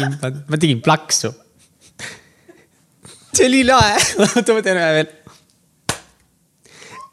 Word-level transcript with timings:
tegin, 0.00 0.42
ma 0.48 0.56
tegin 0.56 0.82
plaksu. 0.82 1.32
see 3.34 3.46
oli 3.46 3.64
lahe, 3.64 3.96
ma 4.54 4.62
teen 4.62 4.76
ühe 4.76 4.92
veel. 4.98 5.10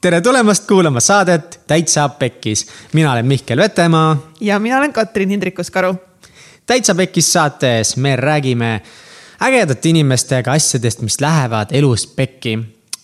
tere 0.02 0.22
tulemast 0.22 0.68
kuulama 0.70 1.00
saadet 1.04 1.60
Täitsa 1.68 2.10
Pekkis. 2.10 2.68
mina 2.94 3.12
olen 3.12 3.26
Mihkel 3.26 3.60
Vetemaa 3.60 4.18
ja 4.42 4.60
mina 4.60 4.78
olen 4.78 4.94
Katrin 4.94 5.30
Hindrikus-Karu. 5.30 5.96
täitsa 6.66 6.96
Pekkis 6.96 7.34
saates 7.34 7.98
me 7.98 8.16
räägime 8.16 8.82
ägedate 9.42 9.90
inimestega 9.90 10.52
asjadest, 10.52 11.02
mis 11.02 11.22
lähevad 11.22 11.72
elus 11.72 12.08
pekki. 12.08 12.58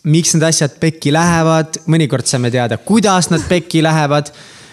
miks 0.03 0.33
need 0.35 0.43
asjad 0.43 0.73
pekki 0.79 1.13
lähevad, 1.13 1.77
mõnikord 1.87 2.27
saame 2.27 2.49
teada, 2.51 2.77
kuidas 2.77 3.29
nad 3.29 3.43
pekki 3.49 3.83
lähevad. 3.83 4.31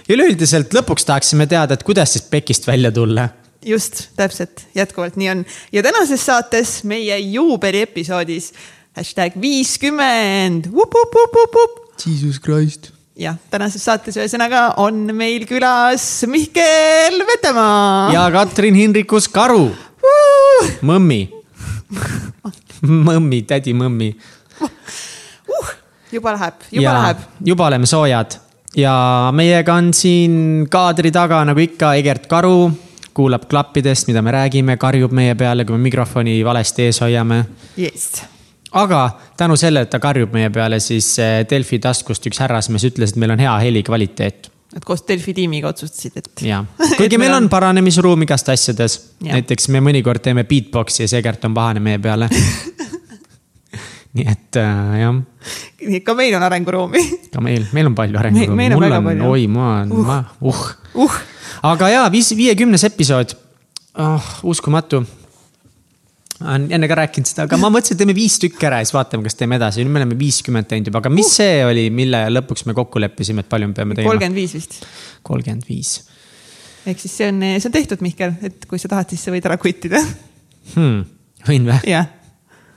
ja 0.09 0.15
üleüldiselt 0.15 0.75
lõpuks 0.75 1.07
tahaksime 1.07 1.47
teada, 1.47 1.75
et 1.75 1.83
kuidas 1.83 2.13
siis 2.13 2.25
pekist 2.31 2.67
välja 2.67 2.93
tulla. 2.93 3.29
Just, 3.67 4.09
täpselt, 4.17 4.67
jätkuvalt 4.75 5.17
nii 5.21 5.31
on. 5.31 5.45
ja 5.73 5.83
tänases 5.83 6.25
saates 6.27 6.81
meie 6.85 7.19
juubeliepisoodis 7.19 8.53
hashtag 8.97 9.37
viiskümmend. 9.41 10.71
Jesus 12.07 12.41
Christ. 12.41 12.91
jah, 13.21 13.37
tänases 13.51 13.85
saates 13.85 14.17
ühesõnaga 14.17 14.75
on 14.81 15.11
meil 15.17 15.47
külas 15.49 16.25
Mihkel 16.27 17.21
Vetemaa. 17.29 18.11
ja 18.15 18.27
Katrin 18.33 18.79
Hindrikus-Karu, 18.79 19.71
mõmmi. 20.83 21.23
mõmmi, 23.09 23.43
tädi 23.45 23.75
mõmmi 23.77 24.13
uh,. 24.63 25.73
juba 26.13 26.37
läheb, 26.37 26.63
juba 26.71 26.85
ja 26.87 26.95
läheb. 26.97 27.27
juba 27.45 27.67
oleme 27.67 27.89
soojad 27.91 28.39
ja 28.77 28.95
meiega 29.35 29.75
on 29.75 29.91
siin 29.95 30.67
kaadri 30.71 31.11
taga 31.13 31.43
nagu 31.49 31.61
ikka 31.61 31.95
Egert 31.99 32.29
Karu, 32.31 32.71
kuulab 33.21 33.47
klappidest, 33.51 34.09
mida 34.09 34.23
me 34.25 34.35
räägime, 34.35 34.77
karjub 34.81 35.13
meie 35.17 35.37
peale, 35.39 35.67
kui 35.69 35.77
me 35.77 35.89
mikrofoni 35.91 36.41
valesti 36.47 36.89
ees 36.89 37.01
hoiame. 37.05 37.43
just, 37.77 38.23
aga 38.73 39.03
tänu 39.37 39.59
sellele, 39.61 39.85
et 39.89 39.93
ta 39.93 40.01
karjub 40.01 40.33
meie 40.37 40.51
peale, 40.55 40.81
siis 40.81 41.13
eh, 41.21 41.43
Delfi 41.51 41.81
taskust 41.83 42.31
üks 42.31 42.41
härrasmees 42.41 42.89
ütles, 42.93 43.13
et 43.13 43.21
meil 43.21 43.37
on 43.37 43.45
hea 43.45 43.59
helikvaliteet 43.67 44.51
et 44.77 44.85
koos 44.87 45.03
Delfi 45.09 45.35
tiimiga 45.35 45.73
otsustasid, 45.73 46.17
et. 46.17 46.45
ja 46.47 46.63
kuigi 46.99 47.19
meil 47.19 47.35
on 47.35 47.49
paranemisruum 47.53 48.23
igast 48.27 48.49
asjades, 48.53 49.01
näiteks 49.27 49.69
me 49.75 49.83
mõnikord 49.85 50.23
teeme 50.25 50.47
beatbox'i 50.49 51.05
ja 51.05 51.11
see 51.11 51.21
Egert 51.21 51.45
on 51.49 51.57
pahane 51.57 51.83
meie 51.83 51.99
peale. 52.03 52.31
nii 54.17 54.27
et 54.27 54.59
äh, 54.59 54.97
jah 55.05 56.01
ka 56.07 56.17
meil 56.19 56.35
on 56.35 56.43
arenguruumi 56.47 57.03
ka 57.35 57.43
meil, 57.45 57.69
meil 57.77 57.91
on 57.93 57.95
palju 57.99 58.19
arenguruumi. 58.19 58.67
on 58.67 58.83
mul 58.83 58.97
on, 58.97 59.23
oi, 59.31 59.47
ma 59.47 59.69
olen 59.69 59.95
uh., 59.95 60.09
ma, 60.09 60.19
uh. 60.43 60.67
uh.. 61.07 61.21
aga 61.71 61.93
jaa, 61.95 62.11
viis, 62.13 62.33
viiekümnes 62.37 62.85
episood 62.91 63.37
oh,. 64.03 64.33
uskumatu. 64.51 65.05
olen 66.43 66.67
enne 66.75 66.91
ka 66.91 66.99
rääkinud 67.05 67.31
seda, 67.31 67.47
aga 67.47 67.61
ma 67.63 67.71
mõtlesin, 67.71 67.95
et 67.95 68.03
teeme 68.03 68.17
viis 68.19 68.41
tükki 68.43 68.67
ära 68.67 68.83
ja 68.83 68.89
siis 68.89 68.99
vaatame, 68.99 69.27
kas 69.29 69.39
teeme 69.39 69.61
edasi. 69.61 69.85
nüüd 69.87 69.95
me 69.95 70.03
oleme 70.03 70.19
viiskümmend 70.19 70.71
teinud 70.71 70.91
juba, 70.91 71.05
aga 71.05 71.15
mis 71.15 71.31
see 71.39 71.63
oli, 71.69 71.87
mille 71.95 72.27
lõpuks 72.35 72.67
me 72.67 72.75
kokku 72.79 73.03
leppisime, 73.03 73.47
et 73.47 73.53
palju 73.53 73.71
me 73.71 73.79
peame 73.79 73.95
tegema? 73.95 74.11
kolmkümmend 74.11 74.43
viis 74.43 74.59
vist. 74.59 74.81
kolmkümmend 75.27 75.71
viis 75.71 76.01
ehk 76.89 76.99
siis 76.99 77.15
see 77.21 77.29
on, 77.31 77.43
see 77.61 77.69
on 77.69 77.75
tehtud, 77.75 78.03
Mihkel, 78.05 78.35
et 78.47 78.65
kui 78.67 78.81
sa 78.81 78.91
tahad, 78.91 79.11
siis 79.13 79.23
sa 79.23 79.35
võid 79.35 79.47
ära 79.47 79.59
quit 79.61 79.85
ida. 79.87 80.01
hmm.. 80.75 81.05
võin 81.47 81.69
või? 81.71 81.79
jah, 81.93 82.09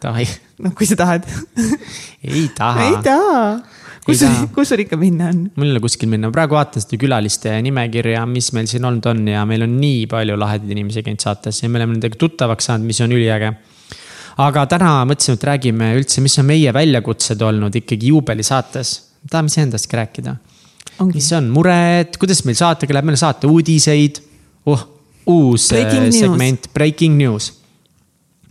Davai, 0.03 0.25
noh, 0.63 0.73
kui 0.75 0.87
sa 0.87 0.97
tahad. 0.99 1.27
ei 2.27 2.49
taha 2.55 2.87
ei. 2.89 2.95
taha. 3.05 3.43
kus 4.03 4.19
Ei 4.19 4.27
taha., 4.27 4.47
kus 4.55 4.71
sul 4.73 4.83
ikka 4.83 4.99
minna 4.99 5.29
on? 5.31 5.45
mul 5.55 5.69
ei 5.69 5.75
ole 5.75 5.83
kuskil 5.83 6.09
minna, 6.11 6.31
praegu 6.33 6.57
vaatan 6.57 6.83
seda 6.83 6.99
külaliste 6.99 7.53
nimekirja, 7.63 8.25
mis 8.29 8.51
meil 8.55 8.67
siin 8.71 8.83
olnud 8.89 9.05
on 9.13 9.21
ja 9.31 9.45
meil 9.47 9.63
on 9.63 9.77
nii 9.79 10.05
palju 10.11 10.35
lahedaid 10.39 10.73
inimesi 10.75 11.05
käinud 11.05 11.23
saates 11.23 11.61
ja 11.63 11.69
me 11.71 11.79
oleme 11.79 11.95
nendega 11.95 12.19
tuttavaks 12.19 12.67
saanud, 12.69 12.89
mis 12.89 12.99
on 13.05 13.15
üliäge. 13.15 13.53
aga 14.43 14.65
täna 14.73 14.95
mõtlesime, 15.07 15.39
et 15.39 15.47
räägime 15.51 15.93
üldse, 16.01 16.23
mis 16.25 16.35
on 16.41 16.49
meie 16.51 16.73
väljakutsed 16.75 17.47
olnud 17.47 17.79
ikkagi 17.79 18.11
juubelisaates. 18.11 18.91
tahame 19.29 19.53
iseendastki 19.53 20.01
rääkida. 20.01 20.35
mis 21.13 21.31
on 21.39 21.47
mured, 21.53 22.19
kuidas 22.19 22.43
meil 22.43 22.59
saatega 22.59 22.97
läheb, 22.99 23.07
meil 23.07 23.19
on 23.19 23.23
saate 23.23 23.47
uudiseid 23.47 24.19
oh,. 24.65 24.83
uus 25.25 25.69
Breaking 25.71 26.09
news. 26.09 26.19
segment, 26.19 26.69
breaking 26.75 27.15
news. 27.23 27.53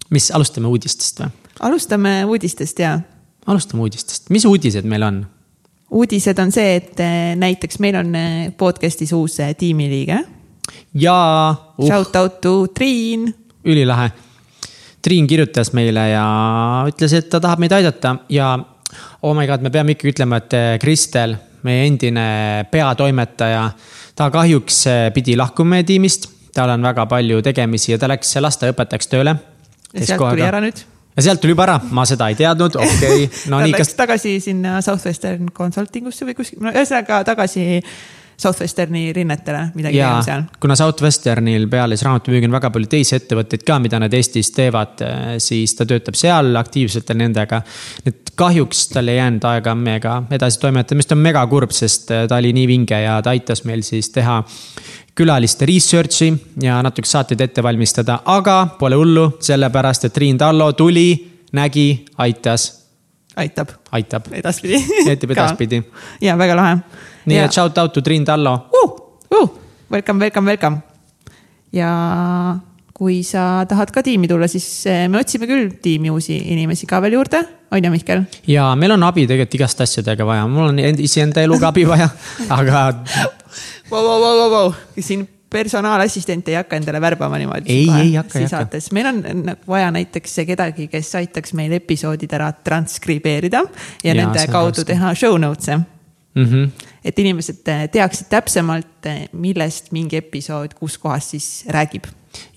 mis, 0.09 0.33
alustame 0.33 0.73
uudistest 0.73 1.21
või? 1.21 1.42
Alustame 1.61 2.25
uudistest 2.25 2.79
ja 2.79 3.01
alustame 3.47 3.83
uudistest, 3.83 4.31
mis 4.31 4.45
uudised 4.45 4.87
meil 4.89 5.03
on? 5.03 5.23
uudised 5.93 6.39
on 6.41 6.53
see, 6.53 6.77
et 6.81 7.01
eh, 7.05 7.33
näiteks 7.39 7.81
meil 7.85 7.99
on 8.01 8.15
eh, 8.17 8.51
podcast'is 8.59 9.13
uus 9.17 9.39
eh, 9.45 9.55
tiimiliige 9.59 10.19
ja 10.95 11.17
uh.. 11.53 11.87
Shout 11.87 12.17
out 12.17 12.41
to 12.41 12.67
Triin. 12.75 13.29
ülilahe. 13.65 14.11
Triin 15.03 15.27
kirjutas 15.27 15.73
meile 15.75 16.09
ja 16.13 16.27
ütles, 16.89 17.13
et 17.19 17.29
ta 17.29 17.41
tahab 17.43 17.61
meid 17.63 17.75
aidata 17.75 18.17
ja 18.31 18.55
oh 19.23 19.35
my 19.37 19.47
god, 19.51 19.65
me 19.65 19.73
peame 19.75 19.97
ikkagi 19.97 20.15
ütlema, 20.15 20.39
et 20.39 20.55
Kristel, 20.81 21.35
meie 21.67 21.89
endine 21.89 22.27
peatoimetaja, 22.71 23.65
ta 24.17 24.31
kahjuks 24.31 24.85
pidi 25.15 25.37
lahkuma 25.37 25.77
meie 25.77 25.89
tiimist. 25.89 26.31
tal 26.55 26.71
on 26.71 26.83
väga 26.85 27.07
palju 27.09 27.43
tegemisi 27.43 27.95
ja 27.95 27.99
ta 27.99 28.09
läks 28.13 28.37
lasteaiaõpetajaks 28.37 29.09
tööle. 29.11 29.37
ja 29.93 30.07
sealt 30.07 30.29
tuli 30.29 30.47
ära 30.47 30.63
nüüd. 30.63 30.85
Ja 31.17 31.23
sealt 31.27 31.43
tuli 31.43 31.53
juba 31.53 31.67
ära, 31.67 31.77
ma 31.93 32.07
seda 32.09 32.31
ei 32.33 32.39
teadnud, 32.39 32.79
okei 32.81 33.27
okay., 33.27 33.29
no 33.53 33.59
ta 33.61 33.67
nii, 33.67 33.77
kas, 33.77 33.95
tagasi 33.99 34.39
sinna 34.45 34.81
Southwestern 34.85 35.53
Consulting 35.55 36.09
usse 36.09 36.29
või 36.29 36.37
kuskil, 36.39 36.63
no 36.65 36.73
ühesõnaga 36.73 37.23
tagasi 37.29 37.67
Southwesterni 38.43 39.13
rinnetele, 39.15 39.69
midagi 39.75 39.99
ja 39.99 40.09
tegema 40.09 40.27
seal. 40.27 40.43
kuna 40.61 40.77
Southwesternil 40.79 41.69
peale 41.71 41.97
siis 41.97 42.07
raamatumüügi 42.09 42.49
on 42.49 42.57
väga 42.57 42.71
palju 42.75 42.91
teisi 42.91 43.17
ettevõtteid 43.19 43.65
ka, 43.67 43.79
mida 43.83 44.01
nad 44.03 44.15
Eestis 44.17 44.51
teevad, 44.55 45.03
siis 45.43 45.77
ta 45.79 45.87
töötab 45.89 46.19
seal 46.19 46.57
aktiivselt 46.61 47.13
nendega. 47.19 47.63
et 48.07 48.33
kahjuks 48.39 48.89
tal 48.95 49.13
ei 49.13 49.21
jäänud 49.21 49.45
aega 49.53 49.75
meiega 49.79 50.17
edasi 50.31 50.61
toimetada, 50.61 50.99
mis 50.99 51.13
on 51.13 51.23
mega 51.23 51.45
kurb, 51.47 51.75
sest 51.77 52.11
ta 52.11 52.41
oli 52.41 52.53
nii 52.57 52.67
vinge 52.71 53.03
ja 53.05 53.21
ta 53.23 53.35
aitas 53.35 53.65
meil 53.69 53.85
siis 53.87 54.11
teha 54.15 54.43
külaliste 55.15 55.69
research'i 55.69 56.33
ja 56.63 56.81
natuke 56.83 57.09
saateid 57.09 57.41
ette 57.45 57.63
valmistada, 57.63 58.23
aga 58.25 58.63
pole 58.79 58.97
hullu, 58.97 59.29
sellepärast 59.41 60.09
et 60.09 60.17
Triin 60.17 60.41
Tallo 60.41 60.73
tuli, 60.73 61.11
nägi, 61.53 62.05
aitas, 62.19 62.71
aitab 63.37 63.77
aitab, 63.93 64.29
edaspidi. 64.33 64.81
aitab 65.09 65.31
edaspidi. 65.37 65.83
ja 66.21 66.37
väga 66.39 66.57
lahe. 66.57 66.77
Nii 67.27 67.39
et 67.45 67.55
shout 67.55 67.79
out 67.79 67.93
to 67.93 68.03
Triin 68.03 68.25
Tallo 68.25 68.55
uh,. 68.73 68.99
Uh, 69.33 69.49
welcome, 69.91 70.21
welcome, 70.21 70.47
welcome. 70.51 70.77
ja 71.73 71.91
kui 72.93 73.23
sa 73.27 73.65
tahad 73.67 73.91
ka 73.91 74.03
tiimi 74.05 74.29
tulla, 74.31 74.47
siis 74.51 74.67
eh, 74.87 75.07
me 75.11 75.19
otsime 75.23 75.49
küll 75.51 75.73
tiimi 75.83 76.11
uusi 76.13 76.37
inimesi 76.53 76.87
ka 76.87 77.01
veel 77.03 77.17
juurde, 77.17 77.41
on 77.73 77.85
ju, 77.85 77.91
Mihkel? 77.91 78.25
ja 78.47 78.69
meil 78.79 78.95
on 78.95 79.03
abi 79.09 79.25
tegelikult 79.27 79.57
igast 79.59 79.81
asjadega 79.87 80.27
vaja, 80.29 80.47
mul 80.51 80.71
on 80.71 80.83
end- 80.83 81.01
iseenda 81.03 81.43
eluga 81.43 81.73
abi 81.73 81.87
vaja, 81.89 82.11
aga 82.59 82.89
vau, 83.91 84.03
vau, 84.05 84.19
vau, 84.21 84.51
vau, 84.53 84.75
siin 85.01 85.25
personaalassistent 85.53 86.49
ei 86.49 86.57
hakka 86.57 86.79
endale 86.81 87.01
värbama 87.01 87.39
niimoodi. 87.41 87.69
Ei, 87.73 87.89
ei 88.01 88.15
hakka, 88.15 88.39
ei 88.41 88.49
hakka. 88.49 88.81
meil 88.97 89.09
on 89.11 89.57
vaja 89.69 89.91
näiteks 89.93 90.39
kedagi, 90.49 90.89
kes 90.93 91.15
aitaks 91.21 91.53
meil 91.59 91.75
episoodid 91.77 92.33
ära 92.33 92.53
transkribeerida 92.65 93.61
ja, 93.67 94.13
ja 94.13 94.15
nende 94.17 94.47
kaudu 94.53 94.81
raske. 94.81 94.93
teha 94.93 95.15
show 95.19 95.37
notes'e. 95.41 95.81
Mm 96.35 96.45
-hmm. 96.45 96.71
et 97.05 97.19
inimesed 97.19 97.69
eh, 97.69 97.91
teaksid 97.91 98.27
täpsemalt, 98.31 98.87
millest 99.33 99.93
mingi 99.93 100.17
episood 100.17 100.75
kus 100.75 100.99
kohas 100.99 101.31
siis 101.31 101.65
räägib. 101.69 102.05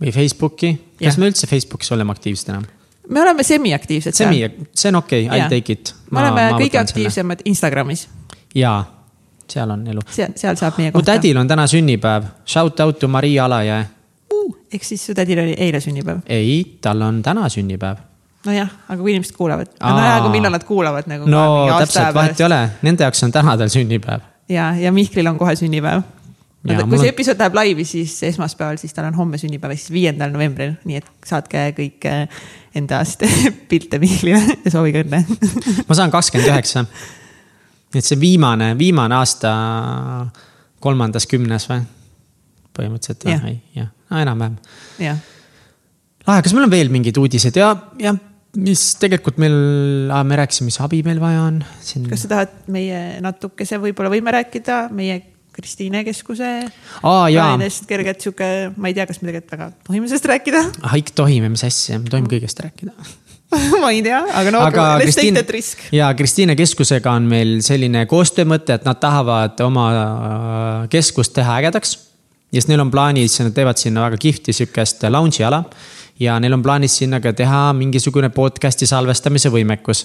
või 0.00 0.12
Facebooki, 0.14 0.74
kas 1.00 1.18
me 1.20 1.28
üldse 1.28 1.48
Facebookis 1.50 1.92
oleme 1.92 2.14
aktiivsed 2.14 2.52
enam? 2.52 2.68
me 3.10 3.22
oleme 3.22 3.42
semiaktiivsed 3.42 4.26
on, 4.26 4.66
see 4.74 4.88
on 4.88 4.94
okei 4.94 5.26
okay,, 5.26 5.38
I 5.38 5.48
take 5.48 5.72
it. 5.72 5.94
me 6.10 6.20
oleme 6.20 6.48
kõige. 6.62 6.78
aktiivsemad 6.80 7.44
Instagramis, 7.44 8.08
jaa, 8.54 8.82
seal 9.50 9.70
on 9.70 9.86
elu. 9.86 10.04
seal, 10.10 10.36
seal 10.36 10.58
saab 10.60 10.78
meie 10.78 10.90
mu 10.90 10.98
kohta. 10.98 11.16
tädil 11.16 11.40
on 11.40 11.48
täna 11.48 11.66
sünnipäev, 11.66 12.28
shout 12.46 12.80
out 12.80 12.98
to 12.98 13.08
Maria 13.08 13.44
Alajõe. 13.44 13.82
ehk 14.72 14.84
siis 14.84 15.06
su 15.06 15.14
tädil 15.14 15.42
oli 15.42 15.56
eile 15.58 15.80
sünnipäev. 15.80 16.22
ei, 16.26 16.78
tal 16.80 17.02
on 17.02 17.22
täna 17.22 17.48
sünnipäev. 17.48 18.09
nojah, 18.46 18.70
aga 18.88 19.00
kui 19.02 19.12
inimesed 19.14 19.36
kuulavad, 19.36 19.68
Aa. 19.80 19.90
no 19.92 20.06
aga 20.14 20.30
millal 20.32 20.54
nad 20.54 20.64
kuulavad 20.64 21.08
nagu. 21.10 21.28
no 21.28 21.42
täpselt, 21.78 22.14
vahet 22.16 22.40
ei 22.40 22.46
ole, 22.46 22.60
nende 22.86 23.04
jaoks 23.04 23.26
on 23.26 23.34
täna 23.34 23.56
tal 23.60 23.72
sünnipäev. 23.72 24.24
ja, 24.48 24.72
ja 24.80 24.92
Mihklil 24.92 25.28
on 25.30 25.38
kohe 25.40 25.56
sünnipäev. 25.58 26.02
Kui 26.60 26.76
see 26.76 27.06
on- 27.06 27.08
episood 27.08 27.38
läheb 27.40 27.54
laivi, 27.56 27.84
siis 27.88 28.18
esmaspäeval, 28.28 28.76
siis 28.76 28.92
tal 28.92 29.06
on 29.08 29.14
homme 29.16 29.38
sünnipäev, 29.40 29.72
siis 29.78 29.92
viiendal 29.94 30.32
novembril, 30.34 30.74
nii 30.84 30.98
et 31.00 31.06
saatke 31.24 31.70
kõik 31.76 32.04
eh, 32.08 32.42
endast 32.76 33.24
pilte 33.70 34.00
Mihklile 34.02 34.42
ja 34.64 34.72
soovige 34.72 35.04
õnne. 35.06 35.22
ma 35.88 35.96
saan 35.96 36.12
kakskümmend 36.12 36.52
üheksa. 36.52 36.84
et 37.94 38.04
see 38.04 38.20
viimane, 38.20 38.74
viimane 38.78 39.16
aasta 39.16 39.54
kolmandas 40.80 41.26
kümnes 41.28 41.68
või? 41.68 41.80
põhimõtteliselt 42.76 43.24
või, 43.44 43.56
jah, 43.74 43.88
enam-vähem. 44.20 44.54
lahe, 46.26 46.42
kas 46.44 46.52
meil 46.54 46.68
on 46.68 46.70
veel 46.72 46.92
mingeid 46.92 47.16
uudiseid 47.18 47.56
ja, 47.58 47.72
ja 47.98 48.14
mis 48.58 48.84
tegelikult 48.98 49.38
meil, 49.38 49.56
me 50.10 50.38
rääkisime, 50.40 50.70
mis 50.70 50.80
abi 50.82 51.04
meil 51.06 51.20
vaja 51.22 51.44
on 51.46 51.60
siin. 51.84 52.08
kas 52.10 52.24
sa 52.24 52.32
tahad 52.32 52.56
meie 52.72 53.20
natukese, 53.22 53.78
võib-olla 53.82 54.10
võime 54.12 54.34
rääkida 54.40 54.86
meie 54.94 55.20
Kristiine 55.50 56.04
keskuse 56.06 56.48
plaanidest, 57.02 57.88
kerget 57.90 58.22
sihuke, 58.22 58.46
ma 58.78 58.90
ei 58.90 58.94
tea, 58.96 59.06
kas 59.08 59.18
me 59.20 59.28
tegelikult 59.28 59.54
väga 59.56 59.70
tohime 59.86 60.10
sellest 60.10 60.28
rääkida 60.30 60.62
ah 60.86 60.94
ikka 60.98 61.16
tohime, 61.22 61.50
mis 61.52 61.64
asja, 61.66 61.98
me 62.02 62.10
tohime 62.10 62.30
kõigest 62.30 62.62
rääkida. 62.62 62.94
ma 63.82 63.90
ei 63.90 64.02
tea, 64.06 64.20
aga 64.40 64.54
no 64.54 64.62
aga 64.66 64.86
let's 64.98 65.10
Kristiin 65.10 65.34
take 65.34 65.46
that 65.46 65.54
risk. 65.54 65.86
ja 65.94 66.10
Kristiine 66.18 66.54
keskusega 66.58 67.14
on 67.18 67.26
meil 67.30 67.58
selline 67.66 68.04
koostöömõte, 68.10 68.78
et 68.78 68.86
nad 68.86 68.98
tahavad 69.02 69.58
oma 69.66 69.86
äh, 69.94 70.90
keskust 70.90 71.34
teha 71.38 71.58
ägedaks. 71.62 71.96
ja 72.50 72.58
siis 72.58 72.70
neil 72.70 72.82
on 72.82 72.90
plaanis, 72.94 73.38
nad 73.42 73.54
teevad 73.54 73.78
sinna 73.78 74.06
väga 74.08 74.22
kihvti 74.22 74.54
sihukest 74.54 75.06
lounge'i 75.10 75.46
ala 75.46 75.64
ja 76.20 76.38
neil 76.40 76.56
on 76.56 76.62
plaanis 76.62 76.98
sinna 77.02 77.20
ka 77.20 77.32
teha 77.32 77.70
mingisugune 77.76 78.28
podcast'i 78.34 78.88
salvestamise 78.88 79.52
võimekus 79.52 80.04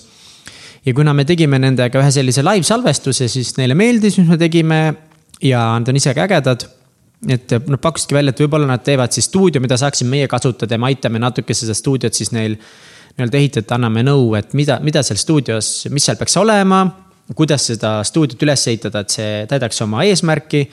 ja 0.85 0.93
kuna 0.93 1.13
me 1.13 1.25
tegime 1.25 1.59
nendega 1.61 2.01
ühe 2.01 2.13
sellise 2.13 2.43
live 2.45 2.65
salvestuse, 2.67 3.27
siis 3.31 3.55
neile 3.59 3.77
meeldis, 3.77 4.19
mis 4.21 4.29
me 4.29 4.37
tegime 4.39 4.79
ja 5.43 5.67
nad 5.79 5.89
on 5.89 6.01
ise 6.01 6.13
ka 6.13 6.27
ägedad. 6.27 6.67
et 7.29 7.51
nad 7.51 7.79
pakkusidki 7.81 8.13
välja, 8.13 8.29
et 8.29 8.39
võib-olla 8.43 8.67
nad 8.69 8.83
teevad 8.85 9.11
siis 9.15 9.25
stuudio, 9.25 9.61
mida 9.63 9.77
saaksime 9.79 10.11
meie 10.11 10.27
kasutada 10.29 10.75
ja 10.75 10.77
me 10.77 10.91
aitame 10.91 11.17
natuke 11.17 11.55
seda 11.57 11.73
stuudiot 11.73 12.13
siis 12.13 12.29
neil 12.35 12.57
nii-öelda 13.15 13.39
ehitada, 13.39 13.77
anname 13.79 14.03
nõu, 14.05 14.35
et 14.37 14.53
mida, 14.53 14.77
mida 14.83 15.01
seal 15.03 15.17
stuudios, 15.17 15.87
mis 15.89 16.05
seal 16.05 16.19
peaks 16.19 16.35
olema, 16.37 16.83
kuidas 17.33 17.65
seda 17.71 17.95
stuudiot 18.05 18.43
üles 18.45 18.67
ehitada, 18.67 19.01
et 19.01 19.15
see 19.15 19.31
täidaks 19.49 19.81
oma 19.81 20.03
eesmärki. 20.05 20.65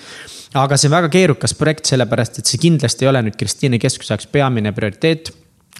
Aga 0.54 0.78
see 0.78 0.90
on 0.90 0.96
väga 0.96 1.12
keerukas 1.12 1.54
projekt, 1.58 1.88
sellepärast 1.92 2.42
et 2.42 2.50
see 2.50 2.60
kindlasti 2.62 3.06
ei 3.06 3.12
ole 3.12 3.22
nüüd 3.28 3.38
Kristiine 3.40 3.80
keskuse 3.82 4.14
jaoks 4.14 4.28
peamine 4.32 4.72
prioriteet 4.76 5.32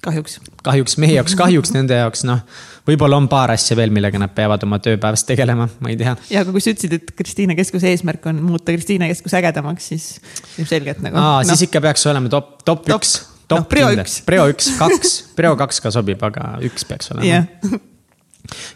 kahjuks. 0.03 0.39
kahjuks 0.63 0.97
meie 1.01 1.17
jaoks, 1.17 1.35
kahjuks 1.39 1.73
nende 1.75 1.97
jaoks, 1.99 2.23
noh, 2.27 2.41
võib-olla 2.87 3.19
on 3.21 3.29
paar 3.31 3.53
asja 3.53 3.77
veel, 3.79 3.93
millega 3.95 4.19
nad 4.21 4.33
peavad 4.35 4.65
oma 4.67 4.79
tööpäevas 4.83 5.23
tegelema, 5.27 5.69
ma 5.79 5.93
ei 5.93 5.99
tea. 5.99 6.15
ja 6.33 6.43
aga 6.43 6.55
kui 6.55 6.63
sa 6.63 6.73
ütlesid, 6.73 6.97
et 6.99 7.13
Kristiine 7.17 7.55
keskuse 7.59 7.91
eesmärk 7.93 8.25
on 8.31 8.41
muuta 8.43 8.75
Kristiine 8.75 9.07
keskus 9.11 9.35
ägedamaks, 9.39 9.91
siis 9.93 10.09
ilmselgelt 10.57 11.03
nagu. 11.05 11.19
aa, 11.19 11.43
siis 11.47 11.67
ikka 11.69 11.83
peaks 11.87 12.07
olema 12.11 12.31
top, 12.33 12.57
top 12.65 12.83
Top. 12.87 12.99
üks. 12.99 13.21
Noh, 13.53 13.65
prio 13.69 13.89
üks. 13.93 14.15
Prio 14.25 14.47
üks, 14.49 14.71
kaks, 14.79 15.09
Prio 15.37 15.51
kaks 15.59 15.81
ka 15.83 15.91
sobib, 15.93 16.21
aga 16.25 16.55
üks 16.65 16.87
peaks 16.89 17.11
olema 17.13 17.27
jah, 17.27 17.75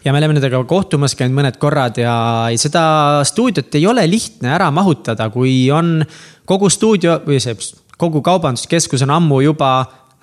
ja 0.04 0.12
me 0.12 0.18
oleme 0.18 0.38
nendega 0.38 0.60
kohtumas 0.68 1.14
käinud 1.18 1.36
mõned 1.38 1.58
korrad 1.60 1.98
ja 2.00 2.14
seda 2.56 3.24
stuudiot 3.28 3.74
ei 3.78 3.86
ole 3.86 4.06
lihtne 4.10 4.52
ära 4.56 4.70
mahutada, 4.74 5.28
kui 5.30 5.68
on 5.74 6.00
kogu 6.48 6.70
stuudio 6.72 7.20
või 7.26 7.40
see 7.42 7.56
kogu 7.98 8.22
kaubanduskeskus 8.24 9.02
on 9.04 9.12
ammu 9.16 9.42
juba 9.44 9.72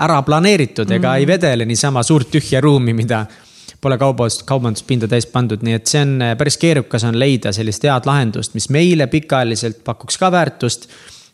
ära 0.02 0.22
planeeritud 0.28 0.90
ega 0.92 1.12
mm. 1.14 1.20
ei 1.22 1.28
vedele 1.28 1.68
niisama 1.68 2.04
suurt 2.04 2.32
tühja 2.34 2.62
ruumi, 2.64 2.96
mida 2.96 3.26
pole 3.82 3.98
kaubandus, 4.02 4.42
kaubanduspinda 4.48 5.08
täis 5.12 5.28
pandud, 5.30 5.62
nii 5.64 5.76
et 5.78 5.92
see 5.92 6.02
on 6.02 6.16
äh, 6.24 6.34
päris 6.40 6.58
keerukas 6.58 7.06
on 7.06 7.20
leida 7.20 7.54
sellist 7.56 7.86
head 7.86 8.08
lahendust, 8.10 8.56
mis 8.58 8.70
meile 8.74 9.08
pikaajaliselt 9.12 9.84
pakuks 9.86 10.18
ka 10.22 10.32
väärtust 10.34 10.90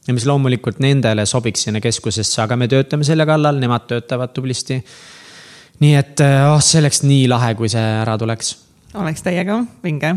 ja 0.07 0.13
mis 0.17 0.25
loomulikult 0.27 0.81
nendele 0.83 1.25
sobiks 1.29 1.67
sinna 1.67 1.81
keskusesse, 1.81 2.41
aga 2.43 2.57
me 2.59 2.67
töötame 2.67 3.07
selle 3.07 3.25
kallal, 3.29 3.61
nemad 3.61 3.87
töötavad 3.89 4.33
tublisti 4.35 4.81
nii 5.81 5.93
et 5.97 6.23
oh, 6.47 6.59
see 6.63 6.81
oleks 6.81 7.03
nii 7.05 7.27
lahe, 7.31 7.53
kui 7.59 7.69
see 7.71 7.85
ära 8.01 8.17
tuleks. 8.21 8.55
oleks 9.01 9.23
täiega 9.25 9.61
vinge. 9.83 10.13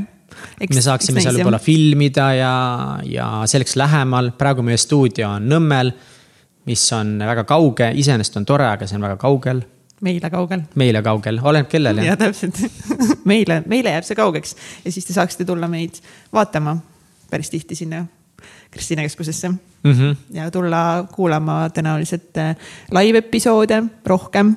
me 0.61 0.83
saaksime 0.83 1.23
seal 1.25 1.39
võib-olla 1.39 1.63
filmida 1.63 2.31
ja, 2.37 2.55
ja 3.09 3.29
see 3.47 3.61
oleks 3.61 3.77
lähemal, 3.81 4.33
praegu 4.39 4.65
meie 4.67 4.81
stuudio 4.81 5.37
on 5.37 5.47
Nõmmel, 5.51 5.93
mis 6.69 6.85
on 6.97 7.17
väga 7.21 7.47
kauge, 7.49 7.93
iseenesest 7.95 8.41
on 8.41 8.49
tore, 8.49 8.67
aga 8.77 8.89
see 8.89 8.99
on 8.99 9.07
väga 9.07 9.21
kaugel, 9.21 9.63
meile 10.05 10.31
kaugel. 10.33 10.65
meile 10.81 11.03
kaugel, 11.07 11.39
oleneb 11.43 11.71
kellele 11.71 12.05
ja 12.09 12.17
täpselt, 12.21 12.61
meile, 13.31 13.63
meile 13.71 13.95
jääb 13.95 14.09
see 14.09 14.19
kaugeks 14.19 14.57
ja 14.85 14.93
siis 14.93 15.07
te 15.09 15.17
saaksite 15.17 15.47
tulla 15.49 15.71
meid 15.71 16.03
vaatama 16.35 16.77
päris 17.31 17.51
tihti 17.51 17.79
sinna 17.79 18.05
Kristiine 18.71 19.03
keskusesse 19.03 19.49
mm. 19.49 19.93
-hmm. 19.93 20.17
ja 20.37 20.51
tulla 20.51 21.07
kuulama 21.13 21.69
tõenäoliselt 21.69 22.37
äh, 22.39 22.57
live 22.91 23.19
episoode 23.19 23.83
rohkem, 24.07 24.57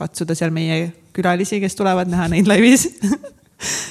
katsuda 0.00 0.36
seal 0.38 0.54
meie 0.54 0.88
külalisi, 1.16 1.60
kes 1.62 1.76
tulevad 1.78 2.10
näha 2.10 2.30
neid 2.32 2.48
laivis 2.50 2.88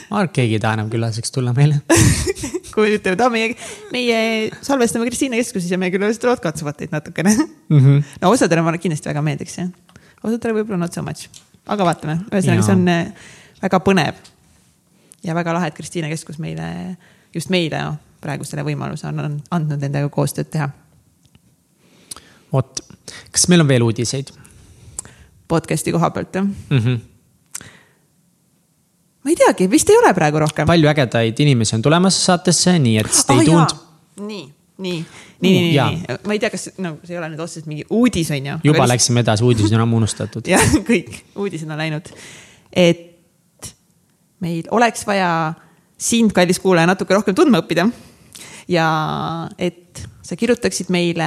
ma 0.09 0.19
arvan, 0.19 0.29
et 0.29 0.35
keegi 0.35 0.57
ei 0.57 0.61
taha 0.61 0.77
enam 0.79 0.89
külaliseks 0.91 1.33
tulla 1.33 1.53
meile. 1.55 1.79
kui 2.73 2.95
ütlevad, 2.95 3.21
aa 3.25 3.33
meie, 3.33 3.53
meie 3.93 4.17
salvestame 4.65 5.07
Kristiine 5.09 5.39
keskuses 5.41 5.69
ja 5.73 5.79
meie 5.81 5.93
külalised 5.93 6.21
tulevad, 6.23 6.41
katsuvad 6.43 6.79
teid 6.79 6.93
natukene 6.95 7.35
Mm 7.69 7.79
-hmm. 7.79 8.03
no 8.21 8.31
osadele 8.33 8.61
ma 8.61 8.73
kindlasti 8.77 9.09
väga 9.09 9.21
meeldiks 9.21 9.57
jah, 9.57 9.69
osadele 10.23 10.59
võib-olla 10.59 10.79
not 10.79 10.93
so 10.93 11.03
much, 11.05 11.29
aga 11.67 11.85
vaatame, 11.85 12.19
ühesõnaga, 12.31 12.65
see 12.65 12.73
on 12.73 12.87
äh, 12.87 13.11
väga 13.61 13.79
põnev. 13.79 14.15
ja 15.23 15.35
väga 15.35 15.53
lahe, 15.53 15.67
et 15.67 15.75
Kristiine 15.75 16.09
keskus 16.09 16.39
meile, 16.39 16.97
just 17.33 17.49
meile 17.49 17.93
praegu 18.21 18.43
selle 18.43 18.63
võimaluse 18.63 19.07
on 19.07 19.41
andnud 19.51 19.79
nendega 19.79 20.09
koostööd 20.09 20.49
teha. 20.49 20.69
vot, 22.53 22.79
kas 23.31 23.47
meil 23.47 23.61
on 23.61 23.67
veel 23.67 23.83
uudiseid 23.83 24.31
podcast'i 25.49 25.93
koha 25.95 26.11
pealt 26.15 26.35
jah, 26.35 26.45
mm? 26.45 26.77
-hmm. 26.77 26.99
ma 29.23 29.33
ei 29.33 29.39
teagi, 29.39 29.69
vist 29.71 29.89
ei 29.89 29.97
ole 29.97 30.13
praegu 30.13 30.39
rohkem. 30.45 30.67
palju 30.69 30.89
ägedaid 30.93 31.39
inimesi 31.45 31.75
on 31.75 31.81
tulemas 31.85 32.19
saatesse, 32.25 32.77
nii 32.79 32.97
et 33.01 33.11
stay 33.13 33.45
tuned. 33.45 33.75
nii, 34.19 34.45
nii, 34.77 34.99
nii, 35.41 35.53
nii, 35.61 35.73
nii, 35.73 36.17
ma 36.25 36.37
ei 36.37 36.39
tea, 36.39 36.51
kas 36.53 36.69
nagu 36.77 36.99
see 37.03 37.15
ei 37.15 37.21
ole 37.21 37.31
nüüd 37.33 37.43
otseselt 37.45 37.69
mingi 37.71 37.87
uudis 37.89 38.31
on 38.35 38.51
ju. 38.51 38.59
juba 38.71 38.87
läksime 38.87 39.25
edasi, 39.25 39.43
uudised 39.47 39.75
on 39.77 39.85
ammu 39.87 40.03
unustatud. 40.03 40.47
jah, 40.53 40.67
kõik 40.87 41.23
uudised 41.35 41.69
on 41.69 41.77
läinud. 41.81 42.13
et 42.73 43.73
meil 44.39 44.69
oleks 44.71 45.03
vaja 45.07 45.53
sind, 45.99 46.31
kallis 46.35 46.61
kuulaja, 46.63 46.87
natuke 46.87 47.17
rohkem 47.17 47.35
tundma 47.35 47.63
õppida. 47.63 47.89
ja 48.69 48.87
et 49.57 50.05
sa 50.23 50.37
kirjutaksid 50.37 50.91
meile 50.93 51.25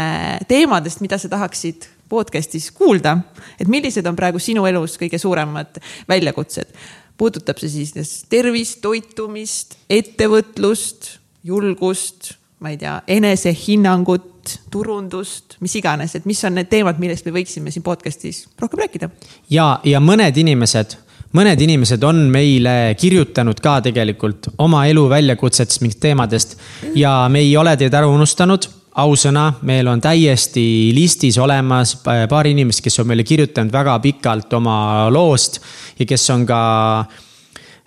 teemadest, 0.49 1.03
mida 1.03 1.19
sa 1.19 1.29
tahaksid 1.29 1.89
podcast'is 2.13 2.71
kuulda, 2.77 3.17
et 3.61 3.71
millised 3.71 4.07
on 4.09 4.19
praegu 4.19 4.41
sinu 4.43 4.67
elus 4.69 4.99
kõige 5.01 5.21
suuremad 5.21 5.81
väljakutsed. 6.11 6.77
puudutab 7.17 7.61
see 7.61 7.71
siis 7.71 7.93
kas 7.95 8.13
tervist, 8.31 8.81
toitumist, 8.83 9.77
ettevõtlust, 9.91 11.19
julgust, 11.47 12.33
ma 12.63 12.73
ei 12.73 12.79
tea, 12.81 12.97
enesehinnangut, 13.07 14.57
turundust, 14.73 15.57
mis 15.63 15.75
iganes, 15.79 16.17
et 16.19 16.27
mis 16.27 16.41
on 16.49 16.57
need 16.59 16.71
teemad, 16.71 16.99
millest 16.99 17.27
me 17.29 17.35
võiksime 17.37 17.71
siin 17.71 17.85
podcast'is 17.87 18.47
rohkem 18.59 18.83
rääkida. 18.83 19.11
ja, 19.51 19.79
ja 19.85 20.01
mõned 20.03 20.39
inimesed, 20.43 20.97
mõned 21.39 21.63
inimesed 21.63 22.03
on 22.05 22.25
meile 22.33 22.95
kirjutanud 22.99 23.61
ka 23.63 23.79
tegelikult 23.87 24.51
oma 24.59 24.87
elu 24.91 25.09
väljakutsetest, 25.15 25.85
mingitest 25.85 26.03
teemadest 26.03 26.57
ja 26.99 27.29
me 27.31 27.45
ei 27.45 27.57
ole 27.57 27.77
teid 27.79 27.95
ära 27.95 28.11
unustanud 28.11 28.67
ausõna, 29.01 29.47
meil 29.65 29.89
on 29.89 30.01
täiesti 30.03 30.93
listis 30.95 31.39
olemas 31.41 31.95
pa- 32.05 32.27
paar 32.29 32.49
inimest, 32.51 32.83
kes 32.85 33.01
on 33.01 33.09
meile 33.09 33.25
kirjutanud 33.25 33.73
väga 33.73 33.99
pikalt 34.05 34.53
oma 34.59 35.09
loost 35.13 35.61
ja 35.99 36.07
kes 36.09 36.29
on 36.35 36.45
ka 36.49 36.61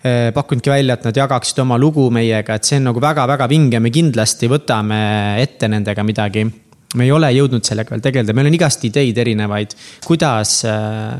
eh, 0.02 0.32
pakkunudki 0.34 0.72
välja, 0.72 0.96
et 0.96 1.06
nad 1.06 1.22
jagaksid 1.22 1.62
oma 1.62 1.78
lugu 1.78 2.08
meiega, 2.10 2.56
et 2.56 2.66
see 2.66 2.80
on 2.80 2.90
nagu 2.90 3.02
väga-väga 3.02 3.48
vinge, 3.50 3.80
me 3.80 3.92
kindlasti 3.94 4.50
võtame 4.50 5.00
ette 5.42 5.70
nendega 5.70 6.06
midagi. 6.06 6.46
me 6.96 7.04
ei 7.04 7.12
ole 7.12 7.28
jõudnud 7.34 7.64
sellega 7.66 7.92
veel 7.92 8.02
tegeleda, 8.02 8.32
meil 8.32 8.48
on 8.48 8.54
igast 8.56 8.84
ideid 8.84 9.18
erinevaid, 9.18 9.74
kuidas 10.06 10.62
äh, 10.64 11.18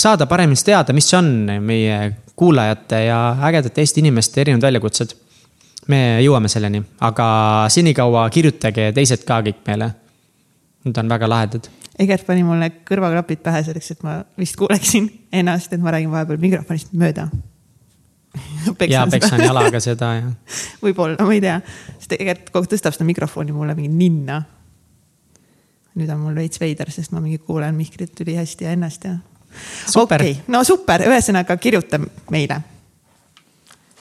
saada 0.00 0.26
paremini 0.26 0.58
teada, 0.64 0.94
mis 0.96 1.12
on 1.14 1.26
meie 1.60 2.14
kuulajate 2.34 3.04
ja 3.04 3.36
ägedate 3.46 3.82
Eesti 3.82 4.00
inimeste 4.00 4.40
erinevad 4.40 4.70
väljakutsed. 4.70 5.12
Me 5.88 6.20
jõuame 6.24 6.48
selleni, 6.52 6.82
aga 7.00 7.26
senikaua 7.72 8.28
kirjutage 8.30 8.90
teised 8.96 9.24
ka 9.28 9.40
kõik 9.46 9.62
meile. 9.66 9.92
Need 10.84 10.96
on 10.96 11.12
väga 11.12 11.28
lahedad. 11.28 11.68
Egert 12.00 12.24
pani 12.24 12.42
mulle 12.44 12.70
kõrvaklapid 12.88 13.42
pähe 13.44 13.60
selleks, 13.66 13.90
et 13.92 14.04
ma 14.06 14.20
vist 14.40 14.56
kuuleksin 14.56 15.08
ennast, 15.32 15.72
et 15.72 15.80
ma 15.82 15.92
räägin 15.92 16.12
vahepeal 16.12 16.40
mikrofonist 16.40 16.94
mööda 16.96 17.28
ja 18.88 19.06
peksan 19.10 19.42
jalaga 19.42 19.80
seda 19.82 20.12
ja. 20.16 20.30
võib-olla, 20.84 21.18
ma 21.26 21.34
ei 21.34 21.42
tea, 21.44 21.58
sest 21.98 22.14
Egert 22.16 22.48
tõstab 22.54 22.94
seda 22.94 23.06
mikrofoni 23.08 23.52
mulle 23.52 23.74
mingi 23.78 23.90
ninna. 23.92 24.40
nüüd 25.98 26.10
on 26.14 26.20
mul 26.22 26.38
veits 26.38 26.60
veider, 26.62 26.90
sest 26.94 27.12
ma 27.12 27.20
mingi 27.20 27.40
kuulen 27.42 27.74
Mihklit 27.74 28.20
ülihästi 28.22 28.64
ja 28.64 28.76
ennast 28.76 29.04
ja 29.04 29.16
okei 29.96 30.30
okay., 30.30 30.34
no 30.48 30.62
super, 30.64 31.02
ühesõnaga 31.08 31.56
kirjuta 31.56 31.98
meile. 32.30 32.60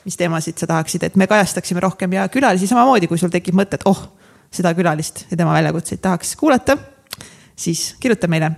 Mis 0.05 0.17
teemasid 0.17 0.57
sa 0.59 0.67
tahaksid, 0.69 1.03
et 1.03 1.19
me 1.19 1.27
kajastaksime 1.27 1.83
rohkem 1.83 2.13
ja 2.15 2.27
külalisi 2.31 2.67
samamoodi, 2.69 3.07
kui 3.07 3.19
sul 3.21 3.31
tekib 3.33 3.57
mõte, 3.57 3.79
et 3.79 3.85
oh, 3.89 4.01
seda 4.53 4.73
külalist 4.77 5.25
ja 5.29 5.37
tema 5.37 5.53
väljakutseid 5.57 6.01
tahaks 6.01 6.35
kuulata, 6.39 6.77
siis 7.55 7.93
kirjuta 7.99 8.29
meile 8.31 8.51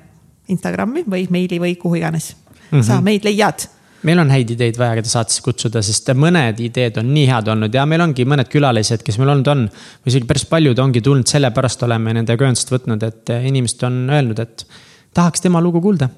Instagrami 0.52 1.06
või 1.10 1.28
meili 1.32 1.60
või 1.62 1.76
kuhu 1.80 2.00
iganes 2.00 2.34
mm. 2.36 2.80
-hmm. 2.80 2.88
sa 2.88 3.02
meid 3.02 3.26
leiad 3.28 3.68
meil 4.04 4.20
on 4.20 4.32
häid 4.34 4.50
ideid 4.56 4.78
vaja, 4.80 4.96
keda 4.98 5.10
saatesse 5.10 5.44
kutsuda, 5.46 5.82
sest 5.86 6.10
mõned 6.18 6.60
ideed 6.64 6.98
on 6.98 7.12
nii 7.14 7.28
head 7.30 7.52
olnud 7.54 7.74
ja 7.74 7.86
meil 7.86 8.02
ongi 8.02 8.26
mõned 8.26 8.50
külalised, 8.50 9.04
kes 9.06 9.20
meil 9.22 9.30
olnud 9.36 9.48
on. 9.48 9.68
või 10.02 10.14
isegi 10.14 10.26
päris 10.30 10.46
paljud 10.50 10.80
ongi 10.80 11.02
tulnud, 11.06 11.28
sellepärast 11.28 11.84
oleme 11.84 12.14
nendega 12.18 12.46
ühendust 12.46 12.72
võtnud, 12.74 13.04
et 13.04 13.30
inimesed 13.30 13.84
on 13.86 14.10
öelnud, 14.10 14.40
et 14.40 14.66
tahaks 15.14 15.42
tema 15.42 15.62
lugu 15.62 15.82
kuulda 15.82 16.10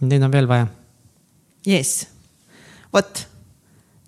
Neid 0.00 0.22
on 0.22 0.32
veel 0.32 0.48
vaja. 0.48 0.66
jess, 1.66 2.06
vot 2.92 3.26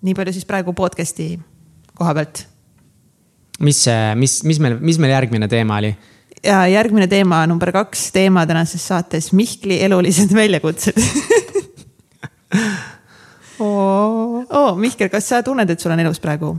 nii 0.05 0.15
palju 0.15 0.35
siis 0.35 0.47
praegu 0.47 0.73
podcast'i 0.77 1.33
koha 1.97 2.13
pealt. 2.17 2.45
mis, 3.59 3.83
mis, 4.15 4.39
mis 4.47 4.61
meil, 4.63 4.77
mis 4.79 4.99
meil 5.01 5.15
järgmine 5.15 5.49
teema 5.51 5.79
oli? 5.81 5.93
ja 6.43 6.61
järgmine 6.71 7.07
teema, 7.11 7.43
number 7.47 7.71
kaks 7.75 8.09
teema 8.15 8.45
tänases 8.47 8.87
saates 8.87 9.33
Mihkli 9.35 9.81
elulised 9.83 10.33
väljakutsed 10.35 10.99
oo 13.59 14.43
oh,, 14.49 14.77
Mihkel, 14.79 15.09
kas 15.11 15.27
sa 15.29 15.43
tunned, 15.43 15.69
et 15.69 15.79
sul 15.79 15.91
on 15.93 15.99
elus 16.05 16.21
praegu 16.23 16.53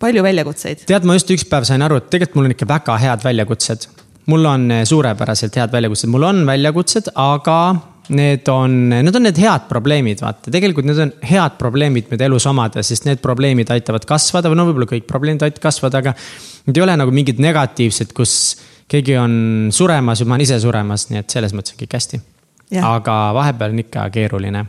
palju 0.00 0.24
väljakutseid? 0.24 0.86
tead, 0.88 1.04
ma 1.08 1.16
just 1.18 1.30
üks 1.34 1.44
päev 1.48 1.68
sain 1.68 1.84
aru, 1.84 2.00
et 2.00 2.08
tegelikult 2.12 2.40
mul 2.40 2.48
on 2.48 2.56
ikka 2.56 2.68
väga 2.70 2.96
head 3.02 3.24
väljakutsed. 3.24 3.88
mul 4.32 4.48
on 4.48 4.70
suurepäraselt 4.88 5.60
head 5.60 5.76
väljakutsed, 5.76 6.10
mul 6.12 6.24
on 6.30 6.42
väljakutsed, 6.48 7.12
aga 7.14 7.58
need 8.08 8.48
on, 8.48 8.88
need 8.88 9.16
on 9.16 9.26
need 9.26 9.38
head 9.40 9.66
probleemid, 9.70 10.20
vaata, 10.22 10.50
tegelikult 10.52 10.86
need 10.86 11.00
on 11.02 11.12
head 11.26 11.56
probleemid, 11.58 12.08
mida 12.12 12.28
elus 12.28 12.46
omada, 12.46 12.84
sest 12.86 13.06
need 13.08 13.22
probleemid 13.24 13.70
aitavad 13.74 14.06
kasvada 14.08 14.52
või 14.52 14.60
no 14.60 14.68
võib-olla 14.68 14.88
kõik 14.90 15.08
probleemid 15.10 15.46
aitavad 15.46 15.64
kasvada, 15.68 16.02
aga. 16.04 16.14
Need 16.66 16.80
ei 16.80 16.82
ole 16.82 16.96
nagu 16.98 17.12
mingid 17.14 17.38
negatiivsed, 17.42 18.10
kus 18.16 18.32
keegi 18.90 19.14
on 19.20 19.34
suremas 19.74 20.22
või 20.22 20.30
ma 20.30 20.34
olen 20.34 20.46
ise 20.46 20.58
suremas, 20.62 21.06
nii 21.10 21.22
et 21.22 21.36
selles 21.36 21.54
mõttes 21.54 21.76
on 21.76 21.82
kõik 21.82 21.94
hästi. 21.98 22.20
aga 22.82 23.14
vahepeal 23.34 23.74
on 23.74 23.84
ikka 23.84 24.08
keeruline. 24.10 24.64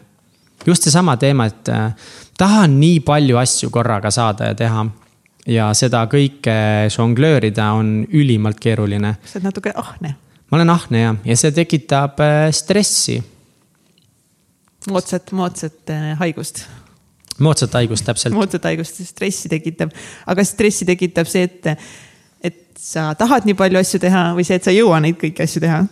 just 0.65 0.84
seesama 0.84 1.17
teema, 1.17 1.46
et 1.46 1.70
äh, 1.70 1.94
tahan 2.38 2.79
nii 2.79 3.00
palju 3.00 3.38
asju 3.38 3.70
korraga 3.70 4.12
saada 4.12 4.51
ja 4.51 4.56
teha 4.56 4.86
ja 5.48 5.74
seda 5.74 6.06
kõike 6.12 6.89
žonglöörida 6.89 7.72
on 7.74 8.06
ülimalt 8.12 8.60
keeruline. 8.60 9.15
sa 9.25 9.39
oled 9.39 9.50
natuke 9.50 9.74
ahne 9.75 10.15
ma 10.48 10.60
olen 10.60 10.74
ahne 10.74 11.04
ja, 11.04 11.38
see 11.39 11.54
tekitab 11.56 12.22
äh, 12.24 12.50
stressi. 12.56 13.20
moodsat, 14.88 15.32
moodsat 15.36 15.94
äh, 15.94 16.12
haigust. 16.22 16.66
moodsat 17.44 17.75
haigust, 17.80 18.06
täpselt. 18.08 18.36
moodsat 18.36 18.70
haigust, 18.70 19.01
stressi 19.08 19.51
tekitab, 19.51 19.94
aga 20.25 20.46
stressi 20.48 20.88
tekitab 20.88 21.30
see, 21.30 21.50
et, 21.50 21.89
et 22.46 22.63
sa 22.80 23.12
tahad 23.20 23.48
nii 23.48 23.58
palju 23.60 23.82
asju 23.82 24.01
teha 24.04 24.30
või 24.38 24.48
see, 24.48 24.60
et 24.60 24.68
sa 24.68 24.74
ei 24.74 24.82
jõua 24.82 25.01
neid 25.04 25.20
kõiki 25.22 25.44
asju 25.44 25.63
teha 25.66 25.84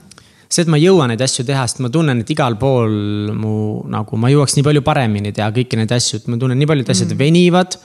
see, 0.56 0.64
et 0.64 0.72
ma 0.72 0.80
jõuan 0.80 1.12
neid 1.12 1.22
asju 1.26 1.46
teha, 1.48 1.66
sest 1.68 1.82
ma 1.84 1.92
tunnen, 1.94 2.22
et 2.24 2.32
igal 2.32 2.58
pool 2.62 2.96
mu 3.36 3.58
nagu 3.92 4.20
ma 4.22 4.32
jõuaks 4.32 4.56
nii 4.58 4.66
palju 4.68 4.84
paremini 4.86 5.34
teha 5.36 5.52
kõiki 5.56 5.80
neid 5.80 5.92
asju, 5.96 6.22
et 6.22 6.32
ma 6.32 6.40
tunnen 6.42 6.60
nii 6.60 6.70
palju, 6.70 6.86
et 6.86 6.92
asjad 6.96 7.12
mm. 7.12 7.22
venivad 7.22 7.78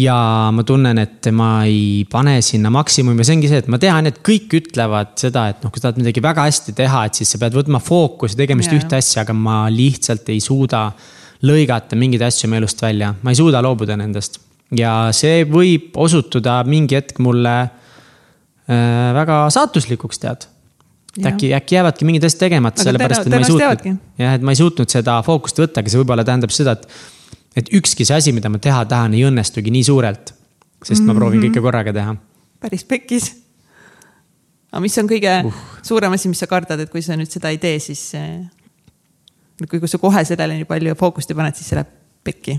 ja 0.00 0.16
ma 0.54 0.64
tunnen, 0.66 0.98
et 0.98 1.28
ma 1.34 1.48
ei 1.68 2.04
pane 2.10 2.38
sinna 2.42 2.70
maksimumi. 2.74 3.20
Ja 3.22 3.28
see 3.28 3.36
ongi 3.38 3.50
see, 3.50 3.60
et 3.62 3.68
ma 3.70 3.78
tean, 3.82 4.08
et 4.10 4.18
kõik 4.26 4.56
ütlevad 4.58 5.14
seda, 5.20 5.46
et 5.52 5.62
noh, 5.62 5.70
kui 5.72 5.80
sa 5.80 5.88
tahad 5.88 6.00
midagi 6.02 6.22
väga 6.24 6.46
hästi 6.48 6.74
teha, 6.80 7.04
et 7.08 7.20
siis 7.20 7.30
sa 7.34 7.40
pead 7.42 7.54
võtma 7.58 7.80
fookuse 7.82 8.38
tegema 8.38 8.64
just 8.64 8.74
ühte 8.74 8.98
asja, 8.98 9.22
aga 9.22 9.36
ma 9.36 9.64
lihtsalt 9.72 10.32
ei 10.34 10.42
suuda 10.42 10.88
lõigata 11.44 11.98
mingeid 11.98 12.24
asju 12.26 12.48
oma 12.48 12.58
elust 12.58 12.82
välja, 12.82 13.12
ma 13.22 13.34
ei 13.34 13.38
suuda 13.38 13.62
loobuda 13.64 13.98
nendest. 14.00 14.40
ja 14.74 15.12
see 15.14 15.44
võib 15.46 15.94
osutuda 16.00 16.62
mingi 16.66 16.96
hetk 16.96 17.20
mulle 17.22 17.54
äh, 17.62 19.12
väga 19.14 19.44
saatuslikuks, 19.54 20.18
tead. 20.22 20.48
Et 21.14 21.26
äkki, 21.30 21.52
äkki 21.54 21.76
jäävadki 21.76 22.06
mingid 22.08 22.24
asjad 22.26 22.48
tegemata, 22.48 22.82
sellepärast 22.82 23.28
et 23.28 23.30
ma 23.30 23.38
ei 23.38 23.46
suutnud, 23.46 23.98
jah, 24.18 24.32
et 24.34 24.42
ma 24.42 24.50
ei 24.50 24.58
suutnud 24.58 24.90
seda 24.90 25.20
fookust 25.22 25.60
võtta, 25.62 25.84
aga 25.84 25.92
see 25.92 26.00
võib-olla 26.00 26.24
tähendab 26.26 26.50
seda, 26.50 26.74
et 26.74 26.88
et 27.56 27.70
ükski 27.72 28.06
see 28.06 28.16
asi, 28.16 28.32
mida 28.32 28.50
ma 28.50 28.58
teha 28.58 28.84
tahan, 28.90 29.14
ei 29.14 29.24
õnnestugi 29.28 29.72
nii 29.74 29.84
suurelt. 29.84 30.34
sest 30.84 31.00
mm 31.00 31.06
-hmm. 31.06 31.12
ma 31.12 31.14
proovin 31.14 31.40
kõike 31.40 31.60
mhm. 31.60 31.64
korraga 31.64 31.92
teha. 31.92 32.16
päris 32.60 32.84
pekkis. 32.84 33.34
aga 34.72 34.80
mis 34.80 34.98
on 34.98 35.08
kõige 35.08 35.44
uh. 35.46 35.54
suurem 35.82 36.12
asi, 36.12 36.28
mis 36.28 36.38
sa 36.38 36.46
kardad, 36.46 36.80
et 36.80 36.90
kui 36.90 37.02
sa 37.02 37.16
nüüd 37.16 37.30
seda 37.30 37.48
ei 37.48 37.58
tee, 37.58 37.78
siis 37.78 38.12
kui, 39.68 39.80
kui 39.80 39.88
sa 39.88 39.98
kohe 39.98 40.24
sellele 40.24 40.54
nii 40.54 40.64
palju 40.68 40.94
fookust 40.98 41.30
ei 41.30 41.36
paned, 41.36 41.54
siis 41.54 41.68
see 41.68 41.78
läheb 41.78 41.92
pekki? 42.24 42.58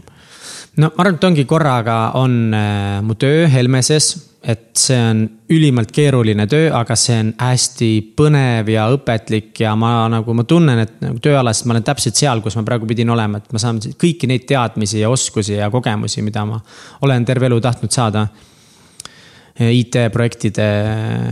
no 0.78 0.92
ma 0.96 1.04
arvan, 1.04 1.16
et 1.16 1.24
ongi 1.24 1.46
korraga 1.46 1.98
on 2.20 2.54
äh, 2.54 3.02
mu 3.04 3.16
töö 3.20 3.48
Helmeses 3.52 4.35
et 4.46 4.78
see 4.78 4.98
on 5.02 5.22
ülimalt 5.50 5.90
keeruline 5.94 6.46
töö, 6.50 6.68
aga 6.78 6.96
see 7.00 7.16
on 7.18 7.32
hästi 7.40 7.90
põnev 8.18 8.68
ja 8.70 8.86
õpetlik 8.94 9.58
ja 9.64 9.72
ma 9.80 10.06
nagu, 10.12 10.36
ma 10.38 10.46
tunnen, 10.46 10.82
et 10.84 11.00
nagu 11.02 11.18
tööalaselt 11.24 11.66
ma 11.66 11.74
olen 11.76 11.86
täpselt 11.88 12.20
seal, 12.20 12.44
kus 12.46 12.58
ma 12.60 12.66
praegu 12.68 12.86
pidin 12.90 13.10
olema, 13.14 13.42
et 13.42 13.56
ma 13.56 13.62
saan 13.62 13.80
kõiki 13.82 14.30
neid 14.30 14.46
teadmisi 14.50 15.02
ja 15.02 15.10
oskusi 15.10 15.58
ja 15.58 15.70
kogemusi, 15.74 16.22
mida 16.26 16.44
ma 16.46 16.60
olen 17.08 17.26
terve 17.26 17.50
elu 17.50 17.62
tahtnud 17.64 17.94
saada. 17.96 18.28
IT-projektide 19.56 20.66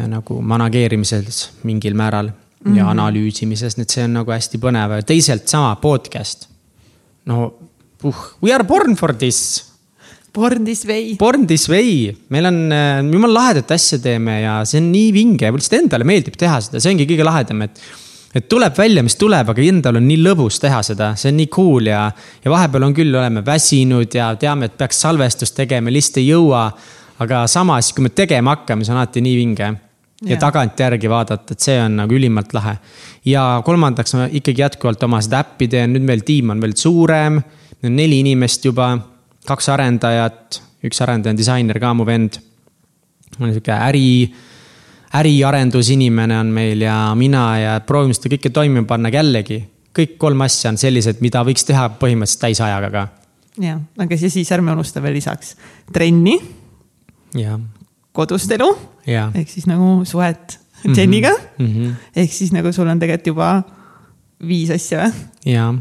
nagu 0.08 0.38
manageerimises 0.39 1.41
mingil 1.67 1.93
määral 2.00 2.29
ja 2.29 2.34
mm 2.63 2.77
-hmm. 2.77 2.91
analüüsimises, 2.91 3.75
nii 3.77 3.84
et 3.84 3.89
see 3.89 4.05
on 4.08 4.13
nagu 4.13 4.32
hästi 4.32 4.58
põnev, 4.58 4.96
teisalt 5.05 5.48
sama 5.48 5.75
podcast. 5.75 6.48
no 7.25 7.53
uh, 8.03 8.15
we 8.43 8.53
are 8.53 8.63
born 8.63 8.96
for 8.96 9.13
this 9.13 9.73
Born 10.34 10.63
this 10.66 10.82
way. 10.90 11.13
Born 11.16 11.46
this 11.46 11.68
way, 11.70 12.10
meil 12.34 12.48
on, 12.50 12.56
äh, 12.74 13.02
jumala 13.06 13.36
lahedat 13.38 13.72
asja 13.75 14.00
teeme 14.02 14.40
ja 14.42 14.56
see 14.66 14.80
on 14.82 14.88
nii 14.90 15.12
vinge, 15.13 15.52
lihtsalt 15.54 15.78
endale 15.84 16.08
meeldib 16.10 16.40
teha 16.42 16.58
seda, 16.66 16.82
see 16.82 16.90
ongi 16.90 17.06
kõige 17.10 17.28
lahedam, 17.28 17.62
et. 17.68 17.78
et 18.34 18.48
tuleb 18.50 18.74
välja, 18.74 19.04
mis 19.06 19.13
tuleb, 19.13 19.52
aga 19.54 19.62
endal 19.62 20.00
on 20.00 20.08
nii 20.10 20.18
lõbus 20.25 20.58
teha 20.58 20.80
seda, 20.82 21.12
see 21.22 21.30
on 21.30 21.38
nii 21.38 21.52
cool 21.54 21.92
ja, 21.92 22.08
ja 22.42 22.50
vahepeal 22.50 22.88
on 22.88 22.96
küll, 22.98 23.13
oleme 23.13 23.44
väsinud 23.46 24.18
ja 24.18 24.32
teame, 24.42 24.72
et 24.72 24.78
peaks 24.80 25.04
salvestust 25.06 25.54
tegema, 25.60 25.94
lihtsalt 25.94 26.18
ei 26.24 26.32
jõua. 26.32 26.66
aga 27.22 27.44
samas, 27.48 27.94
kui 27.94 28.02
me 28.02 28.10
tegema 28.10 28.56
hakkame, 28.56 28.84
see 28.84 28.92
on 28.92 29.04
alati 29.04 29.22
nii 29.22 29.38
vinge 29.38 29.70
ja 30.25 30.38
tagantjärgi 30.42 31.10
vaadata, 31.13 31.54
et 31.54 31.62
see 31.62 31.78
on 31.78 32.02
nagu 32.02 32.18
ülimalt 32.18 32.58
lahe. 32.58 32.78
ja 33.25 33.62
kolmandaks 33.66 34.18
ma 34.18 34.25
ikkagi 34.32 34.66
jätkuvalt 34.66 35.04
oma 35.04 35.22
seda 35.22 35.46
äppi 35.46 35.70
teen, 35.70 35.94
nüüd 35.94 36.10
meil 36.10 36.25
tiim 36.25 36.50
on 36.50 36.62
veel 36.63 36.74
suurem, 36.74 37.38
neli 37.86 38.24
inimest 38.25 38.66
juba 38.66 38.96
kaks 39.48 39.70
arendajat, 39.74 40.62
üks 40.88 41.02
arendaja 41.04 41.34
on 41.34 41.40
disainer 41.40 41.80
ka, 41.82 41.94
mu 41.98 42.06
vend. 42.08 42.40
on 43.40 43.50
sihuke 43.50 43.74
äri, 43.74 44.30
äriarendusinimene 45.18 46.38
on 46.40 46.52
meil 46.54 46.84
ja 46.86 46.96
mina 47.18 47.46
ja 47.58 47.78
proovime 47.86 48.14
seda 48.14 48.36
kõike 48.36 48.52
toimima 48.54 48.88
panna, 48.88 49.10
aga 49.10 49.24
jällegi. 49.24 49.60
kõik 49.94 50.18
kolm 50.18 50.42
asja 50.46 50.72
on 50.74 50.78
sellised, 50.78 51.22
mida 51.22 51.44
võiks 51.46 51.66
teha 51.68 51.90
põhimõtteliselt 52.00 52.46
täisajaga 52.46 52.92
ka. 52.94 53.08
ja, 53.62 53.78
aga 53.98 54.18
siis 54.18 54.52
ärme 54.52 54.76
unusta 54.76 55.02
veel 55.02 55.18
lisaks 55.20 55.56
trenni. 55.94 56.40
kodust 58.12 58.52
elu. 58.52 58.70
ehk 59.08 59.50
siis 59.50 59.68
nagu 59.68 60.02
suhet 60.06 60.60
Jeniga 60.84 61.32
mm. 61.32 61.66
-hmm. 61.68 61.92
ehk 62.16 62.34
siis 62.34 62.52
nagu 62.52 62.72
sul 62.72 62.88
on 62.88 63.00
tegelikult 63.00 63.28
juba 63.28 63.64
viis 64.48 64.70
asja 64.70 65.06
või? 65.06 65.12
jaa 65.46 65.74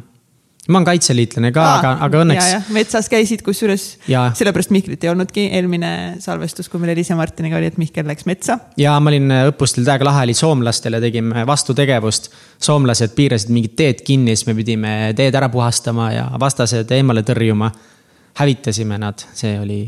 ma 0.73 0.81
olen 0.81 0.89
kaitseliitlane 0.89 1.53
ka, 1.55 1.67
aga, 1.79 1.93
aga 2.07 2.23
õnneks. 2.25 2.71
metsas 2.75 3.09
käisid, 3.13 3.45
kusjuures 3.47 3.87
sellepärast 4.09 4.73
Mihklit 4.75 5.05
ei 5.05 5.13
olnudki 5.13 5.47
eelmine 5.59 5.93
salvestus, 6.23 6.71
kui 6.73 6.81
meil 6.83 6.95
Elisa 6.95 7.17
Martiniga 7.19 7.59
oli, 7.61 7.71
et 7.73 7.79
Mihkel 7.81 8.09
läks 8.09 8.27
metsa. 8.29 8.59
ja 8.81 8.97
ma 9.01 9.13
olin 9.13 9.31
äh, 9.31 9.47
õppustel 9.53 9.87
täiega 9.87 10.09
lahe 10.09 10.27
oli 10.29 10.37
soomlastele 10.39 11.01
tegime 11.05 11.47
vastutegevust. 11.49 12.31
soomlased 12.63 13.17
piirasid 13.17 13.55
mingit 13.55 13.77
teed 13.79 14.05
kinni, 14.07 14.37
siis 14.37 14.49
me 14.51 14.57
pidime 14.59 14.93
teed 15.19 15.35
ära 15.39 15.49
puhastama 15.53 16.13
ja 16.15 16.29
vastased 16.41 16.91
eemale 16.99 17.25
tõrjuma. 17.27 17.73
hävitasime 18.41 18.97
nad, 18.99 19.27
see 19.37 19.59
oli 19.61 19.83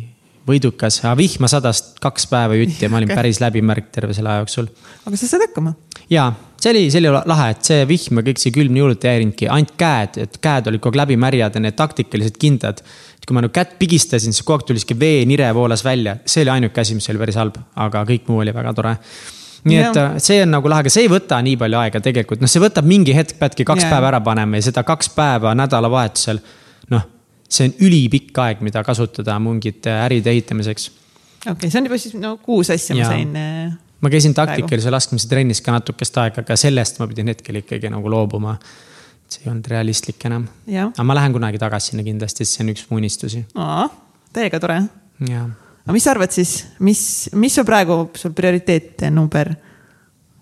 võidukas, 0.49 1.00
aga 1.05 1.17
vihma 1.19 1.49
sadas 1.49 1.81
kaks 2.03 2.26
päeva 2.29 2.57
jutti 2.59 2.85
ja 2.85 2.91
ma 2.93 3.00
olin 3.00 3.12
päris 3.14 3.41
läbimärk 3.41 3.88
terve 3.95 4.17
selle 4.17 4.33
aja 4.33 4.45
jooksul. 4.45 4.69
aga 5.07 5.17
sa 5.17 5.29
saad 5.29 5.47
hakkama? 5.49 5.75
ja 6.12 6.33
see 6.64 6.73
oli, 6.73 6.85
see 6.92 7.02
oli 7.02 7.12
lahe, 7.28 7.50
et 7.52 7.68
see 7.68 7.85
vihm 7.88 8.21
ja 8.21 8.26
kõik 8.30 8.40
see 8.40 8.54
külm 8.54 8.73
nii 8.75 8.85
hullult 8.85 9.04
ei 9.04 9.18
häirinudki, 9.18 9.49
ainult 9.52 9.75
käed, 9.80 10.18
et 10.25 10.38
käed 10.42 10.71
olid 10.71 10.83
kogu 10.83 10.94
aeg 10.94 11.02
läbimärjad 11.02 11.59
ja 11.59 11.62
need 11.62 11.76
taktikalised 11.78 12.40
kindad. 12.40 12.80
et 13.18 13.28
kui 13.28 13.37
ma 13.37 13.44
nagu 13.44 13.52
kätt 13.54 13.76
pigistasin, 13.80 14.33
siis 14.33 14.44
kogu 14.47 14.62
aeg 14.62 14.68
tuli 14.71 14.83
sihuke 14.83 14.99
veenire 15.00 15.50
voolas 15.56 15.85
välja, 15.85 16.16
see 16.26 16.44
oli 16.44 16.54
ainuke 16.56 16.80
asi, 16.80 16.97
mis 16.97 17.09
oli 17.12 17.21
päris 17.21 17.40
halb, 17.40 17.59
aga 17.87 18.04
kõik 18.09 18.28
muu 18.33 18.40
oli 18.44 18.54
väga 18.56 18.75
tore 18.76 18.97
nii 19.64 19.78
et 19.80 19.97
Jah. 19.97 20.16
see 20.21 20.42
on 20.44 20.52
nagu 20.52 20.68
lahe, 20.68 20.85
aga 20.85 20.92
see 20.92 21.06
ei 21.06 21.11
võta 21.12 21.38
nii 21.44 21.56
palju 21.61 21.78
aega 21.80 22.00
tegelikult, 22.04 22.42
noh, 22.44 22.50
see 22.52 22.62
võtab 22.62 22.88
mingi 22.88 23.14
hetk, 23.16 23.38
peadki 23.40 23.64
kaks 23.64 23.87
Jaa. 23.87 23.94
päeva 23.94 24.11
ära 24.12 24.21
panema 24.25 24.61
ja 24.61 24.66
seda 24.68 24.85
kaks 24.85 25.09
päeva 25.16 25.54
nädalavahetusel. 25.56 26.42
noh, 26.92 27.06
see 27.49 27.71
on 27.71 27.78
ülipikk 27.88 28.42
aeg, 28.44 28.61
mida 28.66 28.85
kasutada 28.85 29.38
mingite 29.40 29.94
äride 30.04 30.35
ehitamiseks. 30.35 30.90
okei 31.44 31.54
okay,, 31.54 31.71
see 31.71 31.80
on 31.80 31.88
juba 31.88 32.00
siis 32.02 32.21
no 32.21 32.37
kuus 32.44 32.73
asja 32.75 32.97
ma 32.99 33.09
sain 33.09 33.40
äh, 33.40 33.73
ma 34.04 34.12
käisin 34.12 34.37
taktikalise 34.37 34.92
laskmise 34.92 35.30
trennis 35.30 35.62
ka 35.64 35.75
natukest 35.75 36.18
aega, 36.23 36.44
aga 36.44 36.58
sellest 36.61 37.00
ma 37.00 37.08
pidin 37.11 37.32
hetkel 37.32 37.62
ikkagi 37.62 37.90
nagu 37.92 38.12
loobuma. 38.12 38.58
see 39.25 39.46
ei 39.46 39.50
olnud 39.50 39.66
realistlik 39.73 40.25
enam. 40.28 40.46
aga 40.68 41.04
ma 41.08 41.16
lähen 41.16 41.32
kunagi 41.32 41.58
tagasi 41.58 41.92
sinna 41.92 42.04
kindlasti, 42.06 42.44
see 42.44 42.64
on 42.64 42.73
üks 42.75 42.87
mu 42.90 43.00
unistusi. 43.00 43.44
täiega 44.32 44.61
tore. 44.61 44.80
aga 45.20 45.92
mis 45.96 46.04
sa 46.04 46.14
arvad 46.14 46.32
siis, 46.34 46.56
mis, 46.80 47.04
mis 47.32 47.58
on 47.58 47.68
praegu 47.68 48.02
sul 48.18 48.37
prioriteet 48.37 49.08
number 49.11 49.54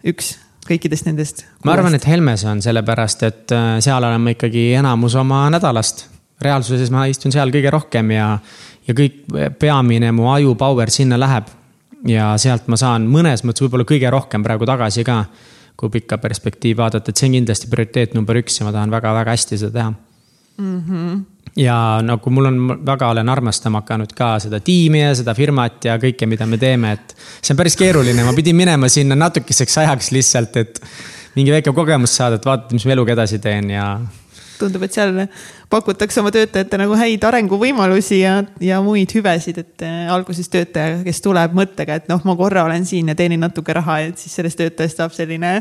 üks 0.06 0.34
kõikidest 0.66 1.08
nendest? 1.08 1.44
ma 1.66 1.74
arvan, 1.76 1.94
et 1.96 2.06
Helmes 2.06 2.44
on 2.48 2.62
sellepärast, 2.64 3.24
et 3.28 3.54
äh, 3.54 3.76
seal 3.84 4.02
olen 4.02 4.22
ma 4.22 4.34
ikkagi 4.34 4.72
enamus 4.78 5.16
oma 5.18 5.44
nädalast. 5.52 6.06
reaalsuses 6.42 6.90
ma 6.90 7.06
istun 7.06 7.30
seal 7.34 7.52
kõige 7.54 7.70
rohkem 7.70 8.10
ja, 8.16 8.28
ja 8.86 8.94
kõik 8.98 9.20
peamine 9.62 10.10
mu 10.12 10.30
aju 10.32 10.56
power 10.58 10.90
sinna 10.90 11.18
läheb. 11.20 11.50
Ja 12.08 12.32
sealt 12.40 12.68
ma 12.72 12.78
saan 12.80 13.06
mõnes 13.10 13.44
mõttes 13.46 13.64
võib-olla 13.64 13.86
kõige 13.88 14.10
rohkem 14.10 14.44
praegu 14.44 14.68
tagasi 14.68 15.04
ka. 15.04 15.24
kui 15.76 15.88
pikka 15.90 16.18
perspektiivi 16.20 16.76
vaadata, 16.76 17.10
et 17.10 17.16
see 17.16 17.26
on 17.30 17.32
kindlasti 17.38 17.68
prioriteet 17.72 18.12
number 18.14 18.36
üks 18.36 18.58
ja 18.60 18.66
ma 18.66 18.72
tahan 18.74 18.90
väga-väga 18.92 19.30
hästi 19.32 19.58
seda 19.58 19.72
teha 19.72 19.92
mm. 20.58 20.82
-hmm. 20.88 21.22
ja 21.56 22.00
nagu 22.02 22.30
mul 22.30 22.46
on, 22.46 22.58
väga 22.86 23.08
olen 23.08 23.28
armastama 23.28 23.80
hakanud 23.80 24.12
ka 24.12 24.38
seda 24.38 24.60
tiimi 24.60 25.00
ja 25.00 25.14
seda 25.14 25.34
firmat 25.34 25.84
ja 25.84 25.96
kõike, 25.98 26.26
mida 26.26 26.46
me 26.46 26.58
teeme, 26.58 26.92
et. 26.92 27.16
see 27.42 27.54
on 27.54 27.56
päris 27.56 27.76
keeruline, 27.76 28.24
ma 28.24 28.32
pidin 28.32 28.56
minema 28.56 28.88
sinna 28.88 29.14
natukeseks 29.14 29.78
ajaks 29.78 30.10
lihtsalt, 30.10 30.56
et 30.56 30.82
mingi 31.34 31.52
väike 31.52 31.72
kogemus 31.72 32.16
saada, 32.16 32.36
et 32.36 32.46
vaadata, 32.46 32.74
mis 32.74 32.86
ma 32.86 32.92
eluga 32.92 33.12
edasi 33.12 33.38
teen 33.38 33.70
ja. 33.70 34.00
Tundub, 34.58 34.84
et 34.86 34.94
seal 34.94 35.24
pakutakse 35.72 36.20
oma 36.22 36.32
töötajatele 36.34 36.84
nagu 36.84 36.96
häid 36.98 37.24
arenguvõimalusi 37.28 38.20
ja, 38.22 38.38
ja 38.62 38.80
muid 38.84 39.14
hüvesid, 39.16 39.62
et 39.62 39.86
äh, 39.86 40.06
alguses 40.12 40.50
töötaja, 40.52 41.00
kes 41.06 41.22
tuleb 41.24 41.56
mõttega, 41.56 42.00
et 42.00 42.10
noh, 42.12 42.22
ma 42.28 42.36
korra 42.38 42.66
olen 42.68 42.86
siin 42.88 43.12
ja 43.12 43.18
teenin 43.18 43.42
natuke 43.42 43.76
raha, 43.76 44.00
et 44.08 44.20
siis 44.20 44.34
sellest 44.40 44.60
töötajast 44.60 45.02
saab 45.02 45.16
selline 45.16 45.58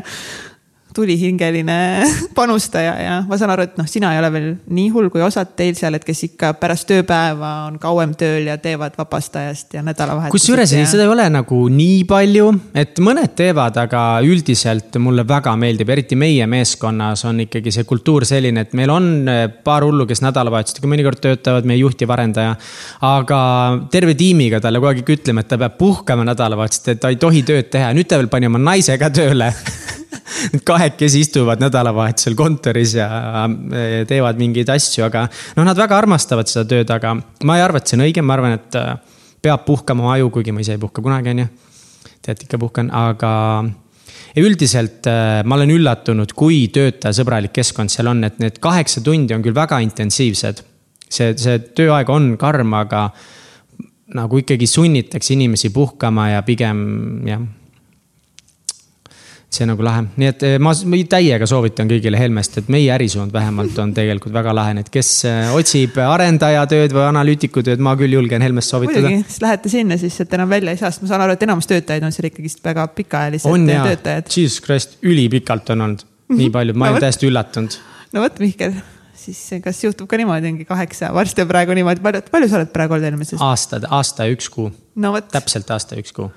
tulihingeline 0.94 1.78
panustaja 2.38 2.92
ja 3.00 3.16
ma 3.28 3.38
saan 3.40 3.52
aru, 3.54 3.66
et 3.68 3.78
noh, 3.80 3.88
sina 3.88 4.12
ei 4.14 4.20
ole 4.20 4.30
veel 4.34 4.48
nii 4.72 4.88
hull 4.94 5.10
kui 5.12 5.22
osad 5.24 5.54
teil 5.58 5.76
seal, 5.78 5.96
et 5.98 6.04
kes 6.06 6.24
ikka 6.28 6.52
pärast 6.60 6.88
tööpäeva 6.90 7.52
on 7.68 7.78
kauem 7.82 8.14
tööl 8.18 8.48
ja 8.50 8.58
teevad 8.62 8.96
vabast 8.98 9.36
ajast 9.40 9.76
ja 9.76 9.84
nädalavahetused. 9.86 10.34
kusjuures 10.34 10.74
ja... 10.76 10.84
seda 10.88 11.06
ei 11.06 11.12
ole 11.12 11.28
nagu 11.32 11.60
nii 11.72 12.02
palju, 12.08 12.50
et 12.84 13.00
mõned 13.04 13.34
teevad, 13.38 13.78
aga 13.82 14.02
üldiselt 14.26 14.98
mulle 15.02 15.24
väga 15.28 15.54
meeldib, 15.58 15.92
eriti 15.94 16.18
meie 16.18 16.46
meeskonnas 16.50 17.24
on 17.28 17.44
ikkagi 17.46 17.74
see 17.74 17.88
kultuur 17.88 18.26
selline, 18.28 18.66
et 18.66 18.76
meil 18.78 18.92
on 18.92 19.10
eh, 19.30 19.46
paar 19.64 19.86
hullu, 19.86 20.06
kes 20.08 20.24
nädalavahetusega 20.24 20.90
mõnikord 20.90 21.22
töötavad, 21.22 21.68
meie 21.68 21.80
juhtiv 21.82 22.12
arendaja. 22.12 22.56
aga 23.08 23.40
terve 23.92 24.14
tiimiga 24.18 24.60
talle 24.60 24.80
kogu 24.82 24.92
aeg 24.92 25.02
ikka 25.02 25.18
ütleme, 25.18 25.44
et 25.44 25.50
ta 25.50 25.58
peab 25.60 25.78
puhkama 25.80 26.26
nädalavahetusest, 26.28 26.94
et 26.94 27.02
ta 27.02 27.12
ei 27.12 27.20
tohi 27.20 27.44
tööd 27.46 27.72
teha 27.72 27.90
ja 27.90 27.96
nüüd 27.96 28.10
ta 28.10 28.20
veel 28.20 28.30
pani 28.32 28.50
oma 28.50 28.60
naise 28.62 28.98
ka 29.00 29.10
tööle 29.14 29.52
Need 30.50 30.64
kahekesi 30.66 31.22
istuvad 31.22 31.62
nädalavahetusel 31.62 32.34
kontoris 32.38 32.96
ja 32.98 33.08
äh, 33.44 34.02
teevad 34.08 34.40
mingeid 34.40 34.70
asju, 34.72 35.04
aga 35.06 35.26
noh, 35.56 35.66
nad 35.66 35.78
väga 35.78 35.98
armastavad 36.02 36.50
seda 36.50 36.64
tööd, 36.68 36.90
aga 36.90 37.14
ma 37.46 37.58
ei 37.58 37.64
arva, 37.64 37.82
et 37.82 37.90
see 37.90 37.98
on 37.98 38.06
õige, 38.06 38.24
ma 38.24 38.36
arvan, 38.38 38.56
et 38.58 38.78
äh, 38.78 38.96
peab 39.42 39.66
puhkama 39.66 40.10
aju, 40.16 40.32
kuigi 40.34 40.54
ma 40.54 40.64
ise 40.64 40.76
ei 40.76 40.82
puhka 40.82 41.04
kunagi, 41.04 41.34
on 41.34 41.44
ju. 41.44 41.48
tead, 42.22 42.42
ikka 42.46 42.58
puhkan, 42.62 42.90
aga 42.94 43.32
üldiselt 44.42 45.08
äh, 45.10 45.42
ma 45.44 45.58
olen 45.58 45.74
üllatunud, 45.76 46.34
kui 46.38 46.64
töötajasõbralik 46.74 47.54
keskkond 47.60 47.92
seal 47.92 48.10
on, 48.12 48.24
et 48.28 48.38
need 48.42 48.58
kaheksa 48.62 49.04
tundi 49.04 49.36
on 49.36 49.44
küll 49.44 49.56
väga 49.56 49.82
intensiivsed. 49.84 50.64
see, 51.12 51.34
see 51.36 51.58
tööaeg 51.76 52.08
on 52.10 52.36
karm, 52.40 52.72
aga 52.74 53.10
nagu 54.16 54.38
ikkagi 54.40 54.66
sunnitakse 54.68 55.34
inimesi 55.34 55.70
puhkama 55.72 56.30
ja 56.34 56.46
pigem 56.46 56.80
jah 57.28 57.42
see 59.52 59.66
nagu 59.68 59.84
lahe, 59.84 60.04
nii 60.16 60.28
et 60.30 60.44
eh, 60.48 60.54
ma 60.62 60.72
täiega 61.12 61.46
soovitan 61.48 61.90
kõigile 61.90 62.18
Helmest, 62.20 62.56
et 62.60 62.68
meie 62.72 62.88
ärisuund 62.94 63.34
vähemalt 63.34 63.76
on 63.82 63.92
tegelikult 63.96 64.32
väga 64.34 64.54
lahe, 64.56 64.76
nii 64.78 64.86
et 64.86 64.92
kes 64.92 65.10
eh, 65.28 65.50
otsib 65.56 65.98
arendajatööd 66.04 66.94
või 66.96 67.04
analüütikutööd, 67.10 67.82
ma 67.84 67.92
küll 68.00 68.16
julgen 68.16 68.44
Helmest 68.44 68.72
soovitada. 68.72 69.04
muidugi, 69.04 69.28
siis 69.28 69.42
lähete 69.44 69.72
sinna, 69.72 69.98
siis 70.00 70.16
sealt 70.16 70.32
enam 70.38 70.48
välja 70.52 70.72
ei 70.72 70.80
saa, 70.80 70.92
sest 70.92 71.04
ma 71.04 71.12
saan 71.12 71.26
aru, 71.26 71.36
et 71.36 71.44
enamus 71.44 71.68
töötajaid 71.70 72.06
on 72.08 72.16
seal 72.16 72.30
ikkagist 72.30 72.64
väga 72.64 72.86
pikaajalised 72.96 73.50
on 73.52 73.68
jaa, 73.68 73.84
töötajad. 73.90 74.32
jesus 74.32 74.64
christ, 74.64 74.96
ülipikalt 75.04 75.68
on 75.76 75.86
olnud, 75.88 76.06
nii 76.32 76.50
palju, 76.54 76.76
ma 76.78 76.88
No 76.88 76.96
olen 76.96 77.06
täiesti 77.06 77.28
üllatunud. 77.28 77.78
no 78.16 78.24
vot, 78.24 78.40
Mihkel, 78.42 78.78
siis 79.22 79.42
kas 79.64 79.84
juhtub 79.84 80.08
ka 80.10 80.20
niimoodi, 80.20 80.48
ongi 80.54 80.68
kaheksa, 80.68 81.12
varsti 81.14 81.44
on 81.44 81.50
praegu 81.52 81.76
niimoodi, 81.76 82.00
palju, 82.04 82.24
palju 82.32 82.48
sa 82.48 82.62
oled 82.62 82.72
praegu 82.72 82.96
olnud 82.96 83.10
eelmises? 83.10 83.42
aasta, 83.44 83.82
aasta 84.00 84.28
ja 84.28 84.36
üks 84.36 84.48
kuu, 84.52 84.70
no 84.96 85.12
täpselt 85.20 85.70
aasta 85.76 85.98
ja 85.98 86.04
üks 86.04 86.16
kuu. 86.16 86.32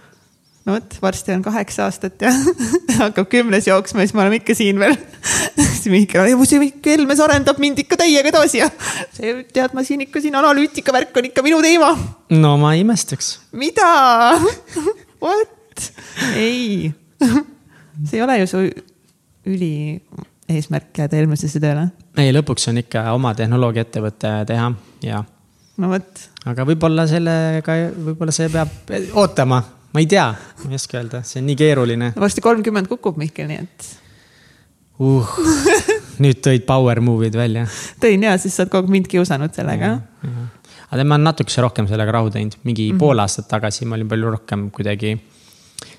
No 0.66 0.76
vot, 0.76 0.98
varsti 1.02 1.36
on 1.36 1.44
kaheksa 1.46 1.86
aastat 1.86 2.22
ja 2.26 2.32
hakkab 3.04 3.30
kümnes 3.30 3.68
jooksma, 3.70 4.02
siis 4.04 4.16
me 4.18 4.24
oleme 4.24 4.40
ikka 4.42 4.56
siin 4.58 4.80
veel. 4.82 4.96
siis 5.76 5.88
Mihkel, 5.94 6.32
see 6.46 6.62
Mihkel 6.62 6.96
Helmes 6.98 7.22
arendab 7.24 7.60
mind 7.62 7.84
ikka 7.86 8.00
täiega 8.02 8.32
edasi 8.34 8.62
ja 8.64 8.70
see, 9.16 9.38
tead, 9.54 9.76
ma 9.78 9.86
siin 9.86 10.06
ikka 10.08 10.24
siin 10.24 10.38
analüütika 10.40 10.96
värk 10.96 11.18
on 11.22 11.30
ikka 11.30 11.46
minu 11.46 11.62
teema. 11.66 11.94
no 12.34 12.56
ma 12.62 12.74
ei 12.76 12.86
imestaks. 12.86 13.36
mida? 13.54 13.92
What? 15.22 15.92
ei, 16.36 16.92
see 17.20 18.20
ei 18.20 18.26
ole 18.26 18.40
ju 18.42 18.50
su 18.50 18.66
üli 19.46 19.74
eesmärk 20.50 20.98
jääda 20.98 21.20
Helmesesse 21.20 21.62
tööle. 21.62 21.88
ei, 22.18 22.34
lõpuks 22.34 22.70
on 22.72 22.82
ikka 22.82 23.06
oma 23.14 23.36
tehnoloogiaettevõte 23.38 24.34
teha 24.50 24.72
ja, 25.06 25.22
no 25.82 25.94
vot, 25.94 26.28
aga 26.50 26.66
võib-olla 26.70 27.06
sellega, 27.10 27.80
võib-olla 28.10 28.34
see 28.34 28.50
peab 28.54 28.94
ootama, 29.14 29.62
ma 29.96 30.04
ei 30.04 30.10
tea, 30.12 30.28
ma 30.64 30.74
ei 30.74 30.80
oska 30.80 31.00
öelda, 31.00 31.22
see 31.28 31.42
on 31.42 31.48
nii 31.50 31.60
keeruline 31.60 32.12
varsti 32.20 32.44
kolmkümmend 32.44 32.92
kukub 32.92 33.20
Mihkel, 33.22 33.48
nii 33.52 33.62
et 33.64 33.92
uh,. 35.00 35.38
nüüd 36.24 36.42
tõid 36.44 36.66
power 36.68 37.02
move'id 37.04 37.38
välja. 37.40 37.66
tõin 38.04 38.28
ja 38.28 38.36
siis 38.42 38.56
sa 38.56 38.66
oled 38.66 38.74
kogu 38.74 38.90
aeg 38.90 38.98
mind 38.98 39.08
kiusanud 39.12 39.56
sellega. 39.56 39.96
aga 40.26 41.00
tema 41.00 41.20
on 41.20 41.26
natukese 41.30 41.64
rohkem 41.64 41.88
sellega 41.92 42.18
rahu 42.20 42.34
teinud, 42.34 42.60
mingi 42.64 42.90
mm 42.90 42.96
-hmm. 42.96 43.00
pool 43.00 43.24
aastat 43.24 43.48
tagasi 43.52 43.88
ma 43.88 43.96
olin 43.96 44.12
palju 44.12 44.36
rohkem 44.36 44.70
kuidagi 44.72 45.16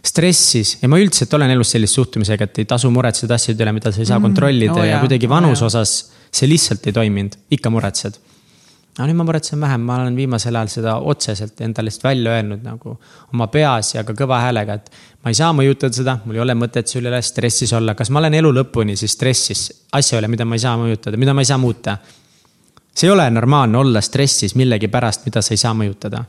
stressis 0.06 0.76
ja 0.82 0.88
ma 0.88 0.98
üldiselt 1.00 1.32
olen 1.34 1.50
elus 1.50 1.72
sellise 1.74 1.98
suhtumisega, 1.98 2.44
et 2.44 2.58
ei 2.62 2.68
tasu 2.68 2.90
muretseda 2.90 3.34
asjade 3.34 3.64
üle, 3.64 3.72
mida 3.76 3.92
sa 3.92 4.00
ei 4.00 4.08
saa 4.08 4.20
kontrollida 4.20 4.72
Oo 4.72 4.80
oh, 4.80 4.84
ja 4.84 4.96
jaa, 4.96 5.02
kuidagi 5.04 5.26
oo 5.26 5.34
vanuse 5.34 5.64
jaa. 5.64 5.66
osas 5.66 6.12
see 6.32 6.48
lihtsalt 6.48 6.86
ei 6.86 6.92
toiminud, 6.92 7.36
ikka 7.50 7.70
muretsed. 7.70 8.18
Aga 8.96 9.06
nüüd 9.10 9.18
ma 9.18 9.26
muretsen 9.28 9.60
vähem, 9.60 9.82
ma 9.84 9.98
olen 10.00 10.16
viimasel 10.16 10.56
ajal 10.56 10.70
seda 10.72 10.96
otseselt 11.04 11.60
endale 11.60 11.90
lihtsalt 11.90 12.04
välja 12.08 12.36
öelnud 12.38 12.62
nagu 12.64 12.94
oma 13.32 13.46
peas 13.52 13.94
ja 13.94 14.04
ka 14.08 14.14
kõva 14.16 14.40
häälega, 14.46 14.78
et 14.80 14.88
ma 15.24 15.32
ei 15.32 15.36
saa 15.36 15.52
mõjutada 15.56 15.92
seda, 15.92 16.18
mul 16.24 16.38
ei 16.38 16.44
ole 16.46 16.56
mõtet 16.56 16.88
selle 16.88 17.12
üle 17.12 17.20
stressis 17.24 17.74
olla, 17.76 17.94
kas 17.98 18.10
ma 18.10 18.22
olen 18.22 18.38
elu 18.40 18.54
lõpuni 18.60 18.96
siis 18.96 19.12
stressis 19.18 19.66
asja 19.96 20.20
üle, 20.20 20.30
mida 20.32 20.48
ma 20.48 20.56
ei 20.56 20.64
saa 20.64 20.78
mõjutada, 20.80 21.20
mida 21.20 21.36
ma 21.36 21.44
ei 21.44 21.50
saa 21.50 21.60
muuta 21.60 21.98
see 22.96 23.06
ei 23.10 23.12
ole 23.12 23.30
normaalne 23.30 23.78
olla 23.78 24.00
stressis 24.00 24.54
millegi 24.56 24.88
pärast, 24.88 25.26
mida 25.28 25.42
sa 25.42 25.52
ei 25.54 25.60
saa 25.60 25.74
mõjutada. 25.76 26.24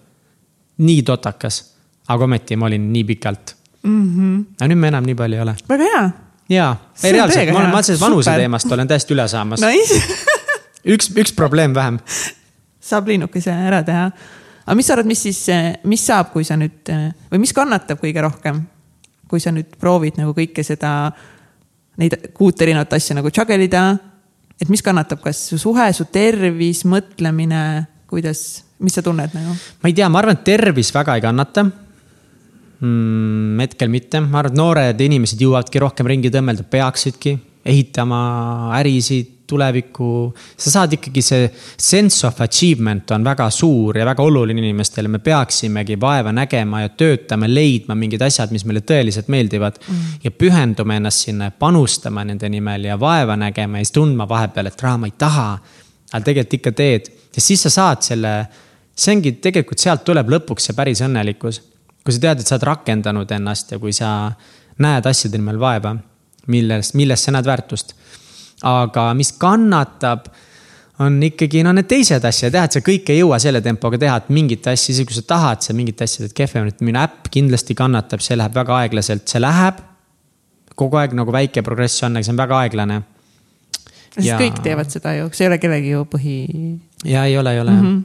nii 0.77 1.01
totakas, 1.03 1.63
aga 2.07 2.23
ometi 2.23 2.55
ma 2.55 2.67
olin 2.67 2.91
nii 2.93 3.03
pikalt 3.03 3.55
mm. 3.83 4.03
-hmm. 4.15 4.45
aga 4.59 4.67
nüüd 4.67 4.79
ma 4.81 4.87
enam 4.87 5.05
nii 5.05 5.15
palju 5.15 5.35
ei 5.35 5.41
ole. 5.41 5.55
väga 5.69 5.83
hea. 5.83 6.09
jaa, 6.49 6.73
ei 7.03 7.11
reaalselt, 7.11 7.51
ma 7.53 7.59
olen, 7.59 7.71
ma 7.71 7.81
sellest 7.81 8.03
vanuse 8.03 8.35
teemast 8.41 8.71
olen 8.71 8.87
täiesti 8.87 9.13
üle 9.13 9.27
saamas. 9.27 9.61
Nice 9.61 10.01
üks, 10.85 11.09
üks 11.15 11.33
probleem 11.35 11.75
vähem. 11.75 11.99
saab 12.87 13.11
linnukese 13.11 13.53
ära 13.53 13.83
teha. 13.85 14.09
aga 14.65 14.75
mis 14.75 14.87
sa 14.87 14.97
arvad, 14.97 15.11
mis 15.11 15.23
siis, 15.27 15.43
mis 15.87 16.03
saab, 16.07 16.31
kui 16.33 16.47
sa 16.47 16.57
nüüd 16.59 16.91
või 17.31 17.43
mis 17.43 17.55
kannatab 17.55 18.01
kõige 18.01 18.23
rohkem, 18.23 18.61
kui 19.27 19.43
sa 19.43 19.51
nüüd 19.55 19.75
proovid 19.79 20.19
nagu 20.19 20.35
kõike 20.37 20.63
seda, 20.63 21.11
neid 21.97 22.17
kuut 22.37 22.61
erinevat 22.61 22.93
asja 22.97 23.17
nagu 23.17 23.31
juggle 23.33 23.63
ida 23.67 23.89
et 24.61 24.69
mis 24.73 24.83
kannatab, 24.83 25.21
kas 25.23 25.39
su 25.51 25.59
suhe, 25.61 25.87
su 25.93 26.07
tervis, 26.13 26.83
mõtlemine, 26.89 27.85
kuidas, 28.09 28.63
mis 28.83 28.97
sa 28.97 29.03
tunned 29.05 29.35
nagu? 29.37 29.53
ma 29.83 29.91
ei 29.91 29.97
tea, 29.97 30.09
ma 30.09 30.21
arvan, 30.21 30.37
et 30.39 30.45
tervis 30.47 30.91
väga 30.95 31.17
ei 31.17 31.23
kannata 31.23 31.65
mm,. 31.67 33.61
hetkel 33.61 33.91
mitte, 33.93 34.21
ma 34.25 34.41
arvan, 34.41 34.55
et 34.55 34.61
noored 34.61 35.05
inimesed 35.07 35.41
jõuavadki 35.43 35.83
rohkem 35.83 36.09
ringi 36.09 36.33
tõmmelda, 36.33 36.65
peaksidki 36.69 37.37
ehitama 37.67 38.21
ärisid, 38.79 39.36
tulevikku. 39.47 40.33
sa 40.57 40.71
saad 40.71 40.93
ikkagi 40.97 41.21
see 41.23 41.47
sense 41.77 42.27
of 42.27 42.41
achievement 42.41 43.11
on 43.15 43.23
väga 43.23 43.49
suur 43.53 43.97
ja 43.97 44.05
väga 44.05 44.23
oluline 44.23 44.61
inimestele, 44.61 45.07
me 45.07 45.19
peaksimegi 45.23 45.99
vaeva 46.01 46.31
nägema 46.35 46.81
ja 46.81 46.89
töötama, 46.89 47.47
leidma 47.47 47.95
mingid 47.95 48.21
asjad, 48.21 48.51
mis 48.51 48.65
meile 48.67 48.83
tõeliselt 48.87 49.31
meeldivad 49.31 49.79
mm.. 49.79 50.19
ja 50.23 50.31
pühenduma 50.31 50.97
ennast 50.99 51.27
sinna, 51.27 51.51
panustama 51.51 52.25
nende 52.27 52.49
nimel 52.49 52.89
ja 52.89 52.99
vaeva 52.99 53.37
nägema 53.39 53.79
ja 53.79 53.87
siis 53.87 53.95
tundma 53.99 54.27
vahepeal, 54.29 54.71
et 54.71 54.83
raha 54.83 55.03
ma 55.03 55.11
ei 55.11 55.15
taha. 55.17 55.49
aga 56.11 56.23
tegelikult 56.23 56.59
ikka 56.59 56.71
teed 56.71 57.09
ja 57.35 57.41
siis 57.41 57.63
sa 57.67 57.69
saad 57.69 58.03
selle, 58.05 58.33
see 58.95 59.15
ongi 59.15 59.37
tegelikult 59.43 59.79
sealt 59.79 60.03
tuleb 60.07 60.29
lõpuks 60.35 60.69
see 60.69 60.75
päris 60.77 61.03
õnnelikkus. 61.05 61.61
kui 62.03 62.15
sa 62.15 62.23
tead, 62.23 62.39
et 62.41 62.47
sa 62.47 62.55
oled 62.55 62.67
rakendanud 62.67 63.31
ennast 63.35 63.71
ja 63.71 63.79
kui 63.79 63.93
sa 63.93 64.31
näed 64.79 65.05
asjade 65.09 65.37
nimel 65.37 65.59
vaeva, 65.59 65.95
millest, 66.47 66.93
millest 66.95 67.27
sa 67.27 67.33
näed 67.35 67.47
väärtust 67.47 67.95
aga 68.65 69.09
mis 69.17 69.33
kannatab, 69.37 70.29
on 71.03 71.19
ikkagi 71.21 71.61
no 71.65 71.73
need 71.77 71.85
teised 71.89 72.23
asjad 72.25 72.55
jah, 72.57 72.65
et 72.65 72.77
sa 72.77 72.81
kõike 72.85 73.13
ei 73.13 73.21
jõua 73.21 73.37
selle 73.41 73.61
tempoga 73.65 73.99
teha, 74.01 74.15
et 74.23 74.31
mingit 74.33 74.65
asja, 74.71 74.95
isegi 74.95 75.11
kui 75.11 75.17
sa 75.19 75.25
tahad, 75.29 75.61
sa 75.65 75.75
mingit 75.77 76.01
asja 76.01 76.23
teed 76.23 76.33
kehvemini, 76.37 76.73
et 76.73 76.81
minu 76.87 77.01
äpp 77.03 77.29
kindlasti 77.33 77.77
kannatab, 77.77 78.23
see 78.25 78.37
läheb 78.39 78.57
väga 78.57 78.79
aeglaselt, 78.81 79.27
see 79.29 79.43
läheb. 79.43 79.83
kogu 80.77 80.97
aeg 80.97 81.13
nagu 81.17 81.33
väike 81.33 81.63
progress 81.65 82.03
on, 82.05 82.17
aga 82.17 82.25
see 82.25 82.33
on 82.33 82.41
väga 82.41 82.57
aeglane. 82.63 83.01
sest 84.15 84.25
ja... 84.25 84.39
kõik 84.41 84.63
teevad 84.65 84.89
seda 84.93 85.13
ju, 85.19 85.29
see 85.33 85.45
ei 85.45 85.51
ole 85.51 85.61
kellegi 85.61 85.93
ju 85.93 86.03
põhi. 86.09 86.39
ja 87.05 87.25
ei 87.25 87.37
ole, 87.37 87.53
ei 87.53 87.61
ole 87.61 87.71
mm. 87.71 87.87
-hmm. 87.87 88.03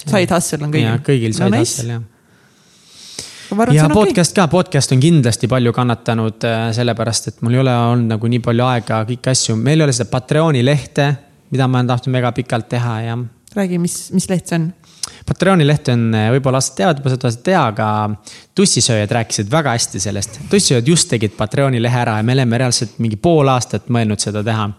Side 0.00 0.32
hustle 0.32 0.64
on 0.64 0.72
kõigil. 0.72 1.02
kõigil 1.04 1.34
side 1.36 1.50
no, 1.50 1.58
hustle 1.60 1.92
jah 1.98 2.08
ja 3.74 3.88
podcast 3.88 4.32
okay. 4.32 4.42
ka, 4.42 4.48
podcast 4.50 4.92
on 4.94 5.02
kindlasti 5.02 5.48
palju 5.50 5.72
kannatanud, 5.74 6.46
äh, 6.46 6.68
sellepärast 6.76 7.30
et 7.30 7.42
mul 7.44 7.56
ei 7.56 7.62
ole 7.64 7.74
olnud 7.74 8.14
nagu 8.14 8.30
nii 8.30 8.42
palju 8.44 8.66
aega 8.66 9.02
kõiki 9.08 9.32
asju, 9.32 9.56
meil 9.58 9.80
ei 9.80 9.88
ole 9.88 9.96
seda 9.96 10.10
Patreoni 10.12 10.64
lehte, 10.64 11.08
mida 11.50 11.68
ma 11.68 11.80
olen 11.80 11.90
tahtnud 11.90 12.18
väga 12.18 12.32
pikalt 12.36 12.68
teha 12.70 12.96
ja. 13.06 13.16
räägi, 13.56 13.80
mis, 13.82 13.96
mis 14.16 14.28
leht 14.30 14.50
see 14.50 14.60
on? 14.60 14.68
Patreoni 15.26 15.66
leht 15.66 15.88
on, 15.92 16.06
äh, 16.14 16.28
võib-olla 16.36 16.60
sa 16.64 16.76
tead, 16.78 17.00
võib-olla 17.00 17.32
sa 17.32 17.40
ei 17.40 17.48
tea, 17.50 17.64
aga 17.72 17.88
tussisööjad 18.56 19.16
rääkisid 19.18 19.50
väga 19.52 19.74
hästi 19.76 20.02
sellest. 20.02 20.42
tussisööjad 20.50 20.92
just 20.94 21.10
tegid 21.10 21.34
Patreoni 21.38 21.82
lehe 21.82 22.04
ära 22.04 22.20
ja 22.20 22.26
me 22.26 22.36
oleme 22.36 22.60
reaalselt 22.60 23.00
mingi 23.02 23.18
pool 23.20 23.50
aastat 23.50 23.90
mõelnud 23.92 24.22
seda 24.22 24.44
teha 24.46 24.70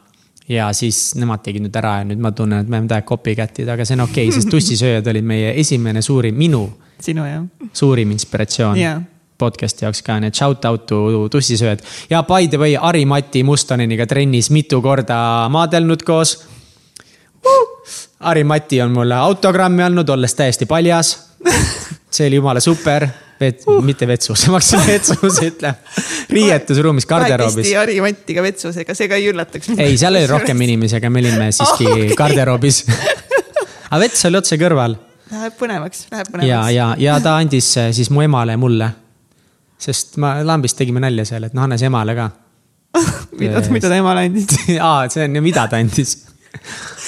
ja 0.51 0.69
siis 0.75 1.13
nemad 1.19 1.43
tegid 1.45 1.63
nüüd 1.65 1.75
ära 1.79 1.99
ja 2.01 2.07
nüüd 2.07 2.21
ma 2.21 2.31
tunnen, 2.35 2.63
et 2.63 2.69
me 2.69 2.79
oleme 2.79 2.89
täiega 2.91 3.07
copycat'id, 3.07 3.69
aga 3.71 3.85
see 3.85 3.97
on 3.97 4.05
okei 4.07 4.27
okay,, 4.27 4.35
sest 4.35 4.49
tussisööjad 4.51 5.07
olid 5.11 5.27
meie 5.27 5.53
esimene 5.61 6.01
suurim, 6.05 6.37
minu 6.37 6.65
sinu 7.05 7.25
jah. 7.27 7.43
suurim 7.73 8.11
inspiratsioon 8.15 8.79
yeah. 8.79 9.01
podcast'i 9.41 9.85
jaoks 9.87 10.03
ka, 10.05 10.19
nii 10.21 10.31
et 10.31 10.37
shout 10.37 10.65
out 10.69 10.85
to 10.89 11.27
tussisööjad. 11.31 11.83
ja 12.09 12.23
by 12.27 12.47
the 12.47 12.61
way, 12.61 12.77
Ari-Mati 12.77 13.43
Mustoneniga 13.47 14.07
trennis 14.07 14.51
mitu 14.53 14.81
korda 14.81 15.17
maadelnud 15.53 16.05
koos 16.07 16.37
uh!. 17.45 17.67
Ari-Mati 18.31 18.81
on 18.83 18.93
mulle 18.93 19.17
autogrammi 19.17 19.83
andnud, 19.83 20.09
olles 20.09 20.35
täiesti 20.37 20.65
paljas. 20.69 21.15
see 22.11 22.27
oli 22.27 22.37
jumala 22.37 22.59
super 22.59 23.07
vet- 23.41 23.65
uh., 23.67 23.81
mitte 23.83 24.07
vetsus, 24.07 24.45
ma 24.47 24.59
hakkasin 24.59 24.85
vetsus 24.87 25.39
ütlema. 25.41 25.75
riietusruumis, 26.29 27.07
garderoobis. 27.09 27.55
kahekesti 27.55 27.79
Harimatiga 27.79 28.43
vetsus, 28.45 28.77
ega 28.83 28.95
see 28.97 29.09
ka 29.11 29.17
ei 29.17 29.31
üllataks. 29.31 29.73
ei, 29.77 29.97
seal 29.97 30.15
oli 30.19 30.29
rohkem 30.29 30.67
inimesi, 30.67 30.99
aga 31.01 31.09
me 31.09 31.23
olime 31.23 31.49
siiski 31.55 31.87
oh, 31.89 31.95
okay. 31.97 32.17
garderoobis 32.19 32.83
aga 33.91 34.03
vets 34.05 34.29
oli 34.29 34.39
otse 34.41 34.59
kõrval 34.61 34.97
Läheb 35.31 35.55
põnevaks, 35.59 36.05
läheb 36.11 36.27
põnevaks. 36.27 36.49
ja, 36.49 36.61
ja, 36.75 36.87
ja 36.99 37.19
ta 37.23 37.37
andis 37.39 37.69
äh, 37.79 37.91
siis 37.95 38.09
mu 38.11 38.23
emale 38.23 38.57
ja 38.57 38.59
mulle. 38.59 38.89
sest 39.81 40.17
ma 40.21 40.35
lambist 40.45 40.77
tegime 40.77 41.01
nalja 41.01 41.25
seal, 41.25 41.47
et 41.47 41.55
noh, 41.57 41.63
anna 41.65 41.77
see 41.79 41.87
emale 41.89 42.15
ka 42.17 42.27
mida, 43.39 43.61
mida 43.71 43.89
ta 43.89 43.97
emale 43.97 44.27
andis 44.27 44.59
aa, 44.89 45.07
see 45.09 45.23
on 45.25 45.39
ju, 45.39 45.43
mida 45.45 45.65
ta 45.71 45.79
andis 45.81 46.17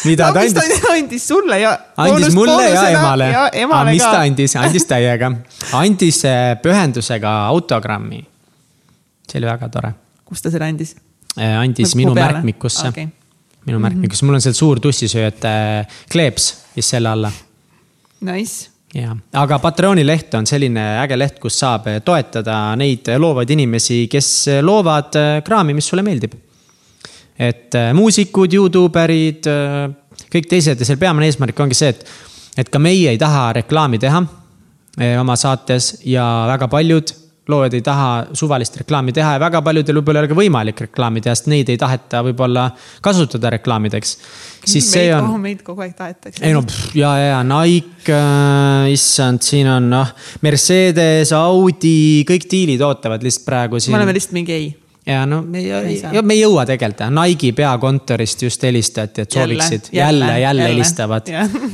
mida 0.07 0.29
no, 0.29 0.33
ta 0.33 0.43
andis? 0.45 0.55
ta 0.55 0.93
andis 0.97 1.27
sulle 1.27 1.59
ja. 1.59 1.73
andis 2.05 2.35
mulle 2.35 2.69
ja 2.69 2.85
emale. 2.93 3.29
aga 3.35 3.83
mis 3.91 4.03
ta 4.03 4.21
andis, 4.23 4.55
andis 4.59 4.87
täiega. 4.89 5.31
andis 5.79 6.23
äh, 6.29 6.53
pühendusega 6.63 7.33
autogrammi. 7.51 8.23
see 9.27 9.41
oli 9.41 9.51
väga 9.51 9.69
tore. 9.69 9.93
kus 10.25 10.41
ta 10.41 10.53
selle 10.53 10.71
andis? 10.71 10.95
Äh, 11.35 11.57
andis 11.59 11.91
Mõt 11.91 12.01
minu 12.05 12.15
peale? 12.15 12.39
märkmikusse 12.39 12.87
okay.. 12.89 13.09
minu 13.65 13.79
mhm. 13.79 13.87
märkmikus, 13.89 14.23
mul 14.23 14.39
on 14.39 14.45
seal 14.45 14.55
suur 14.57 14.79
tussisööjate 14.83 15.57
kleeps, 16.11 16.53
siis 16.75 16.95
selle 16.95 17.11
alla 17.11 17.31
Nice 18.23 18.69
ja, 18.95 19.15
aga 19.41 19.57
Patreoni 19.59 20.05
leht 20.05 20.33
on 20.37 20.47
selline 20.49 20.83
äge 21.01 21.17
leht, 21.17 21.39
kus 21.41 21.57
saab 21.59 21.89
toetada 22.05 22.75
neid 22.79 23.09
loovaid 23.19 23.49
inimesi, 23.55 24.03
kes 24.11 24.29
loovad 24.61 25.17
äh, 25.19 25.31
kraami, 25.45 25.75
mis 25.77 25.89
sulle 25.89 26.05
meeldib. 26.05 26.37
et 27.39 27.73
muusikud, 27.97 28.53
Youtube 28.53 29.01
erid, 29.03 29.49
äh, 29.49 30.27
kõik 30.29 30.47
teised 30.49 30.79
ja 30.79 30.85
selle 30.85 31.01
peamine 31.01 31.27
eesmärk 31.27 31.59
ongi 31.65 31.77
see, 31.77 31.89
et, 31.89 32.05
et 32.57 32.69
ka 32.69 32.79
meie 32.79 33.09
ei 33.09 33.17
taha 33.17 33.51
reklaami 33.59 33.99
teha 33.99 34.23
oma 35.17 35.33
saates 35.33 36.03
ja 36.05 36.23
väga 36.51 36.67
paljud 36.69 37.09
loojad 37.51 37.73
ei 37.75 37.81
taha 37.83 38.09
suvalist 38.37 38.77
reklaami 38.79 39.13
teha 39.15 39.33
ja 39.35 39.41
väga 39.41 39.61
paljudel 39.65 39.99
võib-olla 39.99 40.21
ei 40.21 40.23
ole 40.23 40.31
ka 40.31 40.37
võimalik 40.37 40.83
reklaami 40.85 41.23
teha, 41.23 41.35
sest 41.35 41.49
neid 41.51 41.71
ei 41.73 41.79
taheta 41.79 42.21
võib-olla 42.23 42.69
kasutada 43.03 43.51
reklaamideks. 43.57 44.13
siis 44.63 44.91
see 44.93 45.09
on. 45.15 45.27
Meid 45.43 45.63
kogu 45.65 45.83
aeg 45.83 45.95
tahetakse. 45.97 46.43
ei 46.45 46.55
no 46.55 46.63
ja, 46.95 47.11
ja 47.19 47.41
Nike 47.47 48.15
äh,, 48.15 48.93
issand, 48.93 49.43
siin 49.43 49.67
on 49.67 49.89
noh, 49.91 50.13
Mercedes, 50.45 51.33
Audi, 51.35 52.23
kõik 52.29 52.47
diilid 52.51 52.85
ootavad 52.85 53.25
lihtsalt 53.25 53.49
praegu 53.49 53.83
siin. 53.83 53.95
me 53.95 54.01
oleme 54.01 54.15
lihtsalt 54.15 54.39
mingi 54.39 54.55
ei 54.55 54.71
ja 55.05 55.25
no 55.25 55.41
me 55.41 55.59
ei, 55.59 56.21
me 56.21 56.35
ei 56.35 56.41
jõua 56.41 56.65
tegelikult, 56.67 57.05
Nike'i 57.17 57.51
peakontorist 57.57 58.45
just 58.45 58.63
helistati, 58.63 59.25
et 59.25 59.35
sooviksid 59.35 59.91
jälle, 59.91 60.25
jälle, 60.25 60.39
jälle 60.39 60.69
helistavad. 60.71 61.31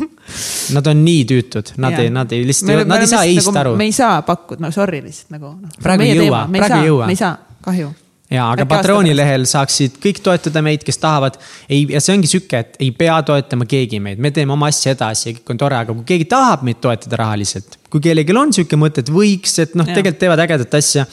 Nad 0.75 0.87
on 0.87 0.99
nii 1.05 1.23
tüütud, 1.25 1.71
nad 1.81 1.95
ja. 1.97 2.03
ei, 2.05 2.09
nad 2.13 2.31
ei 2.31 2.43
lihtsalt, 2.45 2.85
nad 2.85 3.01
ei 3.01 3.07
saa 3.09 3.23
ei-st 3.25 3.49
nagu, 3.49 3.59
aru. 3.63 3.71
me 3.79 3.87
ei 3.89 3.95
saa 3.95 4.19
pakkuda, 4.21 4.61
no 4.61 4.69
sorry 4.71 4.99
lihtsalt 5.01 5.33
nagu 5.33 5.55
no,. 5.55 5.71
praegu 5.81 6.05
ei 6.05 6.13
jõua, 6.13 6.43
praegu 6.53 6.77
ei 6.77 6.91
jõua. 6.91 7.07
me 7.09 7.15
ei 7.17 7.21
saa, 7.23 7.31
kahju 7.65 7.89
ja, 8.29 8.45
aga 8.53 8.65
Patrooni 8.69 9.13
lehel 9.17 9.45
saaksid 9.49 9.97
kõik 10.01 10.21
toetada 10.25 10.61
meid, 10.65 10.83
kes 10.85 11.01
tahavad. 11.01 11.39
ei, 11.69 11.85
ja 11.89 12.01
see 12.03 12.15
ongi 12.17 12.29
sihuke, 12.29 12.61
et 12.61 12.77
ei 12.83 12.91
pea 12.95 13.17
toetama 13.25 13.65
keegi 13.69 13.99
meid, 14.03 14.21
me 14.21 14.31
teeme 14.35 14.53
oma 14.53 14.69
asja 14.69 14.93
edasi 14.95 15.31
ja 15.31 15.37
kõik 15.39 15.53
on 15.55 15.61
tore, 15.65 15.79
aga 15.79 15.95
kui 15.97 16.05
keegi 16.13 16.29
tahab 16.29 16.65
meid 16.67 16.81
toetada 16.83 17.19
rahaliselt. 17.23 17.79
kui 17.89 18.03
kellelgi 18.05 18.35
on 18.37 18.53
sihuke 18.55 18.79
mõte, 18.79 19.03
et 19.03 19.13
võiks, 19.13 19.57
et 19.63 19.73
noh, 19.79 19.87
tegelikult 19.89 20.21
teevad 20.21 20.45
ägedat 20.45 20.77
asja. 20.79 21.07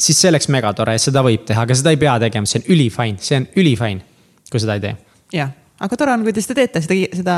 Siis 0.00 0.20
see 0.20 0.32
oleks 0.32 0.48
megatore 0.52 0.96
ja 0.96 1.02
seda 1.02 1.22
võib 1.26 1.44
teha, 1.48 1.66
aga 1.66 1.76
seda 1.76 1.94
ei 1.94 2.00
pea 2.00 2.18
tegema, 2.22 2.48
see 2.48 2.62
on 2.62 2.70
ülifine, 2.74 3.22
see 3.24 3.40
on 3.40 3.48
ülifine, 3.60 4.04
kui 4.50 4.62
seda 4.62 4.78
ei 4.78 4.86
tee. 4.88 4.96
jah 5.36 5.56
aga 5.80 5.96
tore 5.96 6.12
on, 6.12 6.24
kui 6.26 6.34
te 6.36 6.42
seda 6.44 6.58
teete, 6.60 6.82
seda, 6.84 6.96
seda 7.16 7.36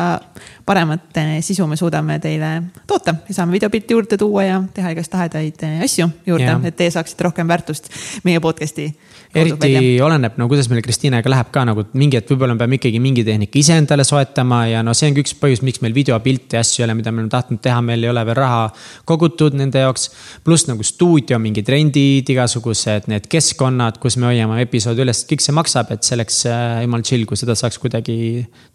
paremat 0.67 1.21
eh, 1.23 1.37
sisu 1.45 1.67
me 1.71 1.79
suudame 1.79 2.19
teile 2.23 2.51
toota 2.91 3.15
ja 3.29 3.37
saame 3.37 3.55
videopilti 3.55 3.95
juurde 3.95 4.19
tuua 4.19 4.47
ja 4.49 4.59
teha 4.75 4.93
igast 4.97 5.13
tahedaid 5.15 5.63
eh, 5.69 5.79
asju 5.87 6.09
juurde, 6.27 6.57
et 6.69 6.79
teie 6.79 6.91
saaksite 6.95 7.29
rohkem 7.29 7.51
väärtust 7.51 7.91
meie 8.27 8.43
podcast'i 8.43 8.91
eriti 9.35 9.73
välja. 9.75 10.05
oleneb, 10.05 10.37
no 10.37 10.49
kuidas 10.51 10.69
meil 10.71 10.83
Kristiinaga 10.85 11.31
läheb 11.31 11.53
ka 11.55 11.65
nagu 11.69 11.85
mingi 11.97 12.19
hetk 12.19 12.33
võib-olla 12.33 12.57
me 12.57 12.63
peame 12.65 12.79
ikkagi 12.81 13.01
mingi 13.03 13.25
tehnika 13.27 13.59
ise 13.61 13.77
endale 13.81 14.05
soetama 14.05 14.65
ja 14.69 14.83
no 14.85 14.95
see 14.97 15.09
on 15.09 15.17
ka 15.17 15.23
üks 15.25 15.37
põhjus, 15.39 15.63
miks 15.65 15.81
meil 15.85 15.95
videopilte 15.97 16.59
ja 16.59 16.65
asju 16.65 16.83
ei 16.83 16.89
ole, 16.89 16.97
mida 16.99 17.13
me 17.13 17.23
oleme 17.23 17.33
tahtnud 17.33 17.63
teha, 17.65 17.81
meil 17.85 18.03
ei 18.05 18.11
ole 18.13 18.25
veel 18.29 18.39
raha 18.39 18.67
kogutud 19.09 19.57
nende 19.59 19.85
jaoks. 19.85 20.11
pluss 20.45 20.67
nagu 20.69 20.85
stuudio 20.85 21.39
mingid 21.43 21.71
rendid, 21.73 22.29
igasugused 22.35 23.09
need 23.13 23.31
keskkonnad, 23.33 24.03
kus 24.03 24.19
me 24.19 24.29
hoiame 24.33 24.61
episoodi 24.67 25.07
üles, 25.07 25.25
kõik 25.31 25.45
see 25.45 25.57
maksab, 25.57 25.95
et 25.95 26.05
see 26.05 26.19
oleks 26.19 26.43
äh, 26.51 26.83
jumal 26.85 27.07
chill, 27.07 27.25
kui 27.29 27.41
seda 27.41 27.57
saaks 27.59 27.81
kuidagi 27.83 28.19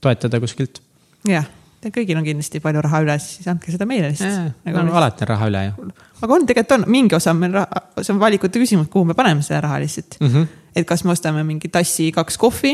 toetada 0.03 0.41
kuskilt. 0.43 0.81
jah 1.27 1.47
Teil 1.77 1.93
kõigil 1.93 2.17
on 2.17 2.25
kindlasti 2.25 2.57
palju 2.61 2.81
raha 2.81 3.03
üles, 3.03 3.25
siis 3.37 3.47
andke 3.51 3.69
seda 3.69 3.85
meile 3.85 4.09
lihtsalt. 4.09 4.55
Nagu 4.65 4.81
no, 4.87 4.95
alati 4.97 5.21
on 5.27 5.29
raha 5.29 5.49
üle 5.51 5.59
ju. 5.67 5.89
aga 6.25 6.33
on, 6.33 6.45
tegelikult 6.49 6.73
on, 6.73 6.85
mingi 6.89 7.13
osa 7.13 7.35
on 7.35 7.41
meil 7.43 7.53
raha, 7.53 7.81
see 8.01 8.13
on 8.15 8.21
valikute 8.21 8.61
küsimus, 8.63 8.87
kuhu 8.89 9.05
me 9.11 9.15
paneme 9.17 9.45
selle 9.45 9.61
raha 9.61 9.77
lihtsalt 9.83 10.17
mm. 10.17 10.31
-hmm. 10.31 10.47
et 10.75 10.87
kas 10.89 11.03
me 11.05 11.13
ostame 11.13 11.43
mingi 11.45 11.69
tassi 11.69 12.09
kaks 12.15 12.39
kohvi 12.41 12.73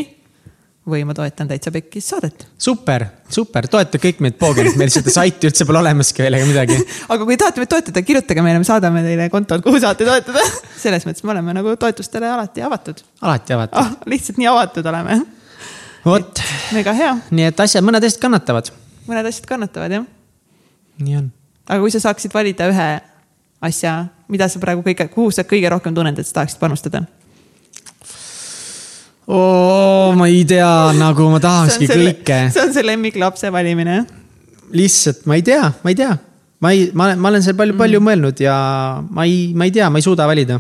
või 0.88 1.04
ma 1.08 1.16
toetan 1.16 1.52
täitsa 1.52 1.72
pekkis 1.72 2.08
saadet. 2.14 2.48
super, 2.58 3.06
super, 3.30 3.68
toeta 3.68 4.00
kõik 4.00 4.24
meid 4.24 4.40
poogilt, 4.40 4.76
meil 4.80 4.92
seda 4.92 5.12
saiti 5.12 5.48
üldse 5.52 5.68
pole 5.68 5.80
olemaski 5.84 6.24
veel 6.24 6.40
ega 6.40 6.48
midagi. 6.48 6.80
aga 7.14 7.28
kui 7.28 7.38
tahate 7.40 7.64
meid 7.64 7.76
toetada, 7.76 8.08
kirjutage 8.08 8.42
meile, 8.42 8.64
me 8.64 8.68
saadame 8.68 9.04
teile 9.04 9.30
kontod, 9.32 9.64
kuhu 9.68 9.84
saate 9.84 10.08
toetada. 10.08 10.44
selles 10.84 11.04
mõttes 11.08 11.28
me 11.28 11.36
oleme 11.36 11.60
nagu 11.60 11.76
toetustele 11.80 12.32
alati 12.32 12.64
avatud. 12.64 13.04
alati 13.22 13.60
avatud 13.60 13.80
ah,. 13.84 13.96
lihtsalt 14.08 14.40
nii 14.40 14.52
avatud 14.52 14.92
oleme. 14.96 15.24
Vot. 16.06 16.46
mega 16.76 16.94
hea. 16.98 17.18
nii 17.32 17.52
et 17.52 17.66
asjad, 17.68 17.86
mõned 17.86 18.04
asjad 18.04 18.22
kannatavad 18.24 18.74
mõned 19.08 19.28
asjad 19.28 19.48
kannatavad, 19.48 19.98
jah. 19.98 20.06
nii 21.04 21.18
on. 21.20 21.32
aga 21.68 21.80
kui 21.84 21.92
sa 21.94 22.02
saaksid 22.04 22.34
valida 22.34 22.70
ühe 22.72 22.88
asja, 23.64 23.96
mida 24.32 24.48
sa 24.52 24.62
praegu 24.64 24.84
kõige, 24.86 25.08
kuhu 25.12 25.32
sa 25.36 25.46
kõige 25.48 25.72
rohkem 25.72 25.96
tunned, 25.96 26.20
et 26.20 26.28
sa 26.28 26.40
tahaksid 26.40 26.62
panustada? 26.62 27.04
oo, 29.28 30.12
ma 30.20 30.28
ei 30.32 30.44
tea, 30.48 30.92
nagu 31.00 31.30
ma 31.32 31.42
tahakski 31.44 31.90
kõike. 31.92 32.40
see 32.54 32.68
on 32.68 32.76
see 32.76 32.86
lemmiklapse 32.86 33.52
valimine. 33.54 34.04
lihtsalt 34.72 35.26
ma 35.30 35.40
ei 35.40 35.46
tea, 35.46 35.72
ma 35.84 35.94
ei 35.94 36.00
tea. 36.00 36.18
ma 36.64 36.76
ei, 36.76 36.90
ma 36.94 37.10
olen, 37.10 37.24
ma 37.24 37.34
olen 37.34 37.46
seal 37.46 37.60
palju, 37.60 37.78
palju 37.80 38.04
mõelnud 38.04 38.44
ja 38.44 38.58
ma 39.10 39.28
ei, 39.28 39.52
ma 39.56 39.68
ei 39.68 39.76
tea, 39.76 39.90
ma 39.92 40.00
ei 40.00 40.08
suuda 40.08 40.28
valida. 40.30 40.60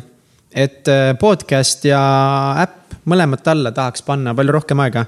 et 0.52 0.88
äh, 0.92 1.12
podcast 1.20 1.86
ja 1.88 2.00
äpp 2.64 2.80
mõlemat 3.10 3.48
alla 3.52 3.72
tahaks 3.76 4.04
panna 4.08 4.32
palju 4.36 4.54
rohkem 4.56 4.80
aega. 4.80 5.06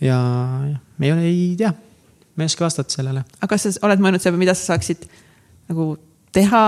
Ja 0.00 0.18
me 0.98 1.06
ei 1.06 1.12
ole, 1.12 1.26
ei 1.26 1.54
tea, 1.58 1.72
ma 2.36 2.44
ei 2.44 2.50
oska 2.50 2.64
vastata 2.64 2.94
sellele. 2.94 3.24
aga 3.40 3.50
kas 3.54 3.66
sa 3.68 3.86
oled 3.86 4.02
mõelnud 4.02 4.22
selle, 4.22 4.40
mida 4.40 4.54
sa 4.54 4.74
saaksid 4.74 5.08
nagu 5.68 5.96
teha 6.32 6.64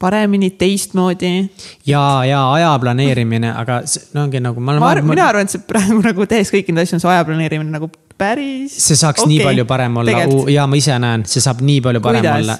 paremini, 0.00 0.50
teistmoodi? 0.50 1.50
ja, 1.86 2.24
ja 2.24 2.40
aja 2.52 2.72
planeerimine, 2.80 3.52
aga 3.52 3.82
see 3.90 4.10
no 4.16 4.24
ongi 4.24 4.40
nagu 4.42 4.60
ma 4.60 4.78
ma 4.80 4.92
arvan, 4.94 5.10
mina. 5.12 5.28
arvan, 5.28 5.48
et 5.48 5.54
see 5.54 5.64
praegu 5.68 6.00
nagu 6.08 6.26
tehes 6.30 6.52
kõiki 6.54 6.74
neid 6.74 6.88
asju 6.88 6.98
on 6.98 7.04
su 7.04 7.10
aja 7.12 7.24
planeerimine 7.28 7.70
nagu 7.74 7.90
päris. 8.18 8.76
see 8.80 8.98
saaks 8.98 9.24
okay, 9.24 9.34
nii 9.34 9.46
palju 9.46 9.66
parem 9.68 10.02
olla 10.02 10.26
ja 10.50 10.66
ma 10.66 10.80
ise 10.80 10.96
näen, 11.02 11.26
see 11.28 11.44
saab 11.44 11.62
nii 11.64 11.80
palju 11.86 12.04
parem 12.04 12.24
Kuidas? 12.24 12.42
olla. 12.42 12.58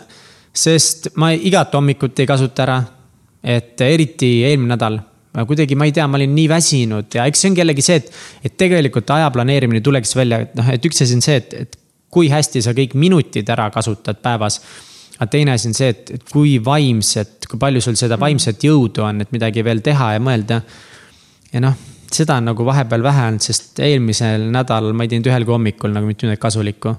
sest 0.64 1.12
ma 1.20 1.32
igat 1.34 1.74
hommikut 1.78 2.20
ei 2.20 2.28
kasuta 2.28 2.66
ära. 2.66 2.80
et 3.42 3.80
eriti 3.80 4.34
eelmine 4.44 4.74
nädal, 4.74 5.00
kuidagi 5.46 5.76
ma 5.78 5.86
ei 5.86 5.92
tea, 5.94 6.06
ma 6.10 6.18
olin 6.18 6.32
nii 6.34 6.48
väsinud 6.50 7.14
ja 7.14 7.26
eks 7.30 7.44
see 7.44 7.52
on 7.52 7.58
jällegi 7.60 7.84
see, 7.86 8.00
et, 8.00 8.08
et 8.44 8.56
tegelikult 8.58 9.10
aja 9.14 9.30
planeerimine 9.34 9.82
tuleks 9.84 10.16
välja, 10.18 10.40
et 10.46 10.56
noh, 10.58 10.70
et 10.74 10.86
üks 10.86 11.04
asi 11.04 11.14
on 11.18 11.22
see, 11.24 11.36
et, 11.38 11.54
et 11.54 11.78
kui 12.10 12.30
hästi 12.30 12.62
sa 12.64 12.74
kõik 12.76 12.96
minutid 12.98 13.48
ära 13.54 13.68
kasutad 13.70 14.18
päevas. 14.22 14.60
aga 15.20 15.28
teine 15.30 15.52
asi 15.54 15.68
on 15.68 15.76
see, 15.76 15.90
et, 15.94 16.10
et 16.16 16.32
kui 16.32 16.56
vaimset, 16.64 17.46
kui 17.46 17.60
palju 17.60 17.82
sul 17.84 17.98
seda 18.00 18.18
vaimset 18.18 18.64
jõudu 18.64 19.04
on, 19.06 19.20
et 19.22 19.30
midagi 19.32 19.64
veel 19.64 19.82
teha 19.86 20.14
ja 20.16 20.22
mõelda. 20.22 20.60
ja 21.52 21.62
noh, 21.62 21.76
seda 22.10 22.40
on 22.40 22.50
nagu 22.50 22.66
vahepeal 22.66 23.04
vähe 23.04 23.28
olnud, 23.28 23.44
sest 23.44 23.78
eelmisel 23.84 24.48
nädalal 24.50 24.96
ma 24.96 25.06
ei 25.06 25.12
teinud 25.12 25.30
ühelgi 25.30 25.54
hommikul 25.54 25.94
nagu 25.94 26.08
mitte 26.08 26.26
midagi 26.26 26.42
kasulikku. 26.42 26.96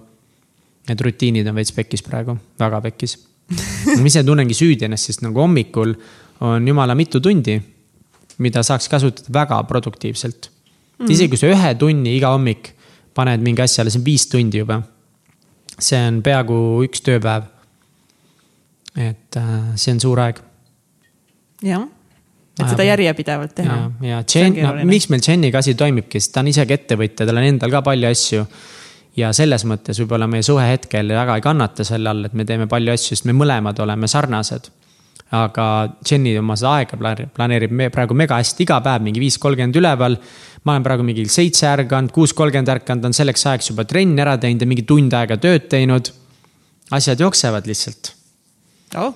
Need 0.88 1.04
rutiinid 1.06 1.48
on 1.48 1.60
veits 1.60 1.76
pekkis 1.76 2.02
praegu, 2.06 2.38
väga 2.60 2.80
pekkis. 2.88 3.18
ma 4.00 4.08
ise 4.08 4.24
tunnengi 4.24 4.56
süüdi 4.56 4.88
ennast, 4.88 5.12
sest 5.12 5.26
nagu 5.26 5.44
hommikul 5.44 5.92
on 6.48 6.68
jumala 6.68 6.96
mitu 6.96 7.20
tundi, 7.20 7.60
mida 8.38 8.64
saaks 8.64 8.90
kasutada 8.92 9.34
väga 9.34 9.64
produktiivselt 9.70 10.50
mm.. 11.00 11.10
isegi 11.10 11.34
kui 11.34 11.42
sa 11.42 11.52
ühe 11.52 11.74
tunni 11.80 12.16
iga 12.18 12.34
hommik 12.36 12.74
paned 13.16 13.44
mingi 13.44 13.64
asjale, 13.64 13.92
see 13.92 14.00
on 14.00 14.06
viis 14.06 14.28
tundi 14.32 14.62
juba. 14.62 14.82
see 15.80 16.00
on 16.08 16.22
peaaegu 16.24 16.56
üks 16.86 17.04
tööpäev. 17.06 17.50
et 18.96 19.40
äh, 19.40 19.74
see 19.76 19.96
on 19.96 20.04
suur 20.04 20.22
aeg 20.24 20.42
jah, 21.66 21.88
et 22.60 22.68
seda 22.74 22.86
järjepidevalt 22.86 23.56
teha 23.58 23.78
ja, 23.78 24.20
ja 24.20 24.22
Jen, 24.28 24.58
no 24.62 24.74
miks 24.88 25.10
meil 25.12 25.24
Jeniga 25.26 25.62
asi 25.62 25.76
toimibki, 25.80 26.22
sest 26.22 26.36
ta 26.36 26.44
on 26.44 26.52
isegi 26.52 26.76
ettevõtja, 26.78 27.28
tal 27.28 27.40
on 27.40 27.48
endal 27.48 27.74
ka 27.74 27.84
palju 27.86 28.10
asju. 28.10 28.46
ja 29.20 29.32
selles 29.36 29.66
mõttes 29.68 30.00
võib-olla 30.02 30.28
meie 30.32 30.44
suhe 30.46 30.66
hetkel 30.70 31.12
väga 31.16 31.38
ei 31.40 31.46
kannata 31.46 31.86
selle 31.88 32.12
all, 32.12 32.28
et 32.28 32.36
me 32.38 32.46
teeme 32.48 32.68
palju 32.72 32.94
asju, 32.94 33.16
sest 33.16 33.28
me 33.30 33.36
mõlemad 33.38 33.80
oleme 33.84 34.08
sarnased. 34.12 34.72
Aga 35.32 35.66
Jenny 36.04 36.34
oma 36.40 36.58
seda 36.60 36.74
aega 36.82 36.98
planeerib, 37.32 37.72
me 37.72 37.90
praegu 37.94 38.16
mega 38.18 38.40
hästi, 38.42 38.66
iga 38.66 38.82
päev 38.84 39.06
mingi 39.06 39.22
viis 39.24 39.38
kolmkümmend 39.42 39.78
üleval. 39.80 40.18
ma 40.64 40.76
olen 40.76 40.84
praegu 40.86 41.04
mingi 41.08 41.26
seitse 41.32 41.66
ärganud, 41.72 42.12
kuus 42.14 42.34
kolmkümmend 42.38 42.70
ärkanud, 42.70 43.06
on 43.10 43.16
selleks 43.16 43.46
ajaks 43.50 43.72
juba 43.72 43.86
trenni 43.88 44.22
ära 44.22 44.38
teinud 44.38 44.62
ja 44.62 44.68
mingi 44.68 44.84
tund 44.88 45.14
aega 45.14 45.38
tööd 45.42 45.70
teinud. 45.72 46.12
asjad 46.92 47.20
jooksevad 47.20 47.68
lihtsalt. 47.68 48.14
oh,. 48.98 49.14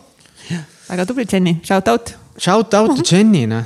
väga 0.90 1.06
tubli, 1.06 1.28
Jenny, 1.32 1.60
shout 1.64 1.88
out. 1.88 2.16
Shout 2.38 2.74
out 2.74 2.96
to 2.98 3.04
Jenny, 3.16 3.46
noh. 3.48 3.66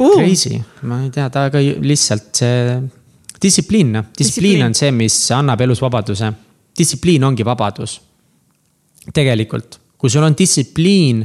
Crazy, 0.00 0.56
ma 0.88 1.02
ei 1.04 1.10
tea, 1.12 1.26
ta 1.28 1.50
ka 1.52 1.60
lihtsalt 1.60 2.38
see 2.40 2.80
distsipliin, 3.42 3.92
noh, 3.92 4.04
Distsipliin. 4.16 4.64
on 4.64 4.74
see, 4.74 4.90
mis 4.92 5.16
annab 5.36 5.60
elus 5.60 5.80
vabaduse. 5.82 6.32
distsipliin 6.78 7.24
ongi 7.24 7.44
vabadus. 7.44 8.00
tegelikult, 9.14 9.80
kui 9.98 10.10
sul 10.10 10.22
on 10.22 10.36
distsipliin, 10.38 11.24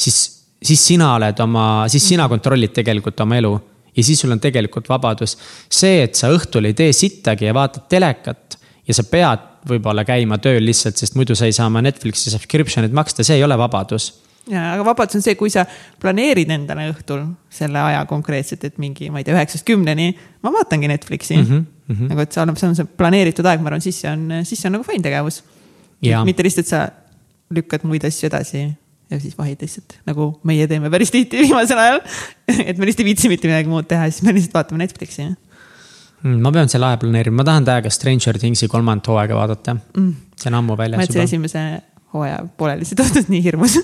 siis, 0.00 0.20
siis 0.62 0.86
sina 0.92 1.14
oled 1.18 1.42
oma, 1.44 1.66
siis 1.92 2.08
sina 2.12 2.28
kontrollid 2.30 2.74
tegelikult 2.76 3.20
oma 3.24 3.38
elu 3.40 3.52
ja 3.96 4.06
siis 4.06 4.22
sul 4.22 4.32
on 4.32 4.40
tegelikult 4.40 4.88
vabadus. 4.88 5.36
see, 5.68 6.02
et 6.06 6.14
sa 6.18 6.32
õhtul 6.32 6.70
ei 6.70 6.74
tee 6.78 6.92
sittagi 6.96 7.48
ja 7.48 7.54
vaatad 7.56 7.88
telekat 7.90 8.58
ja 8.86 8.96
sa 8.96 9.04
pead 9.04 9.46
võib-olla 9.68 10.06
käima 10.08 10.38
tööl 10.40 10.64
lihtsalt, 10.64 10.96
sest 10.96 11.16
muidu 11.18 11.36
sa 11.36 11.48
ei 11.48 11.52
saa 11.52 11.68
oma 11.68 11.82
Netflixi 11.84 12.32
subscription'it 12.32 12.94
maksta, 12.96 13.26
see 13.26 13.36
ei 13.36 13.44
ole 13.44 13.58
vabadus 13.60 14.12
ja, 14.48 14.72
aga 14.74 14.84
vabadus 14.86 15.18
on 15.18 15.24
see, 15.24 15.36
kui 15.38 15.52
sa 15.52 15.66
planeerid 16.00 16.50
endale 16.54 16.88
õhtul 16.92 17.26
selle 17.52 17.82
aja 17.82 18.00
konkreetselt, 18.08 18.64
et 18.66 18.80
mingi, 18.82 19.10
ma 19.12 19.20
ei 19.20 19.26
tea, 19.26 19.36
üheksast 19.36 19.66
kümneni 19.68 20.10
ma 20.44 20.54
vaatangi 20.54 20.90
Netflixi 20.90 21.36
mm. 21.36 21.66
Mhm, 21.90 21.96
-hmm. 21.98 22.12
nagu, 22.12 22.24
et 22.24 22.32
see 22.32 22.42
on, 22.42 22.54
see 22.56 22.68
on 22.68 22.76
see 22.78 22.90
planeeritud 23.02 23.46
aeg, 23.46 23.60
ma 23.60 23.72
arvan, 23.72 23.84
siis 23.84 24.00
see 24.00 24.10
on, 24.10 24.40
siis 24.46 24.60
see 24.62 24.70
on 24.70 24.78
nagu 24.78 24.86
fine 24.86 25.02
tegevus. 25.02 25.42
ja 26.02 26.24
mitte 26.24 26.42
lihtsalt 26.46 26.66
sa 26.66 26.88
lükkad 27.50 27.84
muid 27.84 28.04
asju 28.06 28.28
edasi 28.30 28.68
ja 29.10 29.18
siis 29.20 29.36
vahid 29.38 29.60
lihtsalt 29.64 29.96
nagu 30.08 30.32
meie 30.46 30.66
teeme 30.70 30.90
päris 30.92 31.12
tihti 31.14 31.44
viimasel 31.44 31.78
ajal. 31.82 32.00
et 32.68 32.78
me 32.78 32.88
lihtsalt 32.88 33.04
ei 33.04 33.10
viitsi 33.10 33.30
mitte 33.32 33.50
midagi 33.50 33.70
muud 33.70 33.88
teha, 33.90 34.08
siis 34.10 34.24
me 34.26 34.34
lihtsalt 34.36 34.56
vaatame 34.60 34.84
Netflixi. 34.84 35.26
Mm, 36.20 36.38
ma 36.44 36.52
pean 36.54 36.68
selle 36.70 36.90
aja 36.90 37.00
planeerima, 37.00 37.40
ma 37.40 37.46
tahan 37.48 37.66
täiega 37.68 37.92
Stranger 37.92 38.38
Thingsi 38.38 38.68
kolmandat 38.68 39.08
hooaega 39.08 39.38
vaadata 39.38 39.76
mm.. 39.78 40.10
see 40.36 40.50
on 40.52 40.58
ammu 40.60 40.76
ma 40.76 40.82
väljas 40.82 41.06
jätsin 41.06 41.20
juba. 41.20 41.28
esimese 41.30 41.66
hooaja 42.14 42.40
pooleli, 42.60 42.88
see 42.88 42.98
tundus 42.98 43.30
nii 43.32 43.42
hirmus. 43.44 43.78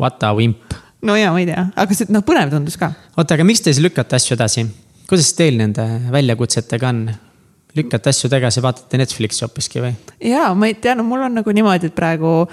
What 0.00 0.22
a 0.22 0.34
wimp. 0.36 0.74
no 1.02 1.16
ja 1.16 1.32
ma 1.34 1.42
ei 1.42 1.48
tea, 1.48 1.68
aga 1.74 1.96
see 1.96 2.12
noh, 2.14 2.24
põnev 2.26 2.52
tundus 2.52 2.76
ka. 2.80 2.92
oota, 3.16 3.38
aga 3.38 3.46
miks 3.48 3.64
te 3.64 3.72
siis 3.72 3.82
lükkate 3.84 4.20
asju 4.20 4.36
edasi? 4.38 4.66
kuidas 5.08 5.32
teil 5.38 5.58
nende 5.60 5.86
väljakutsetega 6.12 6.92
on? 6.92 7.06
Lükkate 7.74 8.12
asju 8.12 8.30
tagasi, 8.32 8.62
vaatate 8.64 8.98
Netflixi 9.00 9.44
hoopiski 9.44 9.82
või? 9.82 9.94
ja 10.24 10.48
ma 10.58 10.70
ei 10.70 10.76
tea, 10.78 10.94
no 10.98 11.06
mul 11.06 11.24
on 11.26 11.40
nagu 11.40 11.54
niimoodi, 11.54 11.90
et 11.90 11.96
praegu 11.96 12.44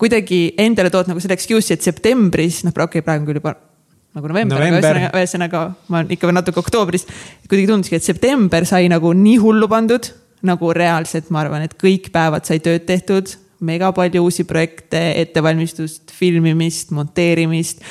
kuidagi 0.00 0.54
endale 0.60 0.92
tood 0.92 1.10
nagu 1.10 1.20
selle 1.22 1.36
excuse'i, 1.36 1.76
et 1.76 1.84
septembris, 1.84 2.62
noh, 2.66 2.76
okei, 2.86 3.04
praegu 3.04 3.24
on 3.24 3.28
küll 3.28 3.42
juba 3.42 3.54
nagu 4.16 4.26
november, 4.26 4.58
November. 4.58 4.80
november., 4.80 4.96
ühesõnaga, 4.96 5.12
ühesõnaga 5.20 5.60
ma 5.86 6.00
olen 6.00 6.16
ikka 6.16 6.26
veel 6.26 6.38
natuke 6.40 6.62
oktoobris. 6.62 7.06
kuidagi 7.46 7.68
tunduski, 7.70 8.00
et 8.00 8.06
september 8.06 8.66
sai 8.66 8.88
nagu 8.90 9.12
nii 9.14 9.36
hullu 9.42 9.68
pandud, 9.70 10.10
nagu 10.46 10.72
reaalselt 10.74 11.30
ma 11.30 11.44
arvan, 11.44 11.66
et 11.66 11.76
kõik 11.78 12.10
päevad 12.14 12.48
sai 12.48 12.58
tööd 12.64 12.86
tehtud, 12.88 13.36
mega 13.60 13.92
palju 13.92 14.24
uusi 14.24 14.46
projekte, 14.48 15.02
ettevalmistust, 15.20 16.10
filmimist, 16.16 16.94
monteerimist, 16.96 17.84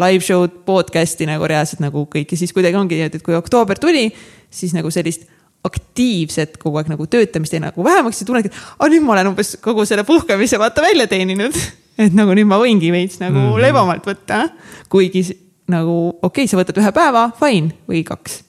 live 0.00 0.24
show'd, 0.24 0.62
podcast'i 0.66 1.28
nagu 1.28 1.46
reaalselt 1.50 1.82
nagu 1.84 2.06
kõik 2.10 2.32
ja 2.32 2.40
siis 2.40 2.54
kuidagi 2.56 2.78
ongi 2.80 2.96
nii, 2.98 3.10
et 3.10 3.22
kui 3.26 3.36
oktoober 3.36 3.78
tuli, 3.78 4.08
siis 4.50 4.72
nagu 4.74 4.90
sellist 4.90 5.28
aktiivset 5.66 6.56
kogu 6.60 6.80
aeg 6.80 6.88
nagu 6.88 7.06
töötamist 7.10 7.52
jäi 7.52 7.60
nagu 7.62 7.84
vähemaks 7.84 8.22
ja 8.22 8.26
tunnedki, 8.28 8.52
et 8.52 8.58
ah, 8.78 8.88
nüüd 8.88 9.04
ma 9.04 9.16
olen 9.16 9.32
umbes 9.34 9.56
kogu 9.60 9.84
selle 9.88 10.06
puhkamise 10.08 10.58
vaata 10.60 10.84
välja 10.84 11.06
teeninud. 11.10 11.56
et 12.00 12.16
nagu 12.16 12.32
nüüd 12.36 12.48
ma 12.48 12.56
võingi 12.60 12.92
veits 12.94 13.20
nagu 13.20 13.36
mm. 13.36 13.48
-hmm. 13.50 13.64
lebamalt 13.66 14.06
võtta, 14.08 14.46
kuigi 14.92 15.26
nagu 15.70 15.96
okei 16.22 16.44
okay,, 16.44 16.50
sa 16.50 16.58
võtad 16.60 16.80
ühe 16.80 16.92
päeva, 16.96 17.28
fine 17.36 17.74
või 17.88 18.00
kaks. 18.06 18.40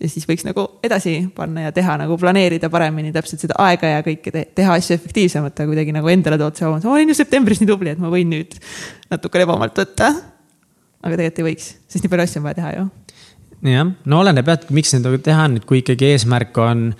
ja 0.00 0.08
siis 0.08 0.28
võiks 0.28 0.46
nagu 0.46 0.66
edasi 0.86 1.16
panna 1.34 1.66
ja 1.66 1.72
teha 1.76 1.98
nagu 2.00 2.16
planeerida 2.20 2.70
paremini 2.70 3.12
täpselt 3.12 3.42
seda 3.42 3.58
aega 3.58 3.96
ja 3.96 4.04
kõike 4.06 4.32
te 4.32 4.46
teha 4.54 4.78
asju 4.78 4.94
efektiivsemalt, 4.94 5.58
aga 5.58 5.72
kuidagi 5.72 5.92
nagu 5.96 6.08
endale 6.08 6.38
tood 6.38 6.56
see 6.56 6.68
oma, 6.68 6.78
ma 6.84 6.94
olin 6.94 7.10
ju 7.10 7.18
septembris 7.18 7.60
nii 7.60 7.68
tubli, 7.68 7.92
et 7.92 8.00
ma 8.00 8.12
võin 8.12 8.30
nüüd 8.30 8.54
natuke 9.10 9.42
lebamalt 9.42 9.76
võtta. 9.82 10.14
aga 11.02 11.16
tegelikult 11.16 11.42
ei 11.42 11.48
võiks, 11.50 11.74
sest 11.88 12.04
nii 12.04 12.14
palju 12.14 12.28
asju 12.28 12.40
on 12.40 12.48
vaja 12.48 12.60
teha 12.62 12.72
ju 12.78 12.88
jah, 13.66 13.88
no 14.06 14.20
oleneb 14.24 14.46
jah, 14.48 14.60
et 14.60 14.70
miks 14.74 14.94
neid 14.96 15.08
teha 15.24 15.48
on, 15.48 15.56
et 15.60 15.66
kui 15.68 15.82
ikkagi 15.82 16.12
eesmärk 16.14 16.56
on 16.62 16.90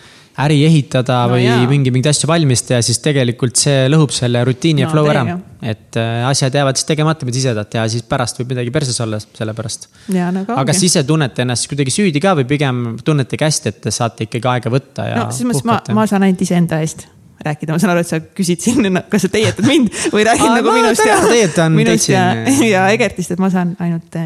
äri 0.40 0.61
ehitada 0.64 1.27
No 1.27 1.35
või 1.35 1.42
jaa. 1.44 1.59
mingi, 1.68 1.90
mingeid 1.92 2.14
asju 2.14 2.29
valmis 2.31 2.62
teha, 2.64 2.81
siis 2.85 3.01
tegelikult 3.05 3.59
see 3.61 3.88
lõhub 3.92 4.12
selle 4.14 4.40
rutiini 4.46 4.85
ja 4.85 4.88
No 4.88 4.92
flow 4.94 5.09
ära. 5.12 5.25
et 5.61 5.99
äh, 6.01 6.25
asjad 6.29 6.55
jäävad 6.57 6.79
siis 6.79 6.88
tegemata, 6.88 7.27
mida 7.29 7.37
ise 7.40 7.53
tahad 7.57 7.70
teha, 7.73 7.87
siis 7.92 8.03
pärast 8.09 8.40
võib 8.40 8.55
midagi 8.55 8.73
perses 8.73 9.01
olla 9.05 9.18
sellepärast. 9.20 9.88
ja 10.14 10.31
nagu 10.33 10.53
aga 10.55 10.64
kas 10.73 10.83
ise 10.87 11.03
tunnete 11.05 11.42
ennast 11.44 11.68
kuidagi 11.68 11.92
süüdi 11.92 12.23
ka 12.23 12.35
või 12.38 12.46
pigem 12.49 12.96
tunnetegi 13.05 13.44
hästi, 13.44 13.68
et 13.75 13.81
te 13.88 13.90
saate 13.94 14.29
ikkagi 14.29 14.49
aega 14.55 14.73
võtta 14.73 15.09
ja 15.11 15.25
no 15.25 15.31
selles 15.35 15.64
mõttes 15.64 15.92
ma, 15.92 16.01
ma 16.01 16.07
saan 16.09 16.29
ainult 16.29 16.46
iseenda 16.46 16.81
eest 16.81 17.09
rääkida, 17.44 17.73
ma 17.73 17.81
saan 17.81 17.94
aru, 17.94 18.05
et 18.05 18.09
sa 18.09 18.18
küsid 18.20 18.61
siin, 18.61 19.01
kas 19.09 19.23
sa 19.25 19.29
teietad 19.33 19.64
mind 19.68 19.88
või 20.12 20.25
räägid 20.29 20.57
nagu 20.61 20.73
minust 20.77 21.05
ja 21.09 21.68
minust 21.73 22.09
ja, 22.12 22.25
ja 22.75 22.88
Egertist, 22.92 23.33
et 23.33 23.40
ma 23.40 23.49
saan 23.53 23.75
ainult, 23.81 24.16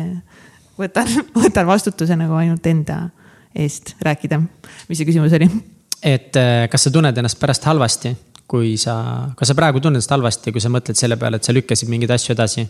võtan, 0.78 1.10
võtan 1.44 1.66
vastutuse 1.68 2.16
nagu 2.18 2.36
ainult 2.38 2.66
enda 2.66 3.08
eest 3.54 3.94
rääkida. 4.02 4.40
mis 4.88 4.98
see 4.98 5.08
küsimus 5.08 5.34
oli? 5.36 5.48
et 6.02 6.36
äh, 6.36 6.68
kas 6.70 6.86
sa 6.86 6.94
tunned 6.94 7.18
ennast 7.18 7.40
pärast 7.40 7.64
halvasti, 7.68 8.14
kui 8.50 8.76
sa, 8.80 8.96
kas 9.36 9.50
sa 9.50 9.58
praegu 9.58 9.80
tunned 9.80 10.00
ennast 10.00 10.14
halvasti, 10.14 10.52
kui 10.52 10.62
sa 10.62 10.72
mõtled 10.72 10.98
selle 10.98 11.16
peale, 11.20 11.40
et 11.40 11.46
sa 11.46 11.54
lükkasid 11.54 11.90
mingeid 11.92 12.12
asju 12.14 12.34
edasi? 12.36 12.66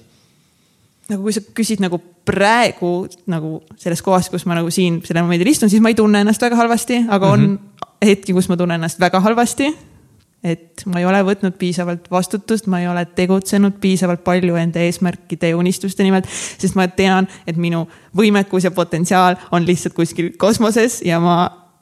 nagu 1.11 1.21
kui 1.21 1.35
sa 1.37 1.43
küsid 1.57 1.83
nagu 1.85 1.99
praegu 2.25 2.93
nagu 3.29 3.59
selles 3.81 4.01
kohas, 4.05 4.31
kus 4.33 4.47
ma 4.49 4.57
nagu 4.57 4.71
siin 4.73 5.03
sellel 5.05 5.27
momendil 5.27 5.51
istun, 5.53 5.73
siis 5.73 5.83
ma 5.85 5.93
ei 5.93 5.99
tunne 5.99 6.23
ennast 6.25 6.43
väga 6.43 6.57
halvasti, 6.57 7.05
aga 7.13 7.33
on 7.33 7.41
mm 7.41 7.57
-hmm. 7.57 8.07
hetki, 8.09 8.33
kus 8.33 8.49
ma 8.49 8.57
tunnen 8.57 8.81
ennast 8.81 9.01
väga 9.01 9.21
halvasti. 9.21 9.69
Et 10.45 10.83
ma 10.93 11.01
ei 11.01 11.07
ole 11.09 11.23
võtnud 11.25 11.57
piisavalt 11.57 12.11
vastutust, 12.13 12.67
ma 12.69 12.83
ei 12.83 12.89
ole 12.89 13.07
tegutsenud 13.17 13.79
piisavalt 13.81 14.21
palju 14.27 14.59
enda 14.61 14.83
eesmärkide 14.85 15.55
ja 15.55 15.57
unistuste 15.57 16.05
nimel, 16.05 16.27
sest 16.29 16.77
ma 16.77 16.85
tean, 16.93 17.29
et 17.49 17.57
minu 17.61 17.87
võimekus 18.17 18.67
ja 18.69 18.73
potentsiaal 18.75 19.39
on 19.57 19.65
lihtsalt 19.65 19.97
kuskil 19.97 20.35
kosmoses 20.39 21.01
ja 21.07 21.21
ma 21.23 21.39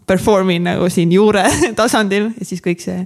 perform 0.07 0.55
in 0.55 0.68
nagu 0.70 0.88
siin 0.90 1.12
juure 1.14 1.44
tasandil 1.81 2.31
ja 2.38 2.46
siis 2.46 2.62
kõik 2.62 2.83
see 2.85 3.03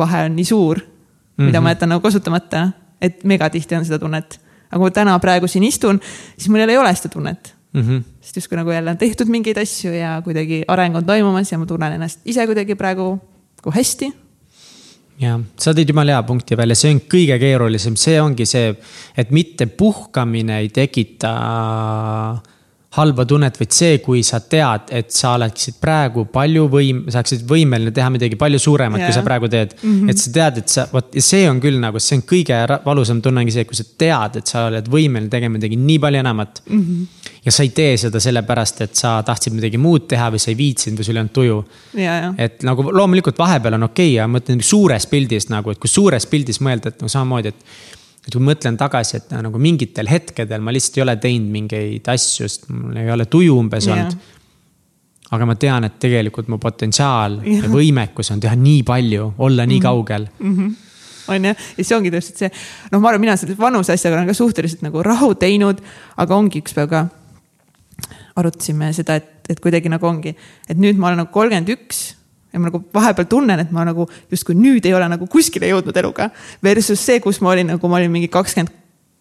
vahe 0.00 0.26
on 0.28 0.36
nii 0.36 0.48
suur, 0.48 0.80
mida 0.80 1.48
mm 1.48 1.54
-hmm. 1.54 1.64
ma 1.64 1.74
jätan 1.74 1.92
nagu 1.94 2.04
kasutamata, 2.04 2.68
et 3.00 3.24
megatihti 3.24 3.76
on 3.76 3.84
seda 3.84 3.98
tunnet. 3.98 4.40
aga 4.70 4.78
kui 4.78 4.86
ma 4.86 4.90
täna 4.90 5.18
praegu 5.18 5.46
siin 5.46 5.64
istun, 5.64 6.00
siis 6.36 6.48
mul 6.48 6.68
ei 6.68 6.78
ole 6.78 6.94
seda 6.94 7.08
tunnet 7.08 7.54
mm. 7.72 7.80
-hmm. 7.80 8.02
sest 8.20 8.36
justkui 8.36 8.56
nagu 8.56 8.70
jälle 8.70 8.90
on 8.90 8.98
tehtud 8.98 9.26
mingeid 9.26 9.56
asju 9.56 9.92
ja 9.92 10.20
kuidagi 10.24 10.64
areng 10.68 10.96
on 10.96 11.04
toimumas 11.04 11.52
ja 11.52 11.58
ma 11.58 11.66
tunnen 11.66 11.92
ennast 11.92 12.20
ise 12.24 12.46
kuidagi 12.46 12.74
praegu 12.74 13.20
nagu 13.56 13.70
hästi 13.74 14.12
ja 15.20 15.36
sa 15.60 15.74
tõid 15.76 15.92
jumala 15.92 16.16
hea 16.16 16.22
punkti 16.26 16.58
välja, 16.58 16.78
see 16.78 16.94
on 16.94 17.02
kõige 17.10 17.36
keerulisem, 17.42 17.96
see 18.00 18.20
ongi 18.22 18.46
see, 18.48 18.72
et 19.18 19.34
mitte 19.34 19.66
puhkamine 19.68 20.60
ei 20.64 20.70
tekita 20.74 21.34
halba 22.96 23.22
tunnet, 23.24 23.54
vaid 23.54 23.70
see, 23.70 23.98
kui 24.02 24.22
sa 24.26 24.40
tead, 24.42 24.88
et 24.98 25.12
sa 25.14 25.36
oleksid 25.36 25.76
praegu 25.82 26.24
palju 26.32 26.64
võim-, 26.72 27.04
sa 27.06 27.20
oleksid 27.20 27.44
võimeline 27.46 27.92
teha 27.94 28.08
midagi 28.10 28.38
palju 28.38 28.58
suuremat 28.64 28.98
yeah., 28.98 29.10
kui 29.10 29.14
sa 29.14 29.22
praegu 29.26 29.50
teed 29.50 29.76
mm. 29.76 29.92
-hmm. 29.92 30.10
et 30.10 30.18
sa 30.18 30.32
tead, 30.34 30.58
et 30.58 30.74
sa, 30.74 30.86
vot 30.90 31.20
see 31.22 31.44
on 31.46 31.60
küll 31.62 31.78
nagu, 31.78 32.02
see 32.02 32.18
on 32.18 32.24
kõige 32.32 32.58
valusam 32.86 33.20
tunne 33.22 33.44
ongi 33.44 33.54
see, 33.54 33.68
kui 33.68 33.78
sa 33.78 33.86
tead, 33.86 34.40
et 34.42 34.50
sa 34.50 34.64
oled 34.72 34.90
võimeline 34.90 35.30
tegema 35.30 35.54
midagi 35.58 35.78
nii 35.78 36.00
palju 36.02 36.22
enamat 36.24 36.62
mm. 36.66 36.82
-hmm. 36.82 37.30
ja 37.46 37.54
sa 37.54 37.62
ei 37.62 37.70
tee 37.78 37.94
seda 38.06 38.24
sellepärast, 38.26 38.82
et 38.88 38.98
sa 38.98 39.14
tahtsid 39.22 39.54
midagi 39.54 39.78
muud 39.78 40.08
teha 40.10 40.26
või 40.34 40.42
sa 40.42 40.50
ei 40.50 40.58
viitsinud 40.58 40.98
või 40.98 41.06
sul 41.06 41.14
ei 41.14 41.22
olnud 41.22 41.36
tuju 41.38 41.62
yeah,. 41.94 42.34
et 42.38 42.66
nagu 42.66 42.90
loomulikult 42.90 43.38
vahepeal 43.38 43.78
on 43.78 43.86
okei 43.86 44.08
okay, 44.08 44.18
ja 44.18 44.26
ma 44.26 44.40
mõtlen 44.40 44.66
suures 44.66 45.06
pildis 45.06 45.46
nagu, 45.54 45.70
et 45.70 45.78
kui 45.78 45.90
suures 45.90 46.26
pildis 46.26 46.58
mõelda, 46.58 46.90
et 46.90 47.06
no 47.06 47.08
samamoodi, 47.08 47.54
et 47.54 47.98
et 48.26 48.34
kui 48.34 48.42
mõtlen 48.44 48.76
tagasi, 48.80 49.20
et 49.20 49.32
nagu 49.40 49.60
mingitel 49.62 50.10
hetkedel 50.10 50.60
ma 50.64 50.74
lihtsalt 50.74 51.00
ei 51.00 51.06
ole 51.06 51.16
teinud 51.22 51.54
mingeid 51.54 52.12
asju, 52.12 52.48
sest 52.48 52.68
mul 52.72 52.98
ei 53.00 53.10
ole 53.12 53.26
tuju 53.30 53.56
umbes 53.56 53.88
yeah. 53.88 53.96
olnud. 53.96 54.36
aga 55.30 55.46
ma 55.46 55.56
tean, 55.56 55.86
et 55.86 55.96
tegelikult 56.02 56.50
mu 56.52 56.58
potentsiaal 56.60 57.40
yeah. 57.40 57.64
ja 57.64 57.72
võimekus 57.72 58.32
on 58.34 58.42
teha 58.42 58.58
nii 58.58 58.84
palju, 58.86 59.34
olla 59.38 59.66
nii 59.66 59.78
mm 59.78 59.80
-hmm. 59.80 59.88
kaugel 59.88 60.28
mm. 60.38 60.56
-hmm 60.56 60.78
on 61.30 61.44
jah, 61.44 61.56
ja 61.78 61.84
see 61.84 61.96
ongi 61.96 62.10
täpselt 62.10 62.40
see, 62.42 62.50
noh, 62.90 63.00
ma 63.00 63.10
arvan, 63.10 63.20
mina 63.20 63.36
selle 63.38 63.54
vanuse 63.58 63.94
asjaga 63.94 64.16
olen 64.18 64.26
ka 64.26 64.34
suhteliselt 64.34 64.82
nagu 64.82 65.02
rahu 65.06 65.34
teinud, 65.38 65.78
aga 66.16 66.36
ongi 66.36 66.62
üks 66.64 66.74
päev 66.74 66.90
ka. 66.90 67.08
arutasime 68.40 68.92
seda, 68.96 69.14
et, 69.20 69.50
et 69.52 69.60
kuidagi 69.60 69.88
nagu 69.92 70.06
ongi, 70.06 70.34
et 70.68 70.78
nüüd 70.78 70.98
ma 70.98 71.10
olen 71.10 71.22
nagu 71.24 71.30
kolmkümmend 71.30 71.68
üks 71.68 72.19
ja 72.52 72.58
ma 72.58 72.68
nagu 72.70 72.82
vahepeal 72.94 73.28
tunnen, 73.30 73.62
et 73.62 73.70
ma 73.74 73.84
nagu 73.86 74.08
justkui 74.30 74.56
nüüd 74.58 74.86
ei 74.88 74.94
ole 74.96 75.08
nagu 75.10 75.26
kuskile 75.30 75.70
jõudnud 75.70 75.96
eluga. 76.02 76.30
Versus 76.64 77.02
see, 77.02 77.20
kus 77.22 77.40
ma 77.44 77.54
olin 77.54 77.74
nagu, 77.74 77.90
ma 77.90 78.00
olin 78.00 78.12
mingi 78.12 78.30
kakskümmend 78.32 78.76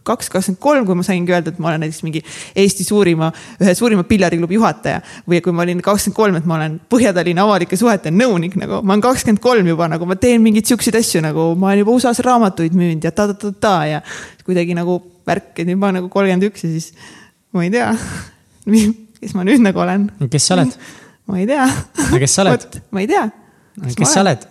kaks, 0.07 0.29
kakskümmend 0.31 0.59
kolm, 0.63 0.85
kui 0.87 0.97
ma 0.97 1.03
saingi 1.05 1.33
öelda, 1.33 1.53
et 1.53 1.59
ma 1.61 1.69
olen 1.71 1.83
näiteks 1.83 2.01
mingi 2.05 2.21
Eesti 2.57 2.85
suurima, 2.87 3.29
ühe 3.61 3.73
suurima 3.77 4.05
pillardiklubi 4.07 4.57
juhataja. 4.57 5.01
või 5.29 5.41
kui 5.45 5.53
ma 5.53 5.65
olin 5.65 5.81
kakskümmend 5.85 6.17
kolm, 6.17 6.39
et 6.39 6.47
ma 6.49 6.55
olen 6.57 6.79
Põhja-Tallinna 6.91 7.45
avalike 7.45 7.77
suhete 7.79 8.13
nõunik 8.13 8.55
nagu, 8.59 8.81
ma 8.81 8.95
olen 8.95 9.03
kakskümmend 9.05 9.43
kolm 9.43 9.67
juba 9.67 9.89
nagu 9.91 10.07
ma 10.09 10.15
teen 10.15 10.41
mingeid 10.41 10.69
siukseid 10.69 10.97
asju 10.99 11.21
nagu 11.25 11.51
ma 11.59 11.71
olen 11.71 11.83
juba 11.83 11.97
USA-s 11.97 12.23
raamatuid 12.25 12.77
müünud 12.77 13.05
ja 13.05 13.11
ta-ta-ta-ta 13.11 13.75
ja 13.89 14.01
kuidagi 14.47 14.77
nagu 14.77 15.01
värk, 15.27 15.51
et 15.59 15.67
nüüd 15.67 15.77
ma 15.77 15.89
olen 15.89 16.01
nagu 16.01 16.09
kolmkümmend 16.13 16.49
üks 16.49 16.65
ja 16.65 16.71
siis 16.71 16.93
ma 17.53 17.67
ei 17.67 17.73
tea, 17.73 17.91
kes 19.21 19.35
ma 19.35 19.45
nüüd 19.47 19.61
nagu 19.65 19.83
olen. 19.85 20.09
kes 20.31 20.49
sa 20.49 20.57
oled? 20.57 20.73
ma 21.29 21.39
ei 21.39 21.47
tea. 21.49 21.65
aga 22.07 22.21
kes 22.23 22.35
sa 22.35 22.45
oled? 22.45 22.67
ma 22.93 23.03
ei 23.03 23.09
tea. 23.09 23.25
kes 23.95 24.13
sa 24.15 24.23
oled? 24.23 24.45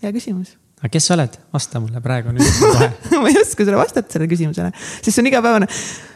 hea 0.00 0.12
küsimus. 0.14 0.54
aga 0.80 0.92
kes 0.94 1.08
sa 1.10 1.16
oled, 1.16 1.34
vasta 1.54 1.82
mulle 1.82 2.02
praegu 2.04 2.34
nüüd 2.36 2.60
kohe 2.60 2.90
ma 3.22 3.32
ei 3.32 3.40
oska 3.40 3.66
sulle 3.66 3.80
vastata 3.80 4.14
sellele 4.14 4.30
küsimusele, 4.30 4.70
sest 5.00 5.10
see 5.10 5.24
on 5.24 5.30
igapäevane 5.32 5.68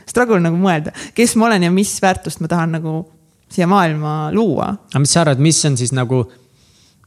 struggle 0.08 0.40
nagu 0.42 0.58
mõelda, 0.60 0.94
kes 1.16 1.34
ma 1.40 1.50
olen 1.50 1.66
ja 1.68 1.74
mis 1.74 1.92
väärtust 2.02 2.42
ma 2.44 2.50
tahan 2.50 2.78
nagu 2.78 2.96
siia 3.52 3.68
maailma 3.70 4.32
luua. 4.34 4.70
aga 4.92 5.02
mis 5.02 5.14
sa 5.16 5.24
arvad, 5.24 5.42
mis 5.42 5.60
on 5.68 5.78
siis 5.80 5.94
nagu 5.96 6.22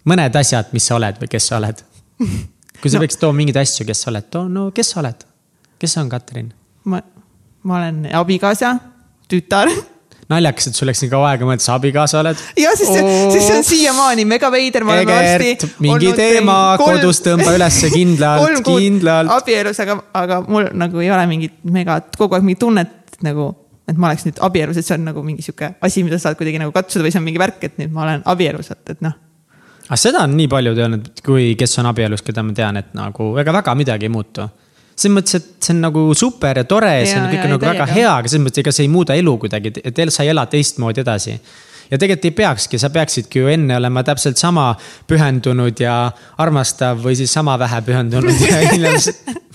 mõned 0.07 0.39
asjad, 0.39 0.71
mis 0.75 0.87
sa 0.87 0.99
oled 0.99 1.19
või 1.23 1.31
kes 1.31 1.51
sa 1.51 1.59
oled? 1.61 1.83
kui 2.17 2.91
sa 2.91 2.99
no. 2.99 3.03
peaksid 3.03 3.21
tooma 3.23 3.39
mingeid 3.39 3.59
asju, 3.63 3.87
kes 3.87 4.05
sa 4.05 4.11
oled, 4.11 4.31
too, 4.33 4.47
no 4.51 4.69
kes 4.75 4.93
sa 4.93 5.01
oled? 5.03 5.27
kes 5.79 5.97
on 6.01 6.09
Katrin? 6.11 6.51
ma, 6.89 7.01
ma 7.63 7.79
olen 7.81 8.09
abikaasa, 8.17 8.75
tütar 9.31 9.71
naljakas, 10.31 10.69
et 10.69 10.77
sul 10.77 10.89
läks 10.89 11.03
nii 11.03 11.11
kaua 11.11 11.29
aega 11.31 11.47
mõelda, 11.47 11.63
sa 11.63 11.75
abikaasa 11.77 12.19
oled. 12.21 12.41
ja 12.59 12.73
siis 12.77 12.89
see, 12.91 13.03
siis 13.33 13.45
see 13.47 13.57
on 13.57 13.67
siiamaani 13.67 14.25
mega 14.27 14.49
veider, 14.53 14.85
me 14.87 14.97
oleme 14.97 15.13
varsti. 15.13 15.69
mingi 15.83 16.11
teema, 16.17 16.57
kodus 16.81 17.21
tõmba 17.25 17.53
ülesse 17.55 17.91
kindlalt, 17.93 18.63
kindlalt. 18.67 19.31
abielus, 19.37 19.79
aga, 19.83 19.99
aga 20.21 20.41
mul 20.47 20.67
nagu 20.77 21.03
ei 21.03 21.11
ole 21.13 21.29
mingit 21.31 21.61
mega, 21.77 22.01
kogu 22.17 22.37
aeg 22.37 22.47
mingit 22.47 22.63
tunnet 22.65 23.21
nagu, 23.25 23.51
et 23.87 23.95
ma 23.95 24.11
oleks 24.11 24.27
nüüd 24.27 24.43
abielus, 24.43 24.81
et 24.81 24.87
see 24.87 24.97
on 24.97 25.07
nagu 25.11 25.23
mingi 25.25 25.45
sihuke 25.45 25.77
asi, 25.81 26.03
mida 26.05 26.19
sa 26.19 26.29
saad 26.29 26.41
kuidagi 26.41 26.59
nagu 26.61 26.75
katsuda 26.75 27.07
või 27.07 27.15
see 27.15 27.23
on 27.23 27.27
mingi 27.29 27.41
värk, 27.41 27.63
et 27.69 27.79
nüüd 27.79 27.95
ma 27.95 28.03
olen 28.07 28.27
abielus, 28.27 28.73
et, 28.75 28.83
et 28.97 29.01
noh 29.05 29.15
aga 29.87 29.95
seda 29.95 30.25
on 30.27 30.33
nii 30.35 30.49
paljud 30.51 30.79
öelnud, 30.83 31.11
kui, 31.23 31.53
kes 31.59 31.79
on 31.79 31.87
abielus, 31.87 32.23
keda 32.25 32.43
ma 32.43 32.51
tean, 32.55 32.79
et 32.81 32.91
nagu 32.97 33.31
ega 33.39 33.53
väga 33.55 33.75
midagi 33.79 34.09
ei 34.09 34.11
muutu 34.11 34.49
selles 34.97 35.13
mõttes, 35.13 35.37
et 35.37 35.47
see 35.61 35.75
on 35.75 35.83
nagu 35.85 36.03
super 36.17 36.57
ja 36.57 36.65
tore 36.65 36.89
ja 36.99 37.05
see 37.05 37.19
on 37.19 37.29
kõik 37.29 37.43
ja, 37.43 37.49
nagu 37.51 37.69
väga 37.69 37.87
hea, 37.91 38.09
aga 38.09 38.31
selles 38.31 38.47
mõttes, 38.47 38.63
ega 38.63 38.73
see 38.73 38.87
ei 38.87 38.91
muuda 38.91 39.17
elu 39.17 39.33
kuidagi, 39.43 39.73
et 39.85 40.01
sa 40.13 40.25
ei 40.25 40.31
ela 40.33 40.47
teistmoodi 40.49 41.03
edasi 41.03 41.35
ja 41.91 41.99
tegelikult 41.99 42.25
ei 42.25 42.35
peakski, 42.39 42.79
sa 42.81 42.89
peaksidki 42.93 43.43
ju 43.43 43.51
enne 43.51 43.77
olema 43.77 44.03
täpselt 44.07 44.39
sama 44.41 44.71
pühendunud 45.07 45.79
ja 45.83 45.95
armastav 46.41 46.99
või 47.03 47.15
siis 47.19 47.33
sama 47.33 47.55
vähe 47.61 47.81
pühendunud 47.85 48.41
ja 48.43 48.59
hiljem, 48.71 48.97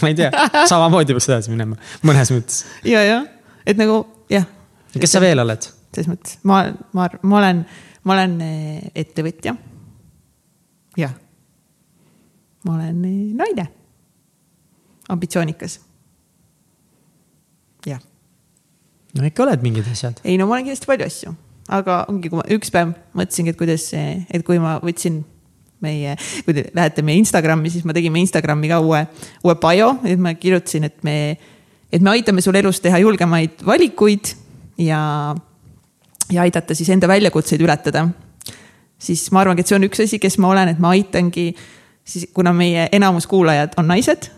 ma 0.02 0.12
ei 0.12 0.18
tea, 0.22 0.31
samamoodi 0.70 1.16
peaks 1.16 1.28
edasi 1.33 1.52
minema, 1.52 1.76
mõnes 2.07 2.33
mõttes. 2.35 2.62
ja, 2.88 3.02
ja, 3.07 3.20
et 3.66 3.81
nagu 3.81 4.05
jah. 4.33 4.46
kes 4.94 5.18
sa 5.18 5.22
veel 5.24 5.42
oled? 5.42 5.68
selles 5.92 6.09
mõttes, 6.09 6.38
ma, 6.48 6.64
ma, 6.96 7.11
ma 7.20 7.42
olen, 7.42 7.66
ma 8.09 8.16
olen 8.16 8.40
eh, 8.46 8.81
ettevõtja. 9.05 9.59
jah. 11.02 11.14
ma 12.64 12.78
olen 12.78 13.07
eh, 13.11 13.22
naine 13.42 13.70
ambitsioonikas. 15.12 15.81
jah. 17.87 18.01
no 19.18 19.27
ikka 19.29 19.44
oled 19.46 19.64
mingid 19.64 19.88
asjad. 19.92 20.20
ei, 20.25 20.38
no 20.38 20.46
ma 20.46 20.57
olen 20.57 20.68
kindlasti 20.68 20.88
palju 20.88 21.09
asju, 21.09 21.35
aga 21.68 22.03
ongi, 22.12 22.31
kui 22.33 22.40
ma 22.40 22.46
üks 22.57 22.72
päev 22.75 22.94
mõtlesingi, 23.18 23.55
et 23.55 23.61
kuidas 23.61 23.87
see, 23.92 24.16
et 24.31 24.46
kui 24.46 24.61
ma 24.62 24.79
võtsin 24.83 25.22
meie, 25.83 26.14
kui 26.46 26.55
te 26.57 26.68
lähete 26.77 27.03
meie 27.07 27.18
Instagrami, 27.20 27.70
siis 27.72 27.87
me 27.88 27.94
tegime 27.96 28.22
Instagrami 28.22 28.70
ka 28.70 28.79
uue, 28.85 29.03
uue 29.42 29.57
bio, 29.62 29.96
et 30.07 30.20
ma 30.22 30.35
kirjutasin, 30.38 30.87
et 30.88 31.03
me, 31.07 31.16
et 31.90 32.03
me 32.03 32.12
aitame 32.14 32.44
sul 32.44 32.57
elus 32.59 32.81
teha 32.85 33.03
julgemaid 33.03 33.64
valikuid 33.66 34.35
ja, 34.81 35.01
ja 36.31 36.44
aidata 36.46 36.77
siis 36.79 36.92
enda 36.94 37.11
väljakutseid 37.11 37.62
ületada. 37.66 38.09
siis 39.03 39.27
ma 39.35 39.42
arvangi, 39.42 39.64
et 39.64 39.70
see 39.70 39.79
on 39.79 39.88
üks 39.88 40.05
asi, 40.05 40.22
kes 40.22 40.38
ma 40.38 40.53
olen, 40.55 40.70
et 40.70 40.79
ma 40.83 40.94
aitangi 40.94 41.51
siis, 42.05 42.29
kuna 42.35 42.53
meie 42.55 42.88
enamus 42.92 43.27
kuulajad 43.27 43.75
on 43.77 43.90
naised 43.90 44.31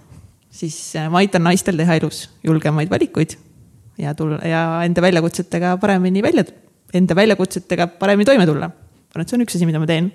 siis 0.55 0.77
äh, 0.99 1.09
ma 1.11 1.21
aitan 1.23 1.45
naistel 1.47 1.79
teha 1.81 1.97
elus 1.99 2.29
julgemaid 2.47 2.91
valikuid 2.93 3.37
ja 4.01 4.15
tulla 4.19 4.39
ja 4.47 4.63
enda 4.87 5.03
väljakutsetega 5.03 5.77
paremini 5.83 6.23
välja, 6.23 6.45
enda 6.95 7.17
väljakutsetega 7.19 7.89
paremini 7.99 8.29
toime 8.29 8.47
tulla. 8.47 8.69
ma 8.69 9.15
arvan, 9.15 9.27
et 9.27 9.31
see 9.31 9.39
on 9.39 9.47
üks 9.47 9.59
asi, 9.59 9.69
mida 9.69 9.83
ma 9.83 9.91
teen. 9.91 10.11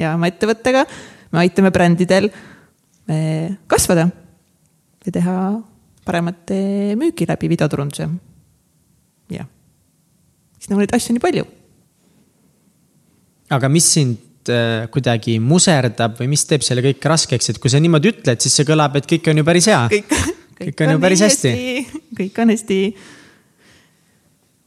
ja 0.00 0.14
oma 0.16 0.30
ettevõttega 0.32 0.84
me 1.32 1.42
aitame 1.44 1.72
brändidel 1.74 2.30
äh, 2.30 3.56
kasvada 3.70 4.08
ja 5.04 5.12
teha 5.18 5.36
paremat 6.04 6.52
müüki 7.00 7.28
läbi 7.28 7.48
videoturunduse. 7.52 8.08
jah, 9.32 9.48
siis 10.58 10.72
nagu 10.72 10.80
neid 10.80 10.96
asju 10.96 11.12
on 11.12 11.20
nii 11.20 11.26
palju. 11.28 11.48
aga 13.52 13.72
mis 13.72 13.92
sind 13.96 14.23
kuidagi 14.94 15.38
muserdab 15.42 16.18
või 16.20 16.30
mis 16.34 16.44
teeb 16.48 16.64
selle 16.66 16.84
kõik 16.84 17.04
raskeks, 17.14 17.52
et 17.52 17.60
kui 17.62 17.72
sa 17.72 17.80
niimoodi 17.82 18.12
ütled, 18.12 18.40
siis 18.42 18.56
see 18.58 18.66
kõlab, 18.68 18.96
et 18.98 19.06
kõik 19.10 19.30
on 19.32 19.40
ju 19.40 19.44
päris 19.46 19.68
hea. 19.70 19.82
kõik, 19.92 20.10
kõik, 20.60 20.82
on 20.84 20.94
ju 20.94 21.04
päris 21.04 21.22
hästi, 21.24 21.52
hästi.. 21.54 22.02
kõik 22.18 22.42
on 22.42 22.52
hästi. 22.54 22.80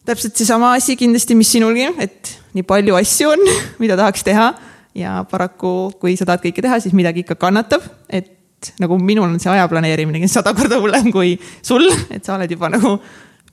täpselt 0.07 0.39
seesama 0.39 0.73
asi 0.77 0.97
kindlasti, 0.99 1.37
mis 1.37 1.51
sinulgi, 1.51 1.89
et 2.03 2.33
nii 2.57 2.65
palju 2.67 2.97
asju 2.99 3.35
on, 3.35 3.45
mida 3.83 3.99
tahaks 3.99 4.25
teha 4.27 4.49
ja 4.97 5.19
paraku, 5.29 5.93
kui 6.01 6.17
sa 6.17 6.25
tahad 6.25 6.43
kõike 6.45 6.63
teha, 6.65 6.81
siis 6.81 6.95
midagi 6.97 7.25
ikka 7.25 7.37
kannatab, 7.39 7.85
et 8.09 8.33
nagu 8.81 8.97
minul 8.97 9.29
on 9.29 9.39
see 9.41 9.51
aja 9.53 9.67
planeerimine 9.69 10.27
sada 10.31 10.53
korda 10.57 10.79
hullem 10.81 11.11
kui 11.13 11.35
sul, 11.61 11.85
et 12.09 12.25
sa 12.25 12.35
oled 12.35 12.51
juba 12.51 12.71
nagu 12.73 12.97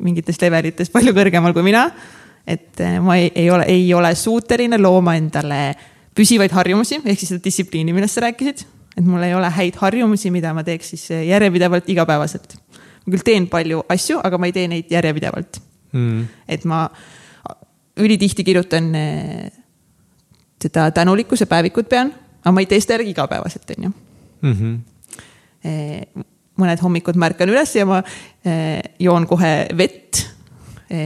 mingitest 0.04 0.42
levelitest 0.42 0.92
palju 0.94 1.14
kõrgemal 1.14 1.54
kui 1.54 1.64
mina. 1.66 1.88
et 2.46 2.80
äh, 2.80 2.98
ma 3.00 3.16
ei, 3.16 3.30
ei 3.34 3.50
ole, 3.50 3.64
ei 3.68 3.94
ole 3.94 4.14
suuteline 4.14 4.78
looma 4.78 5.14
endale 5.16 5.74
püsivaid 6.14 6.54
harjumusi, 6.54 7.00
ehk 7.02 7.18
siis 7.20 7.34
seda 7.34 7.44
distsipliini, 7.44 7.94
millest 7.94 8.18
sa 8.18 8.24
rääkisid. 8.28 8.64
et 8.94 9.02
mul 9.04 9.22
ei 9.26 9.34
ole 9.34 9.48
häid 9.50 9.74
harjumusi, 9.80 10.30
mida 10.30 10.52
ma 10.54 10.62
teeks 10.62 10.92
siis 10.94 11.08
järjepidevalt, 11.10 11.88
igapäevaselt. 11.90 12.56
ma 13.06 13.10
küll 13.10 13.26
teen 13.26 13.48
palju 13.50 13.82
asju, 13.88 14.20
aga 14.22 14.38
ma 14.38 14.46
ei 14.46 14.52
tee 14.52 14.68
neid 14.70 14.90
järjepidevalt 14.90 15.60
mm.. 15.92 16.26
et 16.48 16.64
ma 16.64 16.86
ülitihti 17.96 18.44
kirjutan 18.44 18.94
eh, 18.94 19.50
seda 20.62 20.90
tänulikkuse 20.90 21.46
päevikut 21.46 21.88
pean, 21.88 22.12
aga 22.42 22.54
ma 22.54 22.62
ei 22.62 22.70
tee 22.70 22.80
seda 22.80 22.98
jällegi 22.98 23.14
igapäevaselt, 23.16 23.74
on 23.76 23.84
ju. 23.84 23.92
mm. 24.42 24.54
-hmm. 24.54 26.24
mõned 26.60 26.82
hommikud 26.82 27.16
ma 27.18 27.26
ärkan 27.32 27.50
üles 27.50 27.74
ja 27.74 27.86
ma 27.86 28.02
eh, 28.44 28.80
joon 28.98 29.26
kohe 29.26 29.54
vett, 29.76 30.22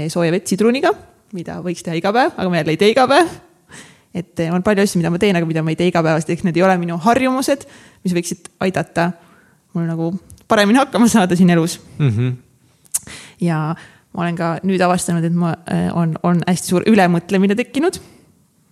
sooja 0.08 0.32
vett 0.32 0.46
sidruniga, 0.46 0.92
mida 1.32 1.60
võiks 1.64 1.84
teha 1.84 1.96
iga 1.96 2.12
päev, 2.12 2.32
aga 2.36 2.48
ma 2.50 2.60
jälle 2.60 2.74
ei 2.76 2.80
tee 2.80 2.90
iga 2.92 3.06
päev. 3.08 3.28
Et 4.14 4.40
on 4.52 4.62
palju 4.64 4.82
asju, 4.82 5.00
mida 5.02 5.10
ma 5.12 5.20
teen, 5.20 5.36
aga 5.36 5.46
mida 5.46 5.62
ma 5.62 5.72
ei 5.72 5.78
tee 5.78 5.90
igapäevaselt, 5.90 6.30
ehk 6.34 6.44
need 6.46 6.56
ei 6.56 6.64
ole 6.64 6.78
minu 6.80 6.96
harjumused, 7.04 7.66
mis 8.04 8.16
võiksid 8.16 8.48
aidata 8.64 9.12
mul 9.76 9.88
nagu 9.88 10.12
paremini 10.48 10.80
hakkama 10.80 11.08
saada 11.08 11.36
siin 11.36 11.50
elus 11.50 11.78
mm. 11.98 12.10
-hmm. 12.10 12.36
ja 13.44 13.74
ma 14.12 14.22
olen 14.22 14.36
ka 14.36 14.58
nüüd 14.64 14.80
avastanud, 14.80 15.24
et 15.24 15.34
ma, 15.34 15.54
on, 15.94 16.16
on 16.22 16.40
hästi 16.46 16.72
suur 16.72 16.86
ülemõtlemine 16.88 17.56
tekkinud 17.58 18.00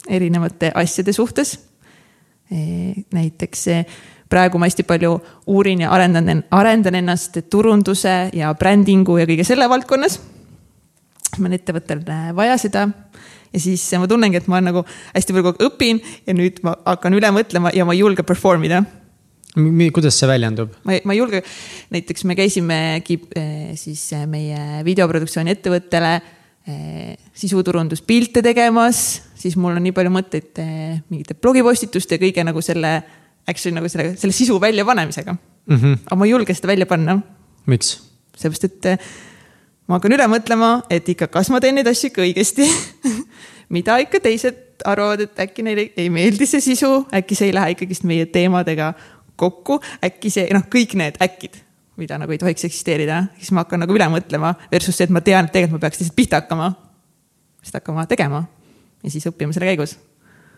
erinevate 0.09 0.73
asjade 0.75 1.13
suhtes. 1.13 1.59
näiteks 3.13 3.65
praegu 4.31 4.59
ma 4.59 4.67
hästi 4.67 4.83
palju 4.87 5.21
uurin 5.47 5.81
ja 5.81 5.91
arendan, 5.91 6.45
arendan 6.51 6.95
ennast 6.95 7.39
turunduse 7.51 8.31
ja 8.33 8.55
brändingu 8.55 9.19
ja 9.19 9.27
kõige 9.27 9.45
selle 9.45 9.69
valdkonnas. 9.69 10.21
mul 11.39 11.47
on 11.47 11.53
ettevõttel 11.53 12.01
vaja 12.35 12.59
seda 12.59 12.89
ja 13.53 13.63
siis 13.63 13.85
ma 14.01 14.09
tunnengi, 14.11 14.43
et 14.43 14.49
ma 14.53 14.61
nagu 14.65 14.85
hästi 15.15 15.35
palju 15.35 15.49
kogu 15.49 15.59
aeg 15.61 15.73
õpin 15.73 16.03
ja 16.27 16.37
nüüd 16.37 16.63
ma 16.67 16.77
hakkan 16.87 17.17
üle 17.17 17.33
mõtlema 17.35 17.73
ja 17.77 17.87
ma 17.89 17.97
ei 17.97 18.03
julge 18.05 18.27
perform 18.27 18.67
ida 18.69 18.85
kuidas 19.97 20.19
see 20.21 20.29
väljendub? 20.29 20.75
ma 20.85 20.97
ei, 20.97 21.03
ma 21.05 21.15
ei 21.15 21.21
julge, 21.21 21.43
näiteks 21.95 22.27
me 22.29 22.37
käisimegi 22.37 23.19
siis 23.79 24.09
meie 24.29 24.83
videoproduktsiooni 24.85 25.55
ettevõttele 25.55 26.17
sisuturunduspilte 27.37 28.43
tegemas, 28.43 29.03
siis 29.39 29.55
mul 29.61 29.77
on 29.79 29.85
nii 29.87 29.95
palju 29.95 30.11
mõtteid 30.11 30.59
mingite 31.13 31.37
blogipostituste 31.39 32.19
ja 32.19 32.23
kõige 32.25 32.45
nagu 32.47 32.63
selle, 32.65 32.91
actually 33.47 33.77
nagu 33.77 33.91
selle, 33.93 34.17
selle 34.19 34.35
sisu 34.35 34.59
väljapanemisega 34.61 35.37
mm. 35.37 35.77
-hmm. 35.77 36.03
aga 36.09 36.19
ma 36.19 36.27
ei 36.27 36.35
julge 36.35 36.55
seda 36.55 36.73
välja 36.73 36.87
panna. 36.91 37.21
miks? 37.67 38.01
seepärast, 38.37 38.65
et 38.65 38.87
ma 39.87 39.99
hakkan 39.99 40.17
üle 40.17 40.29
mõtlema, 40.31 40.71
et 40.91 41.09
ikka, 41.09 41.29
kas 41.33 41.51
ma 41.53 41.61
teen 41.63 41.79
neid 41.79 41.91
asju 41.91 42.11
ikka 42.11 42.25
õigesti 42.25 42.71
mida 43.77 43.99
ikka 44.03 44.21
teised 44.23 44.85
arvavad, 44.87 45.23
et 45.25 45.45
äkki 45.47 45.65
neile 45.65 45.91
ei 45.97 46.09
meeldi 46.13 46.49
see 46.49 46.63
sisu, 46.65 47.07
äkki 47.15 47.39
see 47.39 47.51
ei 47.51 47.55
lähe 47.57 47.77
ikkagist 47.77 48.05
meie 48.09 48.27
teemadega 48.31 48.93
kokku, 49.37 49.81
äkki 50.05 50.33
see, 50.33 50.49
noh, 50.55 50.67
kõik 50.73 50.97
need 50.99 51.21
äkid 51.23 51.63
mida 51.97 52.19
nagu 52.21 52.33
ei 52.33 52.41
tohiks 52.41 52.67
eksisteerida, 52.69 53.23
siis 53.41 53.53
ma 53.57 53.65
hakkan 53.65 53.81
nagu 53.81 53.95
üle 53.97 54.07
mõtlema 54.13 54.53
versus 54.73 54.99
see, 54.99 55.07
et 55.09 55.15
ma 55.15 55.23
tean, 55.25 55.49
et 55.49 55.55
tegelikult 55.55 55.79
ma 55.79 55.87
peaks 55.87 56.03
lihtsalt 56.03 56.17
pihta 56.19 56.41
hakkama. 56.43 56.73
lihtsalt 57.63 57.81
hakkama 57.81 58.07
tegema 58.11 58.43
ja 59.03 59.13
siis 59.13 59.27
õppima 59.31 59.57
selle 59.57 59.71
käigus. 59.71 59.97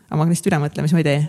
aga 0.08 0.16
ma 0.16 0.24
hakkan 0.24 0.34
lihtsalt 0.34 0.50
üle 0.50 0.60
mõtlema, 0.64 0.88
siis 0.88 0.96
ma 0.96 1.02
ei 1.04 1.08
tee 1.08 1.20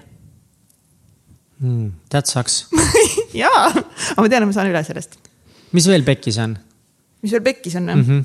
mm,. 1.60 1.92
That 2.10 2.32
sucks 2.32 2.66
jaa, 3.42 3.68
aga 3.70 4.18
ma 4.18 4.32
tean, 4.32 4.44
et 4.44 4.50
ma 4.50 4.58
saan 4.58 4.72
üle 4.72 4.84
sellest. 4.88 5.20
mis 5.78 5.90
veel 5.92 6.06
pekkis 6.08 6.42
on? 6.42 6.58
Mis 7.22 7.32
veel 7.36 7.46
pekkis 7.46 7.76
on 7.80 7.86
mm? 7.90 8.04
-hmm. 8.08 8.22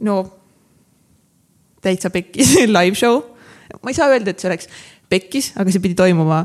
no 0.00 0.14
täitsa 1.82 2.10
pekkis 2.10 2.54
live 2.78 2.96
show. 2.98 3.22
ma 3.82 3.90
ei 3.90 3.94
saa 3.94 4.08
öelda, 4.10 4.30
et 4.30 4.40
see 4.40 4.50
oleks 4.50 4.68
pekkis, 5.08 5.52
aga 5.56 5.70
see 5.70 5.80
pidi 5.80 5.94
toimuma 5.94 6.44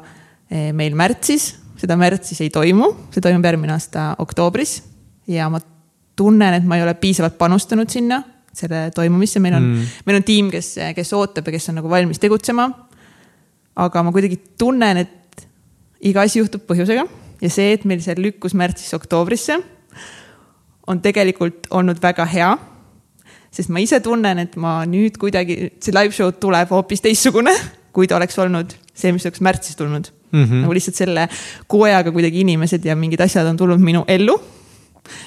meil 0.75 0.95
märtsis 0.95 1.61
seda 1.81 1.97
märtsis 1.99 2.41
ei 2.43 2.51
toimu, 2.53 2.91
see 3.13 3.23
toimub 3.23 3.45
järgmine 3.45 3.73
aasta 3.73 4.11
oktoobris 4.21 4.77
ja 5.31 5.47
ma 5.51 5.61
tunnen, 6.17 6.57
et 6.57 6.67
ma 6.67 6.77
ei 6.77 6.85
ole 6.85 6.93
piisavalt 6.99 7.37
panustanud 7.39 7.89
sinna, 7.89 8.21
selle 8.53 8.89
toimumisse, 8.95 9.39
meil 9.41 9.55
on 9.57 9.65
mm., 9.69 9.97
meil 10.05 10.19
on 10.19 10.27
tiim, 10.27 10.51
kes, 10.53 10.75
kes 10.95 11.13
ootab 11.17 11.47
ja 11.47 11.55
kes 11.55 11.71
on 11.71 11.79
nagu 11.79 11.89
valmis 11.89 12.19
tegutsema. 12.21 12.69
aga 13.81 14.03
ma 14.03 14.11
kuidagi 14.11 14.37
tunnen, 14.59 14.97
et 15.05 15.45
iga 16.03 16.25
asi 16.27 16.41
juhtub 16.41 16.65
põhjusega 16.67 17.05
ja 17.41 17.49
see, 17.49 17.73
et 17.75 17.85
meil 17.89 18.01
see 18.03 18.15
lükkus 18.19 18.55
märtsist 18.57 18.93
oktoobrisse, 18.97 19.57
on 20.87 21.01
tegelikult 21.01 21.69
olnud 21.71 22.01
väga 22.01 22.25
hea. 22.25 22.51
sest 23.51 23.69
ma 23.69 23.81
ise 23.83 23.99
tunnen, 23.99 24.39
et 24.39 24.55
ma 24.55 24.81
nüüd 24.87 25.17
kuidagi, 25.19 25.73
see 25.83 25.91
live 25.95 26.15
show 26.15 26.31
tuleb 26.31 26.69
hoopis 26.71 27.03
teistsugune, 27.03 27.51
kui 27.91 28.07
ta 28.07 28.15
oleks 28.15 28.37
olnud 28.39 28.71
see, 28.93 29.11
mis 29.11 29.25
oleks 29.27 29.41
märtsis 29.43 29.75
tulnud 29.75 30.07
mm. 30.31 30.43
-hmm. 30.43 30.61
nagu 30.63 30.73
lihtsalt 30.73 30.95
selle 30.95 31.27
kuu 31.67 31.83
ajaga 31.83 32.11
kuidagi 32.11 32.45
inimesed 32.45 32.85
ja 32.85 32.95
mingid 32.95 33.19
asjad 33.19 33.47
on 33.47 33.57
tulnud 33.57 33.79
minu 33.79 34.05
ellu, 34.07 34.37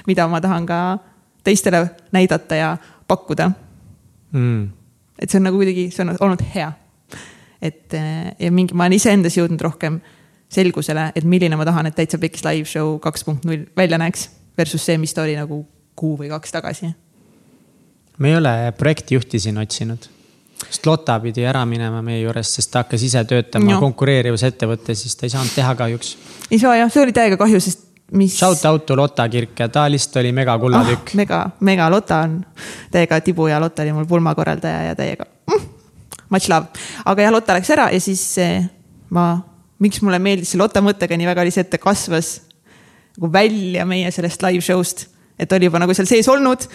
mida 0.06 0.28
ma 0.28 0.40
tahan 0.40 0.66
ka 0.66 0.98
teistele 1.44 1.90
näidata 2.12 2.54
ja 2.54 2.76
pakkuda 3.08 3.50
mm.. 4.32 4.68
et 5.18 5.30
see 5.30 5.38
on 5.38 5.44
nagu 5.50 5.56
kuidagi, 5.56 5.90
see 5.90 6.06
on 6.06 6.16
olnud 6.20 6.44
hea. 6.54 6.72
et 7.62 7.92
ja 8.38 8.52
mingi, 8.52 8.74
ma 8.74 8.84
olen 8.84 8.96
iseendas 8.96 9.36
jõudnud 9.36 9.60
rohkem 9.60 10.00
selgusele, 10.54 11.10
et 11.16 11.26
milline 11.28 11.58
ma 11.58 11.66
tahan, 11.66 11.90
et 11.90 11.96
täitsa 11.98 12.20
Pekkis 12.22 12.44
live 12.46 12.68
show 12.70 12.96
kaks 13.02 13.26
punkt 13.26 13.46
null 13.48 13.66
välja 13.76 13.98
näeks 14.00 14.28
versus 14.58 14.84
see, 14.86 14.98
mis 15.02 15.14
ta 15.14 15.24
oli 15.26 15.36
nagu 15.38 15.64
kuu 15.98 16.16
või 16.18 16.30
kaks 16.32 16.54
tagasi. 16.54 16.92
me 18.18 18.30
ei 18.30 18.36
ole 18.36 18.72
projektijuhti 18.78 19.40
siin 19.42 19.58
otsinud 19.58 20.10
sest 20.68 20.86
Lotta 20.86 21.16
pidi 21.20 21.44
ära 21.46 21.64
minema 21.66 22.02
meie 22.02 22.20
juurest, 22.22 22.58
sest 22.58 22.70
ta 22.72 22.84
hakkas 22.84 23.02
ise 23.06 23.24
töötama 23.28 23.74
no. 23.74 23.80
konkureerivas 23.82 24.44
ettevõttes, 24.46 25.02
siis 25.02 25.16
ta 25.18 25.26
ei 25.26 25.34
saanud 25.34 25.54
teha 25.54 25.74
kahjuks. 25.78 26.14
ei 26.50 26.60
saa 26.62 26.76
jah, 26.78 26.92
see 26.92 27.02
oli 27.02 27.14
täiega 27.16 27.38
kahju, 27.40 27.60
sest 27.60 27.84
mis. 28.14 28.36
Shout 28.38 28.64
out 28.68 28.86
to 28.86 28.96
Lotta 28.96 29.28
Kirk 29.28 29.60
ja 29.60 29.68
ta 29.68 29.86
lihtsalt 29.90 30.20
oli 30.22 30.32
mega 30.36 30.56
kullatükk 30.58 31.10
ah,. 31.10 31.16
mega, 31.20 31.40
mega 31.60 31.88
Lotta 31.90 32.20
on 32.26 32.38
täiega 32.92 33.20
tibu 33.24 33.48
ja 33.50 33.60
Lotta 33.60 33.82
oli 33.82 33.96
mul 33.96 34.06
pulmakorraldaja 34.10 34.90
ja 34.90 34.94
täiega 34.98 35.26
mm, 35.50 35.66
much 36.30 36.48
love. 36.52 36.86
aga 37.04 37.26
jah, 37.26 37.34
Lotta 37.34 37.58
läks 37.58 37.74
ära 37.74 37.88
ja 37.92 38.00
siis 38.00 38.22
eh, 38.42 38.68
ma, 39.10 39.28
miks 39.82 40.02
mulle 40.02 40.18
meeldis 40.22 40.54
see 40.54 40.60
Lotta 40.60 40.82
mõte 40.84 41.08
ka 41.10 41.16
nii 41.18 41.26
väga, 41.26 41.44
oli 41.44 41.54
see, 41.54 41.64
et 41.66 41.70
ta 41.72 41.80
kasvas 41.82 42.36
nagu 43.16 43.30
välja 43.32 43.86
meie 43.86 44.10
sellest 44.14 44.42
live 44.42 44.62
show'st. 44.64 45.08
et 45.38 45.52
oli 45.52 45.66
juba 45.66 45.80
nagu 45.82 45.94
seal 45.94 46.06
sees 46.06 46.28
olnud 46.30 46.66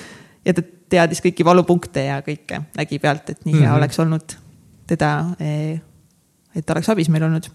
ja 0.45 0.53
ta 0.55 0.63
teadis 0.89 1.21
kõiki 1.23 1.45
valupunkte 1.45 2.03
ja 2.07 2.19
kõike, 2.25 2.63
nägi 2.77 2.99
pealt, 2.99 3.29
et 3.29 3.45
nii 3.45 3.53
hea 3.53 3.61
mm 3.61 3.67
-hmm. 3.67 3.77
oleks 3.77 3.99
olnud 3.99 4.35
teda, 4.89 5.09
et 6.55 6.65
ta 6.65 6.73
oleks 6.73 6.89
abis 6.89 7.09
meil 7.09 7.23
olnud. 7.23 7.49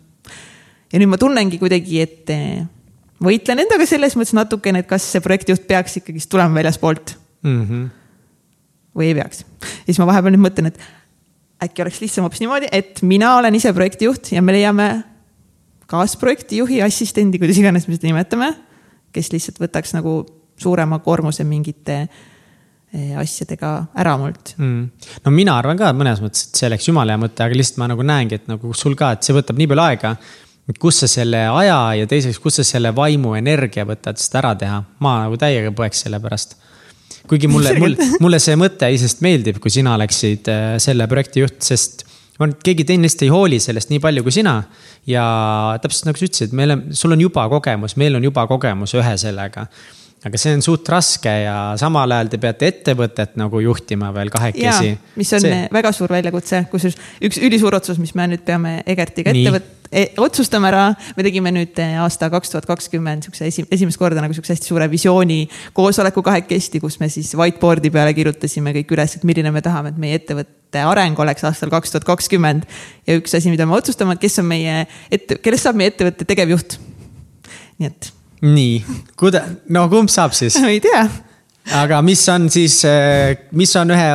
ja 0.93 0.99
nüüd 0.99 1.11
ma 1.11 1.19
tunnengi 1.19 1.59
kuidagi, 1.59 2.01
et 2.01 2.31
eh, 2.31 2.65
võitlen 3.25 3.65
endaga 3.65 3.87
selles 3.87 4.17
mõttes 4.17 4.37
natukene, 4.37 4.85
et 4.85 4.87
kas 4.87 5.07
see 5.13 5.21
projektijuht 5.21 5.67
peaks 5.67 5.97
ikkagist 5.97 6.31
tulema 6.31 6.55
väljaspoolt 6.55 7.17
mm. 7.43 7.65
-hmm. 7.65 7.89
või 8.95 9.11
ei 9.11 9.15
peaks. 9.15 9.45
ja 9.61 9.87
siis 9.87 9.99
ma 9.99 10.07
vahepeal 10.07 10.37
nüüd 10.37 10.47
mõtlen, 10.47 10.71
et 10.71 10.79
äkki 11.65 11.83
oleks 11.83 12.01
lihtsam 12.01 12.25
hoopis 12.25 12.41
niimoodi, 12.41 12.69
et 12.73 13.03
mina 13.03 13.37
olen 13.37 13.55
ise 13.55 13.73
projektijuht 13.73 14.33
ja 14.33 14.43
me 14.43 14.53
leiame 14.53 15.05
kaasprojektijuhi, 15.91 16.83
assistendi, 16.85 17.41
kuidas 17.43 17.59
iganes 17.61 17.89
me 17.89 17.97
seda 17.97 18.11
nimetame, 18.11 18.53
kes 19.15 19.33
lihtsalt 19.35 19.61
võtaks 19.63 19.97
nagu 19.97 20.23
suurema 20.61 21.01
koormuse 21.03 21.45
mingite 21.45 22.05
Eh, 22.95 23.11
asjadega 23.19 23.69
ära 23.99 24.13
mult 24.21 24.53
mm.. 24.55 25.07
no 25.25 25.31
mina 25.35 25.57
arvan 25.59 25.75
ka 25.75 25.89
mõnes 25.99 26.21
mõttes, 26.23 26.45
et 26.47 26.61
see 26.61 26.69
oleks 26.69 26.85
jumala 26.87 27.17
hea 27.17 27.19
mõte, 27.25 27.43
aga 27.43 27.57
lihtsalt 27.59 27.81
ma 27.83 27.89
nagu 27.91 28.05
näengi, 28.07 28.37
et 28.39 28.45
nagu 28.47 28.71
sul 28.79 28.95
ka, 28.95 29.09
et 29.17 29.27
see 29.27 29.35
võtab 29.35 29.59
nii 29.59 29.67
palju 29.73 29.83
aega. 29.83 30.13
kus 30.79 31.01
sa 31.03 31.09
selle 31.11 31.41
aja 31.51 31.79
ja 31.99 32.07
teiseks, 32.07 32.39
kus 32.39 32.61
sa 32.61 32.65
selle 32.69 32.93
vaimu, 32.95 33.33
energia 33.35 33.83
võtad 33.89 34.21
seda 34.23 34.39
ära 34.45 34.53
teha, 34.61 34.79
ma 35.03 35.17
nagu 35.25 35.41
täiega 35.43 35.75
põeks 35.75 36.05
selle 36.07 36.21
pärast. 36.23 36.55
kuigi 37.27 37.51
mulle, 37.51 37.75
mulle, 37.83 38.07
mulle 38.23 38.39
see 38.39 38.55
mõte 38.63 38.93
iseenesest 38.95 39.27
meeldib, 39.27 39.59
kui 39.59 39.75
sina 39.75 39.97
oleksid 39.99 40.53
äh, 40.55 40.69
selle 40.87 41.11
projekti 41.11 41.43
juht, 41.43 41.59
sest 41.67 42.07
ma 42.39 42.47
arvan, 42.47 42.55
et 42.57 42.65
keegi 42.67 42.87
teine 42.89 43.07
lihtsalt 43.07 43.27
ei 43.27 43.33
hooli 43.35 43.61
sellest 43.63 43.93
nii 43.93 44.03
palju 44.03 44.25
kui 44.27 44.35
sina. 44.35 44.57
ja 45.07 45.25
täpselt 45.83 46.09
nagu 46.09 46.19
sa 46.21 46.29
ütlesid, 46.29 46.57
meil 46.57 46.75
on, 46.75 46.87
sul 46.97 47.13
on 47.15 47.21
juba 47.21 47.49
kogemus, 47.53 47.97
meil 48.01 48.17
on 48.19 48.25
juba 48.25 48.47
kogemus 48.51 48.97
ühe 48.99 49.17
sellega 49.21 49.69
aga 50.25 50.41
see 50.41 50.55
on 50.57 50.63
suht 50.65 50.89
raske 50.89 51.33
ja 51.45 51.57
samal 51.81 52.13
ajal 52.17 52.31
te 52.33 52.41
peate 52.41 52.71
ettevõtet 52.73 53.35
nagu 53.41 53.61
juhtima 53.61 54.09
veel 54.17 54.33
kahekesi. 54.33 54.95
mis 55.21 55.33
on 55.37 55.45
see... 55.45 55.63
väga 55.75 55.93
suur 55.97 56.13
väljakutse, 56.15 56.65
kusjuures 56.73 56.97
üks 57.29 57.41
ülisuur 57.45 57.77
otsus, 57.77 58.01
mis 58.01 58.15
me 58.17 58.31
nüüd 58.33 58.45
peame 58.47 58.79
Egertiga 58.89 59.35
ette 59.35 59.53
võtma 59.59 59.85
e, 59.95 60.07
otsustame 60.25 60.71
ära, 60.71 60.87
me 61.17 61.27
tegime 61.27 61.53
nüüd 61.55 61.77
eh, 61.83 61.99
aasta 62.03 62.31
kaks 62.33 62.55
tuhat 62.55 62.69
kakskümmend 62.69 63.29
siukse 63.29 63.49
esi, 63.51 63.67
esimest 63.75 64.01
korda 64.01 64.25
nagu 64.25 64.37
siukse 64.37 64.55
hästi 64.57 64.71
suure 64.71 64.89
visiooni 64.91 65.45
koosoleku 65.77 66.25
kahekesti, 66.25 66.81
kus 66.83 66.99
me 67.03 67.11
siis 67.13 67.35
whiteboard'i 67.39 67.93
peale 67.95 68.17
kirjutasime 68.17 68.75
kõik 68.81 68.97
üles, 68.97 69.19
et 69.19 69.29
milline 69.29 69.53
me 69.55 69.63
tahame, 69.65 69.93
et 69.93 70.01
meie 70.01 70.19
ettevõtte 70.23 70.83
areng 70.89 71.21
oleks 71.21 71.45
aastal 71.47 71.73
kaks 71.75 71.95
tuhat 71.95 72.09
kakskümmend. 72.09 72.67
ja 73.07 73.21
üks 73.21 73.37
asi, 73.37 73.53
mida 73.53 73.69
me 73.69 73.77
otsustame, 73.77 74.17
et 74.17 74.25
kes 74.25 74.41
on 74.43 74.51
meie 74.51 74.85
ette, 75.13 75.39
kellest 75.45 75.69
saab 75.69 75.79
meie 75.79 75.93
ettevõtte 75.93 76.27
tegevjuht. 76.33 76.79
nii 77.79 77.93
et 77.93 78.15
nii, 78.45 78.79
kuida-, 79.21 79.45
no 79.75 79.87
kumb 79.93 80.13
saab 80.13 80.37
siis? 80.37 80.57
ei 80.71 80.81
tea. 80.85 81.05
aga 81.81 82.01
mis 82.05 82.23
on 82.33 82.49
siis, 82.53 82.81
eh, 82.89 83.49
mis 83.57 83.75
on 83.81 83.95
ühe 83.95 84.09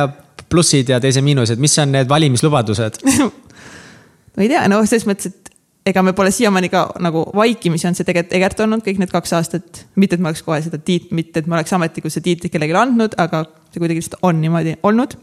plussid 0.50 0.90
ja 0.90 0.98
teise 1.02 1.22
miinused, 1.22 1.60
mis 1.62 1.76
on 1.82 1.94
need 1.94 2.10
valimislubadused 2.10 3.00
ma 4.34 4.44
ei 4.44 4.50
tea, 4.50 4.66
no 4.70 4.82
selles 4.86 5.06
mõttes, 5.08 5.30
et 5.30 5.50
ega 5.90 6.02
me 6.04 6.12
pole 6.16 6.30
siiamaani 6.34 6.70
ka 6.72 6.84
nagu 7.02 7.24
vaikimisi 7.36 7.88
on 7.88 7.96
see 7.96 8.06
tegelikult 8.06 8.36
Egert 8.38 8.62
olnud 8.64 8.84
kõik 8.84 9.00
need 9.00 9.12
kaks 9.12 9.32
aastat. 9.38 9.84
mitte, 9.96 10.16
et 10.16 10.22
ma 10.22 10.30
oleks 10.30 10.44
kohe 10.46 10.60
seda 10.64 10.78
tiit-, 10.78 11.10
mitte, 11.16 11.40
et 11.40 11.50
ma 11.50 11.58
oleks 11.58 11.72
ametlikult 11.76 12.14
seda 12.14 12.28
tiitlit 12.28 12.52
kellelegi 12.52 12.76
andnud, 12.76 13.16
aga 13.20 13.44
see 13.72 13.82
kuidagi 13.82 14.02
lihtsalt 14.02 14.26
on 14.26 14.40
niimoodi 14.42 14.76
olnud. 14.86 15.16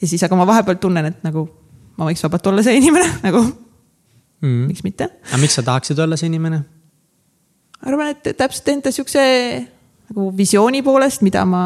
ja 0.00 0.10
siis, 0.10 0.22
aga 0.24 0.38
ma 0.38 0.46
vahepeal 0.48 0.80
tunnen, 0.82 1.10
et 1.10 1.24
nagu 1.26 1.48
ma 1.98 2.08
võiks 2.08 2.22
vabalt 2.24 2.46
olla 2.52 2.64
see 2.66 2.78
inimene 2.78 3.10
nagu 3.26 3.42
mm.. 3.44 4.66
miks 4.70 4.84
mitte 4.86 5.10
aga 5.10 5.42
miks 5.42 5.58
sa 5.58 5.66
tahaksid 5.66 5.98
olla 6.04 6.18
see 6.20 6.30
inimene? 6.30 6.62
arvan, 7.86 8.12
et 8.14 8.30
täpselt 8.38 8.70
enda 8.72 8.92
siukse 8.94 9.22
nagu 10.08 10.30
visiooni 10.36 10.82
poolest, 10.86 11.22
mida 11.26 11.44
ma, 11.48 11.64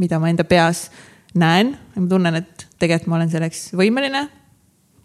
mida 0.00 0.20
ma 0.20 0.30
enda 0.32 0.46
peas 0.48 0.88
näen 1.38 1.74
ja 1.74 2.02
ma 2.02 2.08
tunnen, 2.10 2.40
et 2.40 2.66
tegelikult 2.80 3.10
ma 3.10 3.20
olen 3.20 3.30
selleks 3.32 3.68
võimeline. 3.78 4.24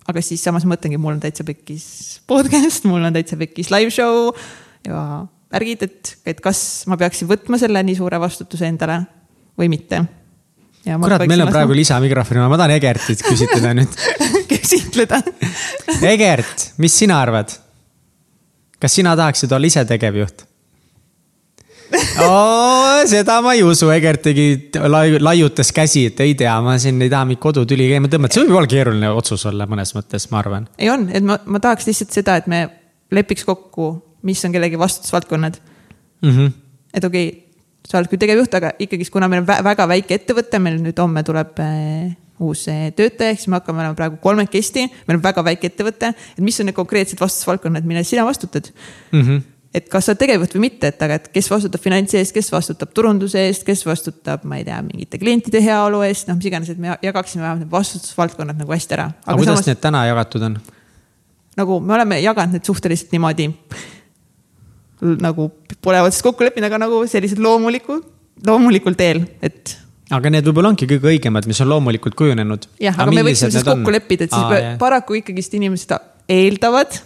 aga 0.10 0.22
siis 0.26 0.42
samas 0.42 0.66
mõtlengi, 0.66 0.98
mul 0.98 1.18
on 1.18 1.22
täitsa 1.22 1.46
pekkis 1.46 1.86
podcast, 2.30 2.88
mul 2.90 3.04
on 3.06 3.14
täitsa 3.14 3.38
pekkis 3.38 3.70
live 3.74 3.94
show 3.94 4.32
ja 4.88 5.26
värgid, 5.54 5.86
et, 5.86 6.16
et 6.30 6.42
kas 6.42 6.86
ma 6.90 6.98
peaksin 6.98 7.30
võtma 7.30 7.60
selle 7.62 7.84
nii 7.86 7.98
suure 8.00 8.20
vastutuse 8.22 8.70
endale 8.70 9.02
või 9.60 9.70
mitte. 9.70 10.02
kurat, 10.86 11.26
meil 11.30 11.46
on 11.46 11.54
praegu 11.54 11.78
lisamikrofon, 11.78 12.42
ma 12.50 12.58
tahan 12.58 12.78
Egertit 12.78 13.22
küsitleda 13.26 13.74
nüüd. 13.78 13.98
küsitleda. 14.54 15.22
Egert, 16.10 16.72
mis 16.82 16.98
sina 17.04 17.22
arvad? 17.22 17.54
Kas 18.80 18.96
sina 18.96 19.16
tahaksid 19.20 19.52
olla 19.52 19.70
ise 19.70 19.86
tegevjuht? 19.86 20.46
seda 23.10 23.40
ma 23.42 23.56
ei 23.58 23.64
usu, 23.66 23.88
Egert 23.90 24.22
tegi, 24.28 24.50
laiutas 25.20 25.72
käsi, 25.74 26.06
et 26.12 26.20
ei 26.22 26.36
tea, 26.38 26.54
ma 26.62 26.76
siin 26.82 27.02
ei 27.02 27.10
taha 27.10 27.26
mingit 27.26 27.42
kodutüli 27.42 27.88
käima 27.90 28.12
tõmmata, 28.12 28.38
see 28.38 28.46
võib 28.46 28.60
olla 28.60 28.70
keeruline 28.70 29.10
otsus 29.10 29.46
olla 29.50 29.66
mõnes 29.70 29.96
mõttes, 29.98 30.28
ma 30.30 30.44
arvan. 30.44 30.68
ei 30.78 30.92
on, 30.94 31.08
et 31.10 31.26
ma, 31.26 31.40
ma 31.46 31.62
tahaks 31.64 31.90
lihtsalt 31.90 32.14
seda, 32.14 32.38
et 32.38 32.52
me 32.52 32.68
lepiks 33.16 33.48
kokku, 33.48 33.90
mis 34.28 34.44
on 34.46 34.54
kellegi 34.54 34.78
vastutusvaldkonnad 34.78 35.58
Mm 36.22 36.38
-hmm. 36.38 36.52
et 36.94 37.04
okei 37.04 37.28
okay,, 37.28 37.42
sa 37.88 37.98
oled 37.98 38.10
küll 38.12 38.22
tegevjuht, 38.22 38.54
aga 38.54 38.72
ikkagist, 38.80 39.12
kuna 39.12 39.28
meil 39.28 39.42
on 39.42 39.48
vä 39.48 39.64
väga 39.64 39.88
väike 39.88 40.18
ettevõte, 40.20 40.60
meil 40.60 40.82
nüüd 40.84 41.00
homme 41.00 41.24
tuleb 41.24 41.60
äh, 41.64 42.16
uus 42.40 42.66
äh, 42.72 42.90
töötaja, 42.96 43.36
siis 43.36 43.50
me 43.52 43.60
hakkame 43.60 43.84
olema 43.84 43.98
praegu 43.98 44.20
kolmekesti, 44.24 44.86
meil 45.08 45.20
on 45.20 45.24
väga 45.24 45.44
väike 45.46 45.72
ettevõte, 45.72 46.14
et 46.16 46.44
mis 46.44 46.60
on 46.62 46.70
need 46.70 46.78
konkreetsed 46.78 47.22
vastutusvaldkonnad, 47.22 47.88
mille 47.88 48.04
sina 48.08 48.26
vastutad 48.28 48.72
Mm 49.12 49.22
-hmm. 49.22 49.42
et 49.74 49.90
kas 49.90 50.06
sa 50.06 50.12
oled 50.12 50.20
tegevjuht 50.20 50.56
või 50.56 50.60
mitte, 50.60 50.88
et 50.88 51.02
aga, 51.02 51.14
et 51.14 51.28
kes 51.28 51.52
vastutab 51.52 51.82
finantsi 51.82 52.18
eest, 52.18 52.34
kes 52.34 52.52
vastutab 52.52 52.94
turunduse 52.94 53.40
eest, 53.48 53.64
kes 53.64 53.86
vastutab, 53.86 54.44
ma 54.44 54.58
ei 54.58 54.66
tea, 54.66 54.82
mingite 54.82 55.18
klientide 55.18 55.62
heaolu 55.64 56.02
eest, 56.02 56.28
noh, 56.28 56.36
mis 56.36 56.46
iganes, 56.46 56.70
et 56.70 56.78
me 56.78 56.98
jagaksime 57.02 57.44
vähemalt 57.44 57.64
need 57.64 57.72
vastutusvaldkonnad 57.72 58.58
nagu 58.58 58.72
hästi 58.72 58.94
ära. 58.94 59.12
aga 59.26 59.38
kuidas 59.38 59.56
samas... 59.56 59.68
need 59.68 59.82
täna 59.82 60.06
jagatud 60.06 60.42
on? 60.42 60.60
nagu 61.58 61.80
me 61.80 61.94
oleme 61.94 62.20
jaganud 62.22 62.54
need 62.54 62.66
suhteliselt 62.66 63.12
niimoodi 63.12 63.52
nagu 65.02 65.52
pole 65.82 66.02
otseselt 66.02 66.30
kokku 66.30 66.44
leppinud, 66.44 66.68
aga 66.68 66.82
nagu 66.86 67.04
sellised 67.08 67.40
loomuliku, 67.42 68.00
loomulikul 68.48 68.98
teel, 69.00 69.24
et 69.42 69.78
aga 70.16 70.32
need 70.34 70.48
võib-olla 70.50 70.72
ongi 70.74 70.88
kõige 70.90 71.12
õigemad, 71.14 71.48
mis 71.50 71.60
on 71.64 71.70
loomulikult 71.70 72.16
kujunenud. 72.18 72.68
jah, 72.82 72.98
aga 72.98 73.14
me 73.14 73.26
võiksime 73.28 73.52
siis 73.54 73.66
kokku 73.68 73.94
leppida, 73.94 74.28
et 74.28 74.34
siis 74.34 74.46
Aa, 74.46 74.76
paraku 74.82 75.20
ikkagist 75.20 75.54
inimesed 75.58 75.94
eeldavad 76.30 77.00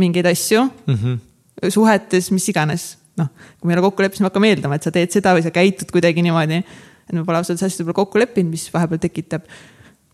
mingeid 0.00 0.26
asju 0.28 0.64
mm 0.64 0.94
-hmm. 0.94 1.70
suhetes, 1.70 2.30
mis 2.30 2.48
iganes. 2.48 2.96
noh, 3.16 3.28
kui 3.60 3.68
me 3.68 3.74
ei 3.74 3.78
ole 3.78 3.86
kokku 3.86 4.02
leppinud, 4.02 4.18
siis 4.18 4.26
me 4.26 4.30
hakkame 4.32 4.50
eeldama, 4.50 4.74
et 4.74 4.82
sa 4.82 4.90
teed 4.90 5.12
seda 5.14 5.36
või 5.36 5.44
sa 5.44 5.50
käitud 5.54 5.90
kuidagi 5.90 6.22
niimoodi. 6.22 6.64
et 7.08 7.12
me 7.12 7.24
pole 7.24 7.38
ausalt 7.38 7.58
asjades 7.58 7.80
võib-olla 7.80 8.00
kokku 8.02 8.18
leppinud, 8.18 8.50
mis 8.50 8.68
vahepeal 8.72 8.98
tekitab 8.98 9.42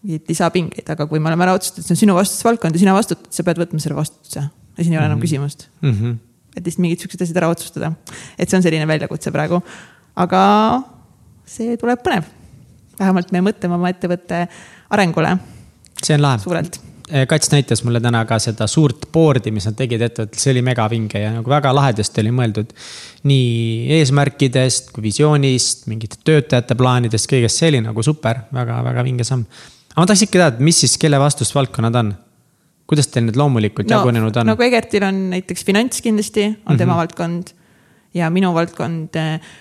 mingeid 0.02 0.28
lisapingeid, 0.28 0.88
aga 0.90 1.06
kui 1.06 1.18
me 1.18 1.28
oleme 1.28 1.44
ära 1.44 1.54
otsustatud, 1.54 1.84
see 1.84 1.94
on 1.94 2.00
sinu 2.02 2.14
vastutusvaldkond 2.14 2.74
ja 2.74 2.78
sina 2.78 2.94
vastutad, 2.94 3.28
sa 3.30 3.44
pead 3.44 3.58
võtma 3.60 3.80
selle 3.80 3.96
vastutuse 3.96 4.40
ja 4.40 4.84
siin 4.84 4.92
ei 4.92 4.98
ole 4.98 5.08
mm 5.08 5.12
-hmm. 5.12 5.12
enam 5.12 5.20
küsimust 5.20 5.68
mm. 5.82 5.90
-hmm. 5.90 6.16
et 6.56 6.64
lihtsalt 6.64 6.82
mingid 6.84 7.00
siuksed 7.00 7.22
asjad 7.22 7.36
ära 7.36 7.48
otsustada, 7.48 7.92
et 8.38 8.48
see 8.48 8.56
on 8.56 8.62
selline 8.62 8.86
väljakutse 8.86 9.30
praegu, 9.30 9.62
aga 10.16 10.40
see 11.50 11.78
tuleb 11.80 12.04
põnev. 12.04 12.28
vähemalt 13.00 13.32
me 13.34 13.42
mõtleme 13.50 13.78
oma 13.78 13.90
ettevõtte 13.92 14.44
arengule 14.90 15.36
see 16.04 16.16
on 16.16 16.24
lahe. 16.26 16.38
suurelt 16.44 16.80
Kats 17.10 17.50
näitas 17.50 17.80
mulle 17.82 17.98
täna 17.98 18.20
ka 18.22 18.36
seda 18.38 18.68
suurt 18.70 19.08
board'i, 19.10 19.50
mis 19.50 19.64
nad 19.66 19.74
tegid 19.74 20.02
ettevõttel, 20.06 20.38
see 20.38 20.52
oli 20.52 20.60
megavinge 20.62 21.18
ja 21.18 21.32
nagu 21.34 21.50
väga 21.50 21.72
lahedasti 21.74 22.22
oli 22.22 22.30
mõeldud. 22.36 22.70
nii 23.26 23.96
eesmärkidest 23.98 24.92
kui 24.94 25.08
visioonist, 25.08 25.88
mingite 25.90 26.20
töötajate 26.24 26.76
plaanidest, 26.78 27.26
kõigest, 27.32 27.58
see 27.58 27.72
oli 27.72 27.80
nagu 27.82 28.04
super 28.06 28.44
väga,, 28.46 28.60
väga-väga 28.62 29.04
vinge 29.08 29.26
samm. 29.26 29.42
aga 29.90 30.04
ma 30.04 30.06
tahaks 30.06 30.26
ikka 30.28 30.38
teada, 30.38 30.64
mis 30.70 30.84
siis, 30.84 30.94
kelle 31.02 31.18
vastusvaldkonnad 31.18 31.98
on? 32.04 32.14
kuidas 32.90 33.10
teil 33.10 33.26
need 33.26 33.38
loomulikult 33.38 33.90
no, 33.90 33.98
jagunenud 33.98 34.38
on? 34.42 34.50
nagu 34.52 34.66
Egertil 34.66 35.06
on 35.06 35.18
näiteks 35.34 35.66
finants 35.66 36.02
kindlasti 36.06 36.46
on 36.46 36.54
mm 36.54 36.62
-hmm. 36.62 36.78
tema 36.78 36.96
valdkond 36.96 37.52
ja 38.14 38.30
minu 38.30 38.54
valdkond 38.54 39.18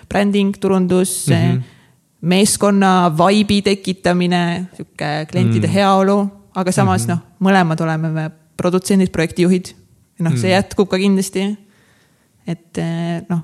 bränding, 0.08 0.54
turundus 0.60 1.26
mm, 1.28 1.34
-hmm. 1.34 1.79
Meeskonna 2.20 3.10
vibe'i 3.16 3.62
tekitamine, 3.62 4.42
sihuke 4.76 5.26
klientide 5.30 5.66
mm 5.66 5.74
heaolu 5.74 6.18
aga 6.54 6.72
samas 6.72 7.06
mm 7.06 7.12
-hmm. 7.12 7.16
noh, 7.16 7.48
mõlemad 7.48 7.82
oleme 7.82 8.08
me 8.08 8.30
produtsendid, 8.56 9.10
projektijuhid. 9.12 9.74
noh, 10.20 10.36
see 10.36 10.50
jätkub 10.50 10.88
ka 10.88 10.98
kindlasti. 10.98 11.56
et 12.46 12.78
noh, 13.28 13.40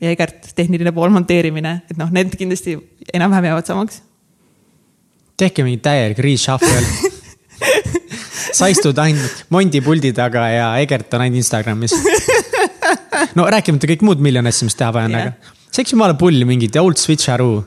ja 0.00 0.10
Egert, 0.10 0.54
tehniline 0.54 0.92
pool, 0.92 1.10
monteerimine, 1.10 1.82
et 1.90 1.96
noh, 1.96 2.10
need 2.10 2.34
kindlasti 2.36 2.78
enam-vähem 3.14 3.44
jäävad 3.44 3.66
samaks. 3.66 4.02
tehke 5.36 5.62
mingi 5.62 5.78
täielik 5.78 6.18
reshuffle 6.18 6.82
sa 8.58 8.66
istud 8.66 8.98
ainult 8.98 9.44
Mondi 9.48 9.80
puldi 9.80 10.12
taga 10.12 10.48
ja 10.48 10.76
Egert 10.78 11.14
on 11.14 11.20
ainult 11.20 11.36
Instagramis. 11.36 11.92
no 13.36 13.46
rääkimata 13.46 13.86
kõik 13.86 14.02
muud 14.02 14.18
miljon 14.18 14.46
asja, 14.46 14.64
mis 14.64 14.74
teha 14.74 14.92
vaja 14.92 15.04
on, 15.04 15.14
aga 15.14 15.32
saaks 15.70 15.92
jumala 15.92 16.14
pulli 16.14 16.44
mingit 16.44 16.76
old 16.76 16.96
switcheroo. 16.96 17.64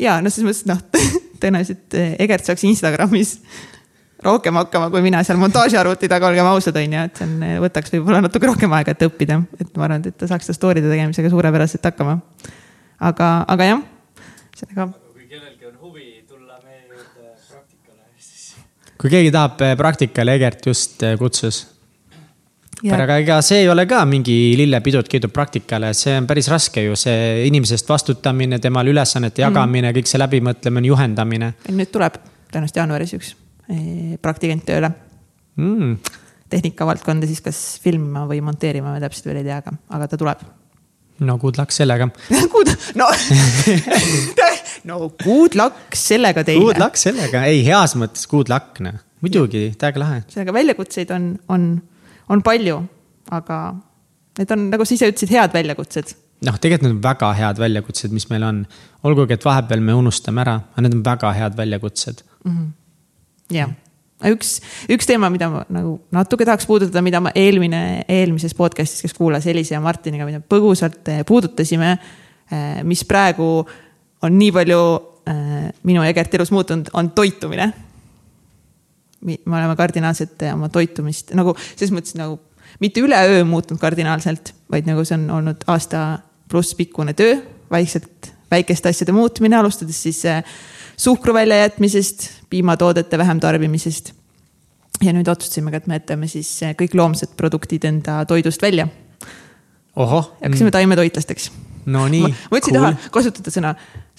Ja 0.00 0.20
no 0.22 0.30
selles 0.32 0.48
mõttes 0.48 0.64
noh, 0.70 0.80
tõenäoliselt 1.42 2.00
Egert 2.22 2.48
saaks 2.48 2.64
Instagramis 2.68 3.36
rohkem 4.22 4.56
hakkama 4.60 4.90
kui 4.92 5.02
mina 5.04 5.22
seal 5.26 5.40
montaažiarvuti 5.40 6.10
taga, 6.10 6.30
olgem 6.30 6.46
ausad, 6.46 6.76
on 6.78 6.96
ju, 6.96 7.04
et 7.08 7.18
see 7.18 7.26
on, 7.26 7.46
võtaks 7.64 7.94
võib-olla 7.96 8.22
natuke 8.24 8.48
rohkem 8.48 8.76
aega, 8.78 8.94
et 8.94 9.06
õppida, 9.06 9.40
et 9.58 9.72
ma 9.76 9.88
arvan, 9.88 10.06
et 10.06 10.18
ta 10.18 10.28
saaks 10.30 10.48
seda 10.48 10.58
story'de 10.58 10.90
tegemisega 10.90 11.32
suurepäraselt 11.32 11.90
hakkama. 11.90 12.18
aga, 13.02 13.32
aga 13.54 13.68
jah, 13.72 13.82
sellega. 14.58 14.88
kui 15.10 15.26
kellelgi 15.26 15.66
on 15.72 15.76
huvi 15.80 16.08
tulla 16.28 16.60
meie 16.62 16.84
juurde 16.86 17.34
praktikale, 17.50 18.06
siis. 18.18 18.54
kui 18.94 19.10
keegi 19.10 19.34
tahab 19.34 19.66
praktikale, 19.78 20.38
Egert 20.38 20.70
just 20.70 21.02
kutsus. 21.18 21.64
Aga 22.90 23.18
ega 23.22 23.38
see 23.44 23.62
ei 23.62 23.68
ole 23.70 23.84
ka 23.86 24.02
mingi 24.08 24.56
lillepidu, 24.58 25.02
et 25.04 25.10
keedub 25.12 25.32
praktikale, 25.34 25.92
see 25.94 26.16
on 26.18 26.26
päris 26.30 26.48
raske 26.50 26.82
ju, 26.82 26.96
see 26.98 27.46
inimesest 27.46 27.88
vastutamine, 27.88 28.58
temale 28.62 28.90
ülesannete 28.90 29.44
jagamine 29.44 29.90
mm, 29.90 29.98
kõik 29.98 30.10
see 30.10 30.22
läbimõtlemine, 30.22 30.90
juhendamine. 30.90 31.52
nüüd 31.70 31.92
tuleb 31.94 32.18
tõenäoliselt 32.52 32.82
jaanuaris 32.82 33.16
üks 33.18 33.36
praktikant 34.22 34.64
tööle 34.66 34.90
mm.. 35.56 35.94
tehnika 36.52 36.86
valdkonda 36.88 37.28
siis 37.30 37.42
kas 37.44 37.60
filmima 37.82 38.26
või 38.28 38.42
monteerima, 38.44 38.94
me 38.94 39.02
täpselt 39.02 39.30
veel 39.30 39.42
ei 39.42 39.48
tea, 39.48 39.60
aga, 39.62 39.76
aga 39.96 40.10
ta 40.10 40.18
tuleb. 40.20 40.42
no 41.22 41.38
good 41.42 41.60
luck 41.60 41.74
sellega 41.74 42.10
Good, 42.52 42.74
no 42.98 43.08
no 44.88 44.98
good 45.22 45.56
luck 45.58 45.96
sellega 45.96 46.44
teile. 46.46 46.66
Good 46.66 46.82
luck 46.82 47.00
sellega, 47.00 47.46
ei 47.48 47.62
heas 47.66 47.96
mõttes 47.98 48.26
good 48.30 48.50
luck 48.52 48.82
noh, 48.84 48.98
muidugi, 49.24 49.70
täiega 49.78 50.02
lahe. 50.02 50.20
sellega 50.32 50.54
väljakutseid 50.58 51.14
on, 51.14 51.32
on, 51.52 51.70
on 52.32 52.42
palju, 52.44 52.82
aga 53.32 53.62
need 54.40 54.52
on, 54.56 54.68
nagu 54.72 54.86
sa 54.88 54.96
ise 54.96 55.12
ütlesid, 55.12 55.32
head 55.36 55.54
väljakutsed 55.54 56.16
noh, 56.42 56.58
tegelikult 56.58 56.88
need 56.88 56.96
on 56.96 57.02
väga 57.04 57.32
head 57.38 57.60
väljakutsed, 57.62 58.14
mis 58.14 58.28
meil 58.32 58.44
on. 58.48 58.62
olgugi, 59.06 59.36
et 59.36 59.44
vahepeal 59.44 59.82
me 59.84 59.94
unustame 59.98 60.42
ära, 60.42 60.58
aga 60.72 60.86
need 60.86 60.96
on 60.98 61.04
väga 61.06 61.32
head 61.38 61.58
väljakutsed 61.58 62.24
mm. 62.44 62.54
-hmm 62.54 62.70
jah, 63.52 63.72
üks, 64.32 64.56
üks 64.92 65.08
teema, 65.08 65.30
mida 65.32 65.48
ma 65.52 65.62
nagu 65.72 65.96
natuke 66.14 66.46
tahaks 66.48 66.66
puudutada, 66.68 67.02
mida 67.04 67.20
ma 67.22 67.32
eelmine, 67.38 68.02
eelmises 68.10 68.54
podcast'is, 68.58 69.04
kes 69.04 69.16
kuulas 69.16 69.46
Elise 69.50 69.74
ja 69.74 69.82
Martiniga, 69.84 70.26
mida 70.28 70.40
põgusalt 70.40 71.10
puudutasime. 71.28 71.96
mis 72.84 73.04
praegu 73.08 73.46
on 74.22 74.34
nii 74.38 74.50
palju 74.52 74.80
äh, 75.28 75.70
minu 75.88 76.02
ja 76.04 76.10
Egert 76.12 76.34
elus 76.34 76.50
muutunud, 76.52 76.90
on 76.92 77.10
toitumine. 77.16 77.72
Me 79.22 79.38
oleme 79.46 79.76
kardinaalselt 79.78 80.42
oma 80.52 80.68
toitumist 80.72 81.34
nagu 81.38 81.54
selles 81.74 81.92
mõttes 81.94 82.16
nagu 82.18 82.40
mitte 82.80 83.02
üleöö 83.04 83.44
muutunud 83.44 83.80
kardinaalselt, 83.80 84.54
vaid 84.72 84.88
nagu 84.88 85.04
see 85.06 85.18
on 85.18 85.28
olnud 85.38 85.64
aasta 85.70 86.20
pluss 86.50 86.74
pikkune 86.78 87.14
töö, 87.16 87.36
vaikselt 87.70 88.32
väikeste 88.52 88.90
asjade 88.92 89.14
muutmine, 89.16 89.56
alustades 89.56 90.02
siis 90.02 90.24
äh, 90.28 90.42
suhkru 90.96 91.34
väljajätmisest, 91.34 92.28
piimatoodete 92.50 93.18
vähem 93.18 93.40
tarbimisest. 93.40 94.12
ja 95.02 95.10
nüüd 95.10 95.26
otsustasime 95.26 95.72
ka, 95.72 95.80
et 95.80 95.86
me 95.90 95.96
jätame 95.98 96.28
siis 96.30 96.50
kõik 96.78 96.92
loomsed 96.94 97.32
produktid 97.36 97.84
enda 97.88 98.22
toidust 98.28 98.62
välja. 98.62 98.88
ohoh. 99.96 100.32
hakkasime 100.42 100.68
mm. 100.68 100.76
taimetoitlasteks. 100.78 101.50
No 101.90 102.04
nii. 102.10 102.28
ma 102.28 102.58
üldse 102.58 102.72
ei 102.72 102.76
taha 102.76 102.92
kasutada 103.14 103.54
sõna, 103.54 103.72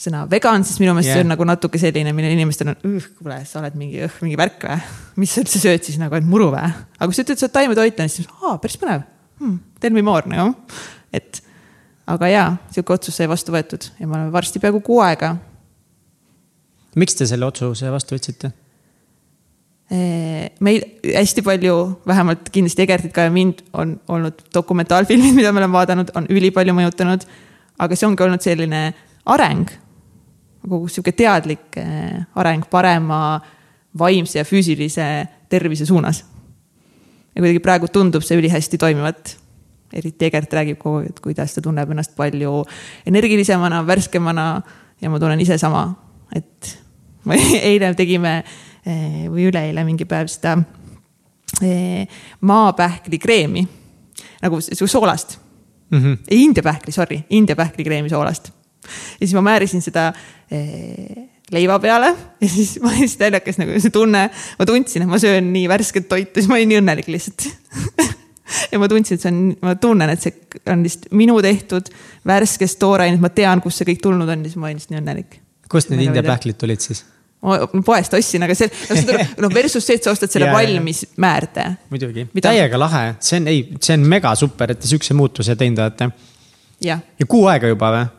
sõna 0.05 0.23
vegan, 0.31 0.65
sest 0.67 0.81
minu 0.83 0.95
meelest 0.95 1.11
yeah. 1.11 1.21
see 1.21 1.27
on 1.27 1.31
nagu 1.33 1.47
natuke 1.47 1.81
selline, 1.81 2.15
mille 2.15 2.33
inimestel 2.35 2.73
on, 2.73 2.97
kuule, 3.19 3.39
sa 3.49 3.61
oled 3.61 3.77
mingi, 3.79 4.09
mingi 4.25 4.39
värk 4.39 4.67
või? 4.67 4.81
mis 5.23 5.35
sa 5.35 5.45
üldse 5.45 5.63
sööd 5.63 5.87
siis 5.87 6.01
nagu, 6.01 6.17
et 6.19 6.27
muru 6.27 6.51
või? 6.53 6.65
aga 6.97 7.07
kui 7.07 7.17
sa 7.17 7.25
ütled, 7.25 7.39
sa 7.39 7.47
oled 7.47 7.57
taimetoitlane, 7.59 8.11
siis 8.11 8.29
aa, 8.41 8.57
päris 8.63 8.79
põnev 8.81 9.07
hmm,. 9.39 9.61
Tell 9.83 9.95
me 9.95 10.03
more 10.05 10.27
nagu, 10.31 10.53
et 11.15 11.41
aga 12.09 12.29
jaa, 12.31 12.51
sihuke 12.75 12.97
otsus 12.97 13.15
sai 13.19 13.31
vastu 13.31 13.55
võetud 13.55 13.89
ja 13.99 14.07
me 14.07 14.19
oleme 14.19 14.35
varsti 14.35 14.59
peaaegu 14.63 14.83
kuu 14.83 15.01
aega 15.03 15.35
miks 16.99 17.17
te 17.17 17.27
selle 17.29 17.47
otsuse 17.47 17.91
vastu 17.93 18.17
võtsite? 18.17 18.53
meil 20.63 20.81
hästi 21.03 21.43
palju, 21.45 21.73
vähemalt 22.09 22.47
kindlasti 22.53 22.81
Egertit 22.81 23.11
ka 23.13 23.27
ja 23.27 23.31
mind 23.33 23.59
on 23.77 23.91
olnud 24.09 24.39
dokumentaalfilmid, 24.55 25.35
mida 25.37 25.51
me 25.53 25.61
oleme 25.61 25.75
vaadanud, 25.75 26.09
on 26.17 26.25
ülipalju 26.33 26.73
mõjutanud. 26.73 27.27
Aga 27.79 27.95
see 27.95 28.07
ongi 28.07 28.23
olnud 28.23 28.43
selline 28.43 28.83
areng, 29.33 29.69
nagu 30.63 30.81
sihuke 30.87 31.13
teadlik 31.17 31.77
eh, 31.81 32.19
areng 32.39 32.65
parema 32.71 33.39
vaimse 33.99 34.39
ja 34.39 34.45
füüsilise 34.45 35.07
tervise 35.49 35.85
suunas. 35.85 36.23
ja 37.35 37.41
kuidagi 37.41 37.59
praegu 37.59 37.87
tundub 37.87 38.23
see 38.23 38.37
ülihästi 38.37 38.77
toimivat. 38.77 39.37
eriti 39.93 40.25
Egert 40.25 40.53
räägib 40.53 40.77
kogu 40.77 41.03
aeg, 41.03 41.09
et 41.09 41.19
kuidas 41.19 41.53
ta 41.53 41.61
tunneb 41.61 41.91
ennast 41.91 42.15
palju 42.15 42.65
energilisemana, 43.05 43.83
värskemana 43.87 44.61
ja 45.01 45.09
ma 45.09 45.19
tunnen 45.19 45.39
ise 45.39 45.57
sama, 45.57 45.93
et 46.35 46.77
me 47.25 47.37
eile 47.69 47.93
tegime 47.93 48.43
Eh, 48.83 49.29
või 49.31 49.45
üleeile 49.47 49.85
mingi 49.87 50.03
päev 50.03 50.27
seda 50.27 50.57
eh, 51.63 52.03
maapähklikreemi 52.43 53.61
nagu 54.43 54.59
soolast 54.59 55.37
mm. 55.93 56.01
-hmm. 56.01 56.17
India 56.31 56.63
pähkli, 56.63 56.91
sorry, 56.91 57.19
India 57.29 57.55
pähklikreemi 57.55 58.09
soolast. 58.09 58.49
ja 58.83 59.27
siis 59.27 59.33
ma 59.33 59.41
määrisin 59.41 59.81
seda 59.81 60.09
eh, 60.51 61.29
leiva 61.51 61.79
peale 61.79 62.15
ja 62.41 62.49
siis 62.49 62.75
ma 62.81 62.89
olin 62.89 63.05
hästi 63.05 63.23
naljakas 63.23 63.61
nagu 63.61 63.79
see 63.79 63.93
tunne, 63.93 64.25
ma 64.59 64.65
tundsin, 64.65 65.05
et 65.05 65.09
ma 65.09 65.19
söön 65.21 65.53
nii 65.53 65.69
värsket 65.71 66.09
toitu, 66.09 66.39
siis 66.39 66.49
ma 66.51 66.59
olin 66.59 66.73
nii 66.73 66.81
õnnelik 66.81 67.07
lihtsalt 67.13 67.47
ja 68.71 68.81
ma 68.81 68.89
tundsin, 68.91 69.19
et 69.19 69.25
see 69.25 69.31
on, 69.31 69.41
ma 69.61 69.75
tunnen, 69.79 70.13
et 70.13 70.21
see 70.21 70.35
on 70.73 70.83
lihtsalt 70.83 71.09
minu 71.15 71.39
tehtud 71.45 71.89
värskest 72.27 72.79
toorainet, 72.81 73.21
ma 73.23 73.31
tean, 73.33 73.63
kust 73.63 73.81
see 73.81 73.93
kõik 73.93 74.03
tulnud 74.03 74.29
on 74.29 74.45
siis 74.47 74.59
ma 74.59 74.69
olin 74.69 74.81
lihtsalt 74.81 74.95
nii 74.95 75.03
õnnelik. 75.03 75.41
kust 75.71 75.93
need 75.93 76.07
India 76.09 76.25
pähklid 76.25 76.59
tulid 76.59 76.83
siis? 76.83 77.05
Poest 77.85 78.13
ostsin, 78.17 78.45
aga 78.45 78.55
see, 78.55 78.69
noh 79.43 79.53
versus 79.53 79.83
see, 79.85 79.99
et 79.99 80.05
sa 80.05 80.13
ostad 80.15 80.31
selle 80.31 80.47
yeah. 80.47 80.57
valmis 80.57 81.03
määrde. 81.19 81.65
muidugi, 81.91 82.27
täiega 82.41 82.79
lahe, 82.79 83.05
see 83.23 83.41
on, 83.41 83.49
ei, 83.51 83.63
see 83.79 83.97
on 83.97 84.07
mega 84.15 84.33
super, 84.39 84.71
et 84.71 84.79
te 84.79 84.89
sihukese 84.89 85.17
muutuse 85.17 85.57
teinud 85.59 85.83
olete. 85.83 86.11
ja 86.83 86.99
kuu 87.27 87.47
aega 87.51 87.71
juba 87.73 87.91
või? 87.97 88.11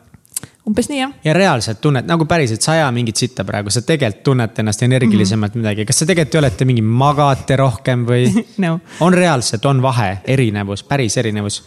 umbes 0.65 0.89
nii 0.89 0.99
jah. 0.99 1.13
ja 1.23 1.33
reaalselt 1.37 1.81
tunned 1.81 2.07
nagu 2.09 2.25
päriselt, 2.29 2.61
sa 2.61 2.75
ei 2.75 2.83
aja 2.83 2.91
mingit 2.93 3.17
sitta 3.21 3.45
praegu, 3.47 3.73
sa 3.73 3.81
tegelikult 3.85 4.23
tunned 4.25 4.61
ennast 4.61 4.83
energilisemalt 4.85 5.53
mm 5.53 5.61
-hmm. 5.61 5.65
midagi, 5.65 5.85
kas 5.85 5.99
sa 5.99 6.09
tegelikult 6.09 6.39
olete 6.41 6.65
mingi 6.65 6.81
magate 6.81 7.55
rohkem 7.55 8.05
või 8.05 8.29
no.? 8.65 8.79
on 8.99 9.13
reaalselt, 9.13 9.65
on 9.65 9.81
vahe, 9.81 10.17
erinevus, 10.25 10.83
päris 10.83 11.17
erinevus. 11.17 11.63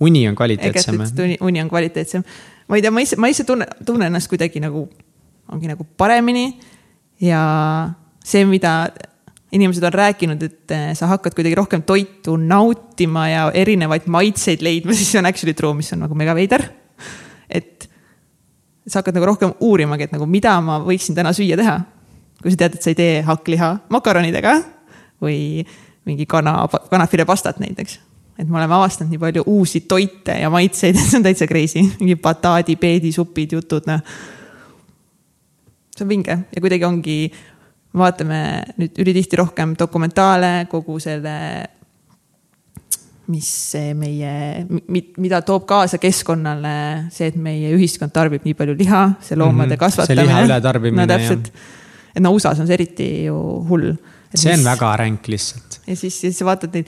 uni 0.00 0.28
on 0.28 0.34
kvaliteetsem. 0.34 0.98
uni 1.40 1.60
on 1.60 1.68
kvaliteetsem, 1.68 2.24
ma 2.68 2.76
ei 2.76 2.82
tea, 2.82 2.90
ma 2.90 3.00
ise, 3.00 3.16
ma 3.16 3.28
ise 3.28 3.44
tunnen, 3.44 3.68
tunnen 3.86 4.06
ennast 4.06 4.28
kuidagi 4.28 4.60
nagu 4.60 4.88
ongi 5.52 5.70
nagu 5.70 5.86
paremini. 5.96 6.60
ja 7.20 7.40
see, 8.24 8.44
mida 8.48 8.90
inimesed 9.52 9.84
on 9.84 9.92
rääkinud, 9.92 10.42
et 10.42 10.74
eh, 10.74 10.90
sa 10.94 11.08
hakkad 11.10 11.34
kuidagi 11.34 11.58
rohkem 11.58 11.82
toitu 11.82 12.36
nautima 12.36 13.26
ja 13.28 13.44
erinevaid 13.54 14.06
maitseid 14.06 14.62
leidma, 14.62 14.94
siis 14.96 15.10
see 15.12 15.22
on 15.22 15.30
actually 15.30 15.54
true, 15.54 15.74
mis 15.76 15.90
on 15.94 16.04
nagu 16.06 16.18
mega 16.18 16.34
veider. 16.38 16.64
et 17.50 17.88
sa 18.86 19.00
hakkad 19.00 19.16
nagu 19.18 19.30
rohkem 19.32 19.54
uurimagi, 19.60 20.06
et 20.06 20.14
nagu 20.14 20.26
mida 20.30 20.54
ma 20.64 20.80
võiksin 20.84 21.18
täna 21.18 21.34
süüa 21.36 21.58
teha. 21.58 21.80
kui 22.42 22.54
sa 22.54 22.62
tead, 22.62 22.78
et 22.78 22.84
sa 22.84 22.92
ei 22.92 22.98
tee 22.98 23.16
hakkliha 23.26 23.72
makaronidega 23.92 24.54
või 25.20 25.66
mingi 26.08 26.24
kana, 26.26 26.62
kanafilipastat 26.90 27.58
näiteks. 27.60 27.98
et 28.38 28.48
me 28.48 28.56
oleme 28.56 28.74
avastanud 28.74 29.10
nii 29.12 29.20
palju 29.20 29.42
uusi 29.46 29.80
toite 29.80 30.38
ja 30.40 30.50
maitseid, 30.50 30.96
et 30.98 31.06
see 31.06 31.18
on 31.18 31.26
täitsa 31.26 31.50
crazy, 31.50 31.82
mingi 31.98 32.16
bataadi, 32.16 32.76
peedisupid, 32.76 33.58
jutud, 33.58 33.90
noh 33.90 34.38
see 36.00 36.06
on 36.06 36.12
vinge 36.14 36.36
ja 36.54 36.62
kuidagi 36.62 36.86
ongi, 36.88 37.18
vaatame 37.96 38.40
nüüd 38.78 38.98
ülitihti 39.02 39.38
rohkem 39.40 39.74
dokumentaale, 39.78 40.66
kogu 40.70 40.98
selle, 41.02 41.34
mis 43.30 43.50
see 43.72 43.92
meie, 43.98 44.32
mida 44.90 45.42
toob 45.46 45.66
kaasa 45.70 46.00
keskkonnale 46.02 47.10
see, 47.14 47.30
et 47.30 47.38
meie 47.38 47.74
ühiskond 47.76 48.14
tarbib 48.14 48.46
nii 48.46 48.56
palju 48.58 48.76
liha, 48.78 49.04
see 49.22 49.38
loomade 49.38 49.74
mm 49.74 49.76
-hmm. 49.76 49.82
kasvatamine. 49.84 50.24
see 50.24 50.32
liha 50.32 50.46
ületarbimine. 50.48 51.06
no 51.06 51.12
täpselt, 51.12 51.52
et 52.14 52.22
no 52.22 52.34
USA-s 52.34 52.60
on 52.60 52.66
see 52.66 52.78
eriti 52.78 53.08
ju 53.26 53.36
hull. 53.68 53.94
see 54.34 54.52
on 54.52 54.58
mis, 54.58 54.66
väga 54.66 54.96
ränk 54.96 55.28
lihtsalt. 55.28 55.80
ja 55.86 55.96
siis, 55.96 56.20
siis 56.20 56.38
sa 56.38 56.44
vaatad 56.44 56.74
neid, 56.74 56.86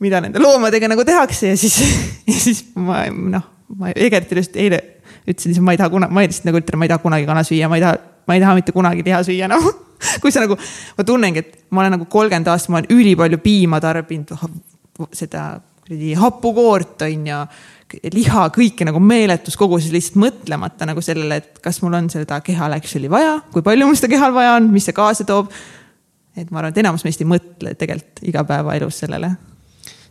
mida 0.00 0.20
nende 0.20 0.38
loomadega 0.38 0.88
nagu 0.88 1.04
tehakse 1.04 1.54
ja 1.54 1.56
siis, 1.56 1.80
ja 2.30 2.40
siis 2.40 2.64
ma 2.74 3.06
noh, 3.10 3.42
ma 3.76 3.90
Egertile 3.94 4.40
just 4.40 4.56
eile 4.56 4.95
ütlesin 5.26 5.52
lihtsalt, 5.52 5.66
ma 5.66 5.74
ei 5.74 5.80
taha 5.80 5.92
kunagi, 5.92 6.14
ma 6.14 6.24
lihtsalt 6.24 6.48
nagu 6.48 6.60
ütlen, 6.62 6.80
ma 6.80 6.86
ei 6.86 6.92
taha 6.92 7.02
kunagi 7.02 7.28
kana 7.28 7.44
süüa, 7.46 7.70
ma 7.70 7.78
ei 7.78 7.84
taha, 7.84 8.00
ma 8.26 8.36
ei 8.36 8.42
taha 8.42 8.56
mitte 8.58 8.74
kunagi 8.76 9.06
liha 9.06 9.22
süüa 9.26 9.50
enam 9.50 9.62
no. 9.64 9.72
kui 10.22 10.32
sa 10.32 10.42
nagu, 10.44 10.58
ma 10.98 11.06
tunnengi, 11.08 11.42
et 11.42 11.72
ma 11.72 11.82
olen 11.82 11.96
nagu 11.96 12.08
kolmkümmend 12.12 12.50
aastat, 12.52 12.72
ma 12.72 12.82
olen 12.82 12.98
ülipalju 12.98 13.40
piima 13.42 13.80
tarbinud, 13.82 14.34
seda 15.16 15.48
kuradi 15.86 16.14
hapukoort 16.18 17.02
on 17.06 17.26
ju 17.30 17.40
liha, 18.12 18.48
kõike 18.54 18.86
nagu 18.88 19.00
meeletus 19.00 19.56
koguses 19.56 19.92
lihtsalt 19.94 20.18
mõtlemata 20.18 20.88
nagu 20.88 21.02
sellele, 21.04 21.38
et 21.38 21.60
kas 21.62 21.78
mul 21.84 21.94
on 21.94 22.10
seda 22.10 22.40
kehal 22.44 22.74
actually 22.74 23.10
vaja, 23.10 23.38
kui 23.52 23.62
palju 23.62 23.86
mul 23.86 23.98
seda 23.98 24.10
kehal 24.10 24.34
vaja 24.34 24.56
on, 24.58 24.70
mis 24.74 24.88
see 24.88 24.96
kaasa 24.96 25.24
toob. 25.24 25.52
et 26.36 26.50
ma 26.50 26.60
arvan, 26.60 26.74
et 26.74 26.82
enamus 26.82 27.04
meist 27.06 27.22
ei 27.22 27.28
mõtle 27.30 27.74
tegelikult 27.78 28.26
igapäevaelus 28.26 28.98
sellele 29.04 29.30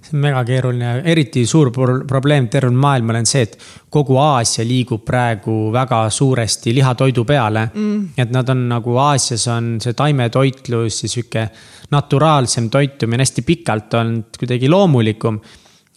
see 0.05 0.13
on 0.17 0.21
mega 0.21 0.43
keeruline, 0.45 1.01
eriti 1.09 1.45
suur 1.49 1.71
probleem 1.73 2.47
tervel 2.51 2.75
maailmal 2.77 3.19
on 3.19 3.27
see, 3.29 3.45
et 3.45 3.57
kogu 3.91 4.17
Aasia 4.21 4.65
liigub 4.67 5.03
praegu 5.05 5.71
väga 5.73 6.05
suuresti 6.13 6.73
lihatoidu 6.75 7.25
peale. 7.25 7.69
Mm.. 7.73 8.13
et 8.17 8.31
nad 8.31 8.49
on 8.49 8.67
nagu 8.69 8.97
Aasias 9.01 9.47
on 9.47 9.75
see 9.81 9.93
taimetoitlus 9.97 11.03
ja 11.03 11.09
sihuke 11.09 11.47
naturaalsem 11.91 12.69
toitumine 12.69 13.23
hästi 13.23 13.41
pikalt 13.41 13.93
olnud 13.93 14.39
kuidagi 14.39 14.69
loomulikum. 14.69 15.39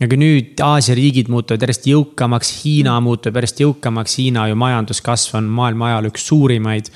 aga 0.01 0.17
nüüd 0.17 0.61
Aasia 0.63 0.95
riigid 0.95 1.29
muutuvad 1.29 1.63
järjest 1.63 1.87
jõukamaks, 1.91 2.53
Hiina 2.65 2.99
mm. 2.99 3.05
muutub 3.05 3.37
järjest 3.37 3.61
jõukamaks, 3.61 4.19
Hiina 4.19 4.49
ju 4.49 4.57
majanduskasv 4.57 5.37
on 5.37 5.45
maailma 5.45 5.93
ajaloo 5.93 6.15
üks 6.15 6.29
suurimaid. 6.31 6.93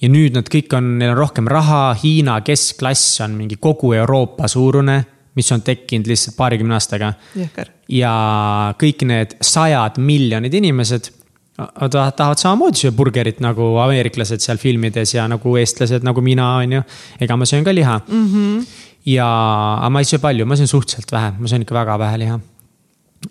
Ja 0.00 0.08
nüüd 0.10 0.34
nad 0.36 0.48
kõik 0.50 0.72
on, 0.76 0.98
neil 0.98 1.14
on 1.14 1.18
rohkem 1.18 1.48
raha, 1.48 1.94
Hiina 1.96 2.40
keskklass 2.44 3.20
on 3.24 3.36
mingi 3.38 3.56
kogu 3.56 3.92
Euroopa 3.96 4.48
suurune 4.48 5.02
mis 5.34 5.50
on 5.52 5.62
tekkinud 5.66 6.06
lihtsalt 6.06 6.36
paarikümne 6.36 6.76
aastaga. 6.76 7.12
ja 7.88 8.14
kõik 8.80 9.04
need 9.08 9.36
sajad 9.42 9.98
miljonid 9.98 10.54
inimesed 10.54 11.10
tahavad 11.54 12.40
samamoodi 12.40 12.82
süüa 12.82 12.94
burgerit 12.96 13.38
nagu 13.44 13.76
ameeriklased 13.84 14.42
seal 14.42 14.58
filmides 14.58 15.14
ja 15.14 15.28
nagu 15.30 15.54
eestlased 15.60 16.06
nagu 16.06 16.22
mina, 16.24 16.48
on 16.62 16.80
ju. 16.80 16.82
ega 17.20 17.36
ma 17.36 17.46
söön 17.46 17.64
ka 17.64 17.74
liha 17.74 18.00
mm. 18.08 18.26
-hmm. 18.32 18.66
ja, 19.06 19.28
aga 19.78 19.90
ma 19.90 20.00
ei 20.00 20.04
söö 20.04 20.18
palju, 20.18 20.46
ma 20.46 20.56
söön 20.56 20.66
suhteliselt 20.66 21.12
vähe, 21.12 21.32
ma 21.38 21.48
söön 21.48 21.62
ikka 21.62 21.74
väga 21.74 21.98
vähe 21.98 22.18
liha. 22.18 22.40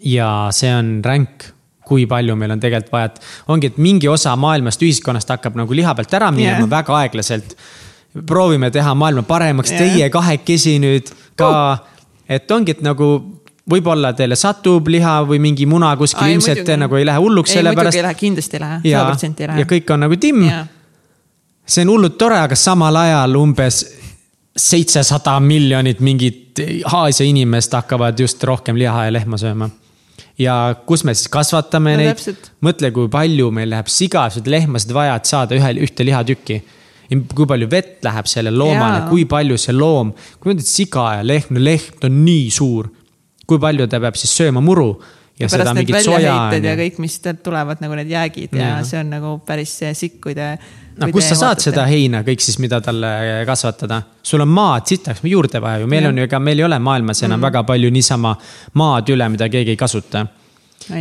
ja 0.04 0.48
see 0.52 0.76
on 0.76 1.02
ränk, 1.04 1.52
kui 1.86 2.06
palju 2.08 2.36
meil 2.36 2.52
on 2.52 2.60
tegelikult 2.60 2.92
vaja, 2.92 3.06
et 3.06 3.22
ongi, 3.48 3.68
et 3.68 3.78
mingi 3.78 4.08
osa 4.08 4.36
maailmast, 4.36 4.82
ühiskonnast 4.82 5.30
hakkab 5.30 5.56
nagu 5.56 5.74
liha 5.74 5.96
pealt 5.96 6.14
ära 6.14 6.32
minema 6.32 6.64
yeah. 6.64 6.70
väga 6.70 6.96
aeglaselt. 6.96 7.58
proovime 8.26 8.72
teha 8.72 8.96
maailma 8.96 9.24
paremaks 9.24 9.72
yeah., 9.72 9.80
teie 9.84 10.10
kahekesi 10.10 10.80
nüüd 10.80 11.12
ka 11.36 11.50
uh 11.50 11.93
et 12.30 12.52
ongi, 12.52 12.78
et 12.78 12.84
nagu 12.86 13.10
võib-olla 13.70 14.12
teile 14.18 14.36
satub 14.40 14.88
liha 14.92 15.20
või 15.28 15.40
mingi 15.44 15.66
muna 15.70 15.94
kuskil, 16.00 16.34
ilmselt 16.36 16.60
muidugi. 16.60 16.72
te 16.72 16.80
nagu 16.80 17.00
ei 17.00 17.06
lähe 17.08 17.22
hulluks 17.24 17.54
selle 17.56 17.76
pärast. 17.76 17.98
ei 17.98 18.06
lähe, 18.06 18.20
kindlasti 18.20 18.58
ei 18.58 18.64
lähe, 18.64 18.80
sada 18.84 19.04
protsenti 19.12 19.44
ei 19.44 19.52
lähe. 19.52 19.64
ja 19.64 19.70
kõik 19.70 19.94
on 19.96 20.04
nagu 20.06 20.18
timm. 20.20 20.50
see 21.66 21.86
on 21.86 21.94
hullult 21.96 22.18
tore, 22.20 22.40
aga 22.44 22.56
samal 22.60 23.00
ajal 23.04 23.40
umbes 23.40 23.84
seitsesada 24.58 25.40
miljonit 25.40 26.00
mingit 26.00 26.42
Aasia 26.86 27.26
inimest 27.26 27.74
hakkavad 27.74 28.20
just 28.20 28.44
rohkem 28.46 28.78
liha 28.78 29.08
ja 29.08 29.14
lehma 29.14 29.40
sööma. 29.42 29.70
ja 30.38 30.76
kus 30.86 31.04
me 31.04 31.16
siis 31.16 31.32
kasvatame 31.32 31.96
no, 31.96 32.04
neid, 32.04 32.50
mõtle, 32.62 32.92
kui 32.92 33.10
palju 33.10 33.52
meil 33.52 33.72
läheb 33.72 33.88
sigasid, 33.88 34.48
lehmasid 34.48 34.92
vaja, 34.94 35.16
et 35.16 35.30
saada 35.30 35.56
ühe, 35.56 35.76
ühte 35.88 36.06
lihatükki 36.06 36.62
kui 37.10 37.50
palju 37.50 37.70
vett 37.72 38.06
läheb 38.06 38.30
sellele 38.30 38.58
loomale, 38.58 39.04
kui 39.10 39.26
palju 39.30 39.58
see 39.60 39.76
loom, 39.76 40.14
kui 40.40 40.54
ütlen 40.54 40.68
siga 40.68 41.10
ja 41.18 41.26
lehm, 41.26 41.56
no 41.56 41.64
lehm 41.64 42.08
on 42.08 42.24
nii 42.26 42.48
suur. 42.52 42.90
kui 43.48 43.60
palju 43.60 43.88
ta 43.92 44.00
peab 44.00 44.16
siis 44.16 44.32
sööma 44.38 44.62
muru 44.64 44.94
ja, 45.40 45.46
ja 45.46 45.50
seda 45.50 45.74
mingit 45.74 46.00
soja. 46.06 46.36
ja 46.54 46.76
kõik, 46.78 47.00
mis 47.02 47.18
tulevad 47.44 47.82
nagu 47.84 47.98
need 47.98 48.12
jäägid 48.14 48.54
ja, 48.56 48.78
ja 48.78 48.80
see 48.88 49.02
on 49.02 49.12
nagu 49.16 49.34
päris 49.46 49.74
sikk, 49.98 50.20
kui 50.24 50.36
te. 50.38 50.54
no 51.00 51.10
kust 51.14 51.34
sa 51.34 51.40
saad 51.40 51.64
seda 51.64 51.88
heina 51.90 52.24
kõik 52.26 52.44
siis, 52.44 52.60
mida 52.64 52.80
talle 52.84 53.44
kasvatada? 53.50 54.02
sul 54.24 54.46
on 54.46 54.54
maad 54.54 54.88
sitaks 54.90 55.24
juurde 55.28 55.62
vaja 55.64 55.84
ju, 55.84 55.90
meil 55.90 56.08
ja. 56.08 56.14
on 56.14 56.22
ju, 56.22 56.30
ega 56.30 56.40
meil 56.40 56.62
ei 56.62 56.68
ole 56.70 56.80
maailmas 56.80 57.24
enam 57.26 57.40
mm. 57.40 57.50
väga 57.50 57.66
palju 57.74 57.92
niisama 57.94 58.36
maad 58.80 59.14
üle, 59.14 59.30
mida 59.34 59.50
keegi 59.50 59.74
ei 59.74 59.80
kasuta. 59.80 60.26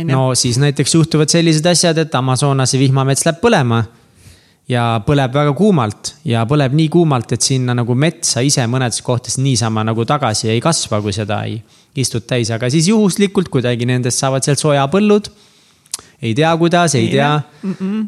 no 0.09 0.23
siis 0.35 0.57
näiteks 0.61 0.95
juhtuvad 0.97 1.29
sellised 1.29 1.65
asjad, 1.69 2.01
et 2.05 2.15
Amazonase 2.15 2.81
vihmamets 2.81 3.27
läheb 3.27 3.41
põlema 3.43 3.83
ja 4.69 4.83
põleb 5.05 5.33
väga 5.35 5.53
kuumalt 5.57 6.13
ja 6.27 6.45
põleb 6.49 6.75
nii 6.77 6.89
kuumalt, 6.93 7.33
et 7.35 7.41
sinna 7.41 7.75
nagu 7.75 7.95
metsa 7.95 8.43
ise 8.45 8.63
mõnedes 8.69 9.01
kohtades 9.03 9.37
niisama 9.41 9.83
nagu 9.83 10.05
tagasi 10.07 10.49
ei 10.53 10.61
kasva, 10.63 11.01
kui 11.03 11.15
seda 11.15 11.41
ei 11.47 11.59
istud 11.99 12.23
täis, 12.27 12.51
aga 12.53 12.69
siis 12.73 12.87
juhuslikult 12.89 13.51
kuidagi 13.53 13.85
nendest 13.85 14.21
saavad 14.23 14.45
sealt 14.45 14.61
sojapõllud. 14.61 15.29
ei 16.21 16.33
tea, 16.33 16.55
kuidas, 16.57 16.95
ei 16.95 17.09
tea. 17.11 17.41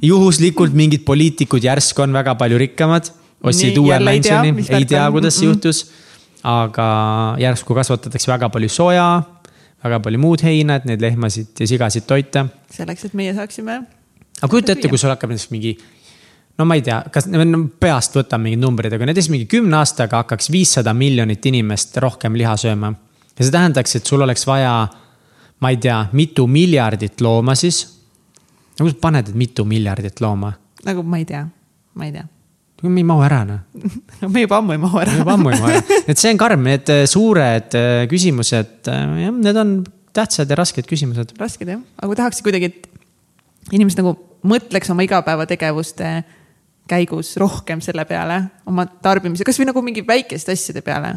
juhuslikult 0.01 0.73
mingid 0.73 1.03
poliitikud 1.05 1.63
järsku 1.63 2.01
on 2.01 2.13
väga 2.13 2.35
palju 2.35 2.57
rikkamad 2.57 3.11
ostsid 3.45 3.77
uue 3.77 3.93
jälle 3.93 4.11
ei 4.11 4.19
tea, 4.19 4.43
mansioni 4.43 4.77
ei 4.79 4.85
tea, 4.85 5.11
kuidas 5.11 5.35
see 5.35 5.47
Mm-mm. 5.47 5.53
juhtus. 5.53 5.91
aga 6.43 6.87
järsku 7.41 7.73
kasvatatakse 7.73 8.29
väga 8.31 8.49
palju 8.53 8.69
soja, 8.69 9.23
väga 9.83 9.99
palju 9.99 10.19
muud 10.21 10.43
heina, 10.45 10.75
et 10.77 10.85
neid 10.85 11.01
lehmasid 11.01 11.57
ja 11.59 11.67
sigasid 11.67 12.05
toita 12.05 12.45
selleks, 12.73 13.07
et 13.07 13.13
meie 13.17 13.33
saaksime. 13.33 13.79
aga 14.41 14.51
kujuta 14.51 14.75
ette, 14.75 14.89
kui 14.89 15.01
sul 15.01 15.09
hakkab 15.13 15.33
näiteks 15.33 15.49
mingi, 15.53 15.77
no 16.57 16.65
ma 16.65 16.77
ei 16.77 16.83
tea, 16.85 16.99
kas 17.11 17.27
peast 17.81 18.15
võtan 18.15 18.43
mingid 18.43 18.61
numbrid, 18.63 18.93
aga 18.95 19.09
näiteks 19.09 19.31
mingi 19.31 19.47
kümne 19.51 19.79
aastaga 19.81 20.23
hakkaks 20.23 20.49
viissada 20.53 20.93
miljonit 20.95 21.45
inimest 21.51 21.97
rohkem 22.03 22.37
liha 22.39 22.55
sööma. 22.59 22.93
ja 23.35 23.41
see 23.41 23.51
tähendaks, 23.51 23.97
et 23.97 24.05
sul 24.05 24.23
oleks 24.23 24.47
vaja, 24.47 24.75
ma 25.59 25.71
ei 25.73 25.81
tea, 25.81 25.97
mitu 26.13 26.47
miljardit 26.47 27.21
looma 27.21 27.55
siis. 27.59 27.83
no 28.79 28.85
kus 28.85 28.95
sa 28.95 29.01
paned, 29.01 29.33
et 29.33 29.35
mitu 29.35 29.65
miljardit 29.67 30.21
looma? 30.23 30.53
nagu 30.85 31.03
ma 31.03 31.19
ei 31.19 31.27
tea, 31.27 31.43
ma 31.95 32.07
ei 32.07 32.15
tea. 32.15 32.27
me 32.85 33.01
ei 33.01 33.07
mahu 33.07 33.25
ära 33.25 33.43
noh, 33.49 33.59
no 34.21 34.29
me 34.29 34.45
juba 34.45 34.61
ammu 34.61 34.77
ei 34.77 34.81
mahu 34.85 35.03
ära 35.03 35.17
juba 35.19 35.35
ammu 35.35 35.51
ei 35.51 35.59
mahu 35.59 35.75
ära. 35.75 35.99
et 36.07 36.21
see 36.21 36.31
on 36.31 36.39
karm, 36.39 36.63
need 36.69 36.93
äh, 36.93 37.03
suured 37.09 37.75
äh, 37.75 38.05
küsimused, 38.11 38.87
jah, 38.87 39.35
need 39.35 39.59
on 39.59 39.77
tähtsad 40.15 40.47
ja 40.47 40.55
rasked 40.55 40.87
küsimused. 40.87 41.35
rasked 41.41 41.67
jah, 41.67 41.83
aga 41.99 42.07
kui 42.07 42.21
tahaks 42.21 42.39
kuidagi, 42.45 42.71
et 42.71 43.75
inimesed 43.75 43.99
nagu 43.99 44.15
mõtleks 44.45 44.91
oma 44.93 45.03
igapäevategevuste 45.03 46.15
käigus 46.89 47.35
rohkem 47.41 47.81
selle 47.81 48.05
peale, 48.05 48.41
oma 48.69 48.85
tarbimise, 48.85 49.45
kasvõi 49.47 49.69
nagu 49.71 49.81
mingi 49.85 50.05
väikeste 50.07 50.53
asjade 50.53 50.83
peale. 50.85 51.15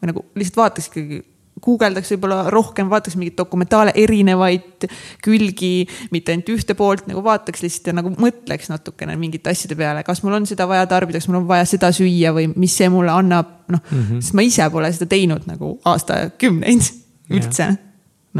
või 0.00 0.10
nagu 0.10 0.24
lihtsalt 0.34 0.56
vaataks 0.56 0.88
ikkagi, 0.90 1.20
guugeldaks 1.62 2.10
võib-olla 2.14 2.46
rohkem, 2.50 2.88
vaataks 2.90 3.14
mingeid 3.18 3.36
dokumentaale, 3.38 3.92
erinevaid 3.98 4.86
külgi, 5.22 5.86
mitte 6.14 6.32
ainult 6.32 6.48
ühte 6.54 6.74
poolt, 6.78 7.06
nagu 7.10 7.22
vaataks 7.24 7.62
lihtsalt 7.62 7.92
ja 7.92 7.94
nagu 8.00 8.10
mõtleks 8.16 8.70
natukene 8.72 9.14
mingite 9.20 9.52
asjade 9.52 9.76
peale, 9.78 10.02
kas 10.06 10.24
mul 10.24 10.38
on 10.40 10.48
seda 10.48 10.66
vaja 10.70 10.88
tarbida, 10.90 11.20
kas 11.20 11.28
mul 11.30 11.42
on 11.42 11.48
vaja 11.50 11.68
seda 11.68 11.92
süüa 11.94 12.32
või 12.34 12.48
mis 12.56 12.74
see 12.80 12.88
mulle 12.92 13.14
annab, 13.14 13.52
noh 13.70 13.82
mm 13.82 14.02
-hmm., 14.02 14.24
sest 14.24 14.38
ma 14.38 14.46
ise 14.48 14.68
pole 14.72 14.90
seda 14.92 15.10
teinud 15.12 15.46
nagu 15.46 15.76
aastakümneid 15.92 16.88
üldse 17.32 17.68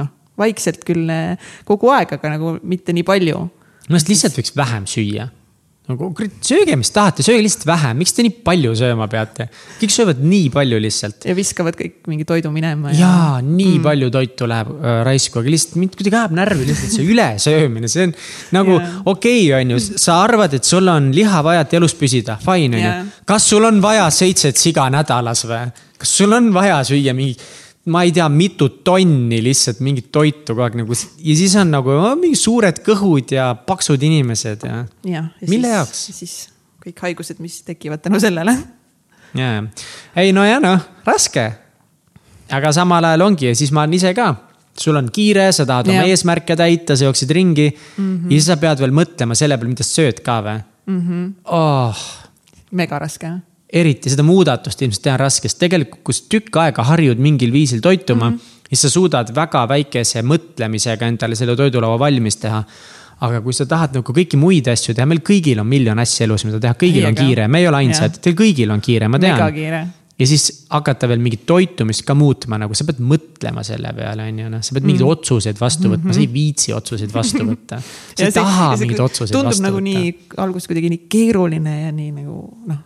noh, 0.00 0.08
vaikselt 0.38 0.82
küll 0.88 1.10
eh, 1.12 1.52
kogu 1.68 1.92
aeg, 1.94 2.16
aga 2.18 2.34
nagu 2.36 2.56
mitte 2.62 2.96
nii 2.96 3.06
palju. 3.06 3.44
arust 3.90 4.08
lihtsalt 4.08 4.38
võiks 4.38 4.56
vähem 4.56 4.88
süüa. 4.88 5.28
Nagu 5.90 6.08
sööge, 6.46 6.76
mis 6.78 6.92
tahate, 6.94 7.24
sööge 7.26 7.42
lihtsalt 7.42 7.64
vähem, 7.66 7.96
miks 7.98 8.14
te 8.14 8.22
nii 8.22 8.36
palju 8.46 8.70
sööma 8.78 9.08
peate? 9.10 9.48
kõik 9.80 9.90
söövad 9.90 10.20
nii 10.22 10.46
palju 10.54 10.78
lihtsalt. 10.78 11.26
ja 11.26 11.34
viskavad 11.34 11.74
kõik 11.78 12.06
mingi 12.10 12.26
toidu 12.28 12.52
minema. 12.54 12.92
jaa, 12.94 13.40
nii 13.42 13.80
mm. 13.80 13.82
palju 13.86 14.10
toitu 14.14 14.46
läheb 14.50 14.70
äh, 14.76 15.00
raisku, 15.08 15.40
aga 15.42 15.54
lihtsalt 15.54 15.80
mind 15.82 15.96
kuidagi 15.98 16.18
ajab 16.20 16.36
närvi 16.38 16.68
lihtsalt 16.70 16.94
see 16.94 17.08
ülesöömine, 17.10 17.90
see 17.90 18.06
on 18.06 18.14
nagu 18.54 18.76
Jaa. 18.78 18.92
okei 19.10 19.40
okay,, 19.48 19.56
on 19.58 19.74
ju, 19.74 19.80
sa 20.04 20.20
arvad, 20.22 20.54
et 20.54 20.70
sul 20.70 20.92
on 20.92 21.10
liha 21.16 21.42
vaja, 21.42 21.66
et 21.66 21.74
elus 21.80 21.96
püsida, 21.98 22.38
fine 22.44 22.78
on 22.78 22.84
Jaa. 22.84 23.00
ju. 23.00 23.24
kas 23.34 23.50
sul 23.50 23.66
on 23.66 23.82
vaja 23.82 24.06
seitset 24.14 24.62
siga 24.62 24.86
nädalas 24.94 25.42
või? 25.50 25.66
kas 25.98 26.14
sul 26.22 26.38
on 26.38 26.52
vaja 26.54 26.78
süüa 26.86 27.14
mingi, 27.14 27.34
ma 27.90 28.04
ei 28.06 28.12
tea, 28.14 28.28
mitu 28.30 28.68
tonni 28.86 29.40
lihtsalt 29.42 29.80
mingit 29.82 30.12
toitu 30.14 30.54
kogu 30.54 30.62
aeg 30.66 30.76
nagu 30.82 30.94
ja 30.94 31.34
siis 31.38 31.56
on 31.58 31.72
nagu 31.74 31.96
mingi 32.20 32.38
suured 32.38 32.78
kõhud 32.86 33.34
ja 33.34 33.48
paksud 33.66 34.02
inimesed 34.06 34.68
ja 34.68 34.84
jah. 35.08 35.32
Mille 35.50 35.72
jaoks? 35.74 36.04
siis 36.14 36.36
kõik 36.82 37.02
haigused, 37.08 37.42
mis 37.42 37.60
tekivad 37.66 38.02
tänu 38.04 38.20
sellele. 38.22 38.54
jaa, 39.38 39.64
ei 40.22 40.32
no 40.34 40.46
ja 40.46 40.60
noh, 40.62 40.78
raske. 41.06 41.48
aga 42.52 42.72
samal 42.74 43.10
ajal 43.10 43.26
ongi 43.26 43.50
ja 43.50 43.58
siis 43.58 43.74
ma 43.74 43.82
olen 43.82 43.98
ise 43.98 44.14
ka, 44.14 44.30
sul 44.78 44.98
on 45.00 45.10
kiire, 45.10 45.48
sa 45.52 45.66
tahad 45.66 45.90
oma 45.90 46.04
Jah. 46.04 46.14
eesmärke 46.14 46.56
täita, 46.58 46.94
sa 46.96 47.10
jooksid 47.10 47.30
ringi 47.34 47.70
mm. 47.72 47.96
-hmm. 47.96 48.30
ja 48.30 48.38
siis 48.38 48.50
sa 48.52 48.60
pead 48.62 48.78
veel 48.78 48.94
mõtlema 48.94 49.34
selle 49.34 49.58
peale, 49.58 49.74
mida 49.74 49.82
sa 49.82 50.02
sööd 50.02 50.22
ka 50.22 50.38
või 50.42 50.58
mm. 50.86 51.00
-hmm. 51.00 51.32
Oh, 51.50 52.06
mega 52.70 52.98
raske. 52.98 53.40
Eriti 53.72 54.12
seda 54.12 54.24
muudatust 54.26 54.82
ilmselt 54.84 55.04
teha 55.06 55.16
on 55.16 55.22
raske, 55.24 55.48
sest 55.48 55.60
tegelikult, 55.62 56.02
kui 56.06 56.16
sa 56.16 56.26
tükk 56.34 56.58
aega 56.64 56.84
harjud 56.90 57.20
mingil 57.22 57.54
viisil 57.54 57.80
toituma 57.84 58.30
mm, 58.30 58.36
-hmm. 58.36 58.66
siis 58.68 58.84
sa 58.86 58.90
suudad 58.90 59.32
väga 59.34 59.64
väikese 59.68 60.22
mõtlemisega 60.22 61.08
endale 61.08 61.38
selle 61.38 61.56
toidulaua 61.56 61.98
valmis 61.98 62.36
teha. 62.36 62.64
Aga 63.22 63.38
kui 63.40 63.54
sa 63.54 63.64
tahad 63.70 63.94
nagu 63.94 64.12
kõiki 64.12 64.36
muid 64.36 64.66
asju 64.68 64.94
teha, 64.94 65.06
meil 65.06 65.20
kõigil 65.22 65.60
on 65.62 65.66
miljon 65.66 65.98
asja 66.02 66.24
elus, 66.26 66.44
mida 66.44 66.58
teha, 66.60 66.74
kõigil 66.74 67.04
Ei, 67.04 67.08
on 67.08 67.14
kiire, 67.14 67.48
me 67.48 67.60
ei 67.62 67.68
ole 67.70 67.78
ainsad, 67.84 68.18
teil 68.18 68.34
kõigil 68.34 68.70
on 68.74 68.80
kiire, 68.82 69.08
ma 69.08 69.20
tean. 69.22 69.92
Ja 70.18 70.26
siis 70.26 70.66
hakata 70.70 71.08
veel 71.08 71.22
mingit 71.22 71.46
toitumist 71.46 72.02
ka 72.06 72.14
muutma, 72.18 72.58
nagu 72.58 72.74
sa 72.74 72.84
pead 72.84 72.98
mõtlema 72.98 73.62
selle 73.66 73.94
peale, 73.96 74.26
on 74.28 74.40
ju, 74.42 74.50
noh, 74.52 74.60
sa 74.62 74.74
pead 74.74 74.84
mingeid 74.84 75.06
mm. 75.06 75.14
otsuseid 75.14 75.60
vastu 75.60 75.90
võtma, 75.94 76.12
sa 76.12 76.20
ei 76.20 76.28
viitsi 76.34 76.74
otsuseid 76.76 77.14
vastu 77.14 77.46
võtta. 77.46 77.78
sa 78.18 78.26
ei 78.26 78.34
taha 78.34 78.68
mingeid 78.82 79.00
otsuseid 79.06 79.32
tundub 79.32 79.54
vastu 79.54 79.64
nagu 79.64 79.80
võtta. 79.80 80.02
nii 80.02 80.42
alguses 80.44 80.70
kuidagi 80.70 80.92
nii 80.92 81.04
keeruline 81.14 81.76
ja 81.78 81.94
nii 81.94 82.10
nagu 82.18 82.36
noh, 82.68 82.82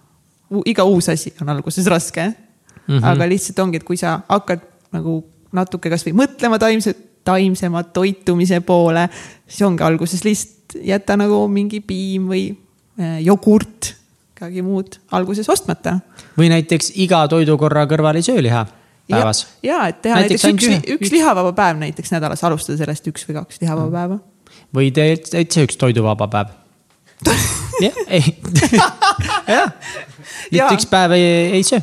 iga 0.66 0.84
uus 0.84 1.08
asi 1.08 1.32
on 1.42 1.48
alguses 1.48 1.86
raske 1.86 2.26
mm. 2.26 2.98
-hmm. 2.98 3.04
aga 3.04 3.28
lihtsalt 3.28 3.58
ongi, 3.58 3.76
et 3.76 3.84
kui 3.84 3.96
sa 3.96 4.20
hakkad 4.28 4.60
nagu 4.92 5.18
natuke 5.52 5.90
kasvõi 5.90 6.14
mõtlema 6.16 6.58
taimse, 6.58 6.94
taimsema 7.24 7.82
toitumise 7.82 8.60
poole, 8.60 9.08
siis 9.46 9.62
ongi 9.66 9.82
alguses 9.82 10.24
lihtsalt 10.24 10.80
jäta 10.82 11.16
nagu 11.16 11.46
mingi 11.48 11.80
piim 11.80 12.26
või 12.30 12.48
eh, 12.98 13.20
jogurt, 13.24 13.94
midagi 14.36 14.62
muud 14.62 14.98
alguses 15.16 15.48
ostmata 15.48 15.98
või 16.36 16.50
näiteks 16.52 16.92
iga 17.02 17.24
toidukorra 17.28 17.86
kõrval 17.88 18.18
ei 18.20 18.26
söö 18.26 18.42
liha 18.42 18.66
päevas. 19.10 19.46
ja 19.62 19.86
et 19.88 20.02
teha 20.02 20.20
Näiteks 20.20 20.44
näiteks, 20.44 20.66
üks, 20.66 20.72
ühe- 20.72 20.98
üks 20.98 21.12
lihavaba 21.12 21.52
päev 21.52 21.80
näiteks 21.80 22.12
nädalas, 22.12 22.44
alustada 22.44 22.78
sellest 22.78 23.06
üks 23.06 23.26
või 23.28 23.40
kaks 23.40 23.60
lihavaba 23.60 23.90
päeva. 23.90 24.18
või 24.74 24.92
täitsa 24.92 25.64
üks 25.64 25.76
toiduvaba 25.76 26.28
päev. 26.28 26.54
jah, 27.24 28.00
ei. 28.08 28.36
jah, 29.48 29.72
Jaa. 30.52 30.70
üks 30.72 30.88
päev 30.90 31.16
ei, 31.16 31.28
ei 31.58 31.66
söö. 31.66 31.82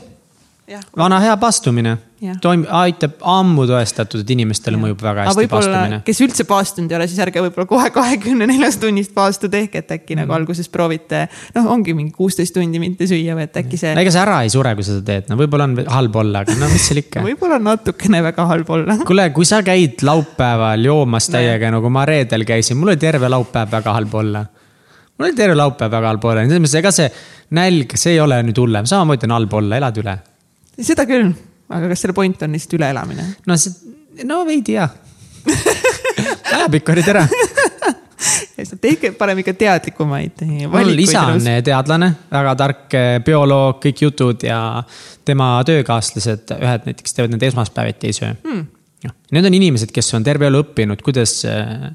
vana 0.97 1.19
hea 1.23 1.35
paastumine 1.37 1.97
Jah. 2.23 2.37
toim-, 2.39 2.63
aitab 2.71 3.17
ammu 3.27 3.65
tõestatud, 3.67 4.21
et 4.23 4.29
inimestele 4.31 4.77
mõjub 4.79 5.01
väga 5.03 5.25
hästi 5.27 5.47
paastumine. 5.51 5.97
kes 6.07 6.21
üldse 6.23 6.45
paastunud 6.47 6.93
ei 6.93 6.95
ole, 6.95 7.07
siis 7.11 7.19
ärge 7.19 7.41
võib-olla 7.43 7.67
kohe 7.67 7.89
kahekümne 7.91 8.47
neljast 8.47 8.79
tunnist 8.79 9.11
paastu 9.15 9.49
tehke, 9.51 9.81
et 9.83 9.91
äkki 9.91 10.15
mm. 10.15 10.21
nagu 10.23 10.35
alguses 10.37 10.71
proovite. 10.71 11.25
noh, 11.57 11.67
ongi 11.73 11.95
mingi 11.97 12.15
kuusteist 12.15 12.55
tundi 12.55 12.79
mitte 12.79 13.09
süüa 13.09 13.35
või 13.35 13.43
et 13.49 13.59
äkki 13.59 13.79
see 13.81 13.91
ega 13.99 14.15
sa 14.15 14.23
ära 14.23 14.39
ei 14.47 14.53
sure, 14.53 14.71
kui 14.77 14.87
sa 14.87 14.95
seda 14.95 15.05
teed, 15.09 15.27
no 15.33 15.39
võib-olla 15.41 15.67
on 15.67 15.75
halb 15.97 16.15
olla, 16.23 16.45
aga 16.45 16.55
no 16.61 16.71
mis 16.71 16.87
seal 16.87 17.03
ikka. 17.03 17.23
võib-olla 17.27 17.59
on 17.59 17.67
natukene 17.73 18.23
väga 18.23 18.47
halb 18.53 18.73
olla. 18.77 18.97
kuule, 19.09 19.27
kui 19.35 19.49
sa 19.49 19.59
käid 19.67 20.05
laupäeval 20.07 20.87
joomas 20.87 21.27
täiega, 21.33 21.75
nagu 21.75 21.91
ma 21.91 22.07
reedel 22.07 22.47
käisin, 22.47 22.79
mul 22.79 22.95
oli 22.95 23.03
terve 23.03 23.31
laupäev 23.35 23.75
väga 23.81 23.99
halb 23.99 24.19
olla. 24.23 24.47
Mul 25.17 25.29
oli 25.29 25.37
terve 25.37 25.55
laupäev 25.57 25.93
väga 25.93 26.11
halb 26.11 26.27
olla, 26.29 26.45
selles 26.47 26.63
mõttes, 26.63 26.77
ega 26.79 26.91
see 26.93 27.09
nälg, 27.57 27.97
see 27.99 28.15
ei 28.15 28.21
ole 28.23 28.39
nüüd 28.47 28.59
hullem, 28.61 28.87
samamoodi 28.89 29.29
on 29.29 29.35
halb 29.37 29.57
olla, 29.59 29.79
elad 29.81 29.99
üle. 30.01 30.15
seda 30.79 31.05
küll, 31.09 31.31
aga 31.69 31.91
kas 31.91 32.05
selle 32.05 32.17
point 32.17 32.45
on 32.45 32.55
lihtsalt 32.57 32.77
üleelamine? 32.79 33.27
no 33.49 33.57
see, 33.59 33.95
no 34.29 34.41
veidi 34.47 34.77
jah. 34.79 34.93
ajapikk 36.57 36.93
olid 36.95 37.09
ära. 37.13 37.25
tehke 38.81 39.11
parem 39.17 39.41
ikka 39.43 39.53
teadlikumaid. 39.59 40.45
mul 40.71 41.03
isa 41.03 41.25
on 41.33 41.49
teadlane, 41.65 42.09
väga 42.31 42.55
tark 42.59 42.97
eh, 42.97 43.17
bioloog, 43.25 43.81
kõik 43.83 44.05
jutud 44.07 44.47
ja 44.47 44.59
tema 45.25 45.55
töökaaslased, 45.67 46.55
ühed 46.57 46.89
näiteks 46.89 47.15
teevad 47.15 47.35
need 47.35 47.51
esmaspäeviti 47.51 48.09
ei 48.09 48.17
söö 48.21 48.33
hmm.. 48.33 48.71
Need 49.03 49.43
on 49.43 49.55
inimesed, 49.57 49.89
kes 49.91 50.13
on 50.15 50.23
terve 50.23 50.47
elu 50.47 50.61
õppinud, 50.63 51.01
kuidas 51.03 51.41
eh, 51.49 51.89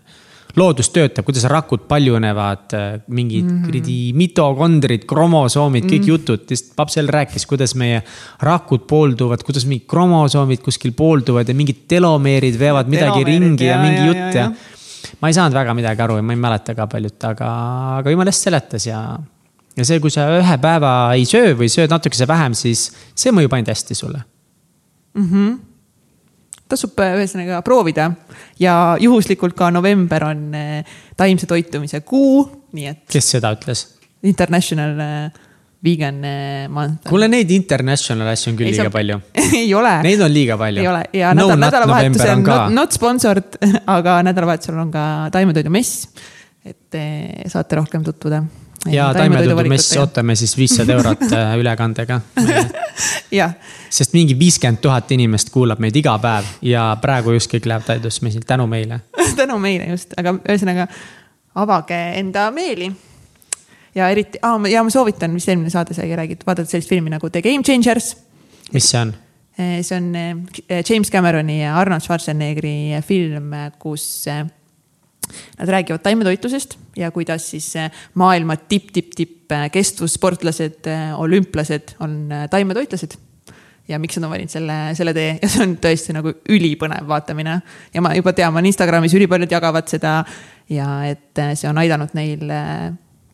loodus 0.57 0.91
töötab, 0.95 1.27
kuidas 1.27 1.45
rakud 1.51 1.85
paljunevad, 1.89 2.73
mingid 3.07 3.45
mm 3.45 3.51
-hmm. 3.51 3.67
kuradi 3.67 4.13
mitokondrid, 4.15 5.05
kromosoomid, 5.09 5.85
kõik 5.85 5.99
mm 5.99 6.05
-hmm. 6.05 6.09
jutud, 6.09 6.45
lihtsalt 6.51 6.77
paps 6.77 6.97
jälle 6.97 7.11
rääkis, 7.11 7.47
kuidas 7.47 7.75
meie 7.75 8.03
rakud 8.41 8.87
poolduvad, 8.89 9.43
kuidas 9.43 9.67
mingid 9.67 9.87
kromosoomid 9.87 10.63
kuskil 10.65 10.93
poolduvad 10.93 11.49
ja 11.49 11.55
mingid 11.55 11.85
telomeerid 11.89 12.59
veavad 12.59 12.89
midagi 12.89 13.25
Telomeerid, 13.25 13.43
ringi 13.43 13.65
ja, 13.65 13.77
ja, 13.77 13.83
mingi 13.83 14.01
ja, 14.01 14.07
jutt 14.07 14.35
ja, 14.35 14.41
ja, 14.41 14.45
ja. 14.45 15.15
ma 15.21 15.29
ei 15.29 15.35
saanud 15.35 15.55
väga 15.55 15.75
midagi 15.75 16.03
aru 16.03 16.17
ja 16.17 16.23
ma 16.23 16.33
ei 16.33 16.41
mäleta 16.41 16.75
ka 16.75 16.87
paljut, 16.87 17.25
aga, 17.25 17.53
aga 17.99 18.11
jumala 18.11 18.29
eest 18.29 18.43
seletas 18.43 18.87
ja, 18.87 19.19
ja 19.77 19.85
see, 19.85 20.01
kui 20.01 20.11
sa 20.11 20.29
ühe 20.41 20.59
päeva 20.59 21.13
ei 21.15 21.25
söö 21.25 21.55
või 21.59 21.69
sööd 21.69 21.91
natukese 21.91 22.27
vähem, 22.29 22.55
siis 22.55 22.91
see 23.15 23.33
mõjub 23.33 23.53
ainult 23.53 23.69
hästi 23.69 23.95
sulle. 23.95 24.25
Tasub 26.69 26.99
äh, 27.01 27.15
ühesõnaga 27.19 27.61
proovida 27.67 28.11
ja 28.61 28.75
juhuslikult 29.01 29.57
ka 29.59 29.71
november 29.75 30.25
on 30.31 30.43
äh, 30.55 30.97
taimse 31.19 31.47
toitumise 31.51 32.01
kuu, 32.07 32.45
nii 32.77 32.87
et 32.93 33.05
kes 33.13 33.31
seda 33.37 33.53
ütles? 33.57 33.87
International 34.29 34.99
äh, 35.01 35.45
Vegan 35.85 36.17
Month. 36.75 37.05
kuule, 37.07 37.29
neid 37.31 37.51
international 37.55 38.33
asju 38.33 38.51
on 38.51 38.57
küll 38.59 38.67
Ei 38.67 38.73
liiga 38.75 38.89
saa- 38.89 38.95
palju. 38.97 39.21
ei 39.61 39.69
ole. 39.79 39.93
Neid 40.03 40.25
on 40.27 40.33
liiga 40.35 40.57
palju. 40.59 40.83
ei 40.83 40.89
ole 40.91 41.03
ja 41.15 41.31
No 41.39 41.47
nädalavahetusel 41.55 42.33
on 42.35 42.43
ka. 42.49 42.57
not, 42.67 42.75
not 42.81 42.97
sponsored, 42.99 43.59
aga 43.99 44.17
nädalavahetusel 44.27 44.81
on 44.83 44.91
ka 44.95 45.05
taimetoidumess. 45.37 46.09
et 46.69 46.99
saate 47.49 47.79
rohkem 47.79 48.03
tutvuda. 48.05 48.43
Ja 48.87 49.15
taimetoidumess, 49.15 49.97
ootame 49.97 50.37
siis 50.37 50.57
viissada 50.57 50.93
eurot 50.93 51.23
äh, 51.33 51.55
ülekandega. 51.61 52.21
jah, 53.33 53.55
sest 53.91 54.15
mingi 54.15 54.39
viiskümmend 54.39 54.81
tuhat 54.83 55.11
inimest 55.13 55.51
kuulab 55.55 55.83
meid 55.83 55.97
iga 55.97 56.15
päev 56.23 56.49
ja 56.63 56.91
praegu 57.03 57.35
just 57.37 57.51
kõik 57.53 57.67
läheb 57.69 57.87
taidusmessil, 57.87 58.47
tänu 58.47 58.67
meile. 58.71 59.01
tänu 59.41 59.59
meile 59.63 59.91
just, 59.93 60.15
aga 60.21 60.37
ühesõnaga 60.39 60.89
avage 61.59 62.01
enda 62.21 62.49
meeli. 62.55 62.91
ja 63.95 64.11
eriti 64.15 64.39
ah,, 64.43 64.61
ja 64.71 64.85
ma 64.85 64.95
soovitan, 64.95 65.35
mis 65.35 65.49
eelmine 65.49 65.73
saade 65.75 65.97
sai 65.97 66.11
räägitud, 66.17 66.47
vaadata 66.47 66.71
sellist 66.71 66.91
filmi 66.91 67.11
nagu 67.11 67.31
The 67.31 67.43
Game 67.43 67.67
Changers. 67.67 68.17
mis 68.73 68.91
see 68.91 69.01
on? 69.01 69.17
see 69.59 69.97
on 69.97 70.15
eh, 70.15 70.85
James 70.87 71.11
Cameroni 71.11 71.63
ja 71.65 71.75
Arnold 71.81 72.05
Schwarzeneggeri 72.05 73.01
film, 73.03 73.57
kus 73.83 74.27
eh, 74.31 74.45
Nad 75.59 75.69
räägivad 75.69 76.01
taimetoitlusest 76.03 76.79
ja 76.97 77.11
kuidas 77.13 77.51
siis 77.51 77.69
eh, 77.77 77.91
maailma 78.15 78.57
tipp-tipp-tipp 78.57 79.53
eh, 79.53 79.71
kestvussportlased, 79.75 80.89
olümplased 81.21 81.97
on 82.01 82.21
eh, 82.33 82.47
taimetoitlased 82.51 83.19
ja 83.89 83.99
miks 83.99 84.19
nad 84.19 84.29
on 84.29 84.33
valinud 84.35 84.53
selle, 84.53 84.77
selle 84.99 85.15
tee 85.17 85.35
ja 85.43 85.51
see 85.51 85.65
on 85.65 85.75
tõesti 85.83 86.15
nagu 86.17 86.33
ülipõnev 86.49 87.09
vaatamine. 87.09 87.59
ja 87.95 88.05
ma 88.05 88.15
juba 88.17 88.35
tean, 88.37 88.53
ma 88.53 88.63
olen 88.63 88.71
Instagramis 88.73 89.17
ülipaljud 89.19 89.53
jagavad 89.53 89.89
seda 89.91 90.23
ja 90.73 90.89
et 91.09 91.41
eh, 91.41 91.55
see 91.59 91.71
on 91.71 91.81
aidanud 91.81 92.13
neil 92.19 92.45
eh, 92.49 92.89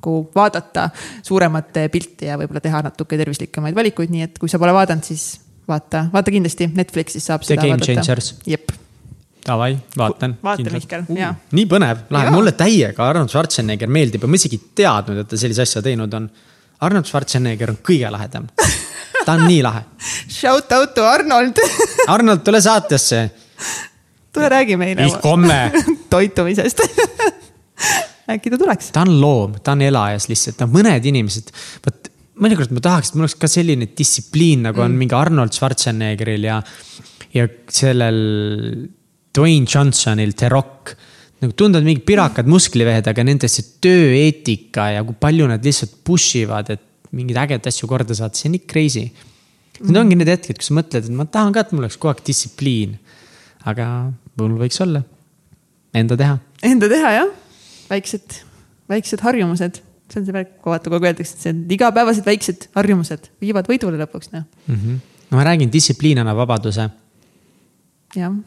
nagu 0.04 0.16
vaadata 0.34 0.90
suuremat 1.24 1.82
eh, 1.82 1.90
pilti 1.92 2.30
ja 2.30 2.38
võib-olla 2.40 2.62
teha 2.64 2.84
natuke 2.86 3.18
tervislikumaid 3.20 3.76
valikuid, 3.76 4.12
nii 4.14 4.28
et 4.28 4.38
kui 4.40 4.52
sa 4.52 4.60
pole 4.62 4.74
vaadanud, 4.76 5.06
siis 5.06 5.40
vaata, 5.68 6.06
vaata 6.12 6.34
kindlasti 6.34 6.70
Netflixis 6.74 7.30
saab 7.30 7.44
The 7.44 7.54
seda 7.54 7.66
Game 7.66 7.78
vaadata. 7.78 8.02
Changers. 8.02 8.34
jep, 8.46 8.72
Davai, 9.44 9.74
vaatan. 9.96 10.38
Vaata, 10.44 10.72
Mihkel, 10.72 11.04
jaa. 11.18 11.34
nii 11.52 11.66
põnev, 11.68 12.06
lahe, 12.14 12.30
mulle 12.32 12.54
täiega 12.56 13.04
Arnold 13.10 13.32
Schwarzenegger 13.32 13.90
meeldib 13.92 14.24
ja 14.24 14.30
ma 14.30 14.38
isegi 14.40 14.60
teadnud, 14.80 15.20
et 15.20 15.28
ta 15.28 15.40
sellise 15.40 15.66
asja 15.66 15.82
teinud 15.84 16.16
on. 16.16 16.30
Arnold 16.84 17.08
Schwarzenegger 17.08 17.74
on 17.74 17.80
kõige 17.84 18.08
lahedam. 18.12 18.48
ta 19.24 19.36
on 19.36 19.44
nii 19.44 19.60
lahe. 19.64 19.84
shout 20.40 20.72
out 20.72 20.94
to 20.96 21.04
Arnold 21.08 21.60
Arnold, 22.14 22.44
tule 22.46 22.62
saatesse. 22.64 23.20
tule 24.32 24.48
räägi 24.48 24.80
meile 24.80 25.06
Ich 25.06 25.20
komme. 25.20 25.68
toitumisest 26.14 26.80
äkki 28.30 28.50
ta 28.50 28.58
tuleks? 28.58 28.90
ta 28.94 29.04
on 29.04 29.20
loom, 29.20 29.60
ta 29.60 29.76
on 29.76 29.84
elajas 29.84 30.28
lihtsalt, 30.30 30.62
no 30.62 30.70
mõned 30.72 31.04
inimesed, 31.10 31.52
vot 31.84 32.10
mõnikord 32.40 32.72
ma 32.74 32.82
tahaks, 32.82 33.10
et 33.10 33.18
mul 33.18 33.28
oleks 33.28 33.36
ka 33.38 33.50
selline 33.50 33.90
distsipliin 33.92 34.64
nagu 34.68 34.80
mm. 34.80 34.88
on 34.88 34.98
mingi 34.98 35.16
Arnold 35.18 35.54
Schwarzeneggeril 35.54 36.48
ja, 36.48 36.60
ja 37.36 37.48
sellel 37.70 38.20
Dwayne 39.34 39.66
Johnsonil, 39.66 40.34
The 40.38 40.48
Rock. 40.52 40.96
nagu 41.42 41.52
tunduvad 41.58 41.84
mingid 41.84 42.04
pirakad 42.08 42.46
musklivehed, 42.48 43.08
aga 43.10 43.24
nende 43.26 43.50
see 43.52 43.66
tööeetika 43.84 44.86
ja 44.94 45.02
kui 45.04 45.16
palju 45.20 45.48
nad 45.50 45.64
lihtsalt 45.66 45.98
push 46.06 46.38
ivad, 46.40 46.70
et 46.72 47.10
mingeid 47.12 47.40
ägedaid 47.42 47.68
asju 47.68 47.88
korda 47.90 48.16
saada, 48.16 48.38
see 48.38 48.48
on 48.48 48.54
nii 48.56 48.62
crazy. 48.70 49.02
Need 49.82 49.98
ongi 50.00 50.16
need 50.16 50.30
hetked, 50.30 50.60
kus 50.62 50.70
sa 50.70 50.76
mõtled, 50.78 51.10
et 51.10 51.18
ma 51.18 51.26
tahan 51.28 51.52
ka, 51.52 51.66
et 51.66 51.74
mul 51.74 51.84
oleks 51.84 51.98
kogu 51.98 52.14
aeg 52.14 52.22
distsipliin. 52.30 52.96
aga 53.68 53.86
mul 54.40 54.56
võiks 54.60 54.76
olla 54.84 55.00
enda 55.96 56.18
teha 56.20 56.34
Enda 56.64 56.88
teha 56.88 57.12
jah, 57.14 57.30
väiksed, 57.88 58.40
väiksed 58.92 59.22
harjumused, 59.24 59.78
see 60.12 60.20
on 60.20 60.26
see 60.26 60.34
värk, 60.36 60.56
vaata 60.64 60.88
kogu 60.88 61.00
aeg 61.00 61.14
öeldakse, 61.14 61.36
et 61.36 61.44
see 61.44 61.52
on 61.52 61.62
igapäevased 61.76 62.24
väiksed 62.28 62.68
harjumused 62.76 63.30
viivad 63.42 63.68
võidule 63.68 64.00
lõpuks 64.00 64.32
noh, 64.32 64.44
mm. 64.66 64.76
-hmm. 64.76 65.00
no 65.30 65.40
ma 65.40 65.48
räägin, 65.48 65.72
distsipliin 65.72 66.20
annab 66.22 66.40
vabaduse 66.44 66.88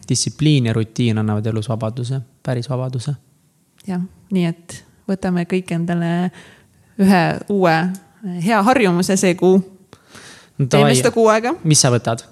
distsipliin 0.09 0.69
ja 0.69 0.73
rutiin 0.73 1.17
annavad 1.17 1.45
elus 1.45 1.69
vabaduse, 1.69 2.21
päris 2.43 2.69
vabaduse. 2.69 3.15
jah, 3.87 4.01
nii 4.31 4.45
et 4.45 4.83
võtame 5.09 5.45
kõik 5.49 5.73
endale 5.75 6.11
ühe 6.99 7.23
uue 7.53 7.75
hea 8.43 8.63
harjumuse 8.63 9.17
see 9.17 9.35
kuu. 9.39 9.59
teeme 10.69 10.95
seda 10.95 11.11
kuu 11.15 11.27
aega, 11.33 11.55
mis 11.63 11.81
sa 11.81 11.91
võtad? 11.93 12.23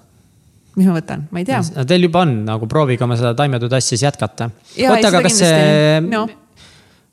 mis 0.76 0.88
ma 0.88 0.96
võtan, 0.98 1.22
ma 1.32 1.40
ei 1.40 1.46
tea. 1.48 1.62
no 1.76 1.84
teil 1.88 2.08
juba 2.08 2.24
on 2.26 2.34
nagu 2.48 2.68
proovige 2.70 3.04
oma 3.06 3.16
seda 3.18 3.32
taimetoidu 3.38 3.78
asja 3.78 3.94
siis 3.94 4.04
jätkata. 4.04 4.50
Oota, 4.90 5.08
aga 5.08 5.22
kas 5.24 5.38
see. 5.40 6.02
No., 6.04 6.26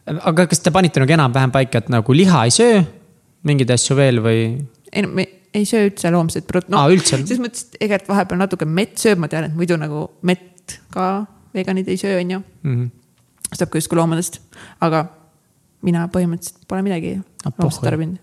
aga 0.04 0.48
kas 0.52 0.60
te 0.60 0.74
panite 0.76 1.00
nagu 1.00 1.16
enam-vähem 1.16 1.54
paika, 1.54 1.80
et 1.80 1.94
nagu 1.94 2.16
liha 2.16 2.44
ei 2.48 2.52
söö 2.52 2.82
mingeid 3.48 3.72
asju 3.76 3.96
veel 4.00 4.20
või? 4.24 4.44
ei 4.92 5.06
no 5.06 5.14
me 5.16 5.28
ei 5.54 5.66
söö 5.70 5.88
üldse 5.90 6.12
loomset 6.14 6.48
prot-, 6.50 6.70
noh 6.72 6.86
Aa, 6.86 6.98
selles 7.06 7.42
mõttes, 7.42 7.68
et 7.70 7.86
ega 7.88 8.00
et 8.00 8.10
vahepeal 8.10 8.42
natuke 8.42 8.66
mett 8.70 8.98
sööb, 9.02 9.22
ma 9.22 9.30
tean, 9.32 9.50
et 9.50 9.58
muidu 9.58 9.78
nagu 9.80 10.08
mett 10.26 10.80
ka 10.94 11.26
veganid 11.54 11.90
ei 11.92 12.00
söö, 12.02 12.20
on 12.22 12.38
ju. 12.38 12.44
Mhm. 12.64 12.92
saab 13.54 13.70
ka 13.70 13.78
justkui 13.78 14.00
loomadest, 14.00 14.40
aga 14.82 15.06
mina 15.86 16.08
põhimõtteliselt 16.10 16.66
pole 16.68 16.82
midagi 16.86 17.18
Ah, 17.44 17.52
loomset 17.60 17.84
tarbinud. 17.84 18.20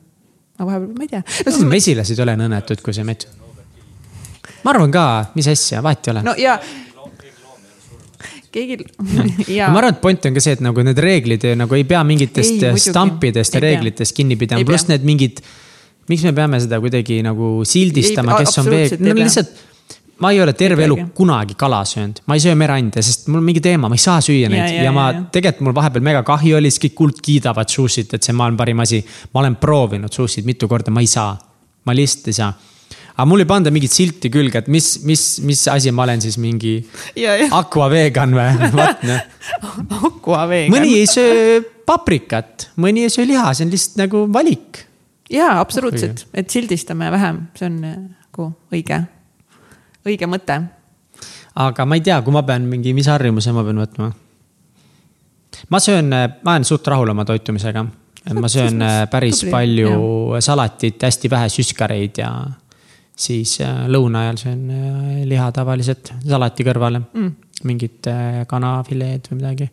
aga 0.58 0.66
vahepeal 0.66 0.92
ma 0.96 1.04
ei 1.04 1.10
tea 1.12 1.20
no,. 1.20 1.52
siis... 1.52 1.64
mesilased 1.68 2.18
ei 2.18 2.24
ole 2.24 2.36
nii 2.40 2.48
õnnetud, 2.48 2.84
kui 2.84 2.96
see 2.96 3.04
mets. 3.04 3.28
ma 4.64 4.72
arvan 4.72 4.92
ka, 4.94 5.04
mis 5.36 5.48
asja, 5.52 5.82
vahet 5.84 6.08
ei 6.08 6.14
ole 6.14 6.22
no 6.24 6.34
ja 6.40 6.56
keegi 8.50 8.78
ja 9.58 9.68
ma 9.70 9.82
arvan, 9.82 9.94
et 9.94 10.00
point 10.02 10.28
on 10.28 10.36
ka 10.36 10.42
see, 10.44 10.56
et 10.56 10.64
nagu 10.64 10.84
need 10.86 11.02
reeglid 11.04 11.46
nagu 11.60 11.76
ei 11.78 11.84
pea 11.88 12.00
mingitest 12.06 12.64
Ei, 12.64 12.80
stampidest 12.82 13.56
ja 13.56 13.62
reeglitest 13.66 14.16
kinni 14.16 14.38
pidama 14.40 14.66
pluss 14.66 14.88
need 14.90 15.04
mingid. 15.06 15.44
Miks 16.10 16.26
me 16.26 16.34
peame 16.36 16.60
seda 16.62 16.80
kuidagi 16.82 17.20
nagu 17.24 17.58
sildistama, 17.68 18.38
kes 18.40 18.62
on 18.62 18.70
ei 18.74 18.88
no 19.00 19.16
lihtsalt. 19.18 19.66
ma 20.20 20.32
ei 20.34 20.40
ole 20.42 20.52
terve 20.58 20.84
elu 20.84 20.96
kunagi 21.16 21.56
kala 21.58 21.80
söönud, 21.88 22.22
ma 22.28 22.36
ei 22.36 22.42
söö 22.44 22.56
mereande, 22.58 23.02
sest 23.04 23.28
mul 23.30 23.40
on 23.40 23.46
mingi 23.46 23.62
teema, 23.64 23.88
ma 23.88 23.96
ei 23.96 24.02
saa 24.02 24.18
süüa 24.24 24.50
neid. 24.52 24.66
Ja, 24.66 24.80
ja, 24.80 24.88
ja, 24.88 24.94
ma 24.96 25.06
tegelikult 25.32 25.68
mul 25.68 25.76
vahepeal 25.76 26.04
mega 26.10 26.24
kahju 26.26 26.58
oli, 26.58 26.72
siis 26.72 26.84
kõik 26.86 26.96
kuld 26.98 27.22
kiidavad 27.24 27.72
sushit, 27.72 28.12
et 28.16 28.26
see 28.26 28.34
on 28.34 28.40
maailma 28.42 28.60
parim 28.64 28.82
asi. 28.84 29.00
ma 29.34 29.44
olen 29.44 29.56
proovinud 29.62 30.12
sushit 30.12 30.48
mitu 30.48 30.68
korda, 30.68 30.92
ma 30.92 31.04
ei 31.04 31.08
saa, 31.10 31.32
ma 31.88 31.96
lihtsalt 31.96 32.32
ei 32.32 32.42
saa. 32.42 32.52
Aga 33.20 33.26
mul 33.28 33.42
ei 33.42 33.48
panda 33.48 33.72
mingit 33.74 33.92
silti 33.92 34.30
külge, 34.32 34.62
et 34.62 34.68
mis, 34.72 34.86
mis, 35.04 35.24
mis 35.44 35.66
asi 35.68 35.90
ma 35.92 36.06
olen 36.06 36.22
siis 36.24 36.38
mingi 36.40 36.78
ja, 37.18 37.34
ja 37.36 37.50
aqua 37.58 37.90
vegan 37.92 38.32
või, 38.32 38.46
vot 38.78 39.02
noh. 39.04 39.26
Aqua 40.08 40.46
vegan. 40.48 40.72
mõni 40.72 40.94
ei 41.02 41.08
söö 41.10 41.58
paprikat, 41.88 42.70
mõni 42.80 43.04
ei 43.04 43.12
söö 43.12 43.26
liha, 43.28 43.50
see 43.52 43.66
on 43.66 43.74
lihtsalt 43.74 44.00
nagu 44.04 44.24
valik. 44.32 44.86
jaa, 45.30 45.60
absoluutselt, 45.60 46.26
et 46.34 46.50
sildistame 46.50 47.10
vähem, 47.12 47.44
see 47.58 47.68
on 47.68 47.80
nagu 47.84 48.46
õige, 48.74 49.00
õige 50.06 50.28
mõte. 50.30 50.58
aga 51.66 51.86
ma 51.86 51.98
ei 51.98 52.04
tea, 52.06 52.20
kui 52.26 52.34
ma 52.34 52.42
pean 52.46 52.66
mingi, 52.70 52.94
mis 52.96 53.08
harjumuse 53.10 53.54
ma 53.56 53.64
pean 53.66 53.82
võtma. 53.82 54.10
ma 55.68 55.82
söön, 55.82 56.10
ma 56.10 56.54
olen 56.54 56.68
suht 56.68 56.86
rahul 56.86 57.14
oma 57.14 57.24
toitumisega. 57.24 57.84
ma 58.36 58.48
söön 58.52 58.82
äh, 58.82 59.04
päris 59.10 59.40
Tubli, 59.40 59.52
palju 59.54 60.40
salatit, 60.40 61.02
hästi 61.02 61.30
vähe 61.30 61.48
süskareid 61.48 62.20
ja 62.20 62.32
siis 63.20 63.58
äh, 63.64 63.86
lõuna 63.88 64.26
ajal 64.26 64.42
söön 64.44 64.66
äh, 64.74 65.22
liha 65.28 65.50
tavaliselt 65.52 66.12
salati 66.26 66.66
kõrvale 66.66 67.00
mm.. 67.00 67.49
Mingit 67.68 68.06
äh, 68.10 68.44
kanafileed 68.50 69.30
või 69.30 69.40
midagi. 69.40 69.68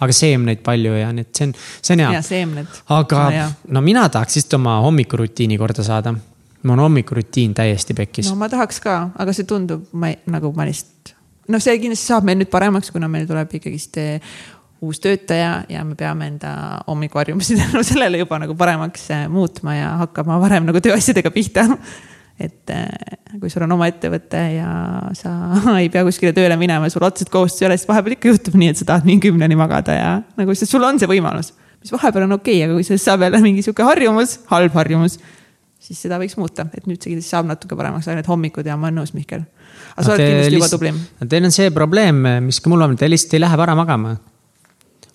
aga 0.00 0.16
seemneid 0.16 0.62
palju 0.64 0.96
ja 0.96 1.12
nii 1.12 1.26
et 1.26 1.36
see 1.36 1.48
on, 1.48 1.54
see 1.80 1.96
on 1.96 2.04
hea 2.04 2.64
aga 2.96 3.22
No 3.30 3.80
no 3.80 3.84
mina 3.84 4.08
tahaks 4.08 4.36
lihtsalt 4.36 4.58
oma 4.60 4.80
hommikurutiini 4.84 5.58
korda 5.58 5.82
saada. 5.86 6.14
mul 6.62 6.72
on 6.72 6.84
hommikurutiin 6.86 7.54
täiesti 7.54 7.94
pekkis 7.94 8.30
no 8.30 8.36
ma 8.36 8.48
tahaks 8.48 8.80
ka, 8.80 9.10
aga 9.18 9.32
see 9.32 9.48
tundub, 9.48 9.86
ma 9.92 10.12
ei, 10.12 10.18
nagu 10.26 10.52
ma 10.56 10.66
lihtsalt, 10.68 11.14
noh, 11.48 11.62
see 11.62 11.78
kindlasti 11.78 12.12
saab 12.12 12.26
meil 12.28 12.40
nüüd 12.40 12.50
paremaks, 12.52 12.92
kuna 12.92 13.08
meil 13.08 13.26
tuleb 13.28 13.54
ikkagist 13.60 13.96
eh, 14.00 14.32
uus 14.80 15.00
töötaja 15.00 15.64
ja 15.68 15.84
me 15.84 15.94
peame 15.94 16.30
enda 16.34 16.52
hommikuharjumusi 16.86 17.56
tänu 17.56 17.82
sellele 17.90 18.20
juba 18.22 18.38
nagu 18.42 18.54
paremaks 18.54 19.10
eh, 19.16 19.26
muutma 19.28 19.76
ja 19.76 19.90
hakkama 20.04 20.40
varem 20.40 20.68
nagu 20.68 20.80
tööasjadega 20.80 21.32
pihta. 21.34 21.66
Et 22.40 22.72
eh, 22.74 23.16
kui 23.40 23.50
sul 23.52 23.64
on 23.66 23.76
oma 23.76 23.88
ettevõte 23.90 24.42
ja 24.56 24.70
sa 25.16 25.34
ei 25.80 25.90
pea 25.92 26.04
kuskile 26.06 26.34
tööle 26.36 26.56
minema 26.60 26.88
ja 26.88 26.94
sul 26.94 27.06
otseselt 27.06 27.32
kohustust 27.32 27.64
ei 27.64 27.70
ole, 27.70 27.80
siis 27.80 27.90
vahepeal 27.90 28.16
ikka 28.16 28.32
juhtub 28.32 28.56
nii, 28.60 28.70
et 28.74 28.80
sa 28.80 28.88
tahad 28.92 29.08
mingi 29.08 29.28
kümneni 29.28 29.58
magada 29.58 29.96
ja 29.96 30.14
nagu, 30.40 30.56
sest 30.58 30.72
sul 30.72 30.86
on 30.86 31.00
see 31.00 31.10
võimalus, 31.10 31.52
mis 31.82 31.92
vahepeal 31.94 32.28
on 32.28 32.38
okei 32.38 32.60
okay,, 32.60 32.68
aga 32.68 32.78
kui 32.78 32.88
sellest 32.88 33.10
saab 33.10 33.26
jälle 33.26 33.42
mingi 33.44 33.66
sihuke 33.66 33.86
harjumus, 33.86 34.38
halb 34.52 34.80
harjumus 34.80 35.18
siis 35.80 36.00
seda 36.04 36.20
võiks 36.20 36.36
muuta, 36.38 36.66
et 36.76 36.84
nüüd 36.86 37.00
see 37.00 37.14
kindlasti 37.14 37.32
saab 37.32 37.48
natuke 37.48 37.76
paremaks, 37.78 38.08
aga 38.08 38.20
need 38.20 38.28
hommikud 38.30 38.66
ja 38.68 38.76
ma 38.78 38.88
olen 38.88 39.00
nõus, 39.00 39.14
Mihkel. 39.16 39.46
aga 39.94 40.04
sa 40.04 40.12
oled 40.14 40.26
kindlasti 40.26 40.58
juba 40.58 40.68
tublim. 40.72 40.98
Teil 41.24 41.48
on 41.48 41.54
see 41.56 41.70
probleem, 41.74 42.20
mis 42.44 42.60
ka 42.60 42.72
mul 42.72 42.84
on, 42.84 42.98
te 43.00 43.08
lihtsalt 43.08 43.38
ei 43.38 43.42
lähe 43.46 43.58
vara 43.58 43.76
magama. 43.78 44.18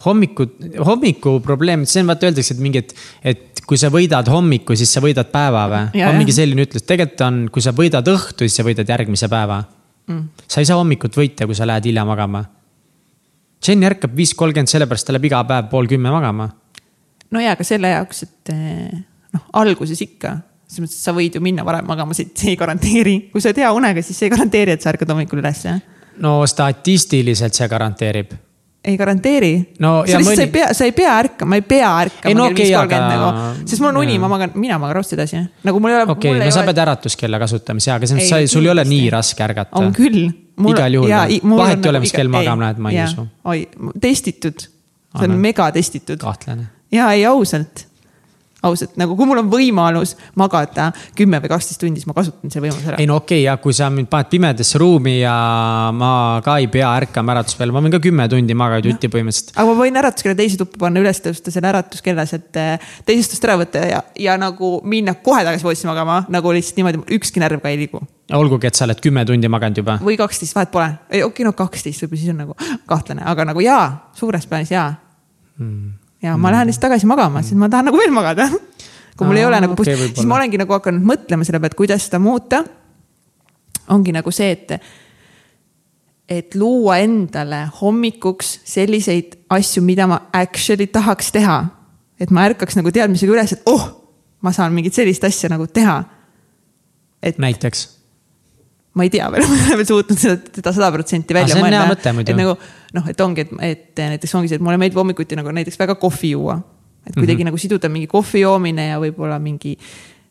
hommiku, 0.06 0.47
hommiku 0.86 1.38
probleem, 1.43 1.86
see 1.89 2.03
on 2.03 2.12
vaata 2.12 2.30
öeldakse, 2.30 2.56
et 2.56 2.64
mingi, 2.64 2.84
et, 2.84 2.95
et 3.34 3.64
kui 3.66 3.80
sa 3.82 3.91
võidad 3.93 4.28
hommiku, 4.32 4.78
siis 4.78 4.91
sa 4.93 5.03
võidad 5.03 5.32
päeva 5.34 5.66
või? 5.72 6.03
On 6.06 6.20
mingi 6.20 6.36
selline 6.36 6.68
ütlus, 6.68 6.86
tegelikult 6.88 7.26
on, 7.28 7.39
kui 7.53 7.66
sa 7.66 7.74
võidad 7.76 8.12
õhtu, 8.12 8.45
siis 8.45 8.60
sa 8.62 8.68
võidad 8.68 8.89
järgmise 8.89 9.30
päeva 9.32 9.64
mm.. 10.08 10.28
sa 10.47 10.62
ei 10.62 10.70
saa 10.70 10.78
hommikut 10.82 11.18
võita, 11.18 11.49
kui 11.49 11.58
sa 11.58 11.68
lähed 11.70 11.89
hilja 11.89 12.06
magama. 12.08 12.45
Jen 13.66 13.82
ärkab 13.88 14.14
viis 14.14 14.36
kolmkümmend, 14.38 14.70
sellepärast 14.70 15.08
ta 15.08 15.16
läheb 15.16 15.32
iga 15.32 15.41
päev 15.47 15.72
pool 15.72 15.89
kümme 15.89 16.12
magama 16.14 16.51
no 17.36 17.43
ja, 17.43 17.56
aga 17.56 17.66
selle 17.68 17.91
jaoks, 17.93 18.24
et 18.28 18.53
eh, 18.53 19.03
noh, 19.36 19.45
alguses 19.62 20.01
ikka, 20.06 20.38
selles 20.66 20.86
mõttes, 20.86 20.99
et 20.99 21.08
sa 21.08 21.14
võid 21.16 21.38
ju 21.38 21.43
minna 21.43 21.66
varem 21.68 21.88
magama, 21.89 22.16
see 22.18 22.51
ei 22.51 22.60
garanteeri. 22.60 23.18
kui 23.34 23.43
sa 23.43 23.51
oled 23.51 23.62
hea 23.64 23.72
unega, 23.76 24.03
siis 24.06 24.20
see 24.20 24.30
ei 24.30 24.36
garanteeri, 24.36 24.76
et 24.76 24.86
sa 24.86 24.91
ärkad 24.93 25.14
hommikul 25.14 25.41
ülesse. 25.43 25.78
no 26.24 26.38
statistiliselt 26.49 27.58
see 27.58 27.70
garanteerib. 27.72 28.36
Ei 28.86 28.97
garanteeri. 28.99 29.51
No 29.81 30.03
sa 30.07 30.19
mõni- 30.21 30.45
ei 30.45 30.51
pea, 30.53 30.69
sa 30.77 30.86
ei 30.86 30.93
pea 30.95 31.13
ärkama, 31.19 31.57
ei 31.57 31.63
pea 31.65 31.89
ärkama 32.05 32.29
Ei, 32.29 32.38
no 32.38 32.45
kell 32.49 32.59
viis 32.59 32.69
okei, 32.69 32.75
kolmkümmend 32.77 33.15
aga- 33.15 33.31
nagu, 33.31 33.65
sest 33.71 33.81
mul 33.81 33.89
on 33.89 33.97
uni, 34.03 34.17
ma 34.21 34.29
magan, 34.31 34.53
mina 34.61 34.77
magan 34.81 34.99
raudselt 34.99 35.19
edasi. 35.19 35.41
nagu 35.63 35.81
mul 35.81 35.93
ei 35.93 35.95
ole. 35.95 36.11
okei 36.11 36.36
okay,, 36.36 36.45
no 36.45 36.51
sa 36.51 36.63
pead 36.67 36.81
äratuskella 36.86 37.39
kasutama, 37.41 37.83
jaa, 37.88 37.97
aga 37.97 38.11
mõttes 38.11 38.29
sa, 38.29 38.41
sul 38.51 38.69
ei 38.69 38.73
ole 38.75 38.86
nii 38.91 39.09
raske 39.15 39.43
ärgata. 39.47 39.81
on 39.81 39.91
küll. 39.95 40.29
Igal 40.55 40.93
juhul? 40.93 41.09
Vahet 41.57 41.83
ei 41.83 41.89
ole, 41.89 41.99
mis 41.99 42.13
kell 42.15 42.31
magama 42.31 42.69
lähed, 42.69 42.79
ma 42.79 42.93
ei 42.93 43.03
usu. 43.03 43.27
oi, 43.43 43.67
testitud, 44.01 44.69
see 45.17 45.27
on 45.27 45.36
megatestitud. 45.43 46.21
kahtlane. 46.21 46.69
ja 46.91 47.11
ei 47.11 47.25
ausalt, 47.25 47.88
ausalt, 48.66 48.95
nagu 48.99 49.16
kui 49.18 49.28
mul 49.30 49.41
on 49.41 49.49
võimalus 49.51 50.16
magada 50.39 50.89
kümme 51.18 51.39
või 51.43 51.51
kaksteist 51.51 51.82
tundi, 51.82 52.01
siis 52.01 52.09
ma 52.09 52.16
kasutan 52.18 52.51
selle 52.51 52.68
võimaluse 52.68 52.91
ära 52.91 52.99
ei. 53.01 53.09
no 53.09 53.20
okei 53.22 53.41
okay,, 53.41 53.45
jah, 53.47 53.59
kui 53.61 53.76
sa 53.78 53.89
mind 53.93 54.09
paned 54.11 54.32
pimedasse 54.32 54.82
ruumi 54.82 55.18
ja 55.20 55.36
ma 55.95 56.11
ka 56.45 56.57
ei 56.61 56.70
pea 56.72 56.89
ärkama 57.01 57.36
äratuse 57.36 57.59
peale, 57.59 57.76
ma 57.76 57.84
võin 57.86 57.95
ka 57.95 58.01
kümme 58.03 58.28
tundi 58.32 58.57
magada 58.57 58.89
jutti 58.89 59.11
põhimõtteliselt. 59.11 59.53
aga 59.55 59.68
ma 59.70 59.78
võin 59.84 60.01
äratuskella 60.01 60.39
teise 60.41 60.59
tuppa 60.61 60.84
panna, 60.86 61.03
üles 61.05 61.22
tõsta 61.24 61.53
selle 61.53 61.72
äratuskella 61.72 62.28
sealt 62.30 62.59
eh, 62.61 62.89
teisest 63.07 63.47
ära 63.47 63.59
võtta 63.61 63.86
ja, 63.86 64.01
ja 64.28 64.36
nagu 64.41 64.76
minna 64.84 65.16
kohe 65.16 65.45
tagasi 65.47 65.68
voodisse 65.68 65.89
magama, 65.89 66.24
nagu 66.34 66.53
lihtsalt 66.55 66.82
niimoodi, 66.82 67.05
ükski 67.20 67.43
närv 67.43 67.63
ka 67.63 67.72
ei 67.72 67.80
liigu. 67.86 68.03
olgugi, 68.34 68.68
et 68.68 68.78
sa 68.78 68.88
oled 68.88 68.99
kümme 69.03 69.26
tundi 69.28 69.51
maganud 69.51 69.84
juba. 69.84 69.99
või 70.03 70.18
kaksteist, 70.20 70.57
vahet 70.57 70.74
pole. 70.74 70.91
ei, 71.09 71.24
okei 71.24 71.43
okay,, 71.43 71.49
no 71.49 71.55
kaksteist 71.57 72.05
võib-olla 72.05 72.24
siis 72.24 72.36
on 72.36 72.45
nagu 72.45 72.59
kahtlane, 72.89 73.26
aga 73.26 73.49
nagu 73.53 73.66
jaa, 73.66 73.88
suures 74.18 74.47
plaanis 74.49 74.74
jaa 74.74 74.93
Hmm. 75.57 75.95
Ja 76.26 76.36
ma 76.38 76.51
lähen 76.51 76.69
lihtsalt 76.69 76.88
tagasi 76.89 77.07
magama, 77.09 77.43
sest 77.45 77.59
ma 77.59 77.69
tahan 77.69 77.89
nagu 77.89 77.99
veel 77.99 78.13
magada. 78.13 78.49
kui 79.15 79.28
mul 79.28 79.38
ei 79.39 79.45
Aa, 79.45 79.47
ole 79.47 79.61
nagu 79.63 79.78
okay,, 79.78 79.95
siis 79.95 80.28
ma 80.28 80.36
olengi 80.36 80.59
nagu 80.59 80.73
hakanud 80.76 81.05
mõtlema 81.07 81.45
selle 81.47 81.61
pealt, 81.63 81.78
kuidas 81.80 82.07
seda 82.07 82.19
muuta. 82.19 82.63
ongi 83.89 84.11
nagu 84.15 84.32
see, 84.34 84.51
et, 84.51 84.73
et 86.30 86.55
luua 86.55 86.97
endale 87.05 87.65
hommikuks 87.82 88.59
selliseid 88.65 89.38
asju, 89.49 89.84
mida 89.86 90.07
ma 90.07 90.19
actually 90.34 90.88
tahaks 90.88 91.32
teha. 91.32 91.59
et 92.19 92.32
ma 92.32 92.47
ärkaks 92.49 92.76
nagu 92.76 92.91
teadmisega 92.91 93.32
üles, 93.32 93.53
et 93.53 93.61
oh, 93.71 93.88
ma 94.41 94.51
saan 94.51 94.73
mingit 94.73 94.93
sellist 94.93 95.23
asja 95.23 95.49
nagu 95.49 95.67
teha. 95.67 96.03
et 97.23 97.38
näiteks. 97.38 97.95
Ma 98.96 99.06
ei 99.06 99.12
tea 99.14 99.28
veel, 99.34 99.46
ma 99.48 99.58
ei 99.58 99.66
ole 99.68 99.80
veel 99.82 99.89
suutnud 99.91 100.22
seda, 100.22 100.72
sada 100.72 100.91
protsenti 100.96 101.36
välja 101.38 101.56
hea 101.56 101.64
mõelda 101.66 102.14
et 102.24 102.39
nagu 102.39 102.56
noh, 102.96 103.12
et 103.12 103.22
ongi, 103.26 103.46
et, 103.46 103.52
et 103.68 104.04
näiteks 104.16 104.36
ongi 104.39 104.52
see, 104.52 104.62
et 104.62 104.66
mulle 104.66 104.80
meeldib 104.82 105.02
hommikuti 105.02 105.38
nagu 105.39 105.52
näiteks 105.56 105.80
väga 105.82 105.98
kohvi 106.00 106.32
juua. 106.36 106.62
et 107.06 107.14
kuidagi 107.14 107.26
mm 107.26 107.36
Mhm. 107.36 107.41
-hmm. 107.41 107.46
nagu 107.46 107.58
siduda 107.58 107.89
mingi 107.89 108.08
kohvi 108.08 108.41
joomine 108.41 108.88
ja 108.88 109.00
võib-olla 109.00 109.39
mingi 109.39 109.78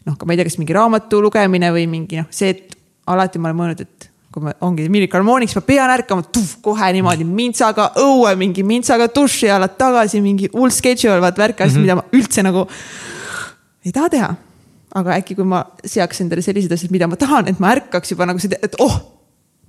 noh, 0.07 0.17
ma 0.25 0.33
ei 0.33 0.37
tea, 0.37 0.45
kas 0.49 0.59
mingi 0.59 0.73
raamatu 0.73 1.23
lugemine 1.23 1.71
või 1.73 1.87
mingi 1.89 2.17
noh, 2.21 2.27
see, 2.31 2.51
et 2.51 2.77
alati 3.07 3.39
ma 3.39 3.49
olen 3.49 3.61
mõelnud, 3.61 3.81
et 3.81 4.11
kui 4.35 4.43
ma 4.43 4.53
ongi 4.67 4.89
Miracle 4.91 5.23
Morning'is, 5.23 5.55
ma 5.55 5.63
pean 5.63 5.93
ärkama 5.95 6.25
tuff, 6.35 6.57
kohe 6.65 6.89
niimoodi 6.97 7.25
mintsaga 7.29 7.93
õue, 8.03 8.35
mingi 8.37 8.65
mintsaga 8.67 9.07
duši 9.15 9.51
alla 9.55 9.69
tagasi, 9.69 10.21
mingi 10.25 10.49
hull 10.53 10.73
schedule, 10.75 11.21
vaat 11.23 11.39
värk 11.39 11.61
asju 11.61 11.79
mm, 11.79 11.85
-hmm. 11.85 11.87
mida 11.87 11.95
ma 11.95 12.05
üldse 12.19 12.43
nagu 12.43 12.67
ei 13.85 13.93
taha 13.93 14.09
teha. 14.11 14.35
Aga 14.95 15.19
äkki, 15.19 15.37
kui 15.39 15.47
ma 15.49 15.65
seaks 15.85 16.23
endale 16.25 16.45
sellised 16.45 16.73
asjad, 16.75 16.93
mida 16.95 17.09
ma 17.11 17.19
tahan, 17.21 17.51
et 17.51 17.61
ma 17.63 17.75
ärkaks 17.75 18.15
juba 18.15 18.29
nagu 18.31 18.43
seda, 18.43 18.61
et 18.63 18.77
oh, 18.83 18.99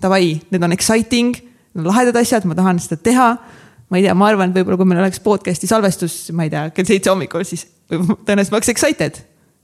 davai, 0.03 0.35
need 0.53 0.65
on 0.65 0.75
exciting, 0.75 1.35
need 1.35 1.83
on 1.83 1.89
lahedad 1.89 2.17
asjad, 2.21 2.45
ma 2.49 2.57
tahan 2.57 2.81
seda 2.83 2.99
teha. 3.01 3.29
ma 3.85 3.99
ei 3.99 4.07
tea, 4.07 4.15
ma 4.17 4.25
arvan, 4.31 4.49
et 4.49 4.57
võib-olla 4.57 4.79
kui 4.79 4.87
meil 4.89 5.03
oleks 5.03 5.19
podcast'i 5.21 5.67
salvestus, 5.69 6.31
ma 6.33 6.47
ei 6.47 6.49
tea, 6.49 6.63
kell 6.73 6.87
seitse 6.89 7.11
hommikul, 7.11 7.43
siis 7.45 7.67
tõenäoliselt 7.89 8.53
ma 8.55 8.57
oleks 8.57 8.71
excited 8.73 9.19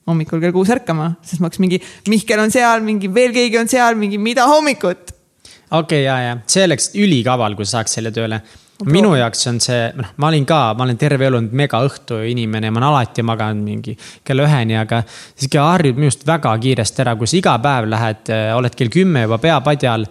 hommikul 0.09 0.41
kell 0.41 0.53
kuus 0.55 0.71
ärkama, 0.73 1.15
sest 1.25 1.41
ma 1.41 1.49
oleks 1.49 1.61
mingi, 1.61 1.79
Mihkel 2.09 2.41
on 2.41 2.53
seal, 2.53 2.83
mingi 2.85 3.09
veel 3.13 3.33
keegi 3.35 3.59
on 3.61 3.69
seal, 3.71 3.97
mingi 3.99 4.19
mida 4.21 4.47
hommikut. 4.49 5.13
okei 5.71 5.77
okay,, 5.79 6.03
ja, 6.05 6.17
ja 6.25 6.37
see 6.49 6.65
oleks 6.67 6.91
ülikaval, 6.97 7.57
kui 7.57 7.67
sa 7.67 7.79
saaks 7.79 7.97
selle 7.99 8.13
tööle. 8.15 8.41
Minu 8.89 9.13
jaoks 9.17 9.47
on 9.51 9.59
see, 9.63 9.89
noh, 9.97 10.13
ma 10.21 10.29
olin 10.31 10.45
ka, 10.47 10.59
ma 10.77 10.85
olen 10.85 10.99
terve 10.99 11.27
elu 11.27 11.39
olnud 11.39 11.55
mega 11.57 11.81
õhtu 11.85 12.21
inimene 12.29 12.71
ma 12.71 12.81
olen 12.81 12.87
alati 12.89 13.25
maganud 13.25 13.65
mingi 13.65 13.95
kella 14.27 14.47
üheni, 14.47 14.77
aga 14.79 15.03
siis 15.07 15.49
ikka 15.49 15.67
harjud 15.69 16.01
minust 16.01 16.25
väga 16.27 16.55
kiiresti 16.63 17.03
ära, 17.05 17.15
kui 17.19 17.29
sa 17.29 17.37
iga 17.39 17.55
päev 17.63 17.89
lähed, 17.91 18.33
oled 18.57 18.77
kell 18.77 18.93
kümme 18.93 19.25
juba 19.25 19.39
peapadjal. 19.43 20.07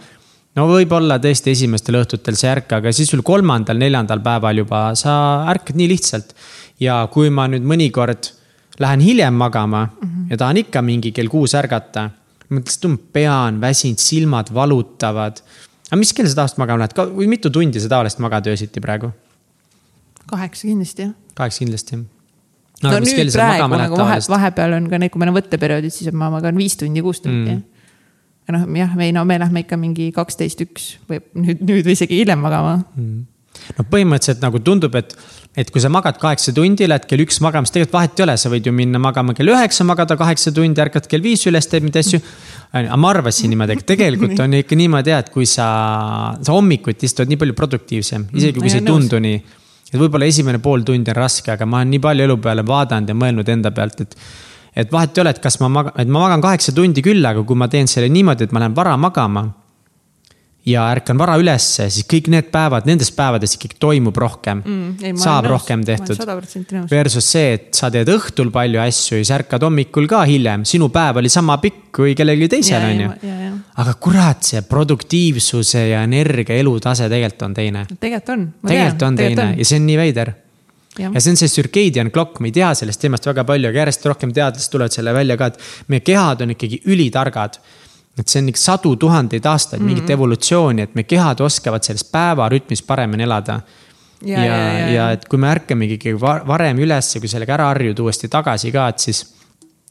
no 0.59 0.66
võib-olla 0.71 1.18
tõesti 1.23 1.55
esimestel 1.55 2.01
õhtutel 2.03 2.39
sa 2.39 2.49
ei 2.49 2.53
ärka, 2.59 2.81
aga 2.83 2.93
siis 2.93 3.11
sul 3.11 3.25
kolmandal-neljandal 3.27 4.23
päeval 4.25 4.64
juba 4.64 4.85
sa 4.99 5.16
ärkad 5.51 5.79
nii 5.81 5.91
lihtsalt. 5.95 6.35
ja 6.81 7.03
kui 7.12 7.31
ma 7.31 7.49
nüüd 7.49 7.66
mõnikord 7.66 8.33
lähen 8.81 9.01
hiljem 9.01 9.35
magama 9.35 9.85
mm 9.85 10.09
-hmm. 10.09 10.31
ja 10.31 10.37
tahan 10.37 10.57
ikka 10.57 10.83
mingi 10.83 11.12
kell 11.12 11.29
kuus 11.29 11.55
ärgata 11.55 12.11
mõtlesin, 12.51 12.97
et 12.99 13.12
pean 13.14 13.61
väsinud, 13.62 14.03
silmad 14.03 14.55
valutavad. 14.55 15.43
Aga 15.91 15.99
mis 15.99 16.12
kell 16.14 16.30
sa 16.30 16.41
tavaliselt 16.41 16.62
magama 16.62 16.84
lähed, 16.84 16.97
või 17.18 17.28
mitu 17.30 17.51
tundi 17.53 17.82
sa 17.82 17.91
tavaliselt 17.91 18.22
magad 18.22 18.47
öösiti 18.53 18.82
praegu? 18.82 19.11
kaheksa 20.30 20.68
kindlasti 20.68 21.09
jah. 21.09 21.14
kaheksa 21.34 21.64
kindlasti. 21.64 21.99
no, 21.99 22.93
no 22.93 23.01
nüüd 23.03 23.32
praegu 23.34 23.80
nagu 23.82 23.99
vahe, 23.99 24.20
vahepeal 24.34 24.78
on 24.78 24.86
ka 24.93 25.03
need, 25.03 25.12
kui 25.12 25.22
meil 25.22 25.32
on 25.32 25.38
võtteperioodid, 25.41 25.95
siis 25.95 26.14
ma 26.14 26.30
magan 26.32 26.59
viis 26.61 26.78
tundi, 26.80 27.03
kuus 27.05 27.22
tundi 27.24 27.57
mm.. 27.57 27.66
ja 28.47 28.57
noh, 28.57 28.68
jah, 28.78 28.95
või 29.03 29.11
no 29.16 29.26
me 29.26 29.41
lähme 29.43 29.64
ikka 29.66 29.80
mingi 29.80 30.11
kaksteist, 30.14 30.62
üks 30.66 30.95
või 31.11 31.22
nüüd, 31.34 31.66
nüüd 31.66 31.91
või 31.91 31.99
isegi 31.99 32.22
hiljem 32.22 32.43
magama 32.47 32.78
mm.. 32.95 33.20
no 33.80 33.88
põhimõtteliselt 33.91 34.47
nagu 34.47 34.62
tundub, 34.62 34.95
et, 35.01 35.16
et 35.59 35.70
kui 35.74 35.82
sa 35.82 35.90
magad 35.90 36.18
kaheksa 36.22 36.55
tundi, 36.55 36.86
lähed 36.86 37.07
kell 37.11 37.24
üks 37.24 37.40
magama, 37.42 37.66
siis 37.66 37.74
tegelikult 37.74 37.96
vahet 37.96 38.20
ei 38.20 38.26
ole, 38.26 38.36
sa 38.38 38.53
võid 38.53 38.68
ju 38.68 38.74
minna 38.74 39.01
magama 39.03 39.34
kell 39.34 39.51
üheksa, 39.51 39.86
magada 39.88 40.16
kaheksa 40.20 40.53
tundi, 40.55 40.78
ärkad 40.82 41.09
kell 41.11 41.24
viis 41.24 41.42
üles, 41.51 41.66
teed 41.70 41.86
neid 41.86 41.98
asju. 42.01 42.20
aga 42.78 42.98
ma 43.03 43.11
arvasin 43.11 43.51
niimoodi, 43.51 43.74
aga 43.78 43.88
tegelikult 43.88 44.38
on 44.44 44.59
ikka 44.61 44.78
niimoodi 44.78 45.14
et 45.16 45.32
kui 45.34 45.48
sa, 45.48 45.70
sa 46.38 46.55
hommikuti 46.55 47.11
istud 47.11 47.30
nii 47.30 47.40
palju 47.40 47.59
produktiivsem, 47.59 48.28
isegi 48.30 48.62
kui 48.62 48.70
see 48.70 48.84
ei 48.84 48.86
tundu 48.86 49.18
nii 49.18 49.40
et 49.90 49.98
võib-olla 49.98 50.28
esimene 50.30 50.61
pool 50.62 50.84
tundi 50.86 51.11
on 51.11 51.18
raske, 51.18 51.51
aga 51.53 51.66
ma 51.66 51.80
olen 51.80 51.90
nii 51.94 52.03
palju 52.05 52.26
elu 52.28 52.36
peale 52.42 52.64
vaadanud 52.66 53.11
ja 53.11 53.16
mõelnud 53.18 53.51
enda 53.51 53.72
pealt, 53.74 54.05
et. 54.05 54.16
et 54.84 54.92
vahet 54.92 55.16
ei 55.16 55.24
ole, 55.24 55.34
et 55.34 55.42
kas 55.42 55.59
ma 55.62 55.70
magan, 55.72 55.96
et 55.98 56.11
ma 56.11 56.22
magan 56.26 56.44
kaheksa 56.44 56.74
tundi 56.76 57.03
küll, 57.05 57.24
aga 57.26 57.42
kui 57.46 57.59
ma 57.59 57.68
teen 57.68 57.90
selle 57.90 58.11
niimoodi, 58.12 58.46
et 58.46 58.55
ma 58.55 58.62
lähen 58.62 58.76
vara 58.76 58.96
magama. 59.01 59.48
Ja 60.66 60.82
ärkan 60.92 61.16
vara 61.18 61.38
ülesse, 61.40 61.86
siis 61.90 62.04
kõik 62.08 62.26
need 62.28 62.50
päevad, 62.52 62.84
nendes 62.88 63.08
päevades 63.16 63.54
ikkagi 63.56 63.78
toimub 63.80 64.16
rohkem 64.20 64.61
Mm, 64.61 65.16
saab 65.16 65.46
nõus. 65.46 65.50
rohkem 65.54 65.84
tehtud. 65.84 66.18
Versus 66.90 67.24
see, 67.32 67.54
et 67.56 67.68
sa 67.74 67.88
teed 67.90 68.08
õhtul 68.12 68.50
palju 68.52 68.80
asju 68.82 69.16
ja 69.16 69.24
siis 69.24 69.30
ärkad 69.38 69.62
hommikul 69.64 70.06
ka 70.11 70.20
hiljem, 70.28 70.64
sinu 70.68 70.90
päev 70.92 71.16
oli 71.22 71.28
sama 71.32 71.56
pikk 71.62 71.88
kui 71.96 72.14
kellelgi 72.14 72.48
teisel, 72.48 72.82
Ja, 72.82 72.88
on 72.88 73.00
ja, 73.00 73.06
ju 73.22 73.28
ja, 73.28 73.38
ja.. 73.46 73.52
aga 73.82 73.94
kurat, 73.94 74.44
see 74.44 74.61
produktiivsuse 74.62 75.86
ja 75.90 76.02
energia 76.06 76.56
elutase 76.61 77.08
tegelikult 77.11 77.42
on 77.48 77.54
teine. 77.56 77.86
tegelikult 77.98 78.28
on. 78.36 78.46
tegelikult 78.66 79.02
on 79.08 79.16
teine 79.16 79.48
ja 79.58 79.64
see 79.64 79.80
on 79.80 79.86
nii 79.88 79.96
veider 79.98 80.32
Jah. 80.98 81.12
ja 81.14 81.20
see 81.22 81.30
on 81.32 81.36
see 81.38 81.48
circadian 81.48 82.11
clock, 82.11 82.40
me 82.42 82.48
ei 82.50 82.52
tea 82.52 82.72
sellest 82.74 83.00
teemast 83.00 83.26
väga 83.26 83.44
palju, 83.46 83.68
aga 83.70 83.78
järjest 83.84 84.06
rohkem 84.11 84.32
teadlased 84.36 84.72
tulevad 84.72 84.92
selle 84.92 85.12
välja 85.14 85.36
ka, 85.38 85.46
et 85.52 85.61
meie 85.88 86.02
kehad 86.04 86.42
on 86.42 86.50
ikkagi 86.56 86.80
ülitargad. 86.90 87.61
Et 88.18 88.28
see 88.28 88.42
on 88.42 88.48
ikka 88.50 88.61
sadu 88.61 88.94
tuhandeid 88.96 89.46
aastaid 89.46 89.82
mingit 89.82 90.02
mm 90.02 90.08
-hmm. 90.08 90.12
evolutsiooni, 90.12 90.82
et 90.82 90.94
meie 90.94 91.04
kehad 91.04 91.40
oskavad 91.40 91.82
selles 91.82 92.04
päevarütmis 92.04 92.82
paremini 92.82 93.22
elada. 93.22 93.61
ja, 94.26 94.44
ja, 94.44 94.56
ja, 94.56 94.88
ja 94.90 95.11
et 95.11 95.28
kui 95.28 95.38
me 95.38 95.48
ärkamegi 95.48 95.94
ikkagi 95.94 96.20
va- 96.20 96.42
varem 96.46 96.78
üles 96.78 97.14
ja 97.14 97.20
kui 97.20 97.28
sellega 97.28 97.54
ära 97.54 97.66
harjud 97.72 97.98
uuesti 97.98 98.28
tagasi 98.28 98.72
ka, 98.72 98.88
et 98.88 98.98
siis 98.98 99.34